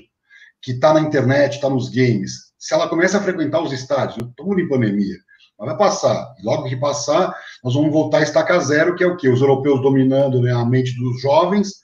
que 0.62 0.72
está 0.72 0.92
na 0.92 1.00
internet, 1.00 1.54
está 1.54 1.70
nos 1.70 1.88
games, 1.88 2.50
se 2.60 2.74
ela 2.74 2.88
começa 2.88 3.16
a 3.16 3.22
frequentar 3.22 3.62
os 3.62 3.72
estádios, 3.72 4.18
estamos 4.28 4.58
em 4.58 4.68
pandemia, 4.68 5.16
mas 5.58 5.68
vai 5.68 5.78
passar. 5.78 6.34
Logo 6.44 6.68
que 6.68 6.76
passar, 6.76 7.34
nós 7.64 7.72
vamos 7.72 7.90
voltar 7.90 8.18
a 8.18 8.22
estaca 8.22 8.60
zero, 8.60 8.94
que 8.94 9.02
é 9.02 9.06
o 9.06 9.16
quê? 9.16 9.30
Os 9.30 9.40
europeus 9.40 9.80
dominando 9.80 10.42
né, 10.42 10.52
a 10.52 10.62
mente 10.62 10.94
dos 10.94 11.22
jovens 11.22 11.76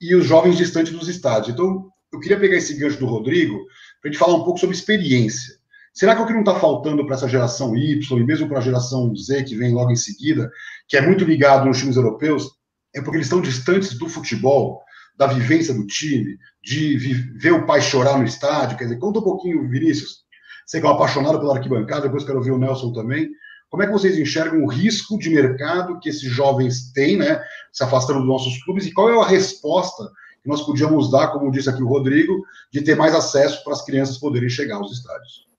e 0.00 0.14
os 0.14 0.24
jovens 0.24 0.56
distantes 0.56 0.92
dos 0.92 1.08
estádios. 1.08 1.52
Então, 1.52 1.90
eu 2.12 2.20
queria 2.20 2.38
pegar 2.38 2.56
esse 2.56 2.74
gancho 2.74 3.00
do 3.00 3.06
Rodrigo 3.06 3.58
para 4.00 4.08
a 4.08 4.12
gente 4.12 4.20
falar 4.20 4.36
um 4.36 4.44
pouco 4.44 4.60
sobre 4.60 4.76
experiência. 4.76 5.59
Será 5.92 6.14
que 6.14 6.22
o 6.22 6.26
que 6.26 6.32
não 6.32 6.40
está 6.40 6.54
faltando 6.54 7.04
para 7.04 7.16
essa 7.16 7.28
geração 7.28 7.76
Y 7.76 8.18
e 8.18 8.24
mesmo 8.24 8.48
para 8.48 8.58
a 8.58 8.62
geração 8.62 9.14
Z, 9.14 9.44
que 9.44 9.56
vem 9.56 9.74
logo 9.74 9.90
em 9.90 9.96
seguida, 9.96 10.50
que 10.88 10.96
é 10.96 11.00
muito 11.00 11.24
ligado 11.24 11.66
nos 11.66 11.78
times 11.78 11.96
europeus, 11.96 12.48
é 12.94 13.00
porque 13.00 13.16
eles 13.16 13.26
estão 13.26 13.40
distantes 13.40 13.98
do 13.98 14.08
futebol, 14.08 14.82
da 15.16 15.26
vivência 15.26 15.74
do 15.74 15.86
time, 15.86 16.38
de 16.62 16.96
ver 17.38 17.52
o 17.52 17.66
pai 17.66 17.80
chorar 17.80 18.18
no 18.18 18.24
estádio? 18.24 18.78
Quer 18.78 18.84
dizer, 18.84 18.98
conta 18.98 19.18
um 19.18 19.22
pouquinho, 19.22 19.68
Vinícius, 19.68 20.24
Sei 20.70 20.80
que 20.80 20.86
é 20.86 20.88
um 20.88 20.92
apaixonado 20.92 21.40
pela 21.40 21.56
arquibancada, 21.56 22.02
depois 22.02 22.22
quero 22.22 22.38
ouvir 22.38 22.52
o 22.52 22.58
Nelson 22.58 22.92
também. 22.92 23.28
Como 23.68 23.82
é 23.82 23.86
que 23.86 23.92
vocês 23.92 24.16
enxergam 24.16 24.62
o 24.62 24.68
risco 24.68 25.18
de 25.18 25.28
mercado 25.28 25.98
que 25.98 26.08
esses 26.08 26.30
jovens 26.30 26.92
têm, 26.92 27.16
né, 27.16 27.42
se 27.72 27.82
afastando 27.82 28.20
dos 28.20 28.28
nossos 28.28 28.62
clubes, 28.62 28.86
e 28.86 28.92
qual 28.92 29.10
é 29.10 29.20
a 29.20 29.26
resposta 29.26 30.04
que 30.40 30.48
nós 30.48 30.62
podíamos 30.62 31.10
dar, 31.10 31.32
como 31.32 31.50
disse 31.50 31.68
aqui 31.68 31.82
o 31.82 31.88
Rodrigo, 31.88 32.40
de 32.72 32.82
ter 32.82 32.94
mais 32.94 33.16
acesso 33.16 33.64
para 33.64 33.72
as 33.72 33.84
crianças 33.84 34.16
poderem 34.18 34.48
chegar 34.48 34.76
aos 34.76 34.92
estádios? 34.92 35.49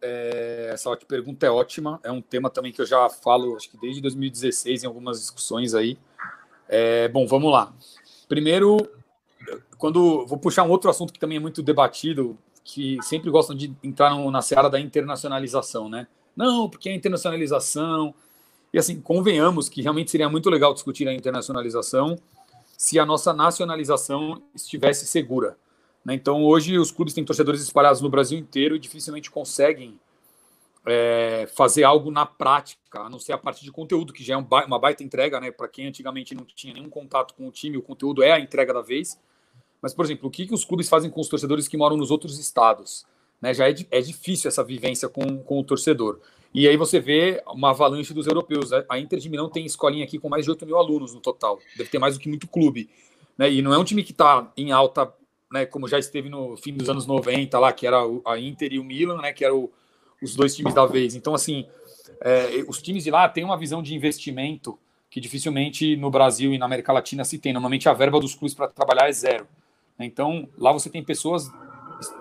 É, 0.00 0.70
essa 0.72 0.94
pergunta 0.96 1.46
é 1.46 1.50
ótima, 1.50 1.98
é 2.02 2.10
um 2.10 2.20
tema 2.20 2.50
também 2.50 2.72
que 2.72 2.80
eu 2.80 2.86
já 2.86 3.08
falo, 3.08 3.56
acho 3.56 3.70
que 3.70 3.78
desde 3.78 4.00
2016, 4.00 4.84
em 4.84 4.86
algumas 4.86 5.20
discussões 5.20 5.74
aí. 5.74 5.98
É, 6.68 7.08
bom, 7.08 7.26
vamos 7.26 7.50
lá. 7.50 7.72
Primeiro, 8.28 8.76
quando 9.78 10.26
vou 10.26 10.38
puxar 10.38 10.64
um 10.64 10.70
outro 10.70 10.90
assunto 10.90 11.12
que 11.12 11.18
também 11.18 11.38
é 11.38 11.40
muito 11.40 11.62
debatido, 11.62 12.36
que 12.64 12.98
sempre 13.02 13.30
gostam 13.30 13.56
de 13.56 13.72
entrar 13.82 14.10
no, 14.10 14.30
na 14.30 14.42
seara 14.42 14.68
da 14.68 14.80
internacionalização, 14.80 15.88
né? 15.88 16.06
Não, 16.34 16.68
porque 16.68 16.88
a 16.88 16.94
internacionalização. 16.94 18.14
E 18.72 18.78
assim, 18.78 19.00
convenhamos 19.00 19.68
que 19.68 19.80
realmente 19.80 20.10
seria 20.10 20.28
muito 20.28 20.50
legal 20.50 20.74
discutir 20.74 21.08
a 21.08 21.14
internacionalização 21.14 22.18
se 22.76 22.98
a 22.98 23.06
nossa 23.06 23.32
nacionalização 23.32 24.42
estivesse 24.54 25.06
segura. 25.06 25.56
Né? 26.06 26.14
Então, 26.14 26.44
hoje, 26.44 26.78
os 26.78 26.92
clubes 26.92 27.12
têm 27.12 27.24
torcedores 27.24 27.60
espalhados 27.60 28.00
no 28.00 28.08
Brasil 28.08 28.38
inteiro 28.38 28.76
e 28.76 28.78
dificilmente 28.78 29.28
conseguem 29.28 29.98
é, 30.86 31.48
fazer 31.52 31.82
algo 31.82 32.12
na 32.12 32.24
prática, 32.24 33.00
a 33.00 33.10
não 33.10 33.18
ser 33.18 33.32
a 33.32 33.38
parte 33.38 33.64
de 33.64 33.72
conteúdo, 33.72 34.12
que 34.12 34.22
já 34.22 34.34
é 34.34 34.36
uma 34.36 34.78
baita 34.78 35.02
entrega, 35.02 35.40
né? 35.40 35.50
Para 35.50 35.66
quem 35.66 35.88
antigamente 35.88 36.32
não 36.32 36.44
tinha 36.44 36.72
nenhum 36.72 36.88
contato 36.88 37.34
com 37.34 37.48
o 37.48 37.50
time, 37.50 37.76
o 37.76 37.82
conteúdo 37.82 38.22
é 38.22 38.30
a 38.30 38.38
entrega 38.38 38.72
da 38.72 38.82
vez. 38.82 39.20
Mas, 39.82 39.92
por 39.92 40.04
exemplo, 40.04 40.28
o 40.28 40.30
que, 40.30 40.46
que 40.46 40.54
os 40.54 40.64
clubes 40.64 40.88
fazem 40.88 41.10
com 41.10 41.20
os 41.20 41.28
torcedores 41.28 41.66
que 41.66 41.76
moram 41.76 41.96
nos 41.96 42.12
outros 42.12 42.38
estados? 42.38 43.04
Né? 43.42 43.52
Já 43.52 43.68
é, 43.68 43.74
é 43.90 44.00
difícil 44.00 44.46
essa 44.46 44.62
vivência 44.62 45.08
com, 45.08 45.38
com 45.42 45.58
o 45.58 45.64
torcedor. 45.64 46.20
E 46.54 46.68
aí 46.68 46.76
você 46.76 47.00
vê 47.00 47.42
uma 47.48 47.70
avalanche 47.70 48.14
dos 48.14 48.28
europeus. 48.28 48.70
A 48.88 48.96
Inter 48.98 49.18
de 49.18 49.28
Milão 49.28 49.50
tem 49.50 49.66
escolinha 49.66 50.04
aqui 50.04 50.20
com 50.20 50.28
mais 50.28 50.44
de 50.44 50.50
8 50.52 50.64
mil 50.64 50.78
alunos 50.78 51.12
no 51.12 51.20
total. 51.20 51.58
Deve 51.76 51.90
ter 51.90 51.98
mais 51.98 52.14
do 52.14 52.20
que 52.20 52.28
muito 52.28 52.46
clube. 52.46 52.88
Né? 53.36 53.50
E 53.50 53.60
não 53.60 53.74
é 53.74 53.78
um 53.78 53.84
time 53.84 54.04
que 54.04 54.12
está 54.12 54.50
em 54.56 54.70
alta, 54.70 55.12
né, 55.52 55.66
como 55.66 55.88
já 55.88 55.98
esteve 55.98 56.28
no 56.28 56.56
fim 56.56 56.74
dos 56.74 56.88
anos 56.88 57.06
90 57.06 57.58
lá, 57.58 57.72
que 57.72 57.86
era 57.86 57.98
a 58.24 58.38
Inter 58.38 58.72
e 58.72 58.78
o 58.78 58.84
Milan, 58.84 59.20
né, 59.20 59.32
que 59.32 59.44
eram 59.44 59.70
os 60.22 60.34
dois 60.34 60.54
times 60.54 60.74
da 60.74 60.86
vez. 60.86 61.14
Então, 61.14 61.34
assim, 61.34 61.66
é, 62.20 62.64
os 62.68 62.80
times 62.80 63.04
de 63.04 63.10
lá 63.10 63.28
têm 63.28 63.44
uma 63.44 63.56
visão 63.56 63.82
de 63.82 63.94
investimento 63.94 64.78
que 65.10 65.20
dificilmente 65.20 65.96
no 65.96 66.10
Brasil 66.10 66.52
e 66.52 66.58
na 66.58 66.66
América 66.66 66.92
Latina 66.92 67.24
se 67.24 67.38
tem. 67.38 67.52
Normalmente 67.52 67.88
a 67.88 67.92
verba 67.92 68.20
dos 68.20 68.34
clubes 68.34 68.54
para 68.54 68.68
trabalhar 68.68 69.08
é 69.08 69.12
zero. 69.12 69.46
Então, 69.98 70.48
lá 70.58 70.72
você 70.72 70.90
tem 70.90 71.02
pessoas. 71.02 71.50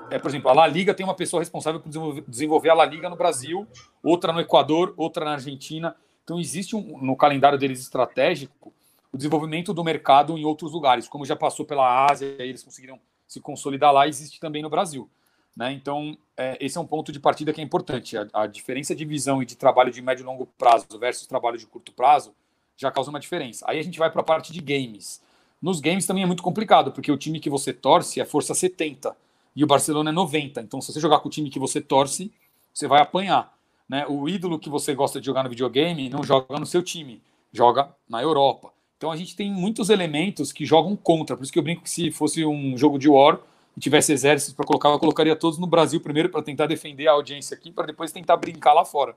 É, 0.09 0.17
por 0.17 0.29
exemplo, 0.29 0.49
a 0.49 0.53
La 0.53 0.67
Liga 0.67 0.93
tem 0.93 1.05
uma 1.05 1.15
pessoa 1.15 1.41
responsável 1.41 1.81
por 1.81 1.89
desenvolver, 2.27 2.69
a 2.69 2.73
La 2.73 2.85
Liga 2.85 3.09
no 3.09 3.17
Brasil, 3.17 3.67
outra 4.01 4.31
no 4.31 4.39
Equador, 4.39 4.93
outra 4.95 5.25
na 5.25 5.33
Argentina. 5.33 5.95
Então, 6.23 6.39
existe 6.39 6.75
um, 6.75 6.97
no 7.01 7.15
calendário 7.15 7.57
deles 7.57 7.81
estratégico 7.81 8.73
o 9.15 9.17
desenvolvimento 9.17 9.73
do 9.73 9.81
mercado 9.81 10.37
em 10.37 10.43
outros 10.43 10.73
lugares, 10.73 11.07
como 11.07 11.25
já 11.25 11.37
passou 11.37 11.65
pela 11.65 12.05
Ásia, 12.05 12.35
eles 12.37 12.61
conseguiram 12.61 12.99
se 13.27 13.39
consolidar 13.39 13.93
lá, 13.93 14.07
existe 14.07 14.39
também 14.39 14.61
no 14.61 14.69
Brasil. 14.69 15.09
Né? 15.55 15.71
Então, 15.71 16.17
é, 16.35 16.57
esse 16.59 16.77
é 16.77 16.81
um 16.81 16.85
ponto 16.85 17.11
de 17.11 17.19
partida 17.19 17.53
que 17.53 17.61
é 17.61 17.63
importante. 17.63 18.17
A, 18.17 18.27
a, 18.33 18.47
diferença 18.47 18.93
de 18.93 19.05
visão 19.05 19.41
e 19.41 19.45
de 19.45 19.55
trabalho 19.55 19.91
de 19.91 20.01
médio 20.01 20.23
e 20.23 20.25
longo 20.25 20.45
prazo 20.57 20.85
versus 20.99 21.25
trabalho 21.25 21.57
de 21.57 21.65
curto 21.65 21.91
prazo 21.93 22.33
já 22.75 22.91
causa 22.91 23.09
uma 23.09 23.19
diferença. 23.19 23.65
Aí 23.67 23.79
a 23.79 23.83
gente 23.83 23.97
vai 23.97 24.11
para 24.11 24.21
a 24.21 24.23
parte 24.23 24.51
de 24.51 24.59
games. 24.59 25.21
Nos 25.61 25.79
games 25.79 26.05
também 26.05 26.23
é 26.23 26.25
muito 26.25 26.43
complicado, 26.43 26.91
porque 26.91 27.11
o 27.11 27.17
time 27.17 27.39
que 27.39 27.49
você 27.49 27.73
torce 27.73 28.19
é 28.19 28.25
força 28.25 28.53
70 28.53 29.15
e 29.55 29.63
o 29.63 29.67
Barcelona 29.67 30.09
é 30.09 30.13
90. 30.13 30.61
Então, 30.61 30.81
se 30.81 30.91
você 30.91 30.99
jogar 30.99 31.19
com 31.19 31.29
o 31.29 31.31
time 31.31 31.49
que 31.49 31.57
você 31.57 31.79
torce, 31.79 32.31
você 32.73 32.87
vai 32.87 33.01
apanhar. 33.01 33.55
Né? 33.87 34.05
O 34.07 34.27
ídolo 34.27 34.59
que 34.59 34.69
você 34.69 34.93
gosta 34.93 35.19
de 35.19 35.25
jogar 35.25 35.43
no 35.43 35.49
videogame 35.49 36.09
não 36.09 36.23
joga 36.23 36.59
no 36.59 36.65
seu 36.65 36.83
time, 36.83 37.21
joga 37.53 37.95
na 38.09 38.21
Europa. 38.21 38.74
Então, 38.97 39.11
a 39.11 39.15
gente 39.15 39.35
tem 39.35 39.51
muitos 39.51 39.89
elementos 39.89 40.51
que 40.51 40.65
jogam 40.65 40.95
contra. 40.95 41.35
Por 41.35 41.43
isso 41.43 41.51
que 41.51 41.59
eu 41.59 41.63
brinco 41.63 41.83
que 41.83 41.89
se 41.89 42.11
fosse 42.11 42.45
um 42.45 42.77
jogo 42.77 42.97
de 42.97 43.09
War 43.09 43.39
e 43.75 43.79
tivesse 43.79 44.13
exércitos 44.13 44.53
para 44.53 44.65
colocar, 44.65 44.89
eu 44.89 44.99
colocaria 44.99 45.35
todos 45.35 45.59
no 45.59 45.67
Brasil 45.67 45.99
primeiro 45.99 46.29
para 46.29 46.41
tentar 46.41 46.65
defender 46.65 47.07
a 47.07 47.11
audiência 47.11 47.55
aqui, 47.55 47.71
para 47.71 47.87
depois 47.87 48.11
tentar 48.11 48.37
brincar 48.37 48.73
lá 48.73 48.85
fora. 48.85 49.15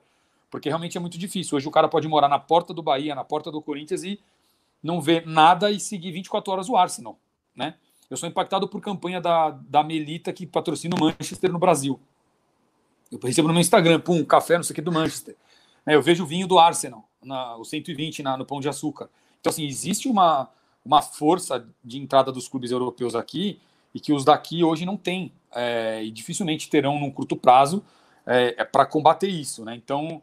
Porque 0.49 0.67
realmente 0.67 0.97
é 0.97 0.99
muito 0.99 1.17
difícil. 1.17 1.55
Hoje 1.55 1.67
o 1.67 1.71
cara 1.71 1.87
pode 1.87 2.07
morar 2.07 2.27
na 2.27 2.39
porta 2.39 2.73
do 2.73 2.81
Bahia, 2.81 3.15
na 3.15 3.23
porta 3.23 3.51
do 3.51 3.61
Corinthians 3.61 4.03
e 4.03 4.19
não 4.83 5.01
ver 5.01 5.25
nada 5.25 5.71
e 5.71 5.79
seguir 5.79 6.11
24 6.11 6.51
horas 6.51 6.69
o 6.69 6.75
Arsenal, 6.75 7.17
né? 7.55 7.75
Eu 8.09 8.17
sou 8.17 8.27
impactado 8.27 8.67
por 8.67 8.81
campanha 8.81 9.21
da, 9.21 9.51
da 9.51 9.83
Melita 9.83 10.33
que 10.33 10.45
patrocina 10.45 10.95
o 10.95 10.99
Manchester 10.99 11.51
no 11.51 11.59
Brasil. 11.59 11.99
Eu 13.11 13.19
recebo 13.21 13.47
no 13.47 13.53
meu 13.53 13.61
Instagram, 13.61 13.99
pum, 13.99 14.25
café, 14.25 14.55
não 14.55 14.63
sei 14.63 14.73
o 14.73 14.75
que, 14.75 14.81
do 14.81 14.91
Manchester. 14.91 15.35
É, 15.85 15.95
eu 15.95 16.01
vejo 16.01 16.23
o 16.23 16.27
vinho 16.27 16.47
do 16.47 16.57
Arsenal, 16.57 17.07
na, 17.23 17.55
o 17.57 17.63
120 17.63 18.23
na, 18.23 18.35
no 18.35 18.45
Pão 18.45 18.59
de 18.59 18.67
Açúcar. 18.67 19.09
Então, 19.39 19.51
assim, 19.51 19.65
existe 19.65 20.07
uma, 20.07 20.49
uma 20.85 21.01
força 21.01 21.67
de 21.83 21.97
entrada 21.97 22.31
dos 22.31 22.47
clubes 22.47 22.71
europeus 22.71 23.15
aqui 23.15 23.59
e 23.93 23.99
que 23.99 24.13
os 24.13 24.25
daqui 24.25 24.63
hoje 24.63 24.85
não 24.85 24.97
têm 24.97 25.31
é, 25.51 26.03
e 26.03 26.11
dificilmente 26.11 26.69
terão 26.69 26.99
num 26.99 27.11
curto 27.11 27.35
prazo 27.35 27.83
é, 28.25 28.55
é 28.57 28.65
para 28.65 28.85
combater 28.85 29.27
isso, 29.27 29.65
né? 29.65 29.75
Então 29.75 30.21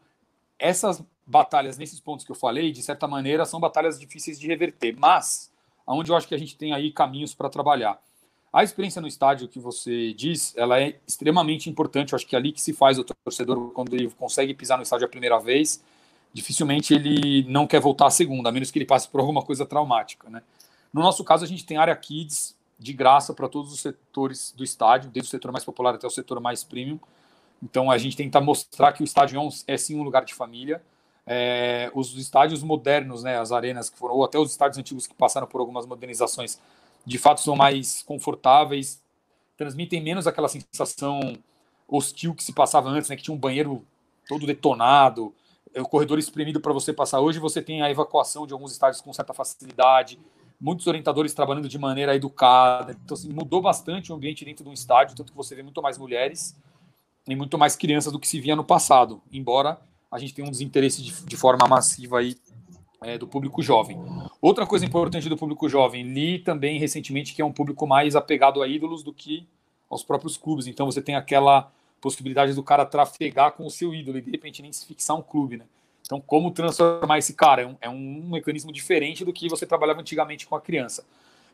essas 0.59 1.03
batalhas 1.27 1.77
nesses 1.77 2.01
pontos 2.01 2.25
que 2.25 2.31
eu 2.31 2.37
falei, 2.37 2.71
de 2.71 2.83
certa 2.83 3.09
maneira, 3.09 3.45
são 3.45 3.59
batalhas 3.59 3.99
difíceis 3.99 4.39
de 4.39 4.47
reverter, 4.47 4.97
mas 4.97 5.51
aonde 5.87 6.11
eu 6.11 6.17
acho 6.17 6.29
que 6.29 6.35
a 6.35 6.39
gente 6.39 6.57
tem 6.57 6.73
aí 6.73 6.91
caminhos 6.93 7.35
para 7.35 7.49
trabalhar. 7.49 8.01
A 8.53 8.63
experiência 8.65 9.03
no 9.03 9.09
estádio 9.09 9.49
que 9.49 9.59
você 9.59 10.15
diz, 10.15 10.57
ela 10.57 10.81
é 10.81 10.99
extremamente 11.07 11.69
importante. 11.69 12.13
Eu 12.13 12.17
acho 12.17 12.27
que 12.27 12.35
é 12.35 12.39
ali 12.39 12.53
que 12.53 12.61
se 12.61 12.73
faz 12.73 12.99
o 12.99 13.05
torcedor 13.05 13.71
quando 13.73 13.93
ele 13.95 14.09
consegue 14.11 14.55
pisar 14.55 14.79
no 14.79 14.83
estádio 14.83 15.05
a 15.05 15.11
primeira 15.11 15.39
vez, 15.39 15.85
dificilmente 16.37 16.93
ele 16.93 17.45
não 17.49 17.67
quer 17.67 17.81
voltar 17.81 18.09
a 18.09 18.11
segunda, 18.11 18.51
a 18.51 18.53
menos 18.53 18.71
que 18.71 18.79
ele 18.79 18.85
passe 18.85 19.09
por 19.09 19.21
alguma 19.21 19.41
coisa 19.41 19.65
traumática, 19.65 20.29
né? 20.29 20.43
No 20.93 21.01
nosso 21.01 21.25
caso, 21.25 21.47
a 21.47 21.49
gente 21.49 21.65
tem 21.65 21.79
área 21.79 21.97
kids 21.97 22.55
de 22.79 22.93
graça 22.93 23.33
para 23.33 23.49
todos 23.49 23.73
os 23.73 23.81
setores 23.81 24.53
do 24.55 24.63
estádio, 24.63 25.11
desde 25.11 25.29
o 25.29 25.31
setor 25.31 25.51
mais 25.51 25.65
popular 25.65 25.95
até 25.95 26.07
o 26.07 26.11
setor 26.11 26.39
mais 26.39 26.63
premium. 26.63 27.01
Então 27.63 27.91
a 27.91 27.97
gente 27.97 28.15
tenta 28.15 28.39
mostrar 28.39 28.93
que 28.93 29.03
o 29.03 29.05
estádio 29.05 29.41
é, 29.41 29.73
é 29.73 29.77
sim 29.79 29.99
um 29.99 30.03
lugar 30.03 30.27
de 30.27 30.35
família. 30.35 30.83
É, 31.27 31.91
os 31.95 32.15
estádios 32.19 32.63
modernos, 32.63 33.23
né, 33.23 33.39
as 33.39 33.51
arenas 33.51 33.89
que 33.89 33.97
foram, 33.97 34.15
ou 34.17 34.23
até 34.23 34.39
os 34.39 34.51
estádios 34.51 34.77
antigos 34.77 35.07
que 35.07 35.15
passaram 35.15 35.47
por 35.47 35.59
algumas 35.59 35.87
modernizações, 35.87 36.61
de 37.05 37.17
fato 37.17 37.41
são 37.41 37.57
mais 37.57 38.03
confortáveis, 38.03 39.03
transmitem 39.57 40.03
menos 40.03 40.27
aquela 40.27 40.49
sensação 40.49 41.19
hostil 41.89 42.35
que 42.35 42.45
se 42.45 42.53
passava 42.53 42.91
antes, 42.91 43.09
né, 43.09 43.17
que 43.17 43.23
tinha 43.23 43.35
um 43.35 43.39
banheiro 43.39 43.83
todo 44.29 44.47
detonado, 44.47 45.33
o 45.81 45.89
corredor 45.89 46.19
espremido 46.19 46.61
para 46.61 46.73
você 46.73 46.93
passar. 46.93 47.21
Hoje 47.21 47.39
você 47.39 47.61
tem 47.61 47.83
a 47.83 47.91
evacuação 47.91 48.47
de 48.47 48.53
alguns 48.53 48.73
estádios 48.73 49.01
com 49.01 49.13
certa 49.13 49.35
facilidade, 49.35 50.19
muitos 50.61 50.87
orientadores 50.87 51.35
trabalhando 51.35 51.69
de 51.69 51.79
maneira 51.79 52.15
educada. 52.15 52.97
Então, 53.05 53.15
assim, 53.15 53.33
mudou 53.33 53.61
bastante 53.61 54.13
o 54.13 54.15
ambiente 54.15 54.45
dentro 54.45 54.65
de 54.65 54.71
um 54.71 54.73
estádio, 54.73 55.17
tanto 55.17 55.33
que 55.33 55.37
você 55.37 55.55
vê 55.55 55.63
muito 55.63 55.83
mais 55.83 55.99
mulheres 55.99 56.57
e 57.29 57.35
muito 57.35 57.59
mais 57.59 57.77
crianças 57.77 58.13
do 58.13 58.19
que 58.19 58.29
se 58.29 58.41
via 58.41 58.57
no 58.57 58.65
passado, 58.65 59.21
embora 59.33 59.79
a 60.11 60.19
gente 60.19 60.33
tenha 60.33 60.47
um 60.47 60.51
desinteresse 60.51 61.03
de, 61.03 61.25
de 61.25 61.37
forma 61.37 61.67
massiva 61.67 62.21
aí 62.21 62.37
é, 63.03 63.19
do 63.19 63.27
público 63.27 63.63
jovem. 63.63 63.99
Outra 64.41 64.67
coisa 64.67 64.85
importante 64.85 65.29
do 65.29 65.37
público 65.37 65.69
jovem, 65.69 66.03
li 66.03 66.39
também 66.39 66.79
recentemente 66.79 67.35
que 67.35 67.43
é 67.43 67.45
um 67.45 67.53
público 67.53 67.87
mais 67.87 68.17
apegado 68.17 68.63
a 68.63 68.69
ídolos 68.69 69.03
do 69.03 69.13
que 69.13 69.47
aos 69.91 70.03
próprios 70.03 70.37
clubes. 70.37 70.67
Então 70.67 70.87
você 70.87 71.03
tem 71.03 71.15
aquela 71.15 71.71
possibilidade 72.07 72.55
do 72.55 72.63
cara 72.63 72.87
trafegar 72.87 73.51
com 73.51 73.67
o 73.67 73.71
seu 73.71 73.93
ídolo 73.93 74.19
e 74.19 74.21
de 74.21 74.31
repente 74.31 74.63
nem 74.63 74.73
se 74.73 74.87
fixar 74.87 75.17
um 75.17 75.23
clube, 75.23 75.57
né? 75.57 75.65
Então, 76.03 76.21
como 76.21 76.53
transformar 76.53 77.19
esse 77.19 77.35
cara? 77.35 77.63
É 77.63 77.67
um, 77.67 77.77
é 77.81 77.91
um 77.91 78.29
mecanismo 78.31 78.71
diferente 78.71 79.25
do 79.25 79.33
que 79.33 79.49
você 79.49 79.67
trabalhava 79.67 80.01
antigamente 80.01 80.47
com 80.47 80.55
a 80.55 80.61
criança. 80.61 81.05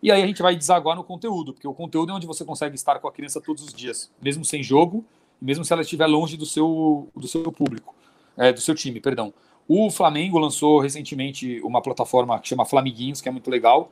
E 0.03 0.13
aí 0.13 0.23
a 0.23 0.27
gente 0.27 0.43
vai 0.43 0.55
desaguar 0.55 0.95
no 0.95 1.03
conteúdo, 1.03 1.55
porque 1.55 1.67
o 1.67 1.73
conteúdo 1.73 2.13
é 2.13 2.15
onde 2.15 2.27
você 2.27 2.45
consegue 2.45 2.75
estar 2.75 2.99
com 2.99 3.09
a 3.09 3.13
criança 3.13 3.41
todos 3.41 3.65
os 3.65 3.73
dias, 3.73 4.11
mesmo 4.21 4.45
sem 4.45 4.63
jogo, 4.63 5.03
mesmo 5.41 5.65
se 5.65 5.73
ela 5.73 5.81
estiver 5.81 6.07
longe 6.07 6.37
do 6.37 6.45
seu, 6.45 7.09
do 7.17 7.27
seu 7.27 7.51
público, 7.51 7.95
é, 8.37 8.53
do 8.53 8.61
seu 8.61 8.75
time, 8.75 9.01
perdão. 9.01 9.33
O 9.67 9.91
Flamengo 9.91 10.39
lançou 10.39 10.81
recentemente 10.81 11.63
uma 11.63 11.81
plataforma 11.81 12.39
que 12.41 12.49
chama 12.49 12.67
Flamiguinhos, 12.67 13.23
que 13.23 13.29
é 13.31 13.33
muito 13.33 13.51
legal. 13.51 13.91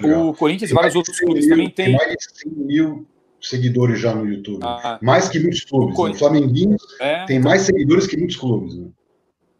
legal. 0.00 0.28
O 0.28 0.34
Corinthians 0.34 0.70
e 0.70 0.74
vários 0.74 0.94
outros 0.94 1.20
clubes 1.20 1.46
também 1.46 1.68
têm. 1.68 1.92
Mais 1.92 2.16
de 2.16 2.38
100 2.38 2.50
mil 2.52 3.06
seguidores 3.42 4.00
já 4.00 4.14
no 4.14 4.26
YouTube. 4.26 4.60
Ah, 4.62 4.98
mais 5.02 5.28
que 5.28 5.38
muitos 5.38 5.64
clubes. 5.64 5.98
O, 5.98 6.08
né? 6.08 6.14
Flamenguinhos 6.14 6.82
é, 7.00 7.24
tem 7.26 7.36
então... 7.36 7.50
mais 7.50 7.62
seguidores 7.62 8.06
que 8.06 8.16
muitos 8.16 8.36
clubes. 8.36 8.76
Né? 8.76 8.90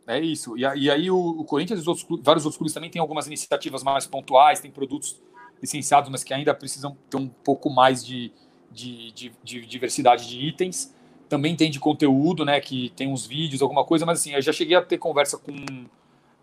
É 0.07 0.21
isso. 0.21 0.57
E, 0.57 0.65
aí 0.65 1.11
o, 1.11 1.17
o, 1.17 1.45
Corinthians 1.45 1.79
e 1.79 1.83
os 1.83 1.89
outros 1.89 2.07
clubes, 2.07 2.25
vários 2.25 2.45
outros 2.45 2.59
clubes 2.59 2.73
também 2.73 2.91
têm 2.91 3.01
algumas 3.01 3.27
iniciativas 3.27 3.83
mais 3.83 4.07
pontuais, 4.07 4.61
tem 4.61 4.71
produtos 4.71 5.21
licenciados, 5.61 6.11
mas 6.11 6.25
que 6.25 6.35
ainda 6.35 6.55
precisam 6.55 6.97
ter 7.09 7.17
um 7.17 7.29
pouco 7.29 7.71
mais 7.71 8.05
de, 8.05 8.33
de, 8.71 9.13
de, 9.13 9.33
de 9.45 9.67
diversidade 9.67 10.29
de 10.29 10.39
itens 10.39 10.93
também 11.33 11.57
tem 11.57 11.71
de 11.71 11.81
conteúdo, 11.81 12.45
né? 12.45 12.61
Que 12.61 12.91
tem 12.91 13.09
uns 13.09 13.25
vídeos, 13.25 13.63
alguma 13.63 13.87
coisa, 13.87 14.05
mas 14.05 14.21
assim, 14.21 14.35
eu 14.35 14.43
já 14.43 14.53
cheguei 14.53 14.77
a 14.77 14.83
ter 14.83 14.99
conversa 14.99 15.39
com 15.39 15.55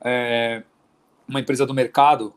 é, 0.02 0.64
uma 1.28 1.40
empresa 1.40 1.64
do 1.64 1.76
mercado, 1.76 2.34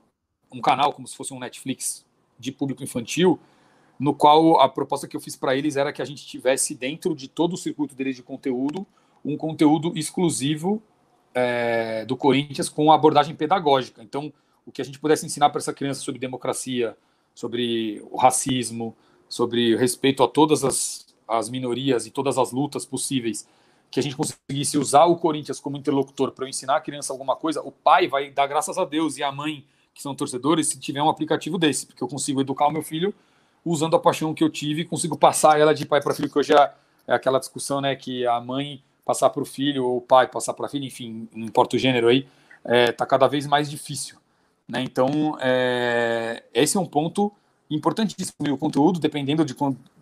um 0.52 0.60
canal 0.60 0.92
como 0.92 1.08
se 1.08 1.16
fosse 1.16 1.32
um 1.32 1.38
Netflix 1.38 2.04
de 2.38 2.52
público 2.52 2.84
infantil, 2.84 3.40
no 4.02 4.12
qual 4.12 4.60
a 4.60 4.68
proposta 4.68 5.06
que 5.06 5.16
eu 5.16 5.20
fiz 5.20 5.36
para 5.36 5.56
eles 5.56 5.76
era 5.76 5.92
que 5.92 6.02
a 6.02 6.04
gente 6.04 6.26
tivesse 6.26 6.74
dentro 6.74 7.14
de 7.14 7.28
todo 7.28 7.52
o 7.52 7.56
circuito 7.56 7.94
deles 7.94 8.16
de 8.16 8.22
conteúdo 8.22 8.84
um 9.24 9.36
conteúdo 9.36 9.92
exclusivo 9.96 10.82
é, 11.32 12.04
do 12.04 12.16
Corinthians 12.16 12.68
com 12.68 12.90
abordagem 12.90 13.36
pedagógica. 13.36 14.02
Então, 14.02 14.32
o 14.66 14.72
que 14.72 14.82
a 14.82 14.84
gente 14.84 14.98
pudesse 14.98 15.24
ensinar 15.24 15.50
para 15.50 15.60
essa 15.60 15.72
criança 15.72 16.00
sobre 16.00 16.18
democracia, 16.18 16.96
sobre 17.32 18.02
o 18.10 18.16
racismo, 18.16 18.96
sobre 19.28 19.74
o 19.74 19.78
respeito 19.78 20.24
a 20.24 20.28
todas 20.28 20.64
as 20.64 21.06
as 21.28 21.48
minorias 21.48 22.04
e 22.04 22.10
todas 22.10 22.36
as 22.36 22.52
lutas 22.52 22.84
possíveis, 22.84 23.48
que 23.90 24.00
a 24.00 24.02
gente 24.02 24.16
conseguisse 24.16 24.76
usar 24.76 25.04
o 25.04 25.16
Corinthians 25.16 25.60
como 25.60 25.76
interlocutor 25.76 26.32
para 26.32 26.48
ensinar 26.48 26.76
a 26.76 26.80
criança 26.80 27.12
alguma 27.12 27.36
coisa, 27.36 27.62
o 27.62 27.70
pai 27.70 28.08
vai 28.08 28.30
dar 28.30 28.46
graças 28.46 28.76
a 28.76 28.84
Deus 28.84 29.16
e 29.16 29.22
a 29.22 29.30
mãe, 29.30 29.64
que 29.94 30.02
são 30.02 30.14
torcedores, 30.14 30.66
se 30.66 30.80
tiver 30.80 31.02
um 31.02 31.08
aplicativo 31.08 31.56
desse, 31.56 31.86
porque 31.86 32.02
eu 32.02 32.08
consigo 32.08 32.40
educar 32.40 32.66
o 32.66 32.70
meu 32.70 32.82
filho 32.82 33.14
usando 33.64 33.94
a 33.96 33.98
paixão 33.98 34.34
que 34.34 34.42
eu 34.42 34.50
tive, 34.50 34.84
consigo 34.84 35.16
passar 35.16 35.58
ela 35.58 35.74
de 35.74 35.86
pai 35.86 36.00
para 36.00 36.14
filho, 36.14 36.30
que 36.30 36.38
hoje 36.38 36.52
é, 36.52 36.72
é 37.06 37.14
aquela 37.14 37.38
discussão, 37.38 37.80
né, 37.80 37.94
que 37.94 38.26
a 38.26 38.40
mãe 38.40 38.82
passar 39.04 39.30
para 39.30 39.42
o 39.42 39.46
filho 39.46 39.84
ou 39.84 39.96
o 39.98 40.00
pai 40.00 40.28
passar 40.28 40.54
para 40.54 40.66
a 40.66 40.68
filha, 40.68 40.86
enfim, 40.86 41.28
não 41.34 41.46
importa 41.46 41.76
o 41.76 41.78
gênero 41.78 42.08
aí, 42.08 42.26
é, 42.64 42.92
tá 42.92 43.04
cada 43.04 43.26
vez 43.26 43.46
mais 43.46 43.70
difícil. 43.70 44.16
Né? 44.68 44.82
Então, 44.82 45.36
é, 45.40 46.44
esse 46.54 46.76
é 46.76 46.80
um 46.80 46.86
ponto 46.86 47.32
importantíssimo. 47.70 48.34
o 48.52 48.58
conteúdo, 48.58 49.00
dependendo 49.00 49.44
de, 49.44 49.54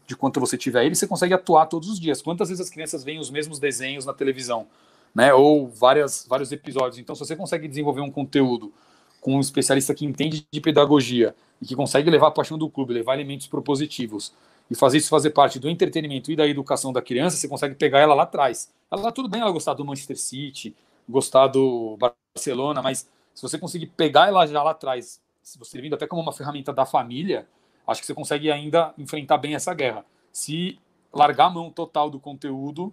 de 0.07 0.17
quanto 0.17 0.41
você 0.41 0.57
tiver 0.57 0.85
ele, 0.85 0.95
você 0.95 1.07
consegue 1.07 1.35
atuar 1.35 1.67
todos 1.67 1.89
os 1.89 1.99
dias. 1.99 2.21
Quantas 2.21 2.49
vezes 2.49 2.65
as 2.65 2.71
crianças 2.71 3.03
veem 3.03 3.19
os 3.19 3.31
mesmos 3.31 3.59
desenhos 3.59 4.05
na 4.05 4.13
televisão, 4.13 4.67
né? 5.15 5.33
Ou 5.33 5.69
várias, 5.69 6.27
vários 6.29 6.53
episódios. 6.53 6.99
Então, 6.99 7.15
se 7.15 7.21
você 7.21 7.35
consegue 7.35 7.67
desenvolver 7.67 8.01
um 8.01 8.11
conteúdo 8.11 8.73
com 9.21 9.37
um 9.37 9.41
especialista 9.41 9.95
que 9.95 10.05
entende 10.05 10.47
de 10.51 10.61
pedagogia 10.61 11.35
e 11.61 11.67
que 11.67 11.77
consegue 11.77 12.11
levar 12.11 12.29
a 12.29 12.31
paixão 12.31 12.57
do 12.57 12.69
clube, 12.71 12.95
levar 12.95 13.15
elementos 13.15 13.47
propositivos 13.47 14.33
e 14.71 14.75
fazer 14.75 14.99
isso 14.99 15.09
fazer 15.09 15.31
parte 15.31 15.59
do 15.59 15.69
entretenimento 15.69 16.31
e 16.31 16.37
da 16.37 16.47
educação 16.47 16.93
da 16.93 17.03
criança, 17.03 17.37
você 17.37 17.49
consegue 17.49 17.75
pegar 17.75 17.99
ela 17.99 18.15
lá 18.15 18.23
atrás. 18.23 18.73
Ela 18.91 19.11
tudo 19.13 19.29
bem 19.29 19.41
ela 19.41 19.51
gostar 19.51 19.75
do 19.75 19.85
Manchester 19.85 20.17
City, 20.17 20.75
gostar 21.09 21.49
do 21.49 21.99
Barcelona, 21.99 22.81
mas 22.81 23.09
se 23.35 23.43
você 23.43 23.59
conseguir 23.59 23.87
pegar 23.87 24.29
ela 24.29 24.47
já 24.47 24.63
lá 24.63 24.71
atrás, 24.71 25.21
se 25.43 25.59
você 25.59 25.81
vindo 25.81 25.95
até 25.95 26.07
como 26.07 26.23
uma 26.23 26.33
ferramenta 26.33 26.73
da 26.73 26.87
família, 26.87 27.47
acho 27.87 28.01
que 28.01 28.07
você 28.07 28.15
consegue 28.15 28.51
ainda 28.51 28.95
enfrentar 28.97 29.39
bem 29.39 29.55
essa 29.55 29.75
guerra. 29.75 30.05
Se 30.33 30.79
largar 31.13 31.47
a 31.47 31.51
mão 31.51 31.71
total 31.71 32.09
do 32.09 32.21
conteúdo 32.21 32.93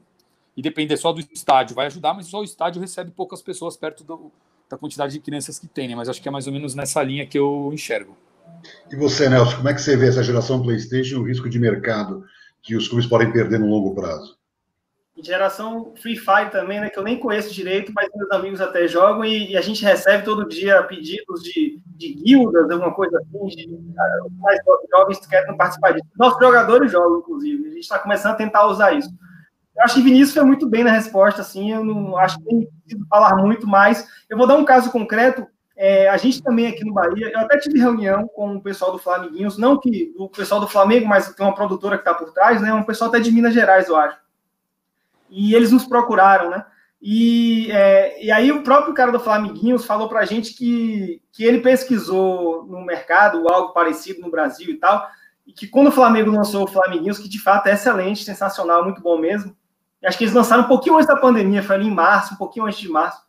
e 0.56 0.62
depender 0.62 0.98
só 0.98 1.14
do 1.14 1.20
estádio, 1.20 1.76
vai 1.76 1.86
ajudar, 1.86 2.16
mas 2.16 2.26
só 2.28 2.40
o 2.40 2.44
estádio 2.44 2.82
recebe 2.82 3.12
poucas 3.12 3.44
pessoas 3.44 3.78
perto 3.78 4.04
do, 4.04 4.32
da 4.70 4.78
quantidade 4.78 5.14
de 5.14 5.20
crianças 5.20 5.60
que 5.60 5.68
tem, 5.68 5.88
né? 5.88 5.96
Mas 5.96 6.10
acho 6.10 6.22
que 6.22 6.28
é 6.28 6.32
mais 6.32 6.48
ou 6.48 6.54
menos 6.54 6.76
nessa 6.76 7.02
linha 7.02 7.26
que 7.26 7.38
eu 7.38 7.70
enxergo. 7.74 8.18
E 8.92 8.96
você, 8.96 9.30
Nelson, 9.30 9.58
como 9.58 9.70
é 9.70 9.74
que 9.74 9.82
você 9.82 9.96
vê 9.96 10.08
essa 10.08 10.24
geração 10.24 10.62
PlayStation 10.62 11.16
e 11.16 11.20
o 11.20 11.24
risco 11.24 11.50
de 11.50 11.60
mercado 11.60 12.24
que 12.62 12.76
os 12.76 12.88
clubes 12.88 13.08
podem 13.08 13.32
perder 13.32 13.60
no 13.60 13.68
longo 13.68 13.94
prazo? 13.94 14.38
geração 15.24 15.94
Free 15.96 16.16
Fire 16.16 16.52
também, 16.52 16.80
né? 16.80 16.90
Que 16.90 17.00
eu 17.00 17.04
nem 17.04 17.20
conheço 17.20 17.54
direito, 17.54 17.92
mas 17.94 18.08
meus 18.14 18.32
amigos 18.32 18.62
até 18.62 18.88
jogam 18.88 19.26
e, 19.26 19.52
e 19.52 19.58
a 19.58 19.62
gente 19.62 19.84
recebe 19.84 20.24
todo 20.24 20.48
dia 20.48 20.84
pedidos 20.84 21.42
de, 21.44 21.82
de 21.86 22.14
guildas, 22.14 22.70
alguma 22.70 22.94
coisa 22.94 23.18
assim, 23.18 23.48
de, 23.48 23.68
mais 24.40 24.60
jovens 24.92 25.20
que 25.20 25.30
querem 25.30 25.58
participar 25.58 25.92
disso. 25.92 26.06
Nossos 26.18 26.40
jogadores 26.40 26.92
jogam, 26.92 27.20
inclusive. 27.20 27.68
A 27.68 27.72
gente 27.72 27.80
está 27.80 28.00
começando 28.00 28.34
a 28.34 28.38
tentar 28.38 28.68
usar 28.68 28.94
isso. 28.94 29.10
Eu 29.78 29.84
acho 29.84 29.96
que 29.96 30.02
Vinícius 30.02 30.34
foi 30.34 30.44
muito 30.44 30.68
bem 30.68 30.84
na 30.84 30.92
resposta, 30.92 31.42
assim, 31.42 31.72
eu 31.72 31.84
não 31.84 32.18
acho 32.18 32.40
que 32.40 32.46
tem 32.46 32.68
preciso 32.84 33.08
falar 33.08 33.36
muito 33.38 33.68
mais. 33.68 34.08
Eu 34.30 34.38
vou 34.38 34.48
dar 34.48 34.56
um 34.56 34.66
caso 34.66 34.92
concreto. 34.92 35.46
É, 35.76 36.10
a 36.10 36.18
gente 36.18 36.42
também 36.42 36.66
aqui 36.66 36.84
no 36.84 36.94
Bahia, 36.94 37.32
eu 37.32 37.40
até 37.40 37.60
tive 37.60 37.80
reunião 37.80 38.28
com 38.28 38.56
o 38.56 38.62
pessoal 38.62 38.92
do 38.92 38.98
Flamiguinhos, 38.98 39.60
não 39.60 39.80
que 39.80 40.12
o 40.18 40.28
pessoal 40.28 40.60
do 40.60 40.68
Flamengo, 40.68 41.08
mas 41.08 41.32
tem 41.36 41.46
uma 41.46 41.54
produtora 41.54 41.98
que 41.98 42.02
está 42.02 42.16
por 42.16 42.34
trás, 42.34 42.60
né? 42.60 42.74
Um 42.74 42.84
pessoal 42.84 43.10
até 43.10 43.20
de 43.20 43.32
Minas 43.32 43.54
Gerais, 43.54 43.88
eu 43.88 43.96
acho 43.96 44.18
e 45.30 45.56
eles 45.56 45.72
nos 45.72 45.86
procuraram, 45.86 46.50
né? 46.50 46.66
E, 47.02 47.72
é, 47.72 48.24
e 48.24 48.32
aí 48.32 48.52
o 48.52 48.64
próprio 48.64 48.94
cara 48.94 49.12
do 49.12 49.20
Flamiguinhos 49.20 49.86
falou 49.86 50.10
para 50.10 50.22
a 50.22 50.26
gente 50.26 50.54
que, 50.54 51.22
que 51.32 51.44
ele 51.44 51.60
pesquisou 51.60 52.66
no 52.66 52.84
mercado 52.84 53.48
algo 53.50 53.72
parecido 53.72 54.22
no 54.22 54.32
Brasil 54.32 54.72
e 54.72 54.78
tal, 54.78 55.08
e 55.46 55.54
que 55.54 55.68
quando 55.68 55.88
o 55.88 55.92
Flamengo 55.92 56.32
lançou 56.32 56.64
o 56.64 56.68
Flamiguinhos, 56.68 57.20
que 57.20 57.30
de 57.30 57.40
fato 57.40 57.68
é 57.68 57.74
excelente, 57.74 58.24
sensacional, 58.24 58.84
muito 58.84 59.02
bom 59.02 59.18
mesmo, 59.18 59.56
acho 60.04 60.18
que 60.18 60.24
eles 60.24 60.34
lançaram 60.34 60.64
um 60.64 60.68
pouquinho 60.68 60.96
antes 60.96 61.08
da 61.08 61.16
pandemia, 61.16 61.64
foi 61.64 61.76
ali 61.76 61.88
em 61.88 61.94
março, 61.94 62.34
um 62.34 62.38
pouquinho 62.38 62.66
antes 62.66 62.80
de 62.80 62.90
março, 62.90 63.22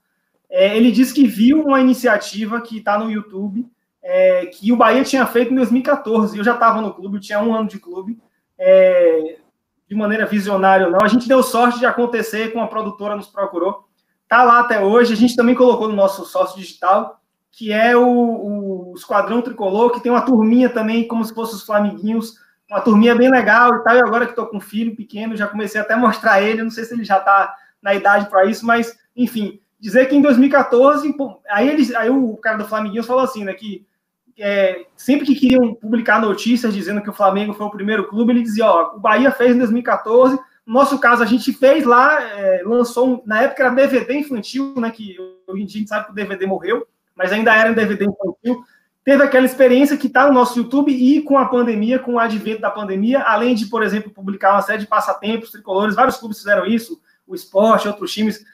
é, 0.51 0.77
ele 0.77 0.91
disse 0.91 1.13
que 1.13 1.27
viu 1.27 1.63
uma 1.63 1.81
iniciativa 1.81 2.61
que 2.61 2.79
está 2.79 2.99
no 2.99 3.11
YouTube, 3.11 3.67
é, 4.03 4.47
que 4.47 4.73
o 4.73 4.77
Bahia 4.77 5.05
tinha 5.05 5.27
feito 5.27 5.53
em 5.53 5.57
2014, 5.57 6.37
eu 6.37 6.45
já 6.45 6.55
estava 6.55 6.81
no 6.81 6.95
clube, 6.95 7.17
eu 7.17 7.21
tinha 7.21 7.41
um 7.41 7.55
ano 7.55 7.69
de 7.69 7.79
clube, 7.79 8.19
é, 8.59 9.39
de 9.89 9.95
maneira 9.95 10.27
visionária 10.27 10.87
ou 10.87 10.93
não. 10.93 11.01
A 11.03 11.09
gente 11.09 11.29
deu 11.29 11.43
sorte 11.43 11.79
de 11.79 11.87
acontecer 11.87 12.53
com 12.53 12.61
a 12.61 12.67
produtora 12.67 13.17
nos 13.17 13.27
procurou. 13.27 13.87
Tá 14.29 14.43
lá 14.43 14.61
até 14.61 14.81
hoje. 14.81 15.15
A 15.15 15.17
gente 15.17 15.35
também 15.35 15.55
colocou 15.55 15.89
no 15.89 15.97
nosso 15.97 16.25
sócio 16.27 16.59
digital, 16.59 17.21
que 17.51 17.73
é 17.73 17.97
o, 17.97 18.91
o 18.91 18.95
Esquadrão 18.95 19.41
Tricolor, 19.41 19.91
que 19.91 20.01
tem 20.01 20.13
uma 20.13 20.21
turminha 20.21 20.69
também, 20.69 21.09
como 21.09 21.25
se 21.25 21.35
fossem 21.35 21.57
os 21.57 21.65
Flamiguinhos, 21.65 22.35
uma 22.71 22.81
turminha 22.81 23.15
bem 23.15 23.31
legal 23.31 23.77
e 23.77 23.85
tal. 23.85 23.97
E 23.97 24.01
agora 24.01 24.25
que 24.25 24.33
estou 24.33 24.47
com 24.47 24.59
um 24.59 24.61
filho 24.61 24.95
pequeno, 24.95 25.37
já 25.37 25.47
comecei 25.47 25.81
até 25.81 25.95
a 25.95 25.99
mostrar 25.99 26.43
ele. 26.43 26.63
Não 26.63 26.71
sei 26.71 26.85
se 26.85 26.95
ele 26.95 27.05
já 27.05 27.19
está 27.19 27.55
na 27.83 27.95
idade 27.95 28.29
para 28.29 28.45
isso, 28.45 28.67
mas 28.67 28.97
enfim, 29.17 29.61
dizer 29.81 30.07
que 30.07 30.15
em 30.15 30.23
2014, 30.23 31.15
aí, 31.49 31.69
eles, 31.69 31.95
aí 31.95 32.11
o 32.11 32.37
cara 32.37 32.59
do 32.59 32.67
Flamenguinho 32.67 33.05
falou 33.05 33.23
assim, 33.23 33.45
né, 33.45 33.53
que 33.55 33.87
é, 34.39 34.87
sempre 34.97 35.27
que 35.27 35.35
queriam 35.35 35.75
publicar 35.75 36.21
notícias 36.21 36.73
dizendo 36.75 37.03
que 37.03 37.11
o 37.11 37.15
Flamengo 37.15 37.53
foi 37.53 37.67
o 37.67 37.71
primeiro 37.71 38.09
clube, 38.09 38.33
ele 38.33 38.43
dizia, 38.43 38.67
ó, 38.67 38.97
o 38.97 39.01
Bahia 39.01 39.31
fez 39.31 39.55
em 39.55 39.59
2014, 39.59 40.39
no 40.67 40.75
nosso 40.75 40.99
caso, 40.99 41.23
a 41.23 41.27
gente 41.27 41.53
fez 41.53 41.85
lá, 41.85 42.23
é, 42.23 42.63
lançou, 42.65 43.09
um, 43.09 43.23
na 43.25 43.43
época 43.43 43.65
era 43.65 43.75
DVD 43.75 44.15
infantil, 44.15 44.75
né, 44.77 44.91
que 44.91 45.17
hoje 45.47 45.63
a 45.63 45.67
gente 45.67 45.89
sabe 45.89 46.07
que 46.07 46.13
o 46.13 46.15
DVD 46.15 46.47
morreu, 46.47 46.87
mas 47.15 47.33
ainda 47.33 47.55
era 47.55 47.71
um 47.71 47.75
DVD 47.75 48.05
infantil, 48.05 48.65
teve 49.09 49.23
aquela 49.23 49.47
experiência 49.47 49.97
que 49.97 50.07
está 50.07 50.27
no 50.27 50.35
nosso 50.35 50.59
YouTube 50.59 50.93
e 50.93 51.23
com 51.23 51.39
a 51.39 51.47
pandemia, 51.47 51.99
com 51.99 52.13
o 52.13 52.19
advento 52.19 52.61
da 52.61 52.71
pandemia, 52.71 53.23
além 53.23 53.55
de, 53.55 53.65
por 53.65 53.83
exemplo, 53.83 54.11
publicar 54.11 54.53
uma 54.53 54.61
série 54.61 54.81
de 54.81 54.87
passatempos 54.87 55.51
tricolores, 55.51 55.95
vários 55.95 56.19
clubes 56.19 56.37
fizeram 56.37 56.67
isso, 56.67 57.01
o 57.27 57.35
esporte, 57.35 57.89
outros 57.89 58.13
times, 58.13 58.45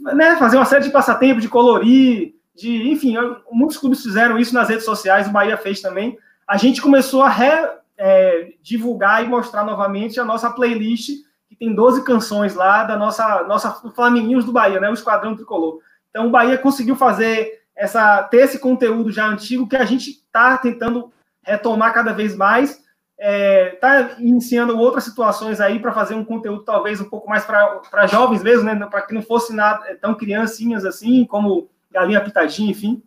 né, 0.00 0.36
fazer 0.36 0.56
uma 0.56 0.64
série 0.64 0.84
de 0.84 0.90
passatempos, 0.90 1.42
de 1.42 1.50
colorir, 1.50 2.32
de, 2.56 2.90
enfim, 2.90 3.14
muitos 3.52 3.76
clubes 3.76 4.02
fizeram 4.02 4.38
isso 4.38 4.54
nas 4.54 4.70
redes 4.70 4.86
sociais, 4.86 5.28
o 5.28 5.32
Bahia 5.32 5.58
fez 5.58 5.82
também. 5.82 6.16
A 6.48 6.56
gente 6.56 6.80
começou 6.80 7.22
a 7.22 7.28
re, 7.28 7.68
é, 7.98 8.54
divulgar 8.62 9.22
e 9.22 9.28
mostrar 9.28 9.66
novamente 9.66 10.18
a 10.18 10.24
nossa 10.24 10.48
playlist, 10.48 11.10
que 11.46 11.54
tem 11.54 11.74
12 11.74 12.04
canções 12.04 12.54
lá 12.54 12.84
da 12.84 12.96
nossa, 12.96 13.42
nossa 13.42 13.70
Flamenguinhos 13.94 14.46
do 14.46 14.52
Bahia, 14.52 14.80
né, 14.80 14.88
o 14.88 14.94
Esquadrão 14.94 15.36
Tricolor. 15.36 15.80
Então 16.08 16.28
o 16.28 16.30
Bahia 16.30 16.56
conseguiu 16.56 16.96
fazer 16.96 17.59
essa 17.80 18.22
ter 18.24 18.42
esse 18.42 18.58
conteúdo 18.58 19.10
já 19.10 19.26
antigo 19.26 19.66
que 19.66 19.74
a 19.74 19.86
gente 19.86 20.10
está 20.10 20.58
tentando 20.58 21.10
retomar 21.42 21.94
cada 21.94 22.12
vez 22.12 22.36
mais. 22.36 22.78
Está 23.18 24.00
é, 24.00 24.16
iniciando 24.18 24.78
outras 24.78 25.04
situações 25.04 25.60
aí 25.60 25.78
para 25.78 25.92
fazer 25.92 26.14
um 26.14 26.24
conteúdo 26.24 26.62
talvez 26.62 27.00
um 27.00 27.08
pouco 27.08 27.28
mais 27.28 27.44
para 27.44 28.06
jovens 28.06 28.42
mesmo, 28.42 28.64
né? 28.64 28.74
Para 28.86 29.02
que 29.02 29.14
não 29.14 29.22
fosse 29.22 29.54
nada 29.54 29.88
é, 29.88 29.94
tão 29.94 30.14
criancinhas 30.14 30.84
assim, 30.84 31.24
como 31.24 31.70
Galinha 31.90 32.20
Pitadinha, 32.20 32.70
enfim, 32.70 33.02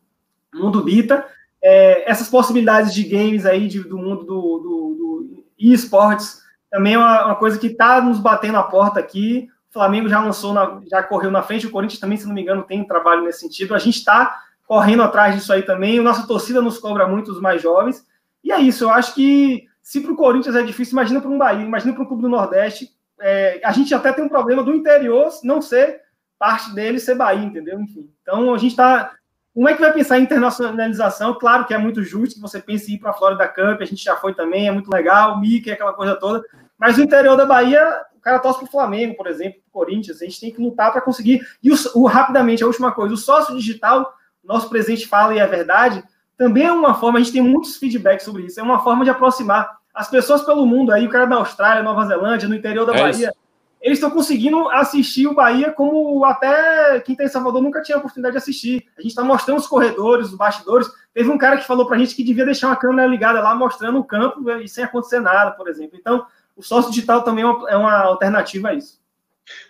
Mundo 0.52 0.84
Bita. 0.84 1.24
É, 1.62 2.10
essas 2.10 2.28
possibilidades 2.28 2.94
de 2.94 3.04
games 3.04 3.46
aí 3.46 3.68
de, 3.68 3.80
do 3.84 3.98
mundo 3.98 4.24
do, 4.24 4.58
do, 4.58 4.96
do 4.98 5.46
e-sports 5.58 6.42
também 6.70 6.96
é 6.96 6.98
uma, 6.98 7.26
uma 7.28 7.36
coisa 7.36 7.60
que 7.60 7.68
está 7.68 8.02
nos 8.02 8.20
batendo 8.20 8.58
a 8.58 8.64
porta 8.64 9.00
aqui. 9.00 9.48
O 9.70 9.74
Flamengo 9.74 10.10
já 10.10 10.20
lançou, 10.20 10.52
na, 10.52 10.82
já 10.90 11.04
correu 11.04 11.30
na 11.30 11.44
frente, 11.44 11.68
o 11.68 11.72
Corinthians 11.72 12.00
também, 12.00 12.18
se 12.18 12.26
não 12.26 12.34
me 12.34 12.42
engano, 12.42 12.64
tem 12.64 12.82
um 12.82 12.88
trabalho 12.88 13.24
nesse 13.24 13.40
sentido. 13.42 13.76
A 13.76 13.80
gente 13.80 13.98
está 13.98 14.42
correndo 14.74 15.04
atrás 15.04 15.36
disso 15.36 15.54
aí 15.54 15.62
também. 15.62 16.00
A 16.00 16.02
nossa 16.02 16.26
torcida 16.26 16.60
nos 16.60 16.80
cobra 16.80 17.08
muito 17.08 17.32
os 17.32 17.40
mais 17.40 17.62
jovens. 17.62 18.04
E 18.44 18.52
é 18.52 18.60
isso, 18.60 18.86
eu 18.86 18.90
acho 18.90 19.14
que 19.14 19.68
se 19.84 20.02
para 20.02 20.12
o 20.12 20.16
Corinthians 20.16 20.56
é 20.56 20.64
difícil, 20.64 20.94
imagina 20.94 21.22
para 21.22 21.30
um 21.30 21.38
Bahia, 21.38 21.64
imagina 21.64 21.94
para 21.94 22.02
um 22.02 22.08
clube 22.08 22.24
do 22.24 22.30
Nordeste. 22.30 22.90
É, 23.22 23.62
a 23.64 23.72
gente 23.72 23.94
até 23.94 24.12
tem 24.12 24.24
um 24.24 24.30
problema 24.30 24.64
do 24.64 24.74
interior 24.74 25.30
não 25.44 25.62
ser 25.62 26.02
parte 26.40 26.74
dele 26.74 27.00
ser 27.00 27.14
Bahia, 27.14 27.46
entendeu? 27.46 27.80
Enfim. 27.80 28.10
Então 28.24 28.52
a 28.52 28.58
gente 28.58 28.72
está. 28.72 29.12
Como 29.54 29.70
é 29.70 29.76
que 29.76 29.82
vai 29.82 29.94
pensar 29.94 30.18
em 30.18 30.24
internacionalização? 30.24 31.36
Claro 31.36 31.66
que 31.66 31.74
é 31.76 31.78
muito 31.78 32.02
justo 32.02 32.34
que 32.34 32.42
você 32.42 32.60
pense 32.60 32.92
em 32.92 32.96
ir 32.96 32.98
para 32.98 33.12
a 33.12 33.14
Florida 33.14 33.48
Cup, 33.48 33.80
a 33.80 33.86
gente 33.86 34.04
já 34.04 34.16
foi 34.16 34.34
também, 34.34 34.68
é 34.68 34.72
muito 34.72 34.90
legal, 34.90 35.36
o 35.36 35.40
Mickey, 35.40 35.70
aquela 35.70 35.94
coisa 35.94 36.16
toda. 36.16 36.44
Mas 36.80 36.98
o 36.98 37.04
interior 37.04 37.38
da 37.38 37.46
Bahia, 37.46 38.02
o 38.16 38.20
cara 38.20 38.40
torce 38.40 38.58
para 38.58 38.68
o 38.68 38.72
Flamengo, 38.72 39.16
por 39.16 39.28
exemplo, 39.28 39.62
para 39.62 39.70
o 39.70 39.86
Corinthians, 39.86 40.20
a 40.20 40.26
gente 40.26 40.40
tem 40.40 40.52
que 40.52 40.60
lutar 40.60 40.92
para 40.92 41.00
conseguir. 41.00 41.46
E 41.62 41.72
o, 41.72 41.76
o, 41.94 42.08
rapidamente, 42.08 42.64
a 42.64 42.68
última 42.68 42.92
coisa, 42.92 43.14
o 43.14 43.18
sócio 43.18 43.56
digital 43.56 44.12
nosso 44.44 44.70
presidente 44.70 45.08
fala 45.08 45.34
e 45.34 45.40
é 45.40 45.48
verdade, 45.48 46.04
também 46.38 46.66
é 46.66 46.72
uma 46.72 46.96
forma, 46.96 47.20
a 47.20 47.22
gente 47.22 47.34
tem 47.34 47.42
muitos 47.42 47.78
feedbacks 47.78 48.26
sobre 48.26 48.44
isso, 48.44 48.60
é 48.60 48.64
uma 48.64 48.80
forma 48.84 49.04
de 49.04 49.10
aproximar 49.10 49.78
as 49.94 50.10
pessoas 50.10 50.42
pelo 50.42 50.66
mundo 50.66 50.92
aí, 50.92 51.06
o 51.06 51.10
cara 51.10 51.26
da 51.26 51.36
Austrália, 51.36 51.84
Nova 51.84 52.06
Zelândia, 52.06 52.50
no 52.50 52.56
interior 52.56 52.86
da 52.86 52.94
é 52.96 53.02
Bahia, 53.02 53.28
isso. 53.28 53.38
eles 53.80 53.98
estão 54.00 54.10
conseguindo 54.10 54.68
assistir 54.70 55.28
o 55.28 55.36
Bahia 55.36 55.72
como 55.72 56.26
até 56.26 57.00
quem 57.02 57.14
está 57.14 57.24
em 57.24 57.30
Salvador 57.30 57.62
nunca 57.62 57.82
tinha 57.82 57.96
a 57.96 58.00
oportunidade 58.00 58.34
de 58.34 58.40
assistir. 58.40 58.88
A 58.98 59.02
gente 59.02 59.12
está 59.12 59.24
mostrando 59.24 59.60
os 59.60 59.68
corredores, 59.68 60.30
os 60.30 60.36
bastidores. 60.36 60.90
Teve 61.14 61.30
um 61.30 61.38
cara 61.38 61.58
que 61.58 61.68
falou 61.68 61.86
para 61.86 61.96
a 61.96 62.00
gente 62.00 62.16
que 62.16 62.24
devia 62.24 62.46
deixar 62.46 62.68
uma 62.68 62.76
câmera 62.76 63.08
ligada 63.08 63.40
lá 63.40 63.54
mostrando 63.54 64.00
o 64.00 64.04
campo 64.04 64.50
e 64.50 64.68
sem 64.68 64.84
acontecer 64.84 65.20
nada, 65.20 65.52
por 65.52 65.68
exemplo. 65.68 65.96
Então, 66.00 66.26
o 66.58 66.64
sócio 66.64 66.90
digital 66.90 67.22
também 67.22 67.44
é 67.44 67.48
uma, 67.48 67.70
é 67.70 67.78
uma 67.78 68.00
alternativa 68.00 68.70
a 68.70 68.74
isso. 68.74 69.00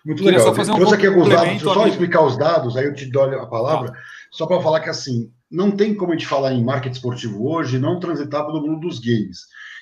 Muito 0.05 0.23
legal. 0.23 0.39
Só 0.39 0.55
fazer 0.55 0.71
um 0.71 0.75
Trouxe 0.75 0.95
aqui 0.95 1.07
alguns 1.07 1.27
dados, 1.27 1.47
deixa 1.49 1.65
eu 1.65 1.73
só 1.73 1.87
explicar 1.87 2.21
os 2.21 2.37
dados, 2.37 2.77
aí 2.77 2.85
eu 2.85 2.95
te 2.95 3.05
dou 3.11 3.23
a 3.23 3.45
palavra. 3.45 3.91
Ah 3.93 4.22
só 4.33 4.47
para 4.47 4.61
falar 4.61 4.79
que 4.79 4.89
assim, 4.89 5.31
não 5.49 5.69
tem 5.69 5.93
como 5.93 6.11
a 6.11 6.15
gente 6.15 6.27
falar 6.27 6.53
em 6.53 6.63
marketing 6.63 6.95
esportivo 6.95 7.47
hoje 7.47 7.77
não 7.77 7.99
transitar 7.99 8.43
pelo 8.43 8.61
mundo 8.61 8.87
dos 8.87 8.97
games. 8.97 9.41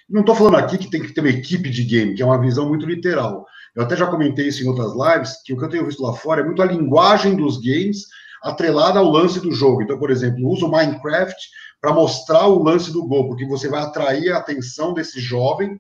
Não 0.10 0.20
estou 0.20 0.36
falando 0.36 0.58
aqui 0.58 0.78
que 0.78 0.92
tem 0.92 1.02
que 1.02 1.14
ter 1.14 1.22
uma 1.22 1.30
equipe 1.30 1.70
de 1.70 1.86
game, 1.86 2.14
que 2.14 2.22
é 2.22 2.26
uma 2.26 2.40
visão 2.40 2.68
muito 2.68 2.86
literal. 2.86 3.46
Eu 3.74 3.84
até 3.84 3.96
já 3.96 4.06
comentei 4.08 4.50
isso 4.50 4.62
em 4.62 4.68
outras 4.68 4.92
lives, 4.94 5.42
que 5.46 5.54
o 5.54 5.58
que 5.58 5.64
eu 5.64 5.70
tenho 5.70 5.86
visto 5.86 6.04
lá 6.04 6.12
fora 6.14 6.42
é 6.42 6.44
muito 6.44 6.62
a 6.62 6.66
linguagem 6.66 7.38
dos 7.38 7.58
games 7.60 8.08
atrelada 8.44 9.00
ao 9.00 9.10
lance 9.10 9.40
do 9.40 9.54
jogo. 9.54 9.84
Então, 9.84 9.98
por 9.98 10.12
exemplo, 10.12 10.46
usa 10.50 10.66
o 10.66 10.72
Minecraft 10.72 11.38
para 11.80 11.94
mostrar 11.94 12.46
o 12.48 12.62
lance 12.62 12.92
do 12.92 13.08
gol, 13.08 13.30
porque 13.30 13.46
você 13.46 13.70
vai 13.70 13.82
atrair 13.82 14.34
a 14.34 14.40
atenção 14.40 14.94
desse 14.94 15.22
jovem 15.22 15.80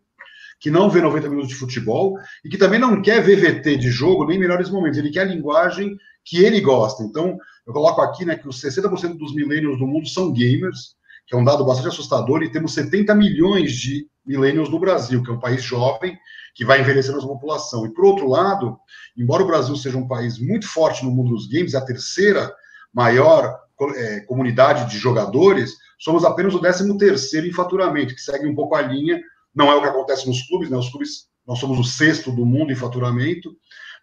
que 0.61 0.72
não 0.72 0.89
vê 0.89 1.01
90 1.01 1.28
minutos 1.28 1.49
de 1.49 1.55
futebol 1.55 2.17
e 2.45 2.47
que 2.47 2.57
também 2.57 2.80
não 2.80 3.01
quer 3.01 3.22
ver 3.22 3.36
VT 3.36 3.76
de 3.76 3.89
jogo 3.89 4.26
nem 4.26 4.39
melhores 4.39 4.69
momentos, 4.69 4.97
ele 4.97 5.11
quer 5.11 5.22
a 5.22 5.26
linguagem 5.26 5.97
que 6.24 6.38
ele 6.38 6.61
gosta. 6.61 7.03
Então, 7.03 7.38
eu 7.66 7.74
coloco 7.74 8.01
aqui 8.01 8.26
né, 8.26 8.36
que 8.36 8.47
os 8.47 8.62
60% 8.62 9.18
dos 9.18 9.34
millennials 9.34 9.78
do 9.78 9.88
mundo 9.88 10.07
são 10.07 10.32
gamers, 10.32 10.95
que 11.28 11.36
é 11.36 11.38
um 11.38 11.43
dado 11.43 11.66
bastante 11.66 11.89
assustador, 11.89 12.43
e 12.43 12.51
temos 12.51 12.74
70 12.74 13.14
milhões 13.16 13.74
de 13.74 14.07
millennials 14.26 14.70
no 14.70 14.80
Brasil, 14.80 15.24
que 15.24 15.30
é 15.30 15.34
um 15.34 15.39
país 15.39 15.64
jovem 15.64 16.18
que 16.53 16.66
vai 16.66 16.82
envelhecendo 16.82 17.20
a 17.20 17.28
população. 17.28 17.86
E, 17.86 17.93
por 17.93 18.05
outro 18.05 18.28
lado, 18.28 18.78
embora 19.18 19.43
o 19.43 19.47
Brasil 19.47 19.76
seja 19.76 19.97
um 19.97 20.07
país 20.07 20.38
muito 20.39 20.68
forte 20.68 21.03
no 21.03 21.12
mundo 21.12 21.32
dos 21.32 21.47
games, 21.47 21.76
a 21.76 21.86
terceira 21.86 22.53
maior 22.93 23.57
é, 23.95 24.20
comunidade 24.22 24.89
de 24.91 24.97
jogadores, 24.97 25.76
somos 25.97 26.26
apenas 26.26 26.53
o 26.53 26.59
13 26.59 26.97
terceiro 26.97 27.47
em 27.47 27.53
faturamento, 27.53 28.14
que 28.14 28.22
segue 28.22 28.47
um 28.47 28.55
pouco 28.55 28.76
a 28.76 28.82
linha, 28.82 29.22
não 29.55 29.72
é 29.72 29.76
o 29.76 29.82
que 29.82 29.88
acontece 29.88 30.28
nos 30.28 30.41
clubes, 30.43 30.70
né? 30.70 30.78
Os 30.78 30.89
clubes, 30.89 31.28
nós 31.47 31.59
somos 31.59 31.80
o 31.80 31.84
sexto 31.84 32.32
do 32.32 32.45
mundo 32.45 32.72
em 32.72 32.76
faturamento, 32.76 33.55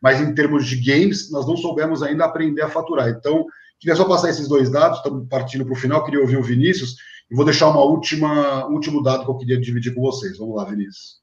mas 0.02 0.20
em 0.20 0.34
termos 0.34 0.66
de 0.66 0.76
games, 0.76 1.30
nós 1.30 1.46
não 1.46 1.56
soubemos 1.56 2.02
ainda 2.02 2.24
aprender 2.24 2.62
a 2.62 2.68
faturar. 2.68 3.08
Então, 3.08 3.46
queria 3.78 3.96
só 3.96 4.04
passar 4.04 4.30
esses 4.30 4.48
dois 4.48 4.70
dados, 4.70 4.98
estamos 4.98 5.28
partindo 5.28 5.64
para 5.64 5.72
o 5.72 5.76
final, 5.76 6.04
queria 6.04 6.20
ouvir 6.20 6.36
o 6.36 6.42
Vinícius, 6.42 6.96
e 7.30 7.34
vou 7.34 7.44
deixar 7.44 7.68
uma 7.68 7.82
última, 7.82 8.66
último 8.66 9.02
dado 9.02 9.24
que 9.24 9.30
eu 9.30 9.36
queria 9.36 9.60
dividir 9.60 9.94
com 9.94 10.00
vocês. 10.00 10.38
Vamos 10.38 10.56
lá, 10.56 10.64
Vinícius. 10.64 11.18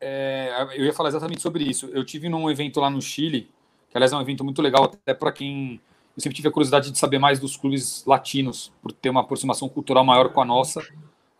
É, 0.00 0.52
eu 0.76 0.84
ia 0.84 0.92
falar 0.92 1.08
exatamente 1.08 1.42
sobre 1.42 1.64
isso. 1.64 1.86
Eu 1.92 2.04
tive 2.04 2.28
num 2.28 2.48
evento 2.50 2.80
lá 2.80 2.88
no 2.88 3.02
Chile, 3.02 3.50
que 3.90 3.96
aliás 3.96 4.12
é 4.12 4.16
um 4.16 4.20
evento 4.20 4.44
muito 4.44 4.62
legal, 4.62 4.84
até 4.84 5.12
para 5.12 5.32
quem. 5.32 5.80
Eu 6.16 6.22
sempre 6.22 6.36
tive 6.36 6.48
a 6.48 6.50
curiosidade 6.50 6.90
de 6.90 6.98
saber 6.98 7.18
mais 7.18 7.38
dos 7.38 7.56
clubes 7.56 8.04
latinos, 8.06 8.72
por 8.82 8.92
ter 8.92 9.10
uma 9.10 9.20
aproximação 9.20 9.68
cultural 9.68 10.04
maior 10.04 10.30
com 10.30 10.40
a 10.40 10.44
nossa. 10.44 10.80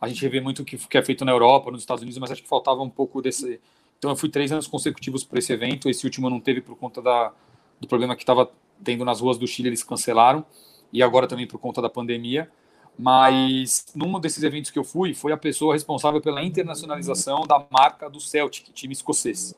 A 0.01 0.07
gente 0.07 0.25
vê 0.27 0.39
muito 0.39 0.61
o 0.61 0.65
que 0.65 0.97
é 0.97 1.01
feito 1.01 1.25
na 1.25 1.31
Europa, 1.31 1.71
nos 1.71 1.81
Estados 1.81 2.01
Unidos, 2.01 2.17
mas 2.19 2.31
acho 2.31 2.41
que 2.41 2.47
faltava 2.47 2.81
um 2.81 2.89
pouco 2.89 3.21
desse, 3.21 3.59
então 3.99 4.11
eu 4.11 4.15
fui 4.15 4.29
três 4.29 4.49
anos 4.51 4.65
consecutivos 4.65 5.25
para 5.25 5.39
esse 5.39 5.51
evento. 5.51 5.89
Esse 5.89 6.05
último 6.05 6.29
não 6.29 6.39
teve 6.39 6.61
por 6.61 6.75
conta 6.77 7.01
da, 7.01 7.33
do 7.79 7.87
problema 7.87 8.15
que 8.15 8.23
estava 8.23 8.49
tendo 8.81 9.03
nas 9.03 9.19
ruas 9.19 9.37
do 9.37 9.45
Chile, 9.45 9.67
eles 9.67 9.83
cancelaram. 9.83 10.43
E 10.91 11.03
agora 11.03 11.27
também 11.27 11.45
por 11.45 11.59
conta 11.59 11.81
da 11.81 11.89
pandemia. 11.89 12.49
Mas 12.97 13.87
num 13.93 14.17
desses 14.19 14.41
eventos 14.41 14.71
que 14.71 14.79
eu 14.79 14.85
fui, 14.85 15.13
foi 15.13 15.33
a 15.33 15.37
pessoa 15.37 15.73
responsável 15.73 16.21
pela 16.21 16.41
internacionalização 16.41 17.45
da 17.45 17.65
marca 17.69 18.09
do 18.09 18.21
Celtic, 18.21 18.71
time 18.73 18.93
escocês. 18.93 19.53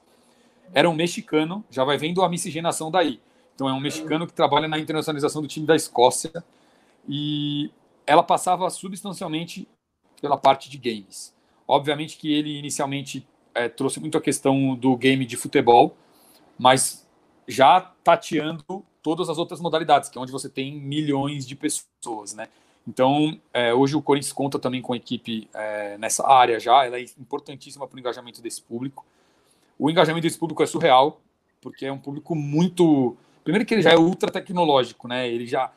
Era 0.74 0.90
um 0.90 0.94
mexicano, 0.94 1.64
já 1.70 1.84
vai 1.84 1.98
vendo 1.98 2.24
a 2.24 2.30
miscigenação 2.30 2.90
daí. 2.90 3.20
Então 3.54 3.70
é 3.70 3.74
um 3.74 3.80
mexicano 3.80 4.26
que 4.26 4.34
trabalha 4.34 4.68
na 4.68 4.80
internacionalização 4.80 5.42
do 5.42 5.48
time 5.48 5.68
da 5.68 5.76
Escócia. 5.76 6.44
E 7.08 7.70
ela 8.08 8.24
passava 8.24 8.68
substancialmente 8.72 9.68
pela 10.20 10.38
parte 10.38 10.68
de 10.68 10.78
games. 10.80 11.34
Obviamente 11.68 12.18
que 12.18 12.34
ele 12.34 12.58
inicialmente 12.58 13.28
é, 13.54 13.70
trouxe 13.70 14.00
muito 14.00 14.18
a 14.18 14.22
questão 14.22 14.76
do 14.76 14.96
game 14.96 15.26
de 15.26 15.38
futebol, 15.38 15.96
mas 16.58 17.08
já 17.48 17.82
tateando 18.04 18.84
todas 19.02 19.30
as 19.30 19.38
outras 19.38 19.60
modalidades, 19.60 20.10
que 20.10 20.18
é 20.18 20.22
onde 20.22 20.32
você 20.32 20.50
tem 20.50 20.80
milhões 20.80 21.46
de 21.46 21.56
pessoas, 21.56 22.34
né? 22.34 22.48
Então, 22.88 23.40
é, 23.54 23.74
hoje 23.74 23.96
o 23.96 24.02
Corinthians 24.02 24.34
conta 24.34 24.58
também 24.58 24.82
com 24.82 24.94
a 24.94 24.98
equipe 24.98 25.48
é, 25.54 25.98
nessa 25.98 26.28
área 26.28 26.60
já, 26.60 26.86
ela 26.86 26.98
é 26.98 27.06
importantíssima 27.20 27.88
para 27.88 27.96
o 27.96 28.00
engajamento 28.00 28.42
desse 28.42 28.62
público. 28.62 29.06
O 29.78 29.90
engajamento 29.90 30.24
desse 30.24 30.38
público 30.38 30.64
é 30.64 30.66
surreal, 30.66 31.22
porque 31.62 31.86
é 31.86 31.92
um 31.92 31.98
público 31.98 32.36
muito. 32.36 33.16
Primeiro, 33.44 33.66
que 33.66 33.74
ele 33.74 33.82
já 33.82 33.92
é 33.92 33.98
ultra 33.98 34.32
tecnológico, 34.32 35.08
né? 35.08 35.30
Ele 35.30 35.46
já 35.46 35.72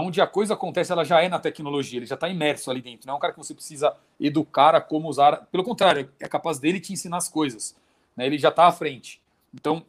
onde 0.00 0.20
a 0.20 0.26
coisa 0.26 0.54
acontece, 0.54 0.90
ela 0.90 1.04
já 1.04 1.22
é 1.22 1.28
na 1.28 1.38
tecnologia, 1.38 1.98
ele 1.98 2.06
já 2.06 2.14
está 2.14 2.28
imerso 2.28 2.70
ali 2.70 2.80
dentro. 2.80 3.06
Não 3.06 3.14
é 3.14 3.16
um 3.16 3.20
cara 3.20 3.32
que 3.32 3.38
você 3.38 3.54
precisa 3.54 3.94
educar 4.18 4.74
a 4.74 4.80
como 4.80 5.08
usar. 5.08 5.46
Pelo 5.50 5.62
contrário, 5.62 6.10
é 6.18 6.28
capaz 6.28 6.58
dele 6.58 6.80
te 6.80 6.92
ensinar 6.92 7.18
as 7.18 7.28
coisas. 7.28 7.76
Né? 8.16 8.26
Ele 8.26 8.38
já 8.38 8.48
está 8.48 8.66
à 8.66 8.72
frente. 8.72 9.20
Então, 9.52 9.84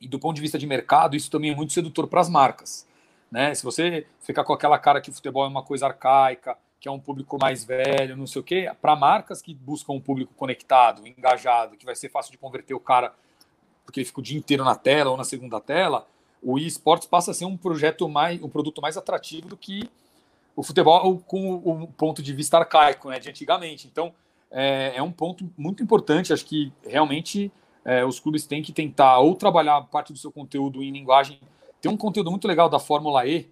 e 0.00 0.08
do 0.08 0.18
ponto 0.18 0.34
de 0.34 0.40
vista 0.40 0.58
de 0.58 0.66
mercado, 0.66 1.14
isso 1.14 1.30
também 1.30 1.50
é 1.50 1.54
muito 1.54 1.72
sedutor 1.72 2.06
para 2.06 2.20
as 2.20 2.28
marcas. 2.28 2.86
Né? 3.30 3.54
Se 3.54 3.62
você 3.62 4.06
ficar 4.20 4.44
com 4.44 4.52
aquela 4.52 4.78
cara 4.78 5.00
que 5.00 5.10
o 5.10 5.12
futebol 5.12 5.44
é 5.44 5.48
uma 5.48 5.62
coisa 5.62 5.86
arcaica, 5.86 6.56
que 6.80 6.88
é 6.88 6.90
um 6.90 6.98
público 6.98 7.38
mais 7.40 7.64
velho, 7.64 8.16
não 8.16 8.26
sei 8.26 8.40
o 8.40 8.42
quê, 8.44 8.70
para 8.80 8.96
marcas 8.96 9.40
que 9.40 9.54
buscam 9.54 9.92
um 9.92 10.00
público 10.00 10.34
conectado, 10.34 11.06
engajado, 11.06 11.76
que 11.76 11.84
vai 11.84 11.94
ser 11.94 12.08
fácil 12.08 12.32
de 12.32 12.38
converter 12.38 12.74
o 12.74 12.80
cara, 12.80 13.14
porque 13.84 14.00
ele 14.00 14.04
fica 14.04 14.18
o 14.18 14.22
dia 14.22 14.36
inteiro 14.36 14.64
na 14.64 14.74
tela 14.74 15.10
ou 15.10 15.16
na 15.16 15.22
segunda 15.22 15.60
tela, 15.60 16.08
o 16.42 16.58
eSports 16.58 17.06
passa 17.06 17.30
a 17.30 17.34
ser 17.34 17.44
um 17.44 17.56
projeto 17.56 18.08
mais, 18.08 18.42
um 18.42 18.48
produto 18.48 18.82
mais 18.82 18.96
atrativo 18.96 19.48
do 19.48 19.56
que 19.56 19.88
o 20.56 20.62
futebol 20.62 21.18
com 21.26 21.54
o 21.54 21.86
ponto 21.86 22.22
de 22.22 22.32
vista 22.34 22.58
arcaico, 22.58 23.08
né, 23.08 23.18
de 23.18 23.30
antigamente. 23.30 23.86
Então, 23.86 24.12
é, 24.50 24.92
é 24.96 25.02
um 25.02 25.12
ponto 25.12 25.50
muito 25.56 25.82
importante. 25.82 26.32
Acho 26.32 26.44
que 26.44 26.72
realmente 26.84 27.50
é, 27.84 28.04
os 28.04 28.20
clubes 28.20 28.46
têm 28.46 28.62
que 28.62 28.72
tentar 28.72 29.18
ou 29.20 29.34
trabalhar 29.34 29.80
parte 29.82 30.12
do 30.12 30.18
seu 30.18 30.30
conteúdo 30.30 30.82
em 30.82 30.90
linguagem. 30.90 31.40
Tem 31.80 31.90
um 31.90 31.96
conteúdo 31.96 32.30
muito 32.30 32.46
legal 32.46 32.68
da 32.68 32.78
Fórmula 32.78 33.26
E, 33.26 33.50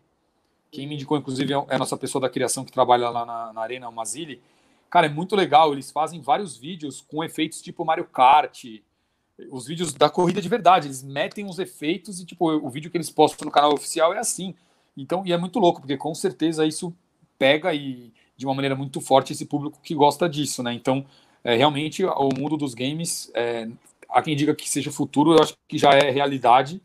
quem 0.71 0.87
me 0.87 0.95
indicou, 0.95 1.19
inclusive, 1.19 1.53
é 1.53 1.75
a 1.75 1.79
nossa 1.79 1.97
pessoa 1.97 2.23
da 2.23 2.29
criação 2.29 2.65
que 2.65 2.71
trabalha 2.71 3.09
lá 3.09 3.25
na, 3.25 3.53
na 3.53 3.61
Arena, 3.61 3.89
o 3.89 3.93
Mazili. 3.93 4.41
Cara, 4.89 5.07
é 5.07 5.09
muito 5.09 5.35
legal. 5.35 5.73
Eles 5.73 5.91
fazem 5.91 6.21
vários 6.21 6.57
vídeos 6.57 7.01
com 7.01 7.25
efeitos 7.25 7.61
tipo 7.61 7.85
Mario 7.85 8.05
Kart, 8.05 8.65
os 9.51 9.67
vídeos 9.67 9.93
da 9.93 10.09
corrida 10.09 10.41
de 10.41 10.49
verdade. 10.49 10.89
Eles 10.89 11.03
metem 11.03 11.47
os 11.47 11.59
efeitos 11.59 12.21
e, 12.21 12.25
tipo, 12.25 12.51
o 12.51 12.69
vídeo 12.69 12.91
que 12.91 12.97
eles 12.97 13.11
postam 13.11 13.47
no 13.47 13.53
canal 13.53 13.73
oficial 13.73 14.13
é 14.13 14.19
assim. 14.19 14.55
Então, 14.97 15.23
e 15.25 15.33
é 15.33 15.37
muito 15.37 15.59
louco, 15.59 15.81
porque 15.81 15.97
com 15.97 16.15
certeza 16.15 16.67
isso 16.67 16.95
pega 17.39 17.73
e 17.73 18.13
de 18.37 18.47
uma 18.47 18.55
maneira 18.55 18.75
muito 18.75 19.01
forte 19.01 19.33
esse 19.33 19.45
público 19.45 19.79
que 19.83 19.95
gosta 19.95 20.29
disso, 20.29 20.63
né? 20.63 20.73
Então, 20.73 21.05
é, 21.45 21.57
realmente, 21.57 22.05
o 22.05 22.29
mundo 22.37 22.57
dos 22.57 22.75
games, 22.75 23.31
é, 23.35 23.69
há 24.09 24.23
quem 24.23 24.37
diga 24.37 24.55
que 24.55 24.69
seja 24.69 24.91
futuro, 24.91 25.35
eu 25.35 25.43
acho 25.43 25.55
que 25.69 25.79
já 25.79 25.91
é 25.93 26.11
realidade. 26.11 26.81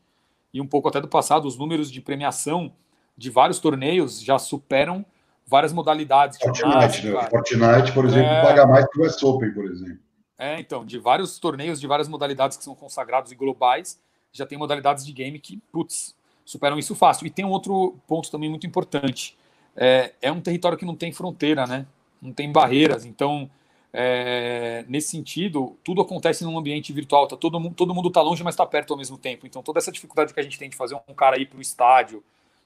E 0.53 0.61
um 0.61 0.67
pouco 0.67 0.87
até 0.87 1.01
do 1.01 1.07
passado, 1.07 1.47
os 1.47 1.57
números 1.57 1.91
de 1.91 1.99
premiação 2.01 2.71
de 3.17 3.29
vários 3.29 3.59
torneios 3.59 4.21
já 4.21 4.37
superam 4.37 5.05
várias 5.45 5.71
modalidades. 5.71 6.37
Fortnite, 6.39 7.07
né? 7.07 7.27
Fortnite, 7.29 7.91
por 7.93 8.05
exemplo, 8.05 8.31
é... 8.31 8.41
paga 8.41 8.65
mais 8.65 8.85
que 8.89 8.99
o 8.99 9.05
US 9.05 9.21
Open, 9.23 9.51
por 9.51 9.65
exemplo. 9.65 10.04
É, 10.37 10.59
então, 10.59 10.85
de 10.85 10.99
vários 10.99 11.39
torneios, 11.39 11.79
de 11.79 11.87
várias 11.87 12.07
modalidades 12.07 12.57
que 12.57 12.63
são 12.63 12.75
consagrados 12.75 13.31
e 13.31 13.35
globais, 13.35 13.99
já 14.31 14.45
tem 14.45 14.57
modalidades 14.57 15.05
de 15.05 15.13
game 15.13 15.39
que, 15.39 15.57
putz, 15.71 16.15
superam 16.43 16.77
isso 16.77 16.93
fácil. 16.93 17.25
E 17.25 17.29
tem 17.29 17.45
um 17.45 17.51
outro 17.51 17.97
ponto 18.07 18.29
também 18.29 18.49
muito 18.49 18.67
importante. 18.67 19.37
É, 19.75 20.13
é 20.21 20.31
um 20.31 20.41
território 20.41 20.77
que 20.77 20.85
não 20.85 20.95
tem 20.95 21.11
fronteira, 21.11 21.65
né? 21.65 21.85
Não 22.21 22.33
tem 22.33 22.51
barreiras. 22.51 23.05
Então, 23.05 23.49
é, 23.93 24.83
nesse 24.89 25.09
sentido, 25.09 25.77
tudo 25.83 26.01
acontece 26.01 26.43
num 26.43 26.57
ambiente 26.57 26.91
virtual. 26.91 27.27
Tá 27.27 27.37
todo, 27.37 27.59
mundo, 27.59 27.75
todo 27.75 27.95
mundo 27.95 28.09
está 28.09 28.21
longe, 28.21 28.43
mas 28.43 28.55
está 28.55 28.65
perto 28.65 28.91
ao 28.91 28.97
mesmo 28.97 29.17
tempo. 29.17 29.47
Então, 29.47 29.63
toda 29.63 29.79
essa 29.79 29.91
dificuldade 29.91 30.33
que 30.33 30.39
a 30.39 30.43
gente 30.43 30.59
tem 30.59 30.69
de 30.69 30.75
fazer 30.75 30.99
um 31.07 31.13
cara 31.13 31.39
ir 31.39 31.47
para 31.47 31.57
o 31.57 31.61
estádio, 31.61 32.21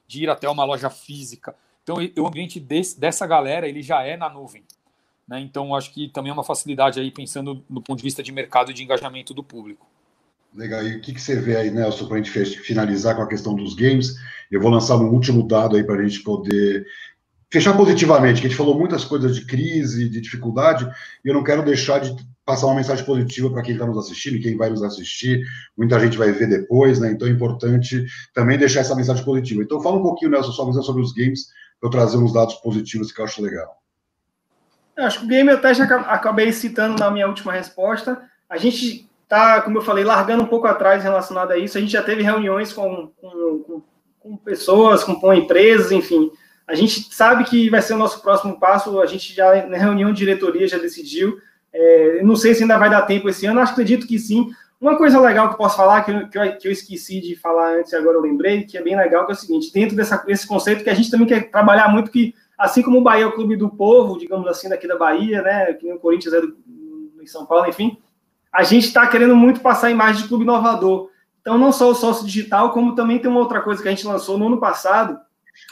de 0.08 0.24
ir 0.24 0.30
até 0.30 0.48
uma 0.48 0.64
loja 0.64 0.90
física. 0.90 1.54
Então, 1.84 1.96
o 2.18 2.26
ambiente 2.26 2.58
desse, 2.58 2.98
dessa 2.98 3.26
galera 3.26 3.68
ele 3.68 3.80
já 3.80 4.02
é 4.02 4.16
na 4.16 4.28
nuvem. 4.28 4.64
Né? 5.30 5.40
Então, 5.40 5.76
acho 5.76 5.94
que 5.94 6.08
também 6.08 6.30
é 6.30 6.32
uma 6.32 6.42
facilidade 6.42 6.98
aí, 6.98 7.08
pensando 7.12 7.64
no 7.70 7.80
ponto 7.80 7.98
de 7.98 8.02
vista 8.02 8.20
de 8.20 8.32
mercado 8.32 8.72
e 8.72 8.74
de 8.74 8.82
engajamento 8.82 9.32
do 9.32 9.44
público. 9.44 9.86
Legal. 10.52 10.84
E 10.84 10.96
o 10.96 11.00
que, 11.00 11.14
que 11.14 11.20
você 11.20 11.36
vê 11.36 11.56
aí, 11.56 11.70
Nelson, 11.70 12.08
para 12.08 12.16
a 12.16 12.20
gente 12.20 12.58
finalizar 12.58 13.14
com 13.14 13.22
a 13.22 13.28
questão 13.28 13.54
dos 13.54 13.74
games? 13.74 14.16
Eu 14.50 14.60
vou 14.60 14.68
lançar 14.68 14.96
um 14.96 15.08
último 15.08 15.46
dado 15.46 15.76
aí 15.76 15.84
para 15.84 16.00
a 16.00 16.02
gente 16.02 16.24
poder 16.24 16.84
fechar 17.52 17.76
positivamente, 17.76 18.40
que 18.40 18.48
a 18.48 18.50
gente 18.50 18.58
falou 18.58 18.76
muitas 18.76 19.04
coisas 19.04 19.36
de 19.36 19.46
crise, 19.46 20.08
de 20.08 20.20
dificuldade, 20.20 20.88
e 21.24 21.28
eu 21.28 21.34
não 21.34 21.44
quero 21.44 21.64
deixar 21.64 22.00
de 22.00 22.14
passar 22.44 22.66
uma 22.66 22.76
mensagem 22.76 23.04
positiva 23.04 23.50
para 23.50 23.62
quem 23.62 23.74
está 23.74 23.86
nos 23.86 23.98
assistindo 23.98 24.40
quem 24.40 24.56
vai 24.56 24.70
nos 24.70 24.82
assistir. 24.82 25.44
Muita 25.76 26.00
gente 26.00 26.18
vai 26.18 26.32
ver 26.32 26.48
depois, 26.48 26.98
né? 26.98 27.12
Então 27.12 27.28
é 27.28 27.30
importante 27.30 28.04
também 28.34 28.58
deixar 28.58 28.80
essa 28.80 28.96
mensagem 28.96 29.24
positiva. 29.24 29.62
Então 29.62 29.80
fala 29.80 29.98
um 29.98 30.02
pouquinho, 30.02 30.32
Nelson, 30.32 30.50
sua 30.50 30.66
visão 30.66 30.82
sobre 30.82 31.02
os 31.02 31.12
games, 31.12 31.46
para 31.80 31.86
eu 31.86 31.90
trazer 31.90 32.16
uns 32.16 32.32
dados 32.32 32.56
positivos 32.56 33.12
que 33.12 33.20
eu 33.20 33.24
acho 33.24 33.40
legal. 33.40 33.79
Eu 35.00 35.06
acho 35.06 35.20
que 35.20 35.24
o 35.24 35.28
game 35.28 35.50
já 35.74 35.84
acabei 36.02 36.52
citando 36.52 36.98
na 36.98 37.10
minha 37.10 37.26
última 37.26 37.52
resposta. 37.52 38.22
A 38.48 38.56
gente 38.56 39.08
está, 39.22 39.60
como 39.62 39.78
eu 39.78 39.82
falei, 39.82 40.04
largando 40.04 40.42
um 40.42 40.46
pouco 40.46 40.66
atrás 40.66 41.02
relacionado 41.02 41.52
a 41.52 41.58
isso. 41.58 41.78
A 41.78 41.80
gente 41.80 41.92
já 41.92 42.02
teve 42.02 42.22
reuniões 42.22 42.72
com, 42.72 43.10
com, 43.20 43.58
com, 43.66 43.82
com 44.20 44.36
pessoas, 44.36 45.02
com, 45.02 45.14
com 45.14 45.32
empresas, 45.32 45.90
enfim. 45.92 46.30
A 46.66 46.74
gente 46.74 47.12
sabe 47.14 47.44
que 47.44 47.70
vai 47.70 47.82
ser 47.82 47.94
o 47.94 47.98
nosso 47.98 48.20
próximo 48.22 48.58
passo. 48.60 49.00
A 49.00 49.06
gente 49.06 49.34
já, 49.34 49.66
na 49.66 49.76
reunião 49.78 50.12
de 50.12 50.18
diretoria, 50.18 50.68
já 50.68 50.78
decidiu 50.78 51.38
é, 51.72 52.22
não 52.22 52.36
sei 52.36 52.54
se 52.54 52.62
ainda 52.62 52.78
vai 52.78 52.90
dar 52.90 53.02
tempo 53.02 53.28
esse 53.28 53.46
ano, 53.46 53.60
acho, 53.60 53.72
acredito 53.72 54.06
que 54.06 54.18
sim. 54.18 54.50
Uma 54.80 54.96
coisa 54.96 55.20
legal 55.20 55.48
que 55.48 55.54
eu 55.54 55.58
posso 55.58 55.76
falar, 55.76 56.02
que 56.02 56.10
eu, 56.10 56.28
que 56.28 56.38
eu, 56.38 56.56
que 56.56 56.68
eu 56.68 56.72
esqueci 56.72 57.20
de 57.20 57.36
falar 57.36 57.76
antes 57.76 57.92
e 57.92 57.96
agora 57.96 58.16
eu 58.16 58.22
lembrei, 58.22 58.64
que 58.64 58.78
é 58.78 58.82
bem 58.82 58.96
legal, 58.96 59.26
que 59.26 59.32
é 59.32 59.34
o 59.34 59.38
seguinte, 59.38 59.72
dentro 59.72 59.94
dessa, 59.94 60.16
desse 60.18 60.46
conceito 60.46 60.82
que 60.82 60.90
a 60.90 60.94
gente 60.94 61.10
também 61.10 61.26
quer 61.26 61.50
trabalhar 61.50 61.88
muito, 61.88 62.10
que 62.10 62.34
assim 62.60 62.82
como 62.82 62.98
o 62.98 63.02
Bahia 63.02 63.24
é 63.24 63.26
o 63.26 63.32
clube 63.32 63.56
do 63.56 63.70
povo, 63.70 64.18
digamos 64.18 64.46
assim, 64.46 64.68
daqui 64.68 64.86
da 64.86 64.96
Bahia, 64.96 65.42
né, 65.42 65.72
que 65.72 65.90
o 65.90 65.98
Corinthians 65.98 66.34
é 66.34 66.40
do, 66.40 66.56
em 67.20 67.26
São 67.26 67.46
Paulo, 67.46 67.66
enfim, 67.66 67.98
a 68.52 68.62
gente 68.62 68.86
está 68.86 69.06
querendo 69.06 69.34
muito 69.34 69.60
passar 69.60 69.86
a 69.86 69.90
imagem 69.90 70.22
de 70.22 70.28
clube 70.28 70.44
inovador. 70.44 71.08
Então, 71.40 71.56
não 71.56 71.72
só 71.72 71.90
o 71.90 71.94
sócio 71.94 72.26
digital, 72.26 72.70
como 72.70 72.94
também 72.94 73.18
tem 73.18 73.30
uma 73.30 73.40
outra 73.40 73.60
coisa 73.60 73.80
que 73.80 73.88
a 73.88 73.90
gente 73.90 74.06
lançou 74.06 74.36
no 74.36 74.46
ano 74.46 74.60
passado, 74.60 75.18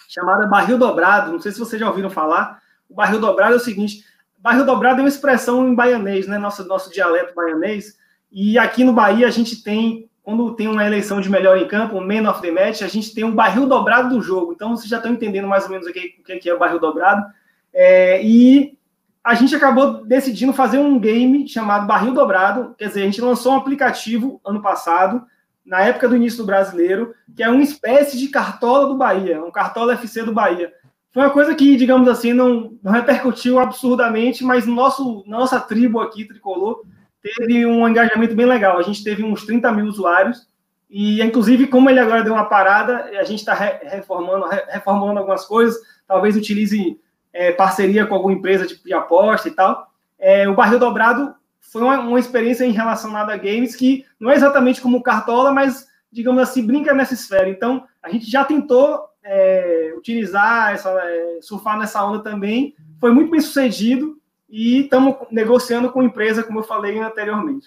chamada 0.09 0.47
Barril 0.47 0.79
Dobrado. 0.79 1.31
Não 1.31 1.41
sei 1.41 1.53
se 1.53 1.59
vocês 1.59 1.79
já 1.79 1.89
ouviram 1.89 2.09
falar. 2.09 2.63
O 2.89 2.95
Barril 2.95 3.21
Dobrado 3.21 3.55
é 3.55 3.57
o 3.57 3.61
seguinte: 3.61 4.03
Bairro 4.39 4.65
Dobrado 4.65 5.01
é 5.01 5.03
uma 5.03 5.09
expressão 5.09 5.69
em 5.69 5.75
baianês, 5.75 6.27
né? 6.27 6.39
Nosso, 6.39 6.65
nosso 6.67 6.91
dialeto 6.91 7.35
baianês. 7.35 7.99
E 8.31 8.59
aqui 8.59 8.85
no 8.85 8.93
Bahia 8.93 9.27
a 9.27 9.31
gente 9.31 9.63
tem, 9.63 10.09
quando 10.29 10.53
tem 10.53 10.69
uma 10.69 10.85
eleição 10.85 11.23
de 11.23 11.31
melhor 11.31 11.57
em 11.57 11.67
campo, 11.67 11.97
o 11.97 12.07
Man 12.07 12.31
of 12.31 12.43
the 12.43 12.51
Match, 12.51 12.83
a 12.83 12.87
gente 12.87 13.15
tem 13.15 13.25
um 13.25 13.35
barril 13.35 13.67
dobrado 13.67 14.15
do 14.15 14.21
jogo. 14.21 14.53
Então 14.53 14.77
vocês 14.77 14.87
já 14.87 14.99
estão 14.99 15.11
entendendo 15.11 15.49
mais 15.49 15.65
ou 15.65 15.71
menos 15.71 15.87
o 15.87 15.91
que, 15.91 16.21
é 16.47 16.53
o 16.53 16.59
barril 16.59 16.79
dobrado. 16.79 17.25
É, 17.73 18.23
e 18.23 18.77
a 19.25 19.33
gente 19.33 19.57
acabou 19.57 20.05
decidindo 20.05 20.53
fazer 20.53 20.77
um 20.77 20.99
game 20.99 21.49
chamado 21.49 21.87
Barril 21.87 22.13
Dobrado. 22.13 22.75
Quer 22.77 22.89
dizer, 22.89 23.01
a 23.01 23.05
gente 23.07 23.23
lançou 23.23 23.55
um 23.55 23.57
aplicativo 23.57 24.39
ano 24.45 24.61
passado, 24.61 25.25
na 25.65 25.81
época 25.81 26.07
do 26.07 26.17
início 26.17 26.41
do 26.41 26.45
brasileiro, 26.45 27.15
que 27.35 27.43
é 27.43 27.49
uma 27.49 27.63
espécie 27.63 28.19
de 28.19 28.29
cartola 28.29 28.87
do 28.87 28.99
Bahia, 28.99 29.43
um 29.43 29.51
cartola 29.51 29.95
FC 29.95 30.25
do 30.25 30.35
Bahia. 30.35 30.71
Foi 31.11 31.23
uma 31.23 31.31
coisa 31.31 31.55
que, 31.55 31.75
digamos 31.75 32.07
assim, 32.07 32.35
não, 32.35 32.75
não 32.83 32.93
repercutiu 32.93 33.59
absurdamente, 33.59 34.45
mas 34.45 34.67
no 34.67 34.75
nosso, 34.75 35.25
na 35.27 35.39
nossa 35.39 35.59
tribo 35.59 36.01
aqui, 36.01 36.27
Tricolor, 36.27 36.83
teve 37.23 37.67
um 37.67 37.87
engajamento 37.89 38.35
bem 38.35 38.47
legal. 38.47 38.79
A 38.79 38.83
gente 38.83 39.03
teve 39.03 39.23
uns 39.25 39.45
30 39.45 39.71
mil 39.73 39.87
usuários, 39.87 40.49
e 40.91 41.23
inclusive, 41.23 41.67
como 41.67 41.91
ele 41.91 42.01
agora 42.01 42.25
deu 42.25 42.33
uma 42.33 42.47
parada, 42.47 43.05
a 43.19 43.25
gente 43.25 43.41
está 43.41 43.53
reformando, 43.53 44.47
reformando 44.69 45.19
algumas 45.19 45.45
coisas, 45.45 45.79
talvez 46.07 46.35
utilize 46.37 46.99
é, 47.33 47.53
parceria 47.53 48.07
com 48.07 48.15
alguma 48.15 48.33
empresa 48.33 48.67
tipo 48.67 48.85
de 48.85 48.95
aposta 48.95 49.49
e 49.49 49.51
tal. 49.51 49.87
É, 50.19 50.49
o 50.49 50.55
Barril 50.55 50.79
Dobrado 50.79 51.35
foi 51.61 51.83
uma, 51.83 52.01
uma 52.01 52.19
experiência 52.19 52.65
em 52.65 52.73
relacionada 52.73 53.33
a 53.33 53.37
games 53.37 53.77
que 53.77 54.07
não 54.19 54.31
é 54.31 54.35
exatamente 54.35 54.81
como 54.81 55.03
Cartola, 55.03 55.53
mas, 55.53 55.87
digamos 56.11 56.41
assim, 56.43 56.67
brinca 56.67 56.95
nessa 56.95 57.13
esfera. 57.13 57.49
Então, 57.51 57.85
a 58.03 58.09
gente 58.09 58.29
já 58.31 58.45
tentou 58.45 59.05
é, 59.23 59.93
utilizar, 59.95 60.73
essa, 60.73 60.89
é, 60.91 61.39
surfar 61.43 61.79
nessa 61.79 62.03
onda 62.03 62.23
também. 62.23 62.75
Foi 62.99 63.13
muito 63.13 63.31
bem 63.31 63.41
sucedido 63.41 64.19
e 64.49 64.83
estamos 64.83 65.15
negociando 65.31 65.91
com 65.91 66.01
a 66.01 66.05
empresa, 66.05 66.43
como 66.43 66.61
eu 66.61 66.65
falei 66.65 66.99
anteriormente. 66.99 67.67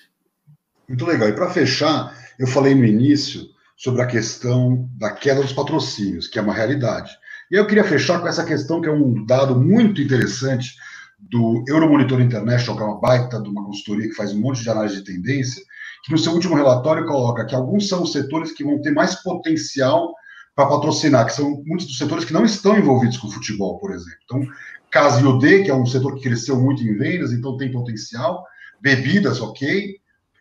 Muito 0.87 1.05
legal. 1.05 1.29
E 1.29 1.33
para 1.33 1.49
fechar, 1.49 2.15
eu 2.39 2.47
falei 2.47 2.73
no 2.73 2.85
início 2.85 3.45
sobre 3.77 4.01
a 4.01 4.07
questão 4.07 4.89
da 4.97 5.11
queda 5.11 5.41
dos 5.41 5.53
patrocínios, 5.53 6.27
que 6.27 6.37
é 6.37 6.41
uma 6.41 6.53
realidade. 6.53 7.11
E 7.51 7.55
eu 7.55 7.67
queria 7.67 7.83
fechar 7.83 8.19
com 8.19 8.27
essa 8.27 8.45
questão 8.45 8.81
que 8.81 8.87
é 8.87 8.91
um 8.91 9.25
dado 9.25 9.59
muito 9.59 10.01
interessante 10.01 10.75
do 11.19 11.63
Euromonitor 11.67 12.19
International, 12.19 12.75
que 12.75 12.83
é 12.83 12.85
uma 12.85 12.99
baita 12.99 13.41
de 13.41 13.49
uma 13.49 13.63
consultoria 13.63 14.07
que 14.09 14.15
faz 14.15 14.33
um 14.33 14.39
monte 14.39 14.63
de 14.63 14.69
análise 14.69 14.95
de 14.95 15.03
tendência, 15.03 15.61
que 16.03 16.11
no 16.11 16.17
seu 16.17 16.31
último 16.33 16.55
relatório 16.55 17.05
coloca 17.05 17.45
que 17.45 17.53
alguns 17.53 17.87
são 17.87 18.03
os 18.03 18.11
setores 18.11 18.51
que 18.51 18.63
vão 18.63 18.81
ter 18.81 18.91
mais 18.91 19.15
potencial 19.15 20.13
para 20.55 20.67
patrocinar, 20.67 21.25
que 21.25 21.33
são 21.33 21.63
muitos 21.65 21.87
dos 21.87 21.97
setores 21.97 22.25
que 22.25 22.33
não 22.33 22.43
estão 22.43 22.77
envolvidos 22.77 23.17
com 23.17 23.29
futebol, 23.29 23.79
por 23.79 23.91
exemplo. 23.91 24.17
Então, 24.25 24.41
Casa 24.91 25.21
e 25.21 25.25
OD, 25.25 25.63
que 25.63 25.71
é 25.71 25.75
um 25.75 25.85
setor 25.85 26.15
que 26.15 26.23
cresceu 26.23 26.59
muito 26.59 26.83
em 26.83 26.97
vendas, 26.97 27.31
então 27.31 27.57
tem 27.57 27.71
potencial. 27.71 28.45
Bebidas, 28.81 29.39
ok. 29.39 29.95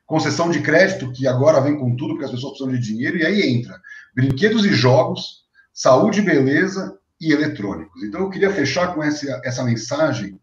Concessão 0.04 0.50
de 0.50 0.60
crédito, 0.60 1.12
que 1.12 1.26
agora 1.28 1.60
vem 1.60 1.78
com 1.78 1.94
tudo, 1.94 2.14
porque 2.14 2.24
as 2.24 2.32
pessoas 2.32 2.58
precisam 2.58 2.72
de 2.72 2.84
dinheiro, 2.84 3.16
e 3.16 3.24
aí 3.24 3.42
entra 3.42 3.80
brinquedos 4.14 4.64
e 4.64 4.72
jogos, 4.72 5.44
saúde 5.72 6.18
e 6.18 6.22
beleza 6.22 6.98
e 7.20 7.32
eletrônicos. 7.32 8.02
Então, 8.02 8.22
eu 8.22 8.30
queria 8.30 8.52
fechar 8.52 8.94
com 8.94 9.02
essa, 9.02 9.40
essa 9.44 9.62
mensagem, 9.62 10.40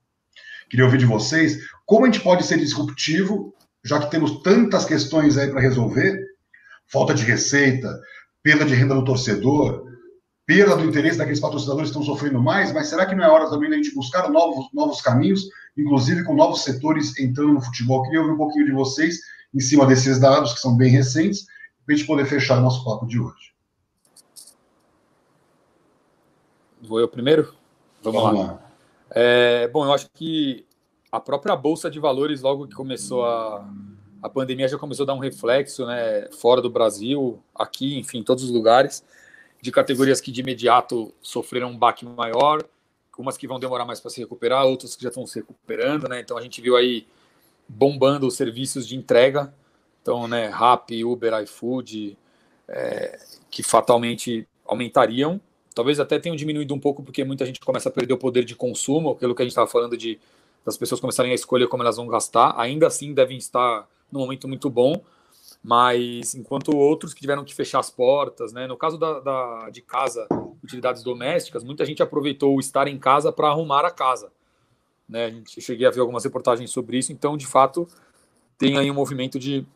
queria 0.69 0.85
ouvir 0.85 0.99
de 0.99 1.05
vocês, 1.05 1.59
como 1.85 2.05
a 2.05 2.07
gente 2.07 2.21
pode 2.21 2.45
ser 2.45 2.57
disruptivo, 2.57 3.53
já 3.84 3.99
que 3.99 4.09
temos 4.09 4.41
tantas 4.41 4.85
questões 4.85 5.38
aí 5.38 5.49
para 5.49 5.61
resolver, 5.61 6.17
falta 6.88 7.13
de 7.13 7.23
receita, 7.23 7.93
perda 8.41 8.63
de 8.63 8.73
renda 8.73 8.95
do 8.95 9.03
torcedor, 9.03 9.86
perda 10.48 10.78
do 10.78 10.86
interesse 10.86 11.18
daqueles 11.18 11.41
patrocinadores 11.41 11.91
que 11.91 11.99
estão 11.99 12.15
sofrendo 12.15 12.41
mais, 12.41 12.72
mas 12.72 12.88
será 12.88 13.06
que 13.06 13.14
não 13.14 13.24
é 13.24 13.30
hora 13.30 13.49
também 13.49 13.69
da 13.69 13.76
gente 13.76 13.94
buscar 13.94 14.30
novos, 14.32 14.68
novos 14.74 15.02
caminhos, 15.02 15.49
inclusive 15.78 16.24
com 16.24 16.34
novos 16.34 16.64
setores 16.64 17.19
entrando 17.19 17.52
no 17.52 17.61
futebol? 17.61 18.02
Queria 18.03 18.22
ouvir 18.22 18.32
um 18.32 18.38
pouquinho 18.38 18.65
de 18.65 18.72
vocês 18.72 19.19
em 19.53 19.60
cima 19.60 19.86
desses 19.86 20.19
dados, 20.19 20.53
que 20.53 20.61
são 20.61 20.78
bem 20.78 20.90
recentes, 20.90 21.45
para 21.86 21.94
a 21.94 21.98
gente 21.98 22.07
poder 22.07 22.26
fechar 22.26 22.61
nosso 22.61 22.84
papo 22.86 23.06
de 23.06 23.19
hoje. 23.19 23.53
Vou 26.82 27.02
eu 27.02 27.10
primeiro? 27.10 27.53
Vamos, 28.02 28.22
Vamos 28.22 28.40
lá. 28.40 28.52
lá. 28.53 28.72
É, 29.10 29.68
bom, 29.68 29.84
eu 29.84 29.91
acho 29.91 30.10
que 30.14 30.65
a 31.11 31.19
própria 31.19 31.57
bolsa 31.57 31.91
de 31.91 31.99
valores, 31.99 32.41
logo 32.41 32.68
que 32.68 32.76
começou 32.76 33.26
a, 33.26 33.69
a 34.24 34.30
pandemia, 34.30 34.68
já 34.69 34.78
começou 34.78 35.03
a 35.03 35.07
dar 35.07 35.14
um 35.14 35.19
reflexo, 35.19 35.86
né, 35.86 36.30
fora 36.40 36.61
do 36.61 36.69
Brasil, 36.69 37.44
aqui, 37.53 37.98
enfim, 37.98 38.19
em 38.19 38.24
todos 38.24 38.45
os 38.45 38.49
lugares, 38.49 39.03
de 39.61 39.71
categorias 39.71 40.21
que 40.21 40.31
de 40.31 40.41
imediato 40.41 41.13
sofreram 41.21 41.71
um 41.71 41.77
baque 41.77 42.05
maior, 42.05 42.63
umas 43.17 43.38
que 43.38 43.47
vão 43.47 43.59
demorar 43.59 43.85
mais 43.85 43.99
para 43.99 44.11
se 44.11 44.19
recuperar, 44.19 44.65
outras 44.65 44.95
que 44.95 45.01
já 45.01 45.09
estão 45.09 45.25
se 45.25 45.39
recuperando, 45.39 46.07
né? 46.07 46.19
Então 46.19 46.38
a 46.38 46.41
gente 46.41 46.61
viu 46.61 46.75
aí 46.75 47.07
bombando 47.67 48.27
os 48.27 48.35
serviços 48.35 48.88
de 48.88 48.95
entrega, 48.95 49.53
então, 50.01 50.27
né, 50.27 50.47
Rappi, 50.47 51.03
Uber, 51.03 51.34
iFood, 51.43 52.17
é, 52.67 53.19
que 53.49 53.61
fatalmente 53.61 54.47
aumentariam. 54.65 55.41
Talvez 55.75 55.99
até 55.99 56.17
tenham 56.17 56.35
diminuído 56.35 56.73
um 56.73 56.79
pouco 56.79 57.03
porque 57.03 57.23
muita 57.23 57.45
gente 57.45 57.59
começa 57.59 57.89
a 57.89 57.91
perder 57.91 58.13
o 58.13 58.17
poder 58.17 58.45
de 58.45 58.55
consumo, 58.55 59.11
aquilo 59.11 59.35
que 59.35 59.41
a 59.41 59.45
gente 59.45 59.51
estava 59.51 59.67
falando 59.67 59.97
de 59.97 60.19
das 60.65 60.77
pessoas 60.77 60.99
começarem 60.99 61.31
a 61.31 61.35
escolher 61.35 61.67
como 61.69 61.81
elas 61.81 61.95
vão 61.95 62.07
gastar. 62.07 62.53
Ainda 62.57 62.88
assim, 62.88 63.13
devem 63.13 63.38
estar 63.38 63.88
num 64.11 64.19
momento 64.19 64.49
muito 64.49 64.69
bom, 64.69 65.01
mas 65.68 66.34
enquanto 66.34 66.73
outros 66.73 67.14
que 67.14 67.19
tiveram 67.19 67.44
que 67.44 67.53
fechar 67.53 67.80
as 67.80 67.89
portas, 67.89 68.53
né? 68.53 68.65
No 68.68 68.77
caso 68.77 68.98
da, 68.98 69.19
da 69.19 69.69
de 69.69 69.81
casa, 69.81 70.26
utilidades 70.64 71.03
domésticas, 71.03 71.61
muita 71.61 71.84
gente 71.84 72.02
aproveitou 72.02 72.56
o 72.56 72.60
estar 72.61 72.88
em 72.88 72.98
casa 72.98 73.34
para 73.34 73.49
arrumar 73.49 73.84
a 73.84 73.91
casa. 73.91 74.31
Né? 75.10 75.26
A 75.26 75.30
gente 75.30 75.60
cheguei 75.60 75.85
a 75.85 75.91
ver 75.91 75.99
algumas 75.99 76.23
reportagens 76.23 76.72
sobre 76.72 76.98
isso, 76.98 77.11
então 77.11 77.35
de 77.35 77.45
fato 77.45 77.85
tem 78.57 78.77
aí 78.77 78.89
um 78.89 78.94
movimento 78.94 79.38
de 79.38 79.68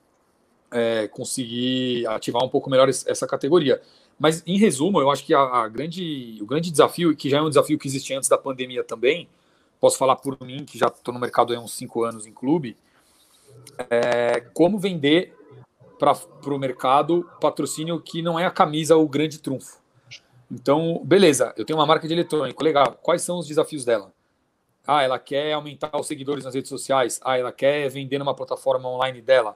é, 0.72 1.10
conseguir 1.10 2.08
ativar 2.08 2.42
um 2.42 2.48
pouco 2.50 2.70
melhor 2.70 2.88
essa 2.88 3.28
categoria. 3.28 3.82
Mas, 4.18 4.42
em 4.48 4.58
resumo, 4.58 5.02
eu 5.02 5.12
acho 5.12 5.26
que 5.26 5.34
a, 5.34 5.42
a, 5.42 5.68
grande, 5.68 6.38
o 6.42 6.46
grande 6.46 6.72
desafio, 6.72 7.14
que 7.14 7.30
já 7.30 7.40
é 7.40 7.42
um 7.42 7.50
desafio 7.50 7.78
que 7.78 7.90
existia 7.90 8.18
antes 8.18 8.30
da 8.30 8.38
pandemia 8.38 8.82
também, 8.82 9.28
posso 9.78 9.98
falar 9.98 10.16
por 10.16 10.38
mim, 10.40 10.64
que 10.64 10.78
já 10.78 10.88
estou 10.88 11.14
no 11.14 11.20
mercado 11.20 11.54
há 11.54 11.60
uns 11.60 11.74
cinco 11.74 12.06
anos 12.06 12.26
em 12.26 12.32
clube, 12.32 12.78
é 13.90 14.40
como 14.54 14.80
vender 14.80 15.41
para 16.02 16.54
o 16.56 16.58
mercado 16.58 17.30
patrocínio 17.40 18.02
que 18.02 18.24
não 18.24 18.40
é 18.40 18.46
a 18.48 18.50
camisa 18.50 18.98
o 18.98 19.08
grande 19.08 19.38
trunfo. 19.38 19.80
Então, 20.52 21.00
beleza, 21.06 21.54
eu 21.56 21.64
tenho 21.64 21.78
uma 21.78 21.86
marca 21.86 22.08
de 22.08 22.14
eletrônico, 22.16 22.64
legal. 22.64 22.98
Quais 23.04 23.22
são 23.22 23.38
os 23.38 23.48
desafios 23.48 23.86
dela? 23.86 24.12
Ah, 24.86 25.04
ela 25.04 25.20
quer 25.20 25.54
aumentar 25.54 25.96
os 25.96 26.08
seguidores 26.08 26.44
nas 26.44 26.56
redes 26.56 26.70
sociais. 26.70 27.22
Ah, 27.24 27.38
ela 27.38 27.52
quer 27.52 27.88
vender 27.88 28.18
numa 28.18 28.34
plataforma 28.34 28.90
online 28.90 29.22
dela. 29.22 29.56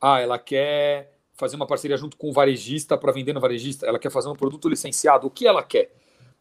Ah, 0.00 0.20
ela 0.20 0.36
quer 0.36 1.12
fazer 1.34 1.54
uma 1.54 1.66
parceria 1.66 1.96
junto 1.96 2.16
com 2.16 2.28
o 2.28 2.32
varejista 2.32 2.98
para 2.98 3.12
vender 3.12 3.32
no 3.32 3.40
varejista, 3.40 3.86
ela 3.86 3.98
quer 3.98 4.10
fazer 4.10 4.28
um 4.28 4.36
produto 4.36 4.68
licenciado, 4.68 5.26
o 5.26 5.30
que 5.30 5.46
ela 5.46 5.62
quer? 5.62 5.90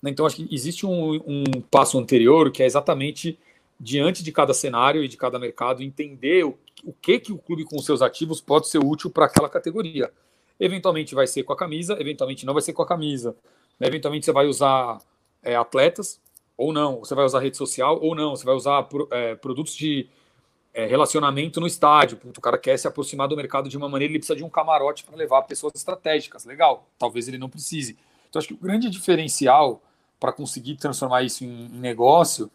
Né, 0.02 0.12
então, 0.12 0.26
acho 0.26 0.36
que 0.38 0.48
existe 0.54 0.86
um, 0.86 1.14
um 1.26 1.44
passo 1.72 1.98
anterior 1.98 2.52
que 2.52 2.62
é 2.62 2.66
exatamente 2.66 3.40
diante 3.80 4.24
de 4.24 4.32
cada 4.32 4.54
cenário 4.54 5.04
e 5.04 5.08
de 5.08 5.18
cada 5.18 5.40
mercado 5.40 5.82
entender 5.82 6.44
o, 6.44 6.58
o 6.84 6.94
que 6.94 7.20
que 7.20 7.32
o 7.32 7.38
clube 7.38 7.64
com 7.64 7.78
seus 7.80 8.02
ativos 8.02 8.42
pode 8.42 8.68
ser 8.68 8.80
útil 8.80 9.10
para 9.10 9.26
aquela 9.26 9.50
categoria. 9.50 10.12
Eventualmente 10.60 11.16
vai 11.16 11.28
ser 11.28 11.44
com 11.44 11.54
a 11.54 11.58
camisa, 11.58 11.98
eventualmente 12.00 12.46
não 12.46 12.54
vai 12.54 12.62
ser 12.62 12.74
com 12.74 12.82
a 12.82 12.88
camisa. 12.88 13.36
Eventualmente 13.80 14.26
você 14.26 14.32
vai 14.32 14.46
usar 14.46 15.00
é, 15.42 15.56
atletas 15.56 16.22
ou 16.58 16.72
não, 16.72 17.00
você 17.00 17.16
vai 17.16 17.26
usar 17.26 17.40
rede 17.40 17.58
social 17.58 18.00
ou 18.02 18.16
não, 18.16 18.36
você 18.36 18.46
vai 18.46 18.56
usar 18.56 18.88
é, 19.12 19.36
produtos 19.36 19.76
de 19.76 20.08
é, 20.74 20.86
relacionamento 20.86 21.60
no 21.60 21.68
estádio. 21.68 22.20
O 22.26 22.42
cara 22.42 22.58
quer 22.58 22.78
se 22.78 22.88
aproximar 22.88 23.28
do 23.28 23.36
mercado 23.36 23.70
de 23.70 23.78
uma 23.78 23.90
maneira, 23.90 24.12
ele 24.12 24.20
precisa 24.20 24.36
de 24.36 24.44
um 24.44 24.50
camarote 24.50 25.04
para 25.04 25.16
levar 25.16 25.44
pessoas 25.44 25.74
estratégicas. 25.76 26.46
Legal, 26.46 26.88
talvez 26.98 27.28
ele 27.28 27.38
não 27.38 27.50
precise. 27.50 27.98
Então, 28.30 28.40
acho 28.40 28.48
que 28.48 28.54
o 28.54 28.58
grande 28.58 28.90
diferencial 28.90 29.82
para 30.20 30.32
conseguir 30.32 30.78
transformar 30.78 31.22
isso 31.22 31.44
em, 31.44 31.66
em, 31.66 31.80
negócio, 31.80 32.50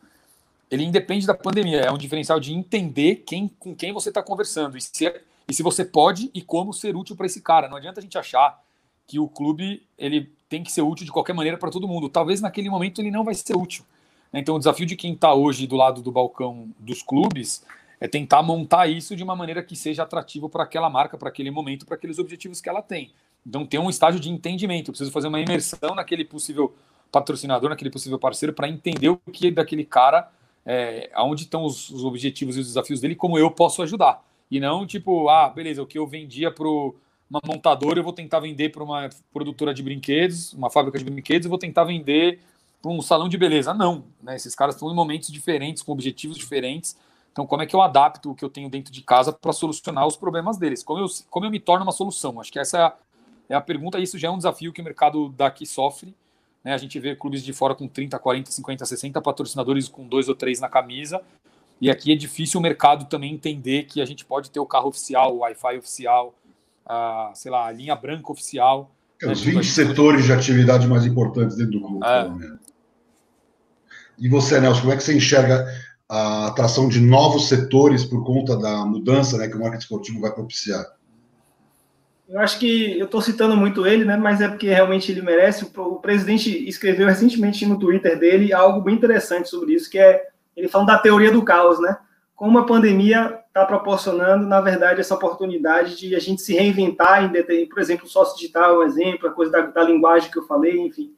ele 0.70 0.84
independe 0.84 1.26
da 1.26 1.34
pandemia. 1.34 1.80
É 1.80 1.90
um 1.90 1.98
diferencial 1.98 2.38
de 2.38 2.52
entender 2.52 3.22
quem, 3.26 3.48
com 3.48 3.74
quem 3.74 3.92
você 3.92 4.10
está 4.10 4.22
conversando 4.22 4.76
e 4.76 4.80
se, 4.80 5.12
e 5.48 5.54
se 5.54 5.62
você 5.62 5.84
pode 5.84 6.30
e 6.34 6.42
como 6.42 6.72
ser 6.72 6.96
útil 6.96 7.16
para 7.16 7.26
esse 7.26 7.40
cara. 7.40 7.68
Não 7.68 7.76
adianta 7.76 8.00
a 8.00 8.02
gente 8.02 8.18
achar 8.18 8.62
que 9.06 9.18
o 9.18 9.28
clube 9.28 9.82
ele 9.96 10.30
tem 10.48 10.62
que 10.62 10.70
ser 10.70 10.82
útil 10.82 11.06
de 11.06 11.12
qualquer 11.12 11.32
maneira 11.32 11.56
para 11.56 11.70
todo 11.70 11.88
mundo. 11.88 12.08
Talvez 12.08 12.40
naquele 12.40 12.68
momento 12.68 13.00
ele 13.00 13.10
não 13.10 13.24
vai 13.24 13.34
ser 13.34 13.56
útil. 13.56 13.84
Então, 14.32 14.56
o 14.56 14.58
desafio 14.58 14.84
de 14.84 14.94
quem 14.94 15.14
está 15.14 15.32
hoje 15.32 15.66
do 15.66 15.76
lado 15.76 16.02
do 16.02 16.12
balcão 16.12 16.68
dos 16.78 17.02
clubes 17.02 17.64
é 17.98 18.06
tentar 18.06 18.42
montar 18.42 18.86
isso 18.86 19.16
de 19.16 19.24
uma 19.24 19.34
maneira 19.34 19.62
que 19.62 19.74
seja 19.74 20.02
atrativo 20.02 20.48
para 20.48 20.64
aquela 20.64 20.90
marca, 20.90 21.16
para 21.16 21.30
aquele 21.30 21.50
momento, 21.50 21.86
para 21.86 21.96
aqueles 21.96 22.18
objetivos 22.18 22.60
que 22.60 22.68
ela 22.68 22.82
tem. 22.82 23.10
Então, 23.46 23.64
tem 23.66 23.80
um 23.80 23.88
estágio 23.88 24.20
de 24.20 24.30
entendimento. 24.30 24.88
Eu 24.88 24.92
preciso 24.92 25.10
fazer 25.10 25.28
uma 25.28 25.40
imersão 25.40 25.94
naquele 25.94 26.24
possível 26.24 26.74
patrocinador, 27.10 27.70
naquele 27.70 27.90
possível 27.90 28.18
parceiro, 28.18 28.52
para 28.52 28.68
entender 28.68 29.08
o 29.08 29.18
que 29.32 29.48
é 29.48 29.50
daquele 29.50 29.84
cara, 29.84 30.30
é, 30.68 31.10
aonde 31.14 31.44
estão 31.44 31.64
os, 31.64 31.88
os, 31.88 32.04
objetivos 32.04 32.56
e 32.56 32.60
os 32.60 32.66
desafios 32.66 33.00
dele, 33.00 33.16
como 33.16 33.38
eu 33.38 33.50
posso 33.50 33.82
ajudar. 33.82 34.22
E 34.50 34.60
não 34.60 34.86
tipo, 34.86 35.28
ah, 35.28 35.48
beleza, 35.48 35.82
o 35.82 35.86
que 35.86 35.98
eu 35.98 36.06
vendia 36.06 36.50
para 36.50 36.68
uma 36.68 37.40
montadora, 37.44 37.98
eu 37.98 38.04
vou 38.04 38.12
tentar 38.12 38.40
vender 38.40 38.68
para 38.70 38.84
uma 38.84 39.08
produtora 39.32 39.72
de 39.72 39.82
brinquedos, 39.82 40.52
uma 40.52 40.70
fábrica 40.70 40.98
de 40.98 41.04
brinquedos, 41.04 41.46
eu 41.46 41.50
vou 41.50 41.58
tentar 41.58 41.84
vender 41.84 42.40
para 42.82 42.90
um 42.90 43.00
salão 43.00 43.28
de 43.28 43.38
beleza. 43.38 43.72
Não, 43.72 44.04
né? 44.22 44.36
esses 44.36 44.54
caras 44.54 44.74
estão 44.74 44.90
em 44.90 44.94
momentos 44.94 45.32
diferentes, 45.32 45.82
com 45.82 45.92
objetivos 45.92 46.36
diferentes 46.36 46.96
então, 47.38 47.46
como 47.46 47.62
é 47.62 47.66
que 47.66 47.76
eu 47.76 47.80
adapto 47.80 48.32
o 48.32 48.34
que 48.34 48.44
eu 48.44 48.50
tenho 48.50 48.68
dentro 48.68 48.92
de 48.92 49.00
casa 49.00 49.32
para 49.32 49.52
solucionar 49.52 50.04
os 50.04 50.16
problemas 50.16 50.58
deles? 50.58 50.82
Como 50.82 50.98
eu, 50.98 51.06
como 51.30 51.46
eu 51.46 51.50
me 51.52 51.60
torno 51.60 51.84
uma 51.84 51.92
solução? 51.92 52.40
Acho 52.40 52.50
que 52.50 52.58
essa 52.58 52.78
é 52.78 52.82
a, 52.82 52.94
é 53.50 53.54
a 53.54 53.60
pergunta, 53.60 54.00
isso 54.00 54.18
já 54.18 54.26
é 54.26 54.30
um 54.32 54.38
desafio 54.38 54.72
que 54.72 54.80
o 54.80 54.84
mercado 54.84 55.28
daqui 55.28 55.64
sofre. 55.64 56.12
Né? 56.64 56.74
A 56.74 56.78
gente 56.78 56.98
vê 56.98 57.14
clubes 57.14 57.42
de 57.42 57.52
fora 57.52 57.74
com 57.74 57.88
30, 57.88 58.18
40, 58.18 58.50
50, 58.50 58.86
60 58.86 59.20
patrocinadores 59.20 59.88
com 59.88 60.06
dois 60.06 60.28
ou 60.28 60.34
três 60.34 60.60
na 60.60 60.68
camisa. 60.68 61.20
E 61.80 61.90
aqui 61.90 62.12
é 62.12 62.16
difícil 62.16 62.58
o 62.58 62.62
mercado 62.62 63.06
também 63.06 63.32
entender 63.32 63.84
que 63.84 64.00
a 64.00 64.04
gente 64.04 64.24
pode 64.24 64.50
ter 64.50 64.58
o 64.58 64.66
carro 64.66 64.88
oficial, 64.88 65.36
o 65.36 65.38
Wi-Fi 65.38 65.78
oficial, 65.78 66.34
a, 66.84 67.30
sei 67.34 67.50
lá, 67.50 67.66
a 67.66 67.72
linha 67.72 67.94
branca 67.94 68.32
oficial. 68.32 68.90
É, 69.22 69.30
os 69.30 69.42
20 69.42 69.64
setores 69.64 70.24
de 70.24 70.32
atividade 70.32 70.86
mais 70.86 71.06
importantes 71.06 71.56
dentro 71.56 71.78
do 71.78 71.86
clube. 71.86 72.04
É. 72.04 72.68
E 74.18 74.28
você, 74.28 74.60
Nelson, 74.60 74.80
como 74.80 74.92
é 74.92 74.96
que 74.96 75.02
você 75.02 75.16
enxerga 75.16 75.66
a 76.08 76.46
atração 76.48 76.88
de 76.88 77.00
novos 77.00 77.48
setores 77.48 78.04
por 78.04 78.24
conta 78.24 78.56
da 78.56 78.84
mudança 78.84 79.36
né, 79.38 79.46
que 79.46 79.56
o 79.56 79.60
marketing 79.60 79.82
esportivo 79.82 80.20
vai 80.20 80.32
propiciar? 80.32 80.84
Eu 82.28 82.40
acho 82.40 82.58
que 82.58 82.98
eu 82.98 83.06
estou 83.06 83.22
citando 83.22 83.56
muito 83.56 83.86
ele, 83.86 84.04
né? 84.04 84.16
Mas 84.16 84.40
é 84.40 84.48
porque 84.48 84.68
realmente 84.68 85.10
ele 85.10 85.22
merece. 85.22 85.64
O, 85.64 85.96
presidente 85.96 86.68
escreveu 86.68 87.06
recentemente 87.06 87.64
no 87.64 87.78
Twitter 87.78 88.18
dele 88.18 88.52
algo 88.52 88.82
bem 88.82 88.94
interessante 88.94 89.48
sobre 89.48 89.72
isso, 89.72 89.90
que 89.90 89.98
é 89.98 90.28
ele 90.54 90.68
falando 90.68 90.88
da 90.88 90.98
teoria 90.98 91.30
do 91.30 91.42
caos, 91.42 91.80
né? 91.80 91.96
Como 92.36 92.58
a 92.58 92.66
pandemia 92.66 93.40
está 93.48 93.64
proporcionando, 93.64 94.46
na 94.46 94.60
verdade, 94.60 95.00
essa 95.00 95.14
oportunidade 95.14 95.96
de 95.96 96.14
a 96.14 96.20
gente 96.20 96.42
se 96.42 96.54
reinventar, 96.54 97.24
em, 97.24 97.66
por 97.66 97.80
exemplo, 97.80 98.04
o 98.04 98.08
sócio 98.08 98.36
digital 98.36 98.74
é 98.74 98.78
um 98.78 98.82
exemplo, 98.88 99.28
a 99.28 99.32
coisa 99.32 99.50
da, 99.50 99.60
da 99.62 99.82
linguagem 99.82 100.30
que 100.30 100.38
eu 100.38 100.46
falei, 100.46 100.78
enfim. 100.78 101.12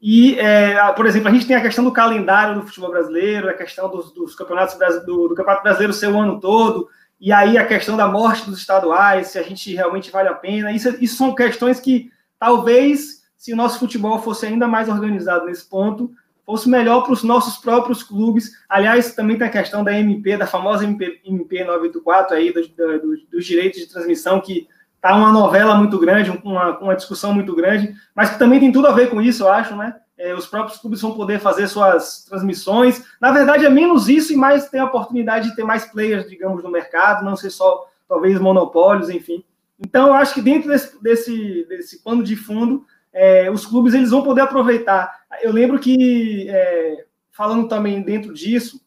E, 0.00 0.38
é, 0.38 0.76
por 0.94 1.06
exemplo, 1.06 1.28
a 1.28 1.32
gente 1.32 1.46
tem 1.46 1.54
a 1.54 1.62
questão 1.62 1.84
do 1.84 1.92
calendário 1.92 2.56
do 2.56 2.66
futebol 2.66 2.90
brasileiro, 2.90 3.48
a 3.48 3.54
questão 3.54 3.88
dos, 3.88 4.12
dos 4.12 4.34
campeonatos 4.34 4.76
do, 5.06 5.28
do, 5.28 5.34
Campeonato 5.34 5.62
Brasileiro 5.62 5.92
ser 5.92 6.08
o 6.08 6.18
ano 6.18 6.40
todo, 6.40 6.88
e 7.22 7.30
aí 7.30 7.56
a 7.56 7.64
questão 7.64 7.96
da 7.96 8.08
morte 8.08 8.44
dos 8.44 8.58
estaduais, 8.58 9.28
se 9.28 9.38
a 9.38 9.44
gente 9.44 9.72
realmente 9.72 10.10
vale 10.10 10.28
a 10.28 10.34
pena. 10.34 10.72
Isso, 10.72 10.88
isso 11.00 11.14
são 11.14 11.32
questões 11.32 11.78
que 11.78 12.10
talvez, 12.36 13.22
se 13.36 13.52
o 13.52 13.56
nosso 13.56 13.78
futebol 13.78 14.20
fosse 14.20 14.44
ainda 14.44 14.66
mais 14.66 14.88
organizado 14.88 15.46
nesse 15.46 15.64
ponto, 15.64 16.10
fosse 16.44 16.68
melhor 16.68 17.02
para 17.02 17.12
os 17.12 17.22
nossos 17.22 17.58
próprios 17.58 18.02
clubes. 18.02 18.50
Aliás, 18.68 19.14
também 19.14 19.38
tem 19.38 19.46
a 19.46 19.50
questão 19.50 19.84
da 19.84 19.96
MP, 19.96 20.36
da 20.36 20.48
famosa 20.48 20.82
MP, 20.82 21.20
MP 21.24 21.62
984 21.62 22.36
aí, 22.36 22.52
do, 22.52 22.60
do, 22.60 23.16
dos 23.30 23.46
direitos 23.46 23.78
de 23.78 23.86
transmissão, 23.86 24.40
que 24.40 24.66
tá 25.00 25.14
uma 25.14 25.30
novela 25.30 25.76
muito 25.76 26.00
grande, 26.00 26.36
uma, 26.42 26.76
uma 26.80 26.96
discussão 26.96 27.32
muito 27.32 27.54
grande, 27.54 27.94
mas 28.16 28.30
que 28.30 28.38
também 28.40 28.58
tem 28.58 28.72
tudo 28.72 28.88
a 28.88 28.92
ver 28.92 29.10
com 29.10 29.22
isso, 29.22 29.44
eu 29.44 29.48
acho, 29.48 29.76
né? 29.76 29.94
É, 30.22 30.32
os 30.34 30.46
próprios 30.46 30.78
clubes 30.78 31.00
vão 31.00 31.14
poder 31.14 31.40
fazer 31.40 31.66
suas 31.66 32.24
transmissões. 32.24 33.04
Na 33.20 33.32
verdade, 33.32 33.66
é 33.66 33.68
menos 33.68 34.08
isso 34.08 34.32
e 34.32 34.36
mais 34.36 34.68
ter 34.68 34.78
a 34.78 34.84
oportunidade 34.84 35.50
de 35.50 35.56
ter 35.56 35.64
mais 35.64 35.84
players, 35.84 36.30
digamos, 36.30 36.62
no 36.62 36.70
mercado, 36.70 37.24
não 37.24 37.34
ser 37.34 37.50
só, 37.50 37.88
talvez, 38.08 38.38
monopólios, 38.38 39.10
enfim. 39.10 39.44
Então, 39.80 40.06
eu 40.06 40.14
acho 40.14 40.32
que 40.32 40.40
dentro 40.40 40.68
desse, 40.68 41.02
desse, 41.02 41.66
desse 41.68 42.04
pano 42.04 42.22
de 42.22 42.36
fundo, 42.36 42.86
é, 43.12 43.50
os 43.50 43.66
clubes 43.66 43.94
eles 43.94 44.10
vão 44.10 44.22
poder 44.22 44.42
aproveitar. 44.42 45.12
Eu 45.42 45.50
lembro 45.50 45.80
que, 45.80 46.48
é, 46.48 47.04
falando 47.32 47.66
também 47.66 48.00
dentro 48.00 48.32
disso, 48.32 48.80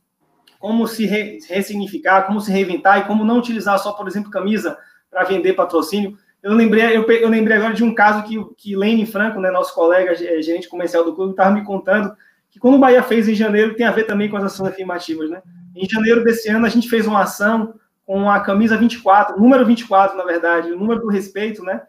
como 0.58 0.88
se 0.88 1.06
re, 1.06 1.40
ressignificar, 1.50 2.24
como 2.24 2.40
se 2.40 2.50
reinventar 2.50 3.00
e 3.00 3.04
como 3.04 3.26
não 3.26 3.40
utilizar 3.40 3.78
só, 3.78 3.92
por 3.92 4.08
exemplo, 4.08 4.32
camisa 4.32 4.78
para 5.12 5.26
vender 5.26 5.52
patrocínio. 5.52 6.18
Eu 6.46 6.54
lembrei, 6.54 6.96
eu, 6.96 7.02
eu, 7.02 7.28
lembrei 7.28 7.58
agora 7.58 7.74
de 7.74 7.84
um 7.84 7.92
caso 7.92 8.22
que, 8.22 8.36
que 8.56 8.76
Lene 8.76 9.04
Franco, 9.04 9.40
né, 9.40 9.50
nosso 9.50 9.74
colega 9.74 10.12
é, 10.12 10.40
gerente 10.44 10.70
comercial 10.70 11.04
do 11.04 11.16
clube, 11.16 11.32
estava 11.32 11.50
me 11.50 11.64
contando 11.64 12.16
que 12.52 12.60
quando 12.60 12.76
o 12.76 12.80
Bahia 12.80 13.02
fez 13.02 13.28
em 13.28 13.34
janeiro 13.34 13.74
tem 13.74 13.84
a 13.84 13.92
ver 13.92 14.04
também 14.04 14.30
com 14.30 14.38
as 14.38 14.44
ações 14.44 14.70
afirmativas, 14.70 15.28
né? 15.28 15.42
Em 15.76 15.90
janeiro 15.90 16.24
desse 16.24 16.48
ano 16.48 16.68
a 16.68 16.70
gente 16.70 16.88
fez 16.88 17.08
uma 17.08 17.24
ação 17.24 17.74
com 18.06 18.30
a 18.30 18.40
camisa 18.42 18.78
24, 18.78 19.42
número 19.42 19.66
24, 19.66 20.16
na 20.16 20.24
verdade, 20.24 20.72
o 20.72 20.78
número 20.78 21.02
do 21.02 21.08
respeito, 21.08 21.64
né? 21.64 21.82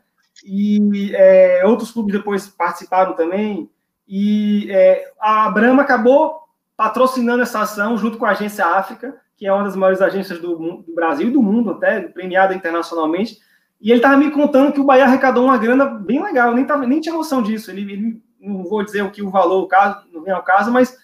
E 0.42 1.14
é, 1.14 1.60
outros 1.66 1.90
clubes 1.90 2.14
depois 2.14 2.48
participaram 2.48 3.12
também. 3.12 3.68
E 4.08 4.68
é, 4.70 5.12
a 5.20 5.50
Brahma 5.50 5.82
acabou 5.82 6.48
patrocinando 6.74 7.42
essa 7.42 7.60
ação 7.60 7.98
junto 7.98 8.16
com 8.16 8.24
a 8.24 8.30
Agência 8.30 8.64
África, 8.64 9.20
que 9.36 9.46
é 9.46 9.52
uma 9.52 9.64
das 9.64 9.76
maiores 9.76 10.00
agências 10.00 10.38
do, 10.38 10.56
do 10.56 10.94
Brasil 10.94 11.28
e 11.28 11.32
do 11.32 11.42
mundo, 11.42 11.72
até 11.72 12.00
premiada 12.00 12.54
internacionalmente. 12.54 13.44
E 13.80 13.90
ele 13.90 13.98
estava 13.98 14.16
me 14.16 14.30
contando 14.30 14.72
que 14.72 14.80
o 14.80 14.84
Bahia 14.84 15.04
arrecadou 15.04 15.44
uma 15.44 15.58
grana 15.58 15.84
bem 15.84 16.22
legal, 16.22 16.50
eu 16.50 16.56
nem, 16.56 16.64
tava, 16.64 16.86
nem 16.86 17.00
tinha 17.00 17.14
noção 17.14 17.42
disso. 17.42 17.70
Ele, 17.70 17.92
ele 17.92 18.22
não 18.40 18.64
vou 18.64 18.84
dizer 18.84 19.02
o 19.02 19.10
que 19.10 19.22
o 19.22 19.30
valor, 19.30 19.62
o 19.62 19.68
caso, 19.68 20.06
não 20.12 20.22
vem 20.22 20.32
ao 20.32 20.42
caso, 20.42 20.72
mas 20.72 20.96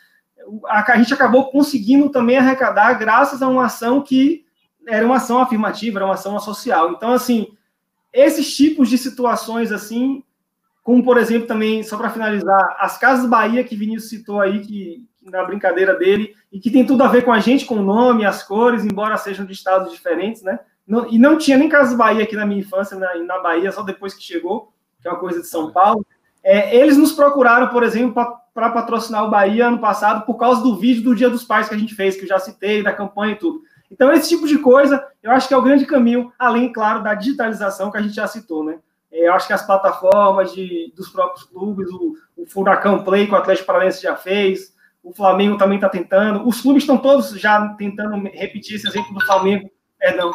a, 0.66 0.92
a 0.92 0.96
gente 0.96 1.14
acabou 1.14 1.50
conseguindo 1.50 2.08
também 2.08 2.38
arrecadar 2.38 2.94
graças 2.94 3.42
a 3.42 3.48
uma 3.48 3.66
ação 3.66 4.02
que 4.02 4.44
era 4.86 5.06
uma 5.06 5.16
ação 5.16 5.40
afirmativa, 5.40 5.98
era 5.98 6.04
uma 6.04 6.14
ação 6.14 6.38
social. 6.40 6.92
Então, 6.92 7.12
assim, 7.12 7.48
esses 8.12 8.54
tipos 8.54 8.88
de 8.88 8.98
situações, 8.98 9.70
assim, 9.70 10.22
como, 10.82 11.04
por 11.04 11.16
exemplo, 11.16 11.46
também, 11.46 11.82
só 11.82 11.96
para 11.96 12.10
finalizar, 12.10 12.76
as 12.80 12.98
Casas 12.98 13.28
Bahia, 13.28 13.62
que 13.62 13.76
Vinícius 13.76 14.10
citou 14.10 14.40
aí, 14.40 14.60
que, 14.60 15.06
na 15.22 15.44
brincadeira 15.44 15.94
dele, 15.96 16.34
e 16.50 16.58
que 16.58 16.70
tem 16.70 16.84
tudo 16.84 17.04
a 17.04 17.08
ver 17.08 17.24
com 17.24 17.32
a 17.32 17.38
gente, 17.38 17.64
com 17.64 17.76
o 17.76 17.82
nome, 17.82 18.24
as 18.24 18.42
cores, 18.42 18.84
embora 18.84 19.16
sejam 19.16 19.46
de 19.46 19.52
estados 19.52 19.92
diferentes, 19.92 20.42
né? 20.42 20.58
Não, 20.86 21.08
e 21.10 21.18
não 21.18 21.38
tinha 21.38 21.56
nem 21.56 21.68
Casas 21.68 21.96
Bahia 21.96 22.24
aqui 22.24 22.36
na 22.36 22.46
minha 22.46 22.60
infância, 22.60 22.96
na, 22.96 23.14
na 23.16 23.38
Bahia, 23.38 23.70
só 23.72 23.82
depois 23.82 24.14
que 24.14 24.22
chegou, 24.22 24.72
que 25.00 25.08
é 25.08 25.10
uma 25.10 25.20
coisa 25.20 25.40
de 25.40 25.46
São 25.46 25.72
Paulo. 25.72 26.04
É, 26.42 26.76
eles 26.76 26.96
nos 26.96 27.12
procuraram, 27.12 27.68
por 27.68 27.82
exemplo, 27.82 28.14
para 28.52 28.70
patrocinar 28.70 29.24
o 29.24 29.30
Bahia 29.30 29.68
ano 29.68 29.78
passado, 29.78 30.26
por 30.26 30.34
causa 30.34 30.62
do 30.62 30.76
vídeo 30.76 31.04
do 31.04 31.14
Dia 31.14 31.30
dos 31.30 31.44
Pais 31.44 31.68
que 31.68 31.74
a 31.74 31.78
gente 31.78 31.94
fez, 31.94 32.16
que 32.16 32.24
eu 32.24 32.28
já 32.28 32.38
citei, 32.38 32.82
da 32.82 32.92
campanha 32.92 33.32
e 33.32 33.38
tudo. 33.38 33.60
Então, 33.90 34.12
esse 34.12 34.30
tipo 34.30 34.46
de 34.46 34.58
coisa, 34.58 35.06
eu 35.22 35.30
acho 35.30 35.46
que 35.46 35.54
é 35.54 35.56
o 35.56 35.62
grande 35.62 35.86
caminho, 35.86 36.32
além, 36.38 36.72
claro, 36.72 37.02
da 37.02 37.14
digitalização 37.14 37.90
que 37.90 37.98
a 37.98 38.02
gente 38.02 38.14
já 38.14 38.26
citou, 38.26 38.64
né? 38.64 38.78
É, 39.12 39.28
eu 39.28 39.34
acho 39.34 39.46
que 39.46 39.52
as 39.52 39.64
plataformas 39.64 40.52
de, 40.52 40.92
dos 40.96 41.10
próprios 41.10 41.44
clubes, 41.44 41.88
o, 41.90 42.14
o 42.36 42.46
Furacão 42.46 43.04
Play, 43.04 43.26
que 43.26 43.32
o 43.32 43.36
Atlético 43.36 43.66
Paranaense 43.66 44.02
já 44.02 44.16
fez, 44.16 44.74
o 45.02 45.12
Flamengo 45.12 45.58
também 45.58 45.76
está 45.76 45.88
tentando, 45.88 46.46
os 46.48 46.60
clubes 46.60 46.84
estão 46.84 46.96
todos 46.96 47.30
já 47.38 47.68
tentando 47.76 48.16
repetir 48.32 48.76
esse 48.76 48.88
exemplo 48.88 49.12
do 49.12 49.24
Flamengo, 49.24 49.70
perdão, 49.98 50.32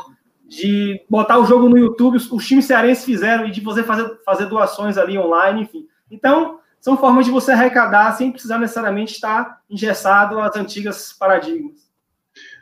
de 0.48 1.02
botar 1.10 1.40
o 1.40 1.45
jogo 1.45 1.68
no 1.68 1.78
YouTube, 1.78 2.18
os, 2.18 2.32
os 2.32 2.45
times 2.45 2.65
cearenses 2.65 3.03
fizeram, 3.03 3.45
e 3.45 3.52
de 3.52 3.61
você 3.61 3.84
fazer, 3.84 4.18
fazer 4.26 4.45
doações 4.45 4.98
ali 4.98 5.18
online, 5.18 5.64
enfim. 5.64 5.88
Então, 6.10 6.60
são 6.80 6.98
formas 6.98 7.26
de 7.26 7.32
você 7.32 7.52
arrecadar 7.52 8.14
sem 8.14 8.32
precisar 8.32 8.57
necessariamente 8.57 9.14
estar 9.14 9.61
engessado 9.69 10.40
às 10.40 10.56
antigas 10.56 11.11
paradigmas. 11.11 11.88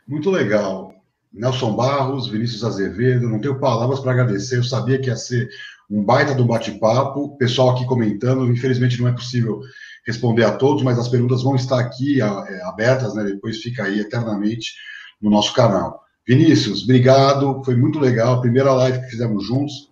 Muito 0.08 0.32
legal. 0.32 0.94
Nelson 1.32 1.76
Barros, 1.76 2.28
Vinícius 2.28 2.64
Azevedo, 2.64 3.30
não 3.30 3.40
tenho 3.40 3.60
palavras 3.60 4.00
para 4.00 4.14
agradecer. 4.14 4.58
Eu 4.58 4.64
sabia 4.64 5.00
que 5.00 5.10
ia 5.10 5.16
ser 5.16 5.50
um 5.90 6.04
baita 6.04 6.34
do 6.34 6.46
bate-papo. 6.46 7.38
Pessoal 7.38 7.72
aqui 7.72 7.86
comentando, 7.86 8.50
infelizmente 8.50 9.00
não 9.02 9.10
é 9.10 9.12
possível 9.12 9.62
responder 10.08 10.46
a 10.46 10.56
todos, 10.56 10.84
mas 10.84 10.98
as 10.98 11.10
perguntas 11.10 11.44
vão 11.44 11.56
estar 11.56 11.80
aqui 11.80 12.22
é, 12.22 12.64
abertas, 12.64 13.14
né? 13.16 13.24
Depois 13.24 13.58
fica 13.58 13.84
aí 13.84 14.00
eternamente 14.00 14.74
no 15.22 15.30
nosso 15.30 15.54
canal. 15.54 16.05
Vinícius, 16.28 16.84
obrigado, 16.84 17.64
foi 17.64 17.76
muito 17.76 18.00
legal. 18.00 18.42
Primeira 18.42 18.74
live 18.74 19.02
que 19.02 19.10
fizemos 19.10 19.46
juntos. 19.46 19.92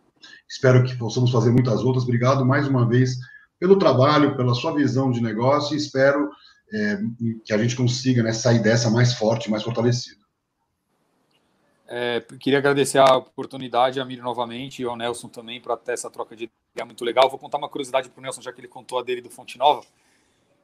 Espero 0.49 0.83
que 0.83 0.95
possamos 0.97 1.31
fazer 1.31 1.51
muitas 1.51 1.81
outras. 1.81 2.03
Obrigado 2.03 2.45
mais 2.45 2.67
uma 2.67 2.87
vez 2.87 3.17
pelo 3.59 3.77
trabalho, 3.77 4.35
pela 4.35 4.53
sua 4.53 4.73
visão 4.73 5.11
de 5.11 5.21
negócio 5.21 5.73
e 5.73 5.77
espero 5.77 6.29
é, 6.73 6.99
que 7.45 7.53
a 7.53 7.57
gente 7.57 7.75
consiga 7.75 8.23
né, 8.23 8.33
sair 8.33 8.59
dessa 8.59 8.89
mais 8.89 9.13
forte, 9.13 9.49
mais 9.49 9.63
fortalecido. 9.63 10.23
É, 11.87 12.21
queria 12.39 12.57
agradecer 12.57 12.97
a 12.97 13.17
oportunidade, 13.17 13.99
a 13.99 14.05
Miriam 14.05 14.23
novamente 14.23 14.81
e 14.81 14.85
ao 14.85 14.97
Nelson 14.97 15.27
também 15.27 15.61
para 15.61 15.77
ter 15.77 15.93
essa 15.93 16.09
troca 16.09 16.35
de 16.35 16.49
ideia 16.73 16.85
muito 16.85 17.05
legal. 17.05 17.29
Vou 17.29 17.37
contar 17.37 17.57
uma 17.57 17.69
curiosidade 17.69 18.09
para 18.09 18.19
o 18.19 18.23
Nelson, 18.23 18.41
já 18.41 18.51
que 18.51 18.59
ele 18.59 18.67
contou 18.67 18.97
a 18.97 19.03
dele 19.03 19.21
do 19.21 19.29
Fonte 19.29 19.57
Nova. 19.57 19.85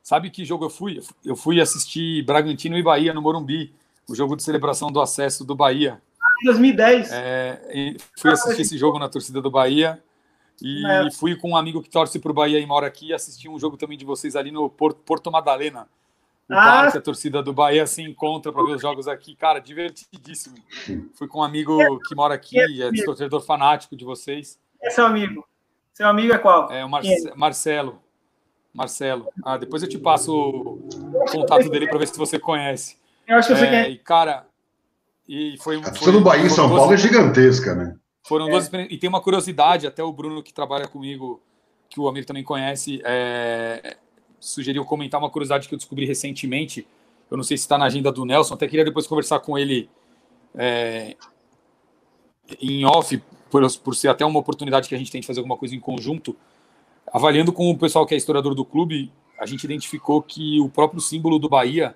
Sabe 0.01 0.31
que 0.31 0.43
jogo 0.43 0.65
eu 0.65 0.69
fui? 0.69 0.99
Eu 1.23 1.35
fui 1.35 1.61
assistir 1.61 2.25
Bragantino 2.25 2.77
e 2.77 2.83
Bahia 2.83 3.13
no 3.13 3.21
Morumbi, 3.21 3.71
o 4.09 4.15
jogo 4.15 4.35
de 4.35 4.43
celebração 4.43 4.91
do 4.91 4.99
acesso 4.99 5.45
do 5.45 5.55
Bahia. 5.55 6.01
Em 6.41 6.45
2010. 6.45 7.11
É, 7.11 7.95
fui 8.17 8.31
assistir 8.31 8.61
esse 8.61 8.77
jogo 8.77 8.97
na 8.99 9.07
torcida 9.07 9.41
do 9.41 9.51
Bahia 9.51 10.01
e 10.61 10.85
é. 10.85 11.11
fui 11.11 11.35
com 11.35 11.51
um 11.51 11.57
amigo 11.57 11.81
que 11.81 11.89
torce 11.89 12.19
para 12.19 12.31
o 12.31 12.33
Bahia 12.33 12.59
e 12.59 12.65
mora 12.65 12.87
aqui 12.87 13.13
assistir 13.13 13.47
um 13.49 13.59
jogo 13.59 13.77
também 13.77 13.97
de 13.97 14.05
vocês 14.05 14.35
ali 14.35 14.51
no 14.51 14.69
Porto 14.69 15.31
Madalena 15.31 15.87
o 16.49 16.53
ah. 16.53 16.65
bar 16.65 16.91
que 16.91 16.97
a 16.97 17.01
torcida 17.01 17.43
do 17.43 17.53
Bahia 17.53 17.85
se 17.85 18.01
encontra 18.01 18.51
para 18.51 18.63
ver 18.63 18.75
os 18.75 18.81
jogos 18.81 19.07
aqui. 19.07 19.35
Cara, 19.35 19.59
divertidíssimo. 19.59 20.57
Fui 21.13 21.27
com 21.27 21.39
um 21.39 21.43
amigo 21.43 21.77
que 22.07 22.15
mora 22.15 22.33
aqui, 22.33 22.59
é 22.59 23.03
torcedor 23.05 23.41
fanático 23.41 23.95
de 23.95 24.03
vocês. 24.03 24.59
É 24.81 24.89
seu 24.89 25.05
amigo. 25.05 25.47
Seu 25.93 26.07
amigo 26.07 26.33
é 26.33 26.37
qual? 26.37 26.71
É 26.71 26.83
o 26.83 26.89
Mar 26.89 27.05
é? 27.05 27.35
Marcelo. 27.35 28.01
Marcelo. 28.73 29.27
Ah, 29.43 29.57
depois 29.57 29.83
eu 29.83 29.89
te 29.89 29.99
passo 29.99 30.33
o 30.33 31.25
contato 31.31 31.69
dele 31.69 31.87
para 31.87 31.99
ver 31.99 32.07
se 32.07 32.17
você 32.17 32.39
conhece. 32.39 32.97
Eu 33.29 33.37
acho 33.37 33.47
que 33.47 33.55
você 33.55 33.65
é, 33.65 33.69
quer. 33.69 33.91
E, 33.91 33.97
cara, 33.99 34.47
e 35.27 35.55
foi. 35.59 35.77
A 35.77 35.83
torcida 35.83 36.11
do 36.11 36.21
Bahia 36.21 36.45
em 36.45 36.49
São 36.49 36.67
Paulo 36.67 36.91
é 36.91 36.97
gigantesca, 36.97 37.75
né? 37.75 37.95
Foram 38.27 38.47
é. 38.47 38.51
duas 38.51 38.69
E 38.89 38.97
tem 38.97 39.07
uma 39.07 39.21
curiosidade, 39.21 39.85
até 39.85 40.03
o 40.03 40.11
Bruno 40.11 40.41
que 40.41 40.51
trabalha 40.51 40.87
comigo, 40.87 41.39
que 41.87 41.99
o 41.99 42.07
Amir 42.07 42.25
também 42.25 42.43
conhece, 42.43 42.99
é, 43.05 43.97
sugeriu 44.39 44.83
comentar 44.83 45.19
uma 45.19 45.29
curiosidade 45.29 45.67
que 45.67 45.73
eu 45.75 45.77
descobri 45.77 46.05
recentemente. 46.05 46.87
Eu 47.29 47.37
não 47.37 47.43
sei 47.43 47.55
se 47.55 47.61
está 47.61 47.77
na 47.77 47.85
agenda 47.85 48.11
do 48.11 48.25
Nelson, 48.25 48.55
até 48.55 48.67
queria 48.67 48.83
depois 48.83 49.05
conversar 49.05 49.39
com 49.39 49.57
ele 49.57 49.87
é, 50.55 51.15
em 52.59 52.83
off, 52.85 53.21
por, 53.51 53.61
por 53.79 53.95
ser 53.95 54.07
até 54.07 54.25
uma 54.25 54.39
oportunidade 54.39 54.89
que 54.89 54.95
a 54.95 54.97
gente 54.97 55.11
tem 55.11 55.21
de 55.21 55.27
fazer 55.27 55.39
alguma 55.39 55.57
coisa 55.57 55.75
em 55.75 55.79
conjunto. 55.79 56.35
Avaliando 57.13 57.53
com 57.53 57.69
o 57.69 57.77
pessoal 57.77 58.05
que 58.05 58.15
é 58.15 58.17
historiador 58.17 58.55
do 58.55 58.65
clube, 58.65 59.11
a 59.39 59.45
gente 59.45 59.63
identificou 59.63 60.21
que 60.21 60.59
o 60.59 60.69
próprio 60.69 60.99
símbolo 60.99 61.37
do 61.37 61.47
Bahia, 61.47 61.95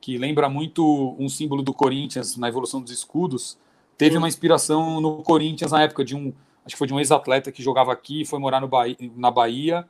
que 0.00 0.16
lembra 0.18 0.48
muito 0.48 1.16
um 1.18 1.28
símbolo 1.28 1.62
do 1.62 1.74
Corinthians 1.74 2.36
na 2.36 2.48
evolução 2.48 2.80
dos 2.80 2.92
escudos, 2.92 3.58
teve 3.96 4.16
uma 4.16 4.28
inspiração 4.28 5.00
no 5.00 5.22
Corinthians 5.22 5.72
na 5.72 5.82
época 5.82 6.04
de 6.04 6.14
um, 6.14 6.32
acho 6.64 6.74
que 6.74 6.78
foi 6.78 6.86
de 6.86 6.94
um 6.94 6.98
ex-atleta 6.98 7.50
que 7.50 7.62
jogava 7.62 7.92
aqui, 7.92 8.24
foi 8.24 8.38
morar 8.38 8.60
no 8.60 8.68
Bahia, 8.68 8.96
na 9.16 9.30
Bahia 9.30 9.86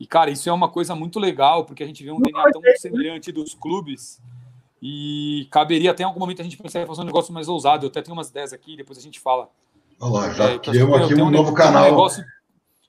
e, 0.00 0.06
cara, 0.06 0.30
isso 0.30 0.48
é 0.48 0.52
uma 0.52 0.68
coisa 0.68 0.94
muito 0.94 1.18
legal, 1.18 1.64
porque 1.64 1.82
a 1.82 1.86
gente 1.86 2.04
vê 2.04 2.12
um 2.12 2.20
DNA 2.20 2.50
tão 2.52 2.62
semelhante 2.76 3.32
dos 3.32 3.54
clubes. 3.54 4.20
E 4.80 5.48
caberia 5.50 5.90
até 5.90 6.04
em 6.04 6.06
algum 6.06 6.20
momento 6.20 6.40
a 6.40 6.44
gente 6.44 6.56
pensar 6.56 6.82
em 6.82 6.86
fazer 6.86 7.00
um 7.00 7.04
negócio 7.04 7.34
mais 7.34 7.48
ousado. 7.48 7.84
Eu 7.84 7.90
até 7.90 8.00
tenho 8.00 8.16
umas 8.16 8.30
ideias 8.30 8.52
aqui, 8.52 8.76
depois 8.76 8.96
a 8.96 9.02
gente 9.02 9.18
fala. 9.18 9.50
Olha 10.00 10.12
lá, 10.12 10.32
já 10.32 10.44
é, 10.50 10.58
criamos 10.58 11.02
aqui 11.02 11.20
um, 11.20 11.26
um 11.26 11.30
novo 11.30 11.52
canal 11.52 11.82
um 11.82 11.90
negócio, 11.90 12.24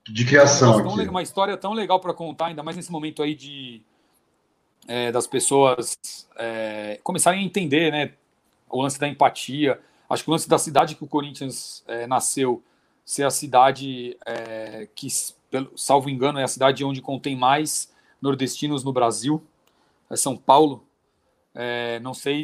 de 0.08 0.24
criação. 0.24 0.78
Um 0.78 0.96
tão, 0.96 1.10
uma 1.10 1.24
história 1.24 1.58
tão 1.58 1.74
legal 1.74 2.00
para 2.00 2.14
contar, 2.14 2.48
ainda 2.48 2.62
mais 2.62 2.78
nesse 2.78 2.92
momento 2.92 3.24
aí 3.24 3.34
de 3.34 3.82
é, 4.90 5.12
das 5.12 5.28
pessoas 5.28 5.96
é, 6.36 7.00
começarem 7.04 7.42
a 7.42 7.44
entender 7.44 7.92
né, 7.92 8.12
o 8.68 8.82
lance 8.82 9.00
da 9.00 9.08
empatia. 9.08 9.80
Acho 10.10 10.24
que 10.24 10.30
o 10.32 10.34
lance 10.34 10.50
da 10.50 10.58
cidade 10.58 10.96
que 10.96 11.04
o 11.04 11.08
Corinthians 11.08 11.84
é, 11.88 12.08
nasceu 12.08 12.64
ser 13.06 13.24
a 13.24 13.30
cidade 13.30 14.18
é, 14.26 14.88
que 14.96 15.08
salvo 15.76 16.10
engano, 16.10 16.40
é 16.40 16.44
a 16.44 16.48
cidade 16.48 16.84
onde 16.84 17.04
contém 17.04 17.36
mais 17.36 17.94
nordestinos 18.20 18.84
no 18.84 18.92
Brasil, 18.92 19.44
é 20.10 20.16
São 20.16 20.36
Paulo. 20.36 20.84
É, 21.54 22.00
não 22.00 22.16
sei 22.16 22.44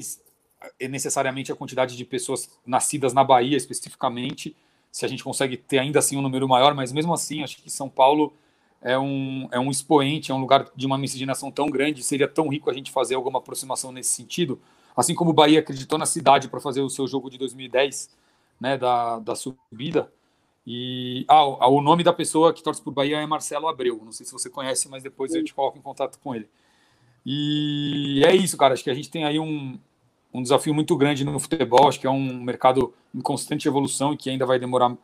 é 0.80 0.88
necessariamente 0.88 1.52
a 1.52 1.56
quantidade 1.56 1.98
de 1.98 2.06
pessoas 2.06 2.50
nascidas 2.66 3.12
na 3.12 3.24
Bahia 3.24 3.58
especificamente, 3.58 4.56
se 4.92 5.04
a 5.04 5.08
gente 5.08 5.24
consegue 5.24 5.58
ter 5.58 5.80
ainda 5.80 5.98
assim 5.98 6.16
um 6.16 6.22
número 6.22 6.48
maior, 6.48 6.76
mas 6.76 6.92
mesmo 6.92 7.12
assim, 7.12 7.44
acho 7.44 7.58
que 7.58 7.72
São 7.72 7.90
Paulo 7.90 8.34
é 8.86 9.00
um, 9.00 9.50
é 9.52 9.60
um 9.60 9.72
expoente, 9.72 10.32
é 10.32 10.36
um 10.36 10.40
lugar 10.40 10.68
de 10.76 10.86
uma 10.86 10.96
miscigenação 10.96 11.50
tão 11.50 11.68
grande, 11.72 12.04
seria 12.04 12.28
tão 12.28 12.48
rico 12.48 12.70
a 12.70 12.74
gente 12.74 12.92
fazer 12.92 13.16
alguma 13.16 13.40
aproximação 13.40 13.92
nesse 13.92 14.12
sentido. 14.12 14.62
Assim 14.96 15.16
como 15.16 15.32
o 15.32 15.34
Bahia 15.34 15.60
acreditou 15.60 15.98
na 15.98 16.06
cidade 16.06 16.48
para 16.48 16.60
fazer 16.60 16.82
o 16.82 16.90
seu 16.90 17.08
jogo 17.08 17.28
de 17.28 17.40
2010, 17.40 18.16
né, 18.62 18.78
da, 18.78 19.18
da 19.18 19.36
subida, 19.36 20.12
e 20.68 21.26
ah, 21.28 21.68
o 21.68 21.82
nome 21.82 22.04
da 22.04 22.14
pessoa 22.14 22.54
que 22.54 22.62
torce 22.62 22.82
por 22.82 22.92
Bahia 22.92 23.18
é 23.18 23.26
Marcelo 23.26 23.68
Abreu. 23.68 24.02
Não 24.04 24.12
sei 24.12 24.24
se 24.26 24.32
você 24.32 24.50
conhece, 24.50 24.88
mas 24.88 25.02
depois 25.02 25.34
eu 25.34 25.44
te 25.44 25.54
coloco 25.54 25.78
em 25.78 25.82
contato 25.82 26.20
com 26.20 26.34
ele. 26.36 26.48
E 27.26 28.24
é 28.26 28.36
isso, 28.36 28.58
cara. 28.58 28.74
Acho 28.74 28.84
que 28.84 28.90
a 28.90 28.94
gente 28.94 29.10
tem 29.10 29.26
aí 29.26 29.40
um, 29.40 29.80
um 30.34 30.42
desafio 30.42 30.74
muito 30.74 30.96
grande 30.96 31.24
no 31.24 31.40
futebol. 31.40 31.88
Acho 31.88 32.00
que 32.00 32.08
é 32.08 32.10
um 32.10 32.42
mercado 32.42 32.94
em 33.14 33.22
constante 33.22 33.68
evolução 33.68 34.14
e 34.14 34.18
que 34.18 34.30
ainda 34.30 34.46
vai 34.46 34.58
demorar 34.58 34.96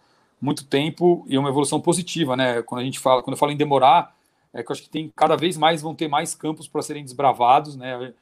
muito 0.41 0.65
tempo 0.65 1.23
e 1.27 1.35
é 1.35 1.39
uma 1.39 1.49
evolução 1.49 1.79
positiva, 1.79 2.35
né? 2.35 2.63
Quando 2.63 2.81
a 2.81 2.83
gente 2.83 2.99
fala, 2.99 3.21
quando 3.21 3.35
eu 3.35 3.39
falo 3.39 3.51
em 3.51 3.57
demorar, 3.57 4.15
é 4.51 4.63
que 4.63 4.71
eu 4.71 4.73
acho 4.73 4.81
que 4.83 4.89
tem 4.89 5.11
cada 5.15 5.37
vez 5.37 5.55
mais 5.55 5.81
vão 5.81 5.93
ter 5.93 6.07
mais 6.07 6.33
campos 6.33 6.67
para 6.67 6.81
serem 6.81 7.03
desbravados, 7.03 7.75
né? 7.75 8.13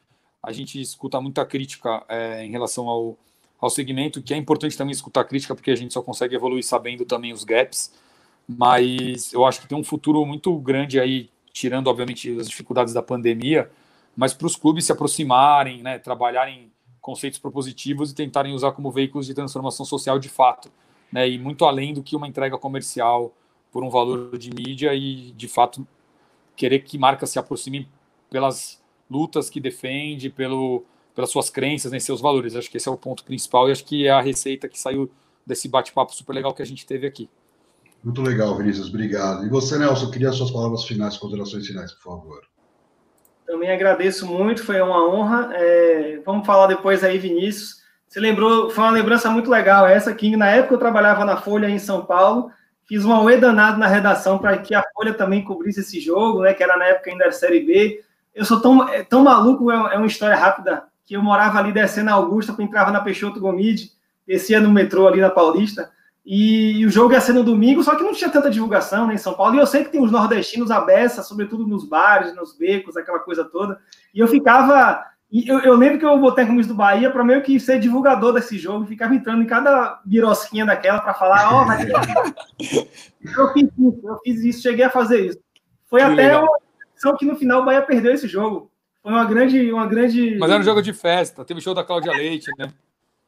A 0.43 0.51
gente 0.51 0.79
escuta 0.79 1.19
muita 1.21 1.45
crítica 1.45 2.03
é, 2.09 2.45
em 2.45 2.51
relação 2.51 2.87
ao, 2.87 3.17
ao 3.59 3.69
segmento, 3.69 4.21
que 4.21 4.33
é 4.33 4.37
importante 4.37 4.77
também 4.77 4.91
escutar 4.91 5.23
crítica, 5.23 5.55
porque 5.55 5.71
a 5.71 5.75
gente 5.75 5.93
só 5.93 6.01
consegue 6.01 6.35
evoluir 6.35 6.63
sabendo 6.63 7.05
também 7.05 7.31
os 7.31 7.43
gaps, 7.43 7.93
mas 8.47 9.33
eu 9.33 9.45
acho 9.45 9.61
que 9.61 9.67
tem 9.67 9.77
um 9.77 9.83
futuro 9.83 10.25
muito 10.25 10.55
grande 10.59 10.99
aí, 10.99 11.29
tirando, 11.53 11.87
obviamente, 11.87 12.37
as 12.39 12.49
dificuldades 12.49 12.93
da 12.93 13.01
pandemia, 13.01 13.69
mas 14.15 14.33
para 14.33 14.47
os 14.47 14.55
clubes 14.55 14.85
se 14.85 14.91
aproximarem, 14.91 15.81
né, 15.81 15.99
trabalharem 15.99 16.71
conceitos 16.99 17.39
propositivos 17.39 18.11
e 18.11 18.15
tentarem 18.15 18.53
usar 18.53 18.71
como 18.73 18.91
veículos 18.91 19.25
de 19.25 19.33
transformação 19.33 19.85
social 19.85 20.19
de 20.19 20.29
fato, 20.29 20.71
né, 21.11 21.29
e 21.29 21.37
muito 21.37 21.65
além 21.65 21.93
do 21.93 22.03
que 22.03 22.15
uma 22.15 22.27
entrega 22.27 22.57
comercial 22.57 23.33
por 23.71 23.83
um 23.83 23.89
valor 23.89 24.37
de 24.37 24.49
mídia 24.49 24.93
e, 24.93 25.31
de 25.31 25.47
fato, 25.47 25.87
querer 26.55 26.79
que 26.79 26.97
marcas 26.97 27.29
se 27.29 27.39
aproximem 27.39 27.87
pelas 28.29 28.81
lutas 29.09 29.49
que 29.49 29.59
defende, 29.59 30.29
pelo, 30.29 30.83
pelas 31.15 31.29
suas 31.29 31.49
crenças, 31.49 31.91
né, 31.91 31.99
seus 31.99 32.21
valores. 32.21 32.55
Acho 32.55 32.69
que 32.69 32.77
esse 32.77 32.87
é 32.87 32.91
o 32.91 32.97
ponto 32.97 33.23
principal 33.23 33.69
e 33.69 33.71
acho 33.71 33.85
que 33.85 34.07
é 34.07 34.11
a 34.11 34.21
receita 34.21 34.67
que 34.67 34.79
saiu 34.79 35.09
desse 35.45 35.67
bate-papo 35.67 36.13
super 36.13 36.33
legal 36.33 36.53
que 36.53 36.61
a 36.61 36.65
gente 36.65 36.85
teve 36.85 37.07
aqui. 37.07 37.29
Muito 38.03 38.21
legal, 38.21 38.55
Vinícius, 38.55 38.89
obrigado. 38.89 39.45
E 39.45 39.49
você, 39.49 39.77
Nelson, 39.77 40.09
queria 40.09 40.31
suas 40.31 40.51
palavras 40.51 40.85
finais, 40.85 41.17
considerações 41.17 41.67
finais, 41.67 41.91
por 41.93 42.03
favor. 42.03 42.41
Também 43.45 43.71
agradeço 43.71 44.25
muito, 44.27 44.63
foi 44.63 44.79
uma 44.79 45.09
honra. 45.09 45.49
É, 45.53 46.21
vamos 46.25 46.45
falar 46.45 46.67
depois 46.67 47.03
aí, 47.03 47.17
Vinícius. 47.17 47.78
Você 48.09 48.19
lembrou, 48.19 48.71
foi 48.71 48.83
uma 48.83 48.89
lembrança 48.89 49.29
muito 49.29 49.51
legal 49.51 49.85
essa, 49.85 50.11
que 50.11 50.35
na 50.35 50.47
época 50.47 50.73
eu 50.73 50.79
trabalhava 50.79 51.23
na 51.23 51.37
Folha 51.37 51.69
em 51.69 51.77
São 51.77 52.03
Paulo, 52.03 52.51
fiz 52.87 53.05
uma 53.05 53.21
UE 53.21 53.37
danado 53.37 53.77
na 53.77 53.85
redação 53.85 54.39
para 54.39 54.57
que 54.57 54.73
a 54.73 54.83
Folha 54.95 55.13
também 55.13 55.43
cobrisse 55.43 55.81
esse 55.81 55.99
jogo, 55.99 56.41
né, 56.41 56.55
que 56.55 56.63
era 56.63 56.75
na 56.75 56.85
época 56.85 57.11
ainda 57.11 57.27
a 57.27 57.31
Série 57.31 57.59
B. 57.59 58.03
Eu 58.33 58.43
sou 58.45 58.59
tão, 58.59 58.89
é, 58.89 59.03
tão 59.03 59.23
maluco, 59.23 59.71
é, 59.71 59.75
é 59.93 59.97
uma 59.97 60.07
história 60.07 60.35
rápida, 60.35 60.85
que 61.05 61.15
eu 61.15 61.21
morava 61.21 61.59
ali 61.59 61.71
descendo 61.71 62.09
a 62.09 62.13
Augusta, 62.13 62.55
entrava 62.57 62.89
na 62.89 62.99
Peixoto 62.99 63.39
Gomide, 63.39 63.91
descia 64.25 64.59
no 64.59 64.71
metrô 64.71 65.07
ali 65.07 65.21
na 65.21 65.29
Paulista, 65.29 65.91
e, 66.25 66.85
o 66.85 66.89
jogo 66.89 67.13
ia 67.13 67.21
ser 67.21 67.33
no 67.33 67.43
domingo, 67.43 67.83
só 67.83 67.95
que 67.95 68.03
não 68.03 68.13
tinha 68.13 68.29
tanta 68.29 68.49
divulgação 68.49 69.07
né, 69.07 69.15
em 69.15 69.17
São 69.17 69.33
Paulo. 69.33 69.55
E 69.55 69.59
eu 69.59 69.65
sei 69.65 69.83
que 69.83 69.91
tem 69.91 70.03
os 70.03 70.11
nordestinos 70.11 70.69
à 70.69 70.81
beça, 70.81 71.23
sobretudo 71.23 71.65
nos 71.65 71.83
bares, 71.83 72.35
nos 72.35 72.55
becos, 72.55 72.97
aquela 72.97 73.19
coisa 73.19 73.43
toda. 73.43 73.79
E 74.13 74.19
eu 74.19 74.27
ficava. 74.27 75.03
Eu, 75.31 75.59
eu 75.59 75.75
lembro 75.75 75.99
que 75.99 76.05
eu 76.05 76.17
botei 76.17 76.43
a 76.43 76.47
camisa 76.47 76.69
do 76.69 76.73
Bahia 76.73 77.11
para 77.11 77.23
meio 77.23 77.43
que 77.43 77.59
ser 77.59 77.79
divulgador 77.79 78.33
desse 78.33 78.57
jogo, 78.57 78.87
ficava 78.87 79.13
entrando 79.13 79.43
em 79.43 79.45
cada 79.45 80.01
birosquinha 80.03 80.65
daquela 80.65 80.99
para 80.99 81.13
falar: 81.13 81.53
Ó, 81.53 81.61
oh, 81.61 81.65
vai 81.65 81.85
ter... 81.85 81.93
Eu 83.37 83.53
fiz 83.53 83.69
isso, 83.77 84.01
eu 84.03 84.19
fiz 84.23 84.43
isso, 84.43 84.61
cheguei 84.61 84.85
a 84.85 84.89
fazer 84.89 85.27
isso. 85.27 85.39
Foi 85.87 85.99
que 85.99 86.05
até 86.05 86.15
legal. 86.15 86.47
uma 87.05 87.17
que 87.17 87.25
no 87.25 87.35
final 87.35 87.61
o 87.61 87.65
Bahia 87.65 87.81
perdeu 87.81 88.13
esse 88.13 88.27
jogo. 88.27 88.71
Foi 89.03 89.11
uma 89.11 89.25
grande, 89.25 89.71
uma 89.71 89.85
grande. 89.85 90.37
Mas 90.39 90.49
era 90.49 90.59
um 90.59 90.63
jogo 90.63 90.81
de 90.81 90.93
festa, 90.93 91.45
teve 91.45 91.61
show 91.61 91.73
da 91.73 91.83
Cláudia 91.83 92.11
Leite, 92.11 92.49
né? 92.57 92.73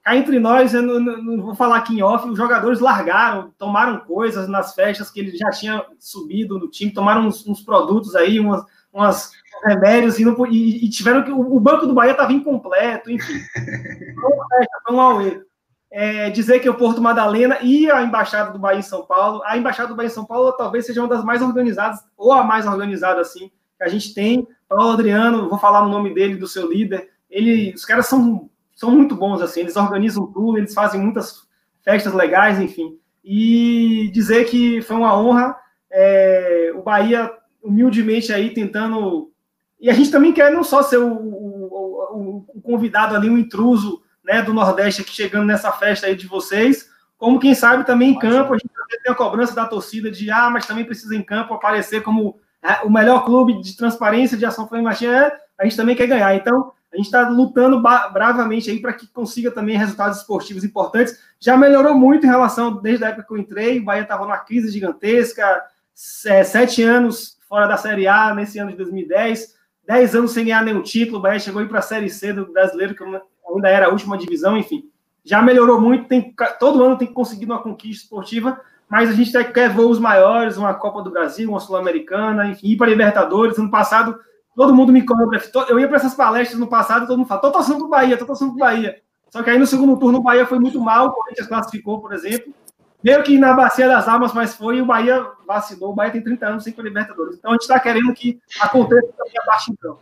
cá 0.03 0.15
entre 0.15 0.39
nós, 0.39 0.73
eu 0.73 0.81
não, 0.81 0.99
não, 0.99 1.41
vou 1.41 1.55
falar 1.55 1.77
aqui 1.77 1.93
em 1.93 2.01
off, 2.01 2.27
os 2.27 2.37
jogadores 2.37 2.79
largaram, 2.79 3.53
tomaram 3.57 3.99
coisas 3.99 4.47
nas 4.47 4.73
festas 4.73 5.11
que 5.11 5.19
ele 5.19 5.37
já 5.37 5.49
tinha 5.51 5.85
subido 5.99 6.57
no 6.57 6.69
time, 6.69 6.91
tomaram 6.91 7.27
uns, 7.27 7.45
uns 7.45 7.61
produtos 7.61 8.15
aí, 8.15 8.39
umas, 8.39 8.65
umas 8.91 9.31
remédios 9.63 10.19
e, 10.19 10.25
não, 10.25 10.45
e, 10.47 10.85
e, 10.85 10.89
tiveram 10.89 11.23
que. 11.23 11.31
O, 11.31 11.59
banco 11.59 11.85
do 11.85 11.93
Bahia 11.93 12.11
estava 12.11 12.33
incompleto, 12.33 13.09
enfim. 13.11 13.39
Foi 14.85 14.95
um 14.95 14.99
auê. 14.99 15.41
É, 15.93 16.29
dizer 16.29 16.59
que 16.59 16.69
o 16.69 16.75
Porto 16.75 17.01
Madalena 17.01 17.57
e 17.61 17.91
a 17.91 18.01
Embaixada 18.01 18.51
do 18.51 18.59
Bahia 18.59 18.79
em 18.79 18.83
São 18.83 19.05
Paulo, 19.05 19.41
a 19.43 19.57
Embaixada 19.57 19.89
do 19.89 19.95
Bahia 19.95 20.07
em 20.07 20.13
São 20.13 20.25
Paulo 20.25 20.53
talvez 20.53 20.85
seja 20.85 21.01
uma 21.01 21.09
das 21.09 21.23
mais 21.23 21.41
organizadas, 21.41 21.99
ou 22.17 22.31
a 22.31 22.43
mais 22.43 22.65
organizada, 22.65 23.19
assim, 23.19 23.51
que 23.77 23.83
a 23.83 23.87
gente 23.87 24.13
tem. 24.13 24.47
Paulo 24.69 24.93
Adriano, 24.93 25.49
vou 25.49 25.59
falar 25.59 25.81
no 25.81 25.89
nome 25.89 26.13
dele, 26.13 26.35
do 26.35 26.47
seu 26.47 26.71
líder, 26.71 27.09
ele, 27.29 27.73
os 27.73 27.83
caras 27.83 28.07
são 28.07 28.49
são 28.81 28.89
muito 28.89 29.15
bons, 29.15 29.41
assim, 29.41 29.59
eles 29.59 29.75
organizam 29.75 30.25
tudo, 30.25 30.57
eles 30.57 30.73
fazem 30.73 30.99
muitas 30.99 31.47
festas 31.83 32.13
legais, 32.13 32.59
enfim. 32.59 32.97
E 33.23 34.09
dizer 34.11 34.45
que 34.45 34.81
foi 34.81 34.97
uma 34.97 35.15
honra, 35.15 35.55
é, 35.91 36.71
o 36.75 36.81
Bahia 36.81 37.31
humildemente 37.61 38.33
aí 38.33 38.51
tentando. 38.51 39.30
E 39.81 39.89
a 39.89 39.93
gente 39.93 40.11
também 40.11 40.31
quer 40.31 40.51
não 40.51 40.63
só 40.63 40.83
ser 40.83 40.97
o, 40.97 41.11
o, 41.11 42.45
o, 42.55 42.61
convidado 42.61 43.15
ali, 43.15 43.29
um 43.29 43.37
intruso 43.37 44.01
né, 44.23 44.41
do 44.41 44.53
Nordeste 44.53 45.01
aqui 45.01 45.11
chegando 45.11 45.47
nessa 45.47 45.71
festa 45.71 46.05
aí 46.05 46.15
de 46.15 46.27
vocês, 46.27 46.87
como 47.17 47.39
quem 47.39 47.53
sabe 47.53 47.83
também 47.83 48.11
em 48.11 48.19
campo, 48.19 48.53
a 48.53 48.57
gente 48.57 48.69
tem 49.03 49.11
a 49.11 49.15
cobrança 49.15 49.53
da 49.53 49.65
torcida 49.65 50.09
de 50.09 50.29
ah, 50.31 50.49
mas 50.49 50.65
também 50.65 50.85
precisa 50.85 51.15
em 51.15 51.21
campo 51.21 51.53
aparecer 51.53 52.01
como 52.01 52.39
é, 52.63 52.85
o 52.85 52.89
melhor 52.89 53.25
clube 53.25 53.61
de 53.61 53.75
transparência 53.75 54.37
de 54.37 54.45
ação 54.45 54.67
flamenguista, 54.67 55.05
é, 55.05 55.39
a 55.57 55.63
gente 55.63 55.77
também 55.77 55.95
quer 55.95 56.07
ganhar. 56.07 56.33
Então, 56.35 56.71
a 56.91 56.97
gente 56.97 57.05
está 57.05 57.29
lutando 57.29 57.81
bravamente 57.81 58.69
aí 58.69 58.79
para 58.79 58.93
que 58.93 59.07
consiga 59.07 59.49
também 59.49 59.77
resultados 59.77 60.17
esportivos 60.17 60.63
importantes. 60.63 61.17
Já 61.39 61.55
melhorou 61.55 61.95
muito 61.95 62.25
em 62.25 62.29
relação, 62.29 62.81
desde 62.81 63.05
a 63.05 63.09
época 63.09 63.27
que 63.27 63.33
eu 63.33 63.37
entrei, 63.37 63.79
o 63.79 63.85
Bahia 63.85 64.01
estava 64.01 64.23
numa 64.23 64.39
crise 64.39 64.71
gigantesca, 64.71 65.63
é, 66.25 66.43
sete 66.43 66.83
anos 66.83 67.37
fora 67.47 67.67
da 67.67 67.77
Série 67.77 68.07
A 68.07 68.33
nesse 68.33 68.59
ano 68.59 68.71
de 68.71 68.77
2010, 68.77 69.55
dez 69.91 70.15
anos 70.15 70.31
sem 70.31 70.45
ganhar 70.45 70.63
nenhum 70.63 70.81
título, 70.81 71.19
o 71.19 71.21
Bahia 71.21 71.39
chegou 71.39 71.65
para 71.67 71.79
a 71.79 71.83
Série 71.83 72.09
C 72.09 72.33
do 72.33 72.51
brasileiro, 72.51 72.95
que 72.95 73.03
ainda 73.03 73.69
era 73.69 73.87
a 73.87 73.89
última 73.89 74.17
divisão, 74.17 74.57
enfim. 74.57 74.89
Já 75.23 75.41
melhorou 75.41 75.79
muito, 75.79 76.07
tem, 76.07 76.33
todo 76.59 76.83
ano 76.83 76.97
tem 76.97 77.07
conseguido 77.07 77.53
uma 77.53 77.61
conquista 77.61 78.03
esportiva, 78.03 78.59
mas 78.89 79.09
a 79.09 79.13
gente 79.13 79.31
quer 79.51 79.69
voos 79.69 79.99
maiores, 79.99 80.57
uma 80.57 80.73
Copa 80.73 81.01
do 81.01 81.11
Brasil, 81.11 81.49
uma 81.49 81.59
Sul-Americana, 81.59 82.47
enfim, 82.47 82.69
ir 82.69 82.77
para 82.77 82.87
Libertadores. 82.87 83.57
Ano 83.57 83.69
passado 83.69 84.17
Todo 84.55 84.75
mundo 84.75 84.91
me 84.91 85.05
cobra. 85.05 85.41
Eu 85.69 85.79
ia 85.79 85.87
para 85.87 85.97
essas 85.97 86.13
palestras 86.13 86.59
no 86.59 86.67
passado, 86.67 87.07
todo 87.07 87.17
mundo 87.17 87.27
fala: 87.27 87.41
tô 87.41 87.51
torcendo 87.51 87.79
pro 87.79 87.87
Bahia, 87.87 88.17
tô 88.17 88.25
torcendo 88.25 88.49
pro 88.49 88.59
Bahia. 88.59 89.01
Só 89.29 89.41
que 89.41 89.49
aí 89.49 89.57
no 89.57 89.65
segundo 89.65 89.97
turno 89.97 90.19
o 90.19 90.23
Bahia 90.23 90.45
foi 90.45 90.59
muito 90.59 90.79
mal, 90.79 91.07
o 91.07 91.11
Corinthians 91.13 91.47
classificou, 91.47 92.01
por 92.01 92.13
exemplo. 92.13 92.53
Meio 93.03 93.23
que 93.23 93.37
na 93.37 93.53
bacia 93.53 93.87
das 93.87 94.07
almas, 94.07 94.33
mas 94.33 94.53
foi 94.53 94.77
e 94.77 94.81
o 94.81 94.85
Bahia 94.85 95.25
vacilou. 95.47 95.91
O 95.91 95.95
Bahia 95.95 96.11
tem 96.11 96.21
30 96.21 96.47
anos 96.47 96.63
sem 96.63 96.73
Libertadores. 96.77 97.37
Então 97.37 97.51
a 97.51 97.53
gente 97.53 97.61
está 97.61 97.79
querendo 97.79 98.13
que 98.13 98.39
aconteça 98.59 99.07
também 99.17 99.33
abaixo 99.41 99.71
então. 99.71 99.97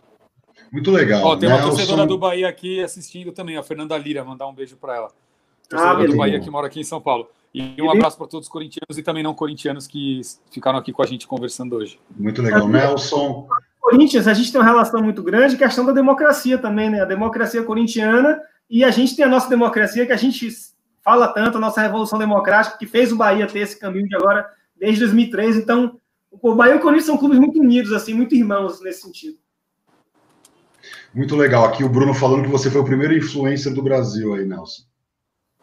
Muito 0.71 0.91
legal. 0.91 1.23
Ó, 1.23 1.35
tem 1.35 1.49
uma 1.49 1.57
Nelson... 1.57 1.75
torcedora 1.75 2.05
do 2.05 2.17
Bahia 2.17 2.47
aqui 2.47 2.83
assistindo 2.83 3.31
também, 3.31 3.57
a 3.57 3.63
Fernanda 3.63 3.97
Lira, 3.97 4.23
mandar 4.23 4.47
um 4.47 4.53
beijo 4.53 4.75
para 4.75 4.95
ela. 4.95 5.07
Ah, 5.07 5.69
torcedora 5.69 6.03
ah, 6.03 6.07
do 6.07 6.17
Bahia 6.17 6.39
que 6.39 6.49
mora 6.49 6.67
aqui 6.67 6.79
em 6.79 6.83
São 6.83 7.01
Paulo. 7.01 7.29
E 7.53 7.81
um 7.81 7.89
abraço 7.89 8.17
para 8.17 8.27
todos 8.27 8.47
os 8.47 8.51
corintianos 8.51 8.97
e 8.97 9.01
também 9.01 9.23
não 9.23 9.33
corintianos 9.33 9.87
que 9.87 10.21
ficaram 10.51 10.77
aqui 10.77 10.93
com 10.93 11.01
a 11.01 11.05
gente 11.05 11.25
conversando 11.27 11.75
hoje. 11.75 11.99
Muito 12.15 12.43
legal. 12.43 12.67
Nelson, 12.67 13.47
Corinthians, 13.79 14.27
a 14.27 14.33
gente 14.35 14.51
tem 14.51 14.61
uma 14.61 14.69
relação 14.69 15.01
muito 15.01 15.23
grande, 15.23 15.57
questão 15.57 15.83
da 15.83 15.91
democracia 15.91 16.59
também, 16.59 16.91
né? 16.91 17.01
A 17.01 17.05
democracia 17.05 17.63
corintiana 17.63 18.39
e 18.69 18.83
a 18.83 18.91
gente 18.91 19.15
tem 19.15 19.25
a 19.25 19.29
nossa 19.29 19.49
democracia 19.49 20.05
que 20.05 20.11
a 20.11 20.17
gente 20.17 20.47
fala 21.09 21.27
tanto, 21.29 21.57
a 21.57 21.61
nossa 21.61 21.81
revolução 21.81 22.19
democrática 22.19 22.77
que 22.77 22.85
fez 22.85 23.11
o 23.11 23.15
Bahia 23.15 23.47
ter 23.47 23.59
esse 23.59 23.79
caminho 23.79 24.07
de 24.07 24.15
agora 24.15 24.47
desde 24.79 24.99
2013. 24.99 25.59
Então, 25.59 25.99
o 26.31 26.53
Bahia 26.53 26.75
e 26.75 26.77
o 26.77 26.79
Corinthians 26.79 27.07
são 27.07 27.17
clubes 27.17 27.39
muito 27.39 27.59
unidos, 27.59 27.91
assim, 27.91 28.13
muito 28.13 28.35
irmãos 28.35 28.79
nesse 28.81 29.01
sentido. 29.01 29.37
Muito 31.11 31.35
legal. 31.35 31.65
Aqui 31.65 31.83
o 31.83 31.89
Bruno 31.89 32.13
falando 32.13 32.43
que 32.43 32.49
você 32.49 32.69
foi 32.69 32.81
o 32.81 32.85
primeiro 32.85 33.17
influencer 33.17 33.73
do 33.73 33.81
Brasil 33.81 34.35
aí, 34.35 34.45
Nelson. 34.45 34.83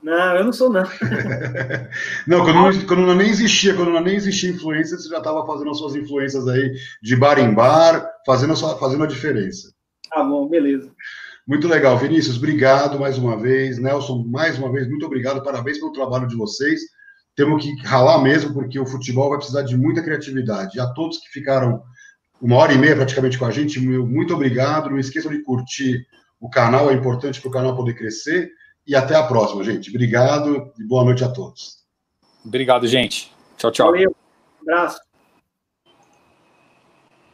Não, 0.03 0.37
eu 0.37 0.45
não 0.45 0.53
sou, 0.53 0.69
não. 0.69 0.83
não, 2.27 2.45
quando, 2.45 2.87
quando 2.87 3.07
não 3.07 3.15
nem 3.15 3.29
existia, 3.29 3.75
quando 3.75 3.93
não 3.93 4.01
nem 4.01 4.17
existia 4.17 4.51
influência, 4.51 4.99
você 4.99 5.09
já 5.09 5.19
estava 5.19 5.47
fazendo 5.47 5.71
as 5.71 5.79
suas 5.79 5.95
influências 5.95 6.47
aí 6.49 6.75
de 7.01 7.15
bar 7.15 7.39
em 7.39 7.55
bar, 7.55 8.05
fazendo 8.27 8.53
a, 8.53 8.57
sua, 8.57 8.77
fazendo 8.79 9.05
a 9.05 9.07
diferença. 9.07 9.73
Tá 10.11 10.25
bom, 10.25 10.49
beleza. 10.49 10.93
Muito 11.47 11.69
legal, 11.69 11.97
Vinícius, 11.97 12.37
obrigado 12.39 12.99
mais 12.99 13.17
uma 13.19 13.37
vez. 13.37 13.79
Nelson, 13.79 14.25
mais 14.27 14.59
uma 14.59 14.71
vez, 14.73 14.89
muito 14.89 15.07
obrigado, 15.07 15.43
parabéns 15.43 15.79
pelo 15.79 15.93
trabalho 15.93 16.27
de 16.27 16.35
vocês. 16.35 16.81
Temos 17.37 17.63
que 17.63 17.77
ralar 17.87 18.21
mesmo, 18.21 18.53
porque 18.53 18.81
o 18.81 18.87
futebol 18.87 19.29
vai 19.29 19.39
precisar 19.39 19.63
de 19.63 19.77
muita 19.77 20.03
criatividade. 20.03 20.77
E 20.77 20.81
a 20.81 20.89
todos 20.89 21.19
que 21.19 21.29
ficaram 21.29 21.83
uma 22.41 22.57
hora 22.57 22.73
e 22.73 22.79
meia 22.79 22.97
praticamente 22.97 23.39
com 23.39 23.45
a 23.45 23.51
gente, 23.51 23.79
muito 23.79 24.35
obrigado. 24.35 24.91
Não 24.91 24.99
esqueçam 24.99 25.31
de 25.31 25.43
curtir 25.43 26.07
o 26.41 26.51
canal, 26.51 26.91
é 26.91 26.95
importante 26.95 27.41
para 27.41 27.49
o 27.49 27.53
canal 27.53 27.77
poder 27.77 27.95
crescer 27.95 28.51
e 28.87 28.95
até 28.95 29.15
a 29.15 29.23
próxima, 29.23 29.63
gente. 29.63 29.91
Obrigado 29.91 30.73
e 30.79 30.85
boa 30.85 31.05
noite 31.05 31.23
a 31.23 31.29
todos. 31.29 31.79
Obrigado, 32.45 32.87
gente. 32.87 33.33
Tchau, 33.57 33.71
tchau. 33.71 33.91
Valeu. 33.91 34.15
Um 34.67 34.73
abraço. 34.73 35.06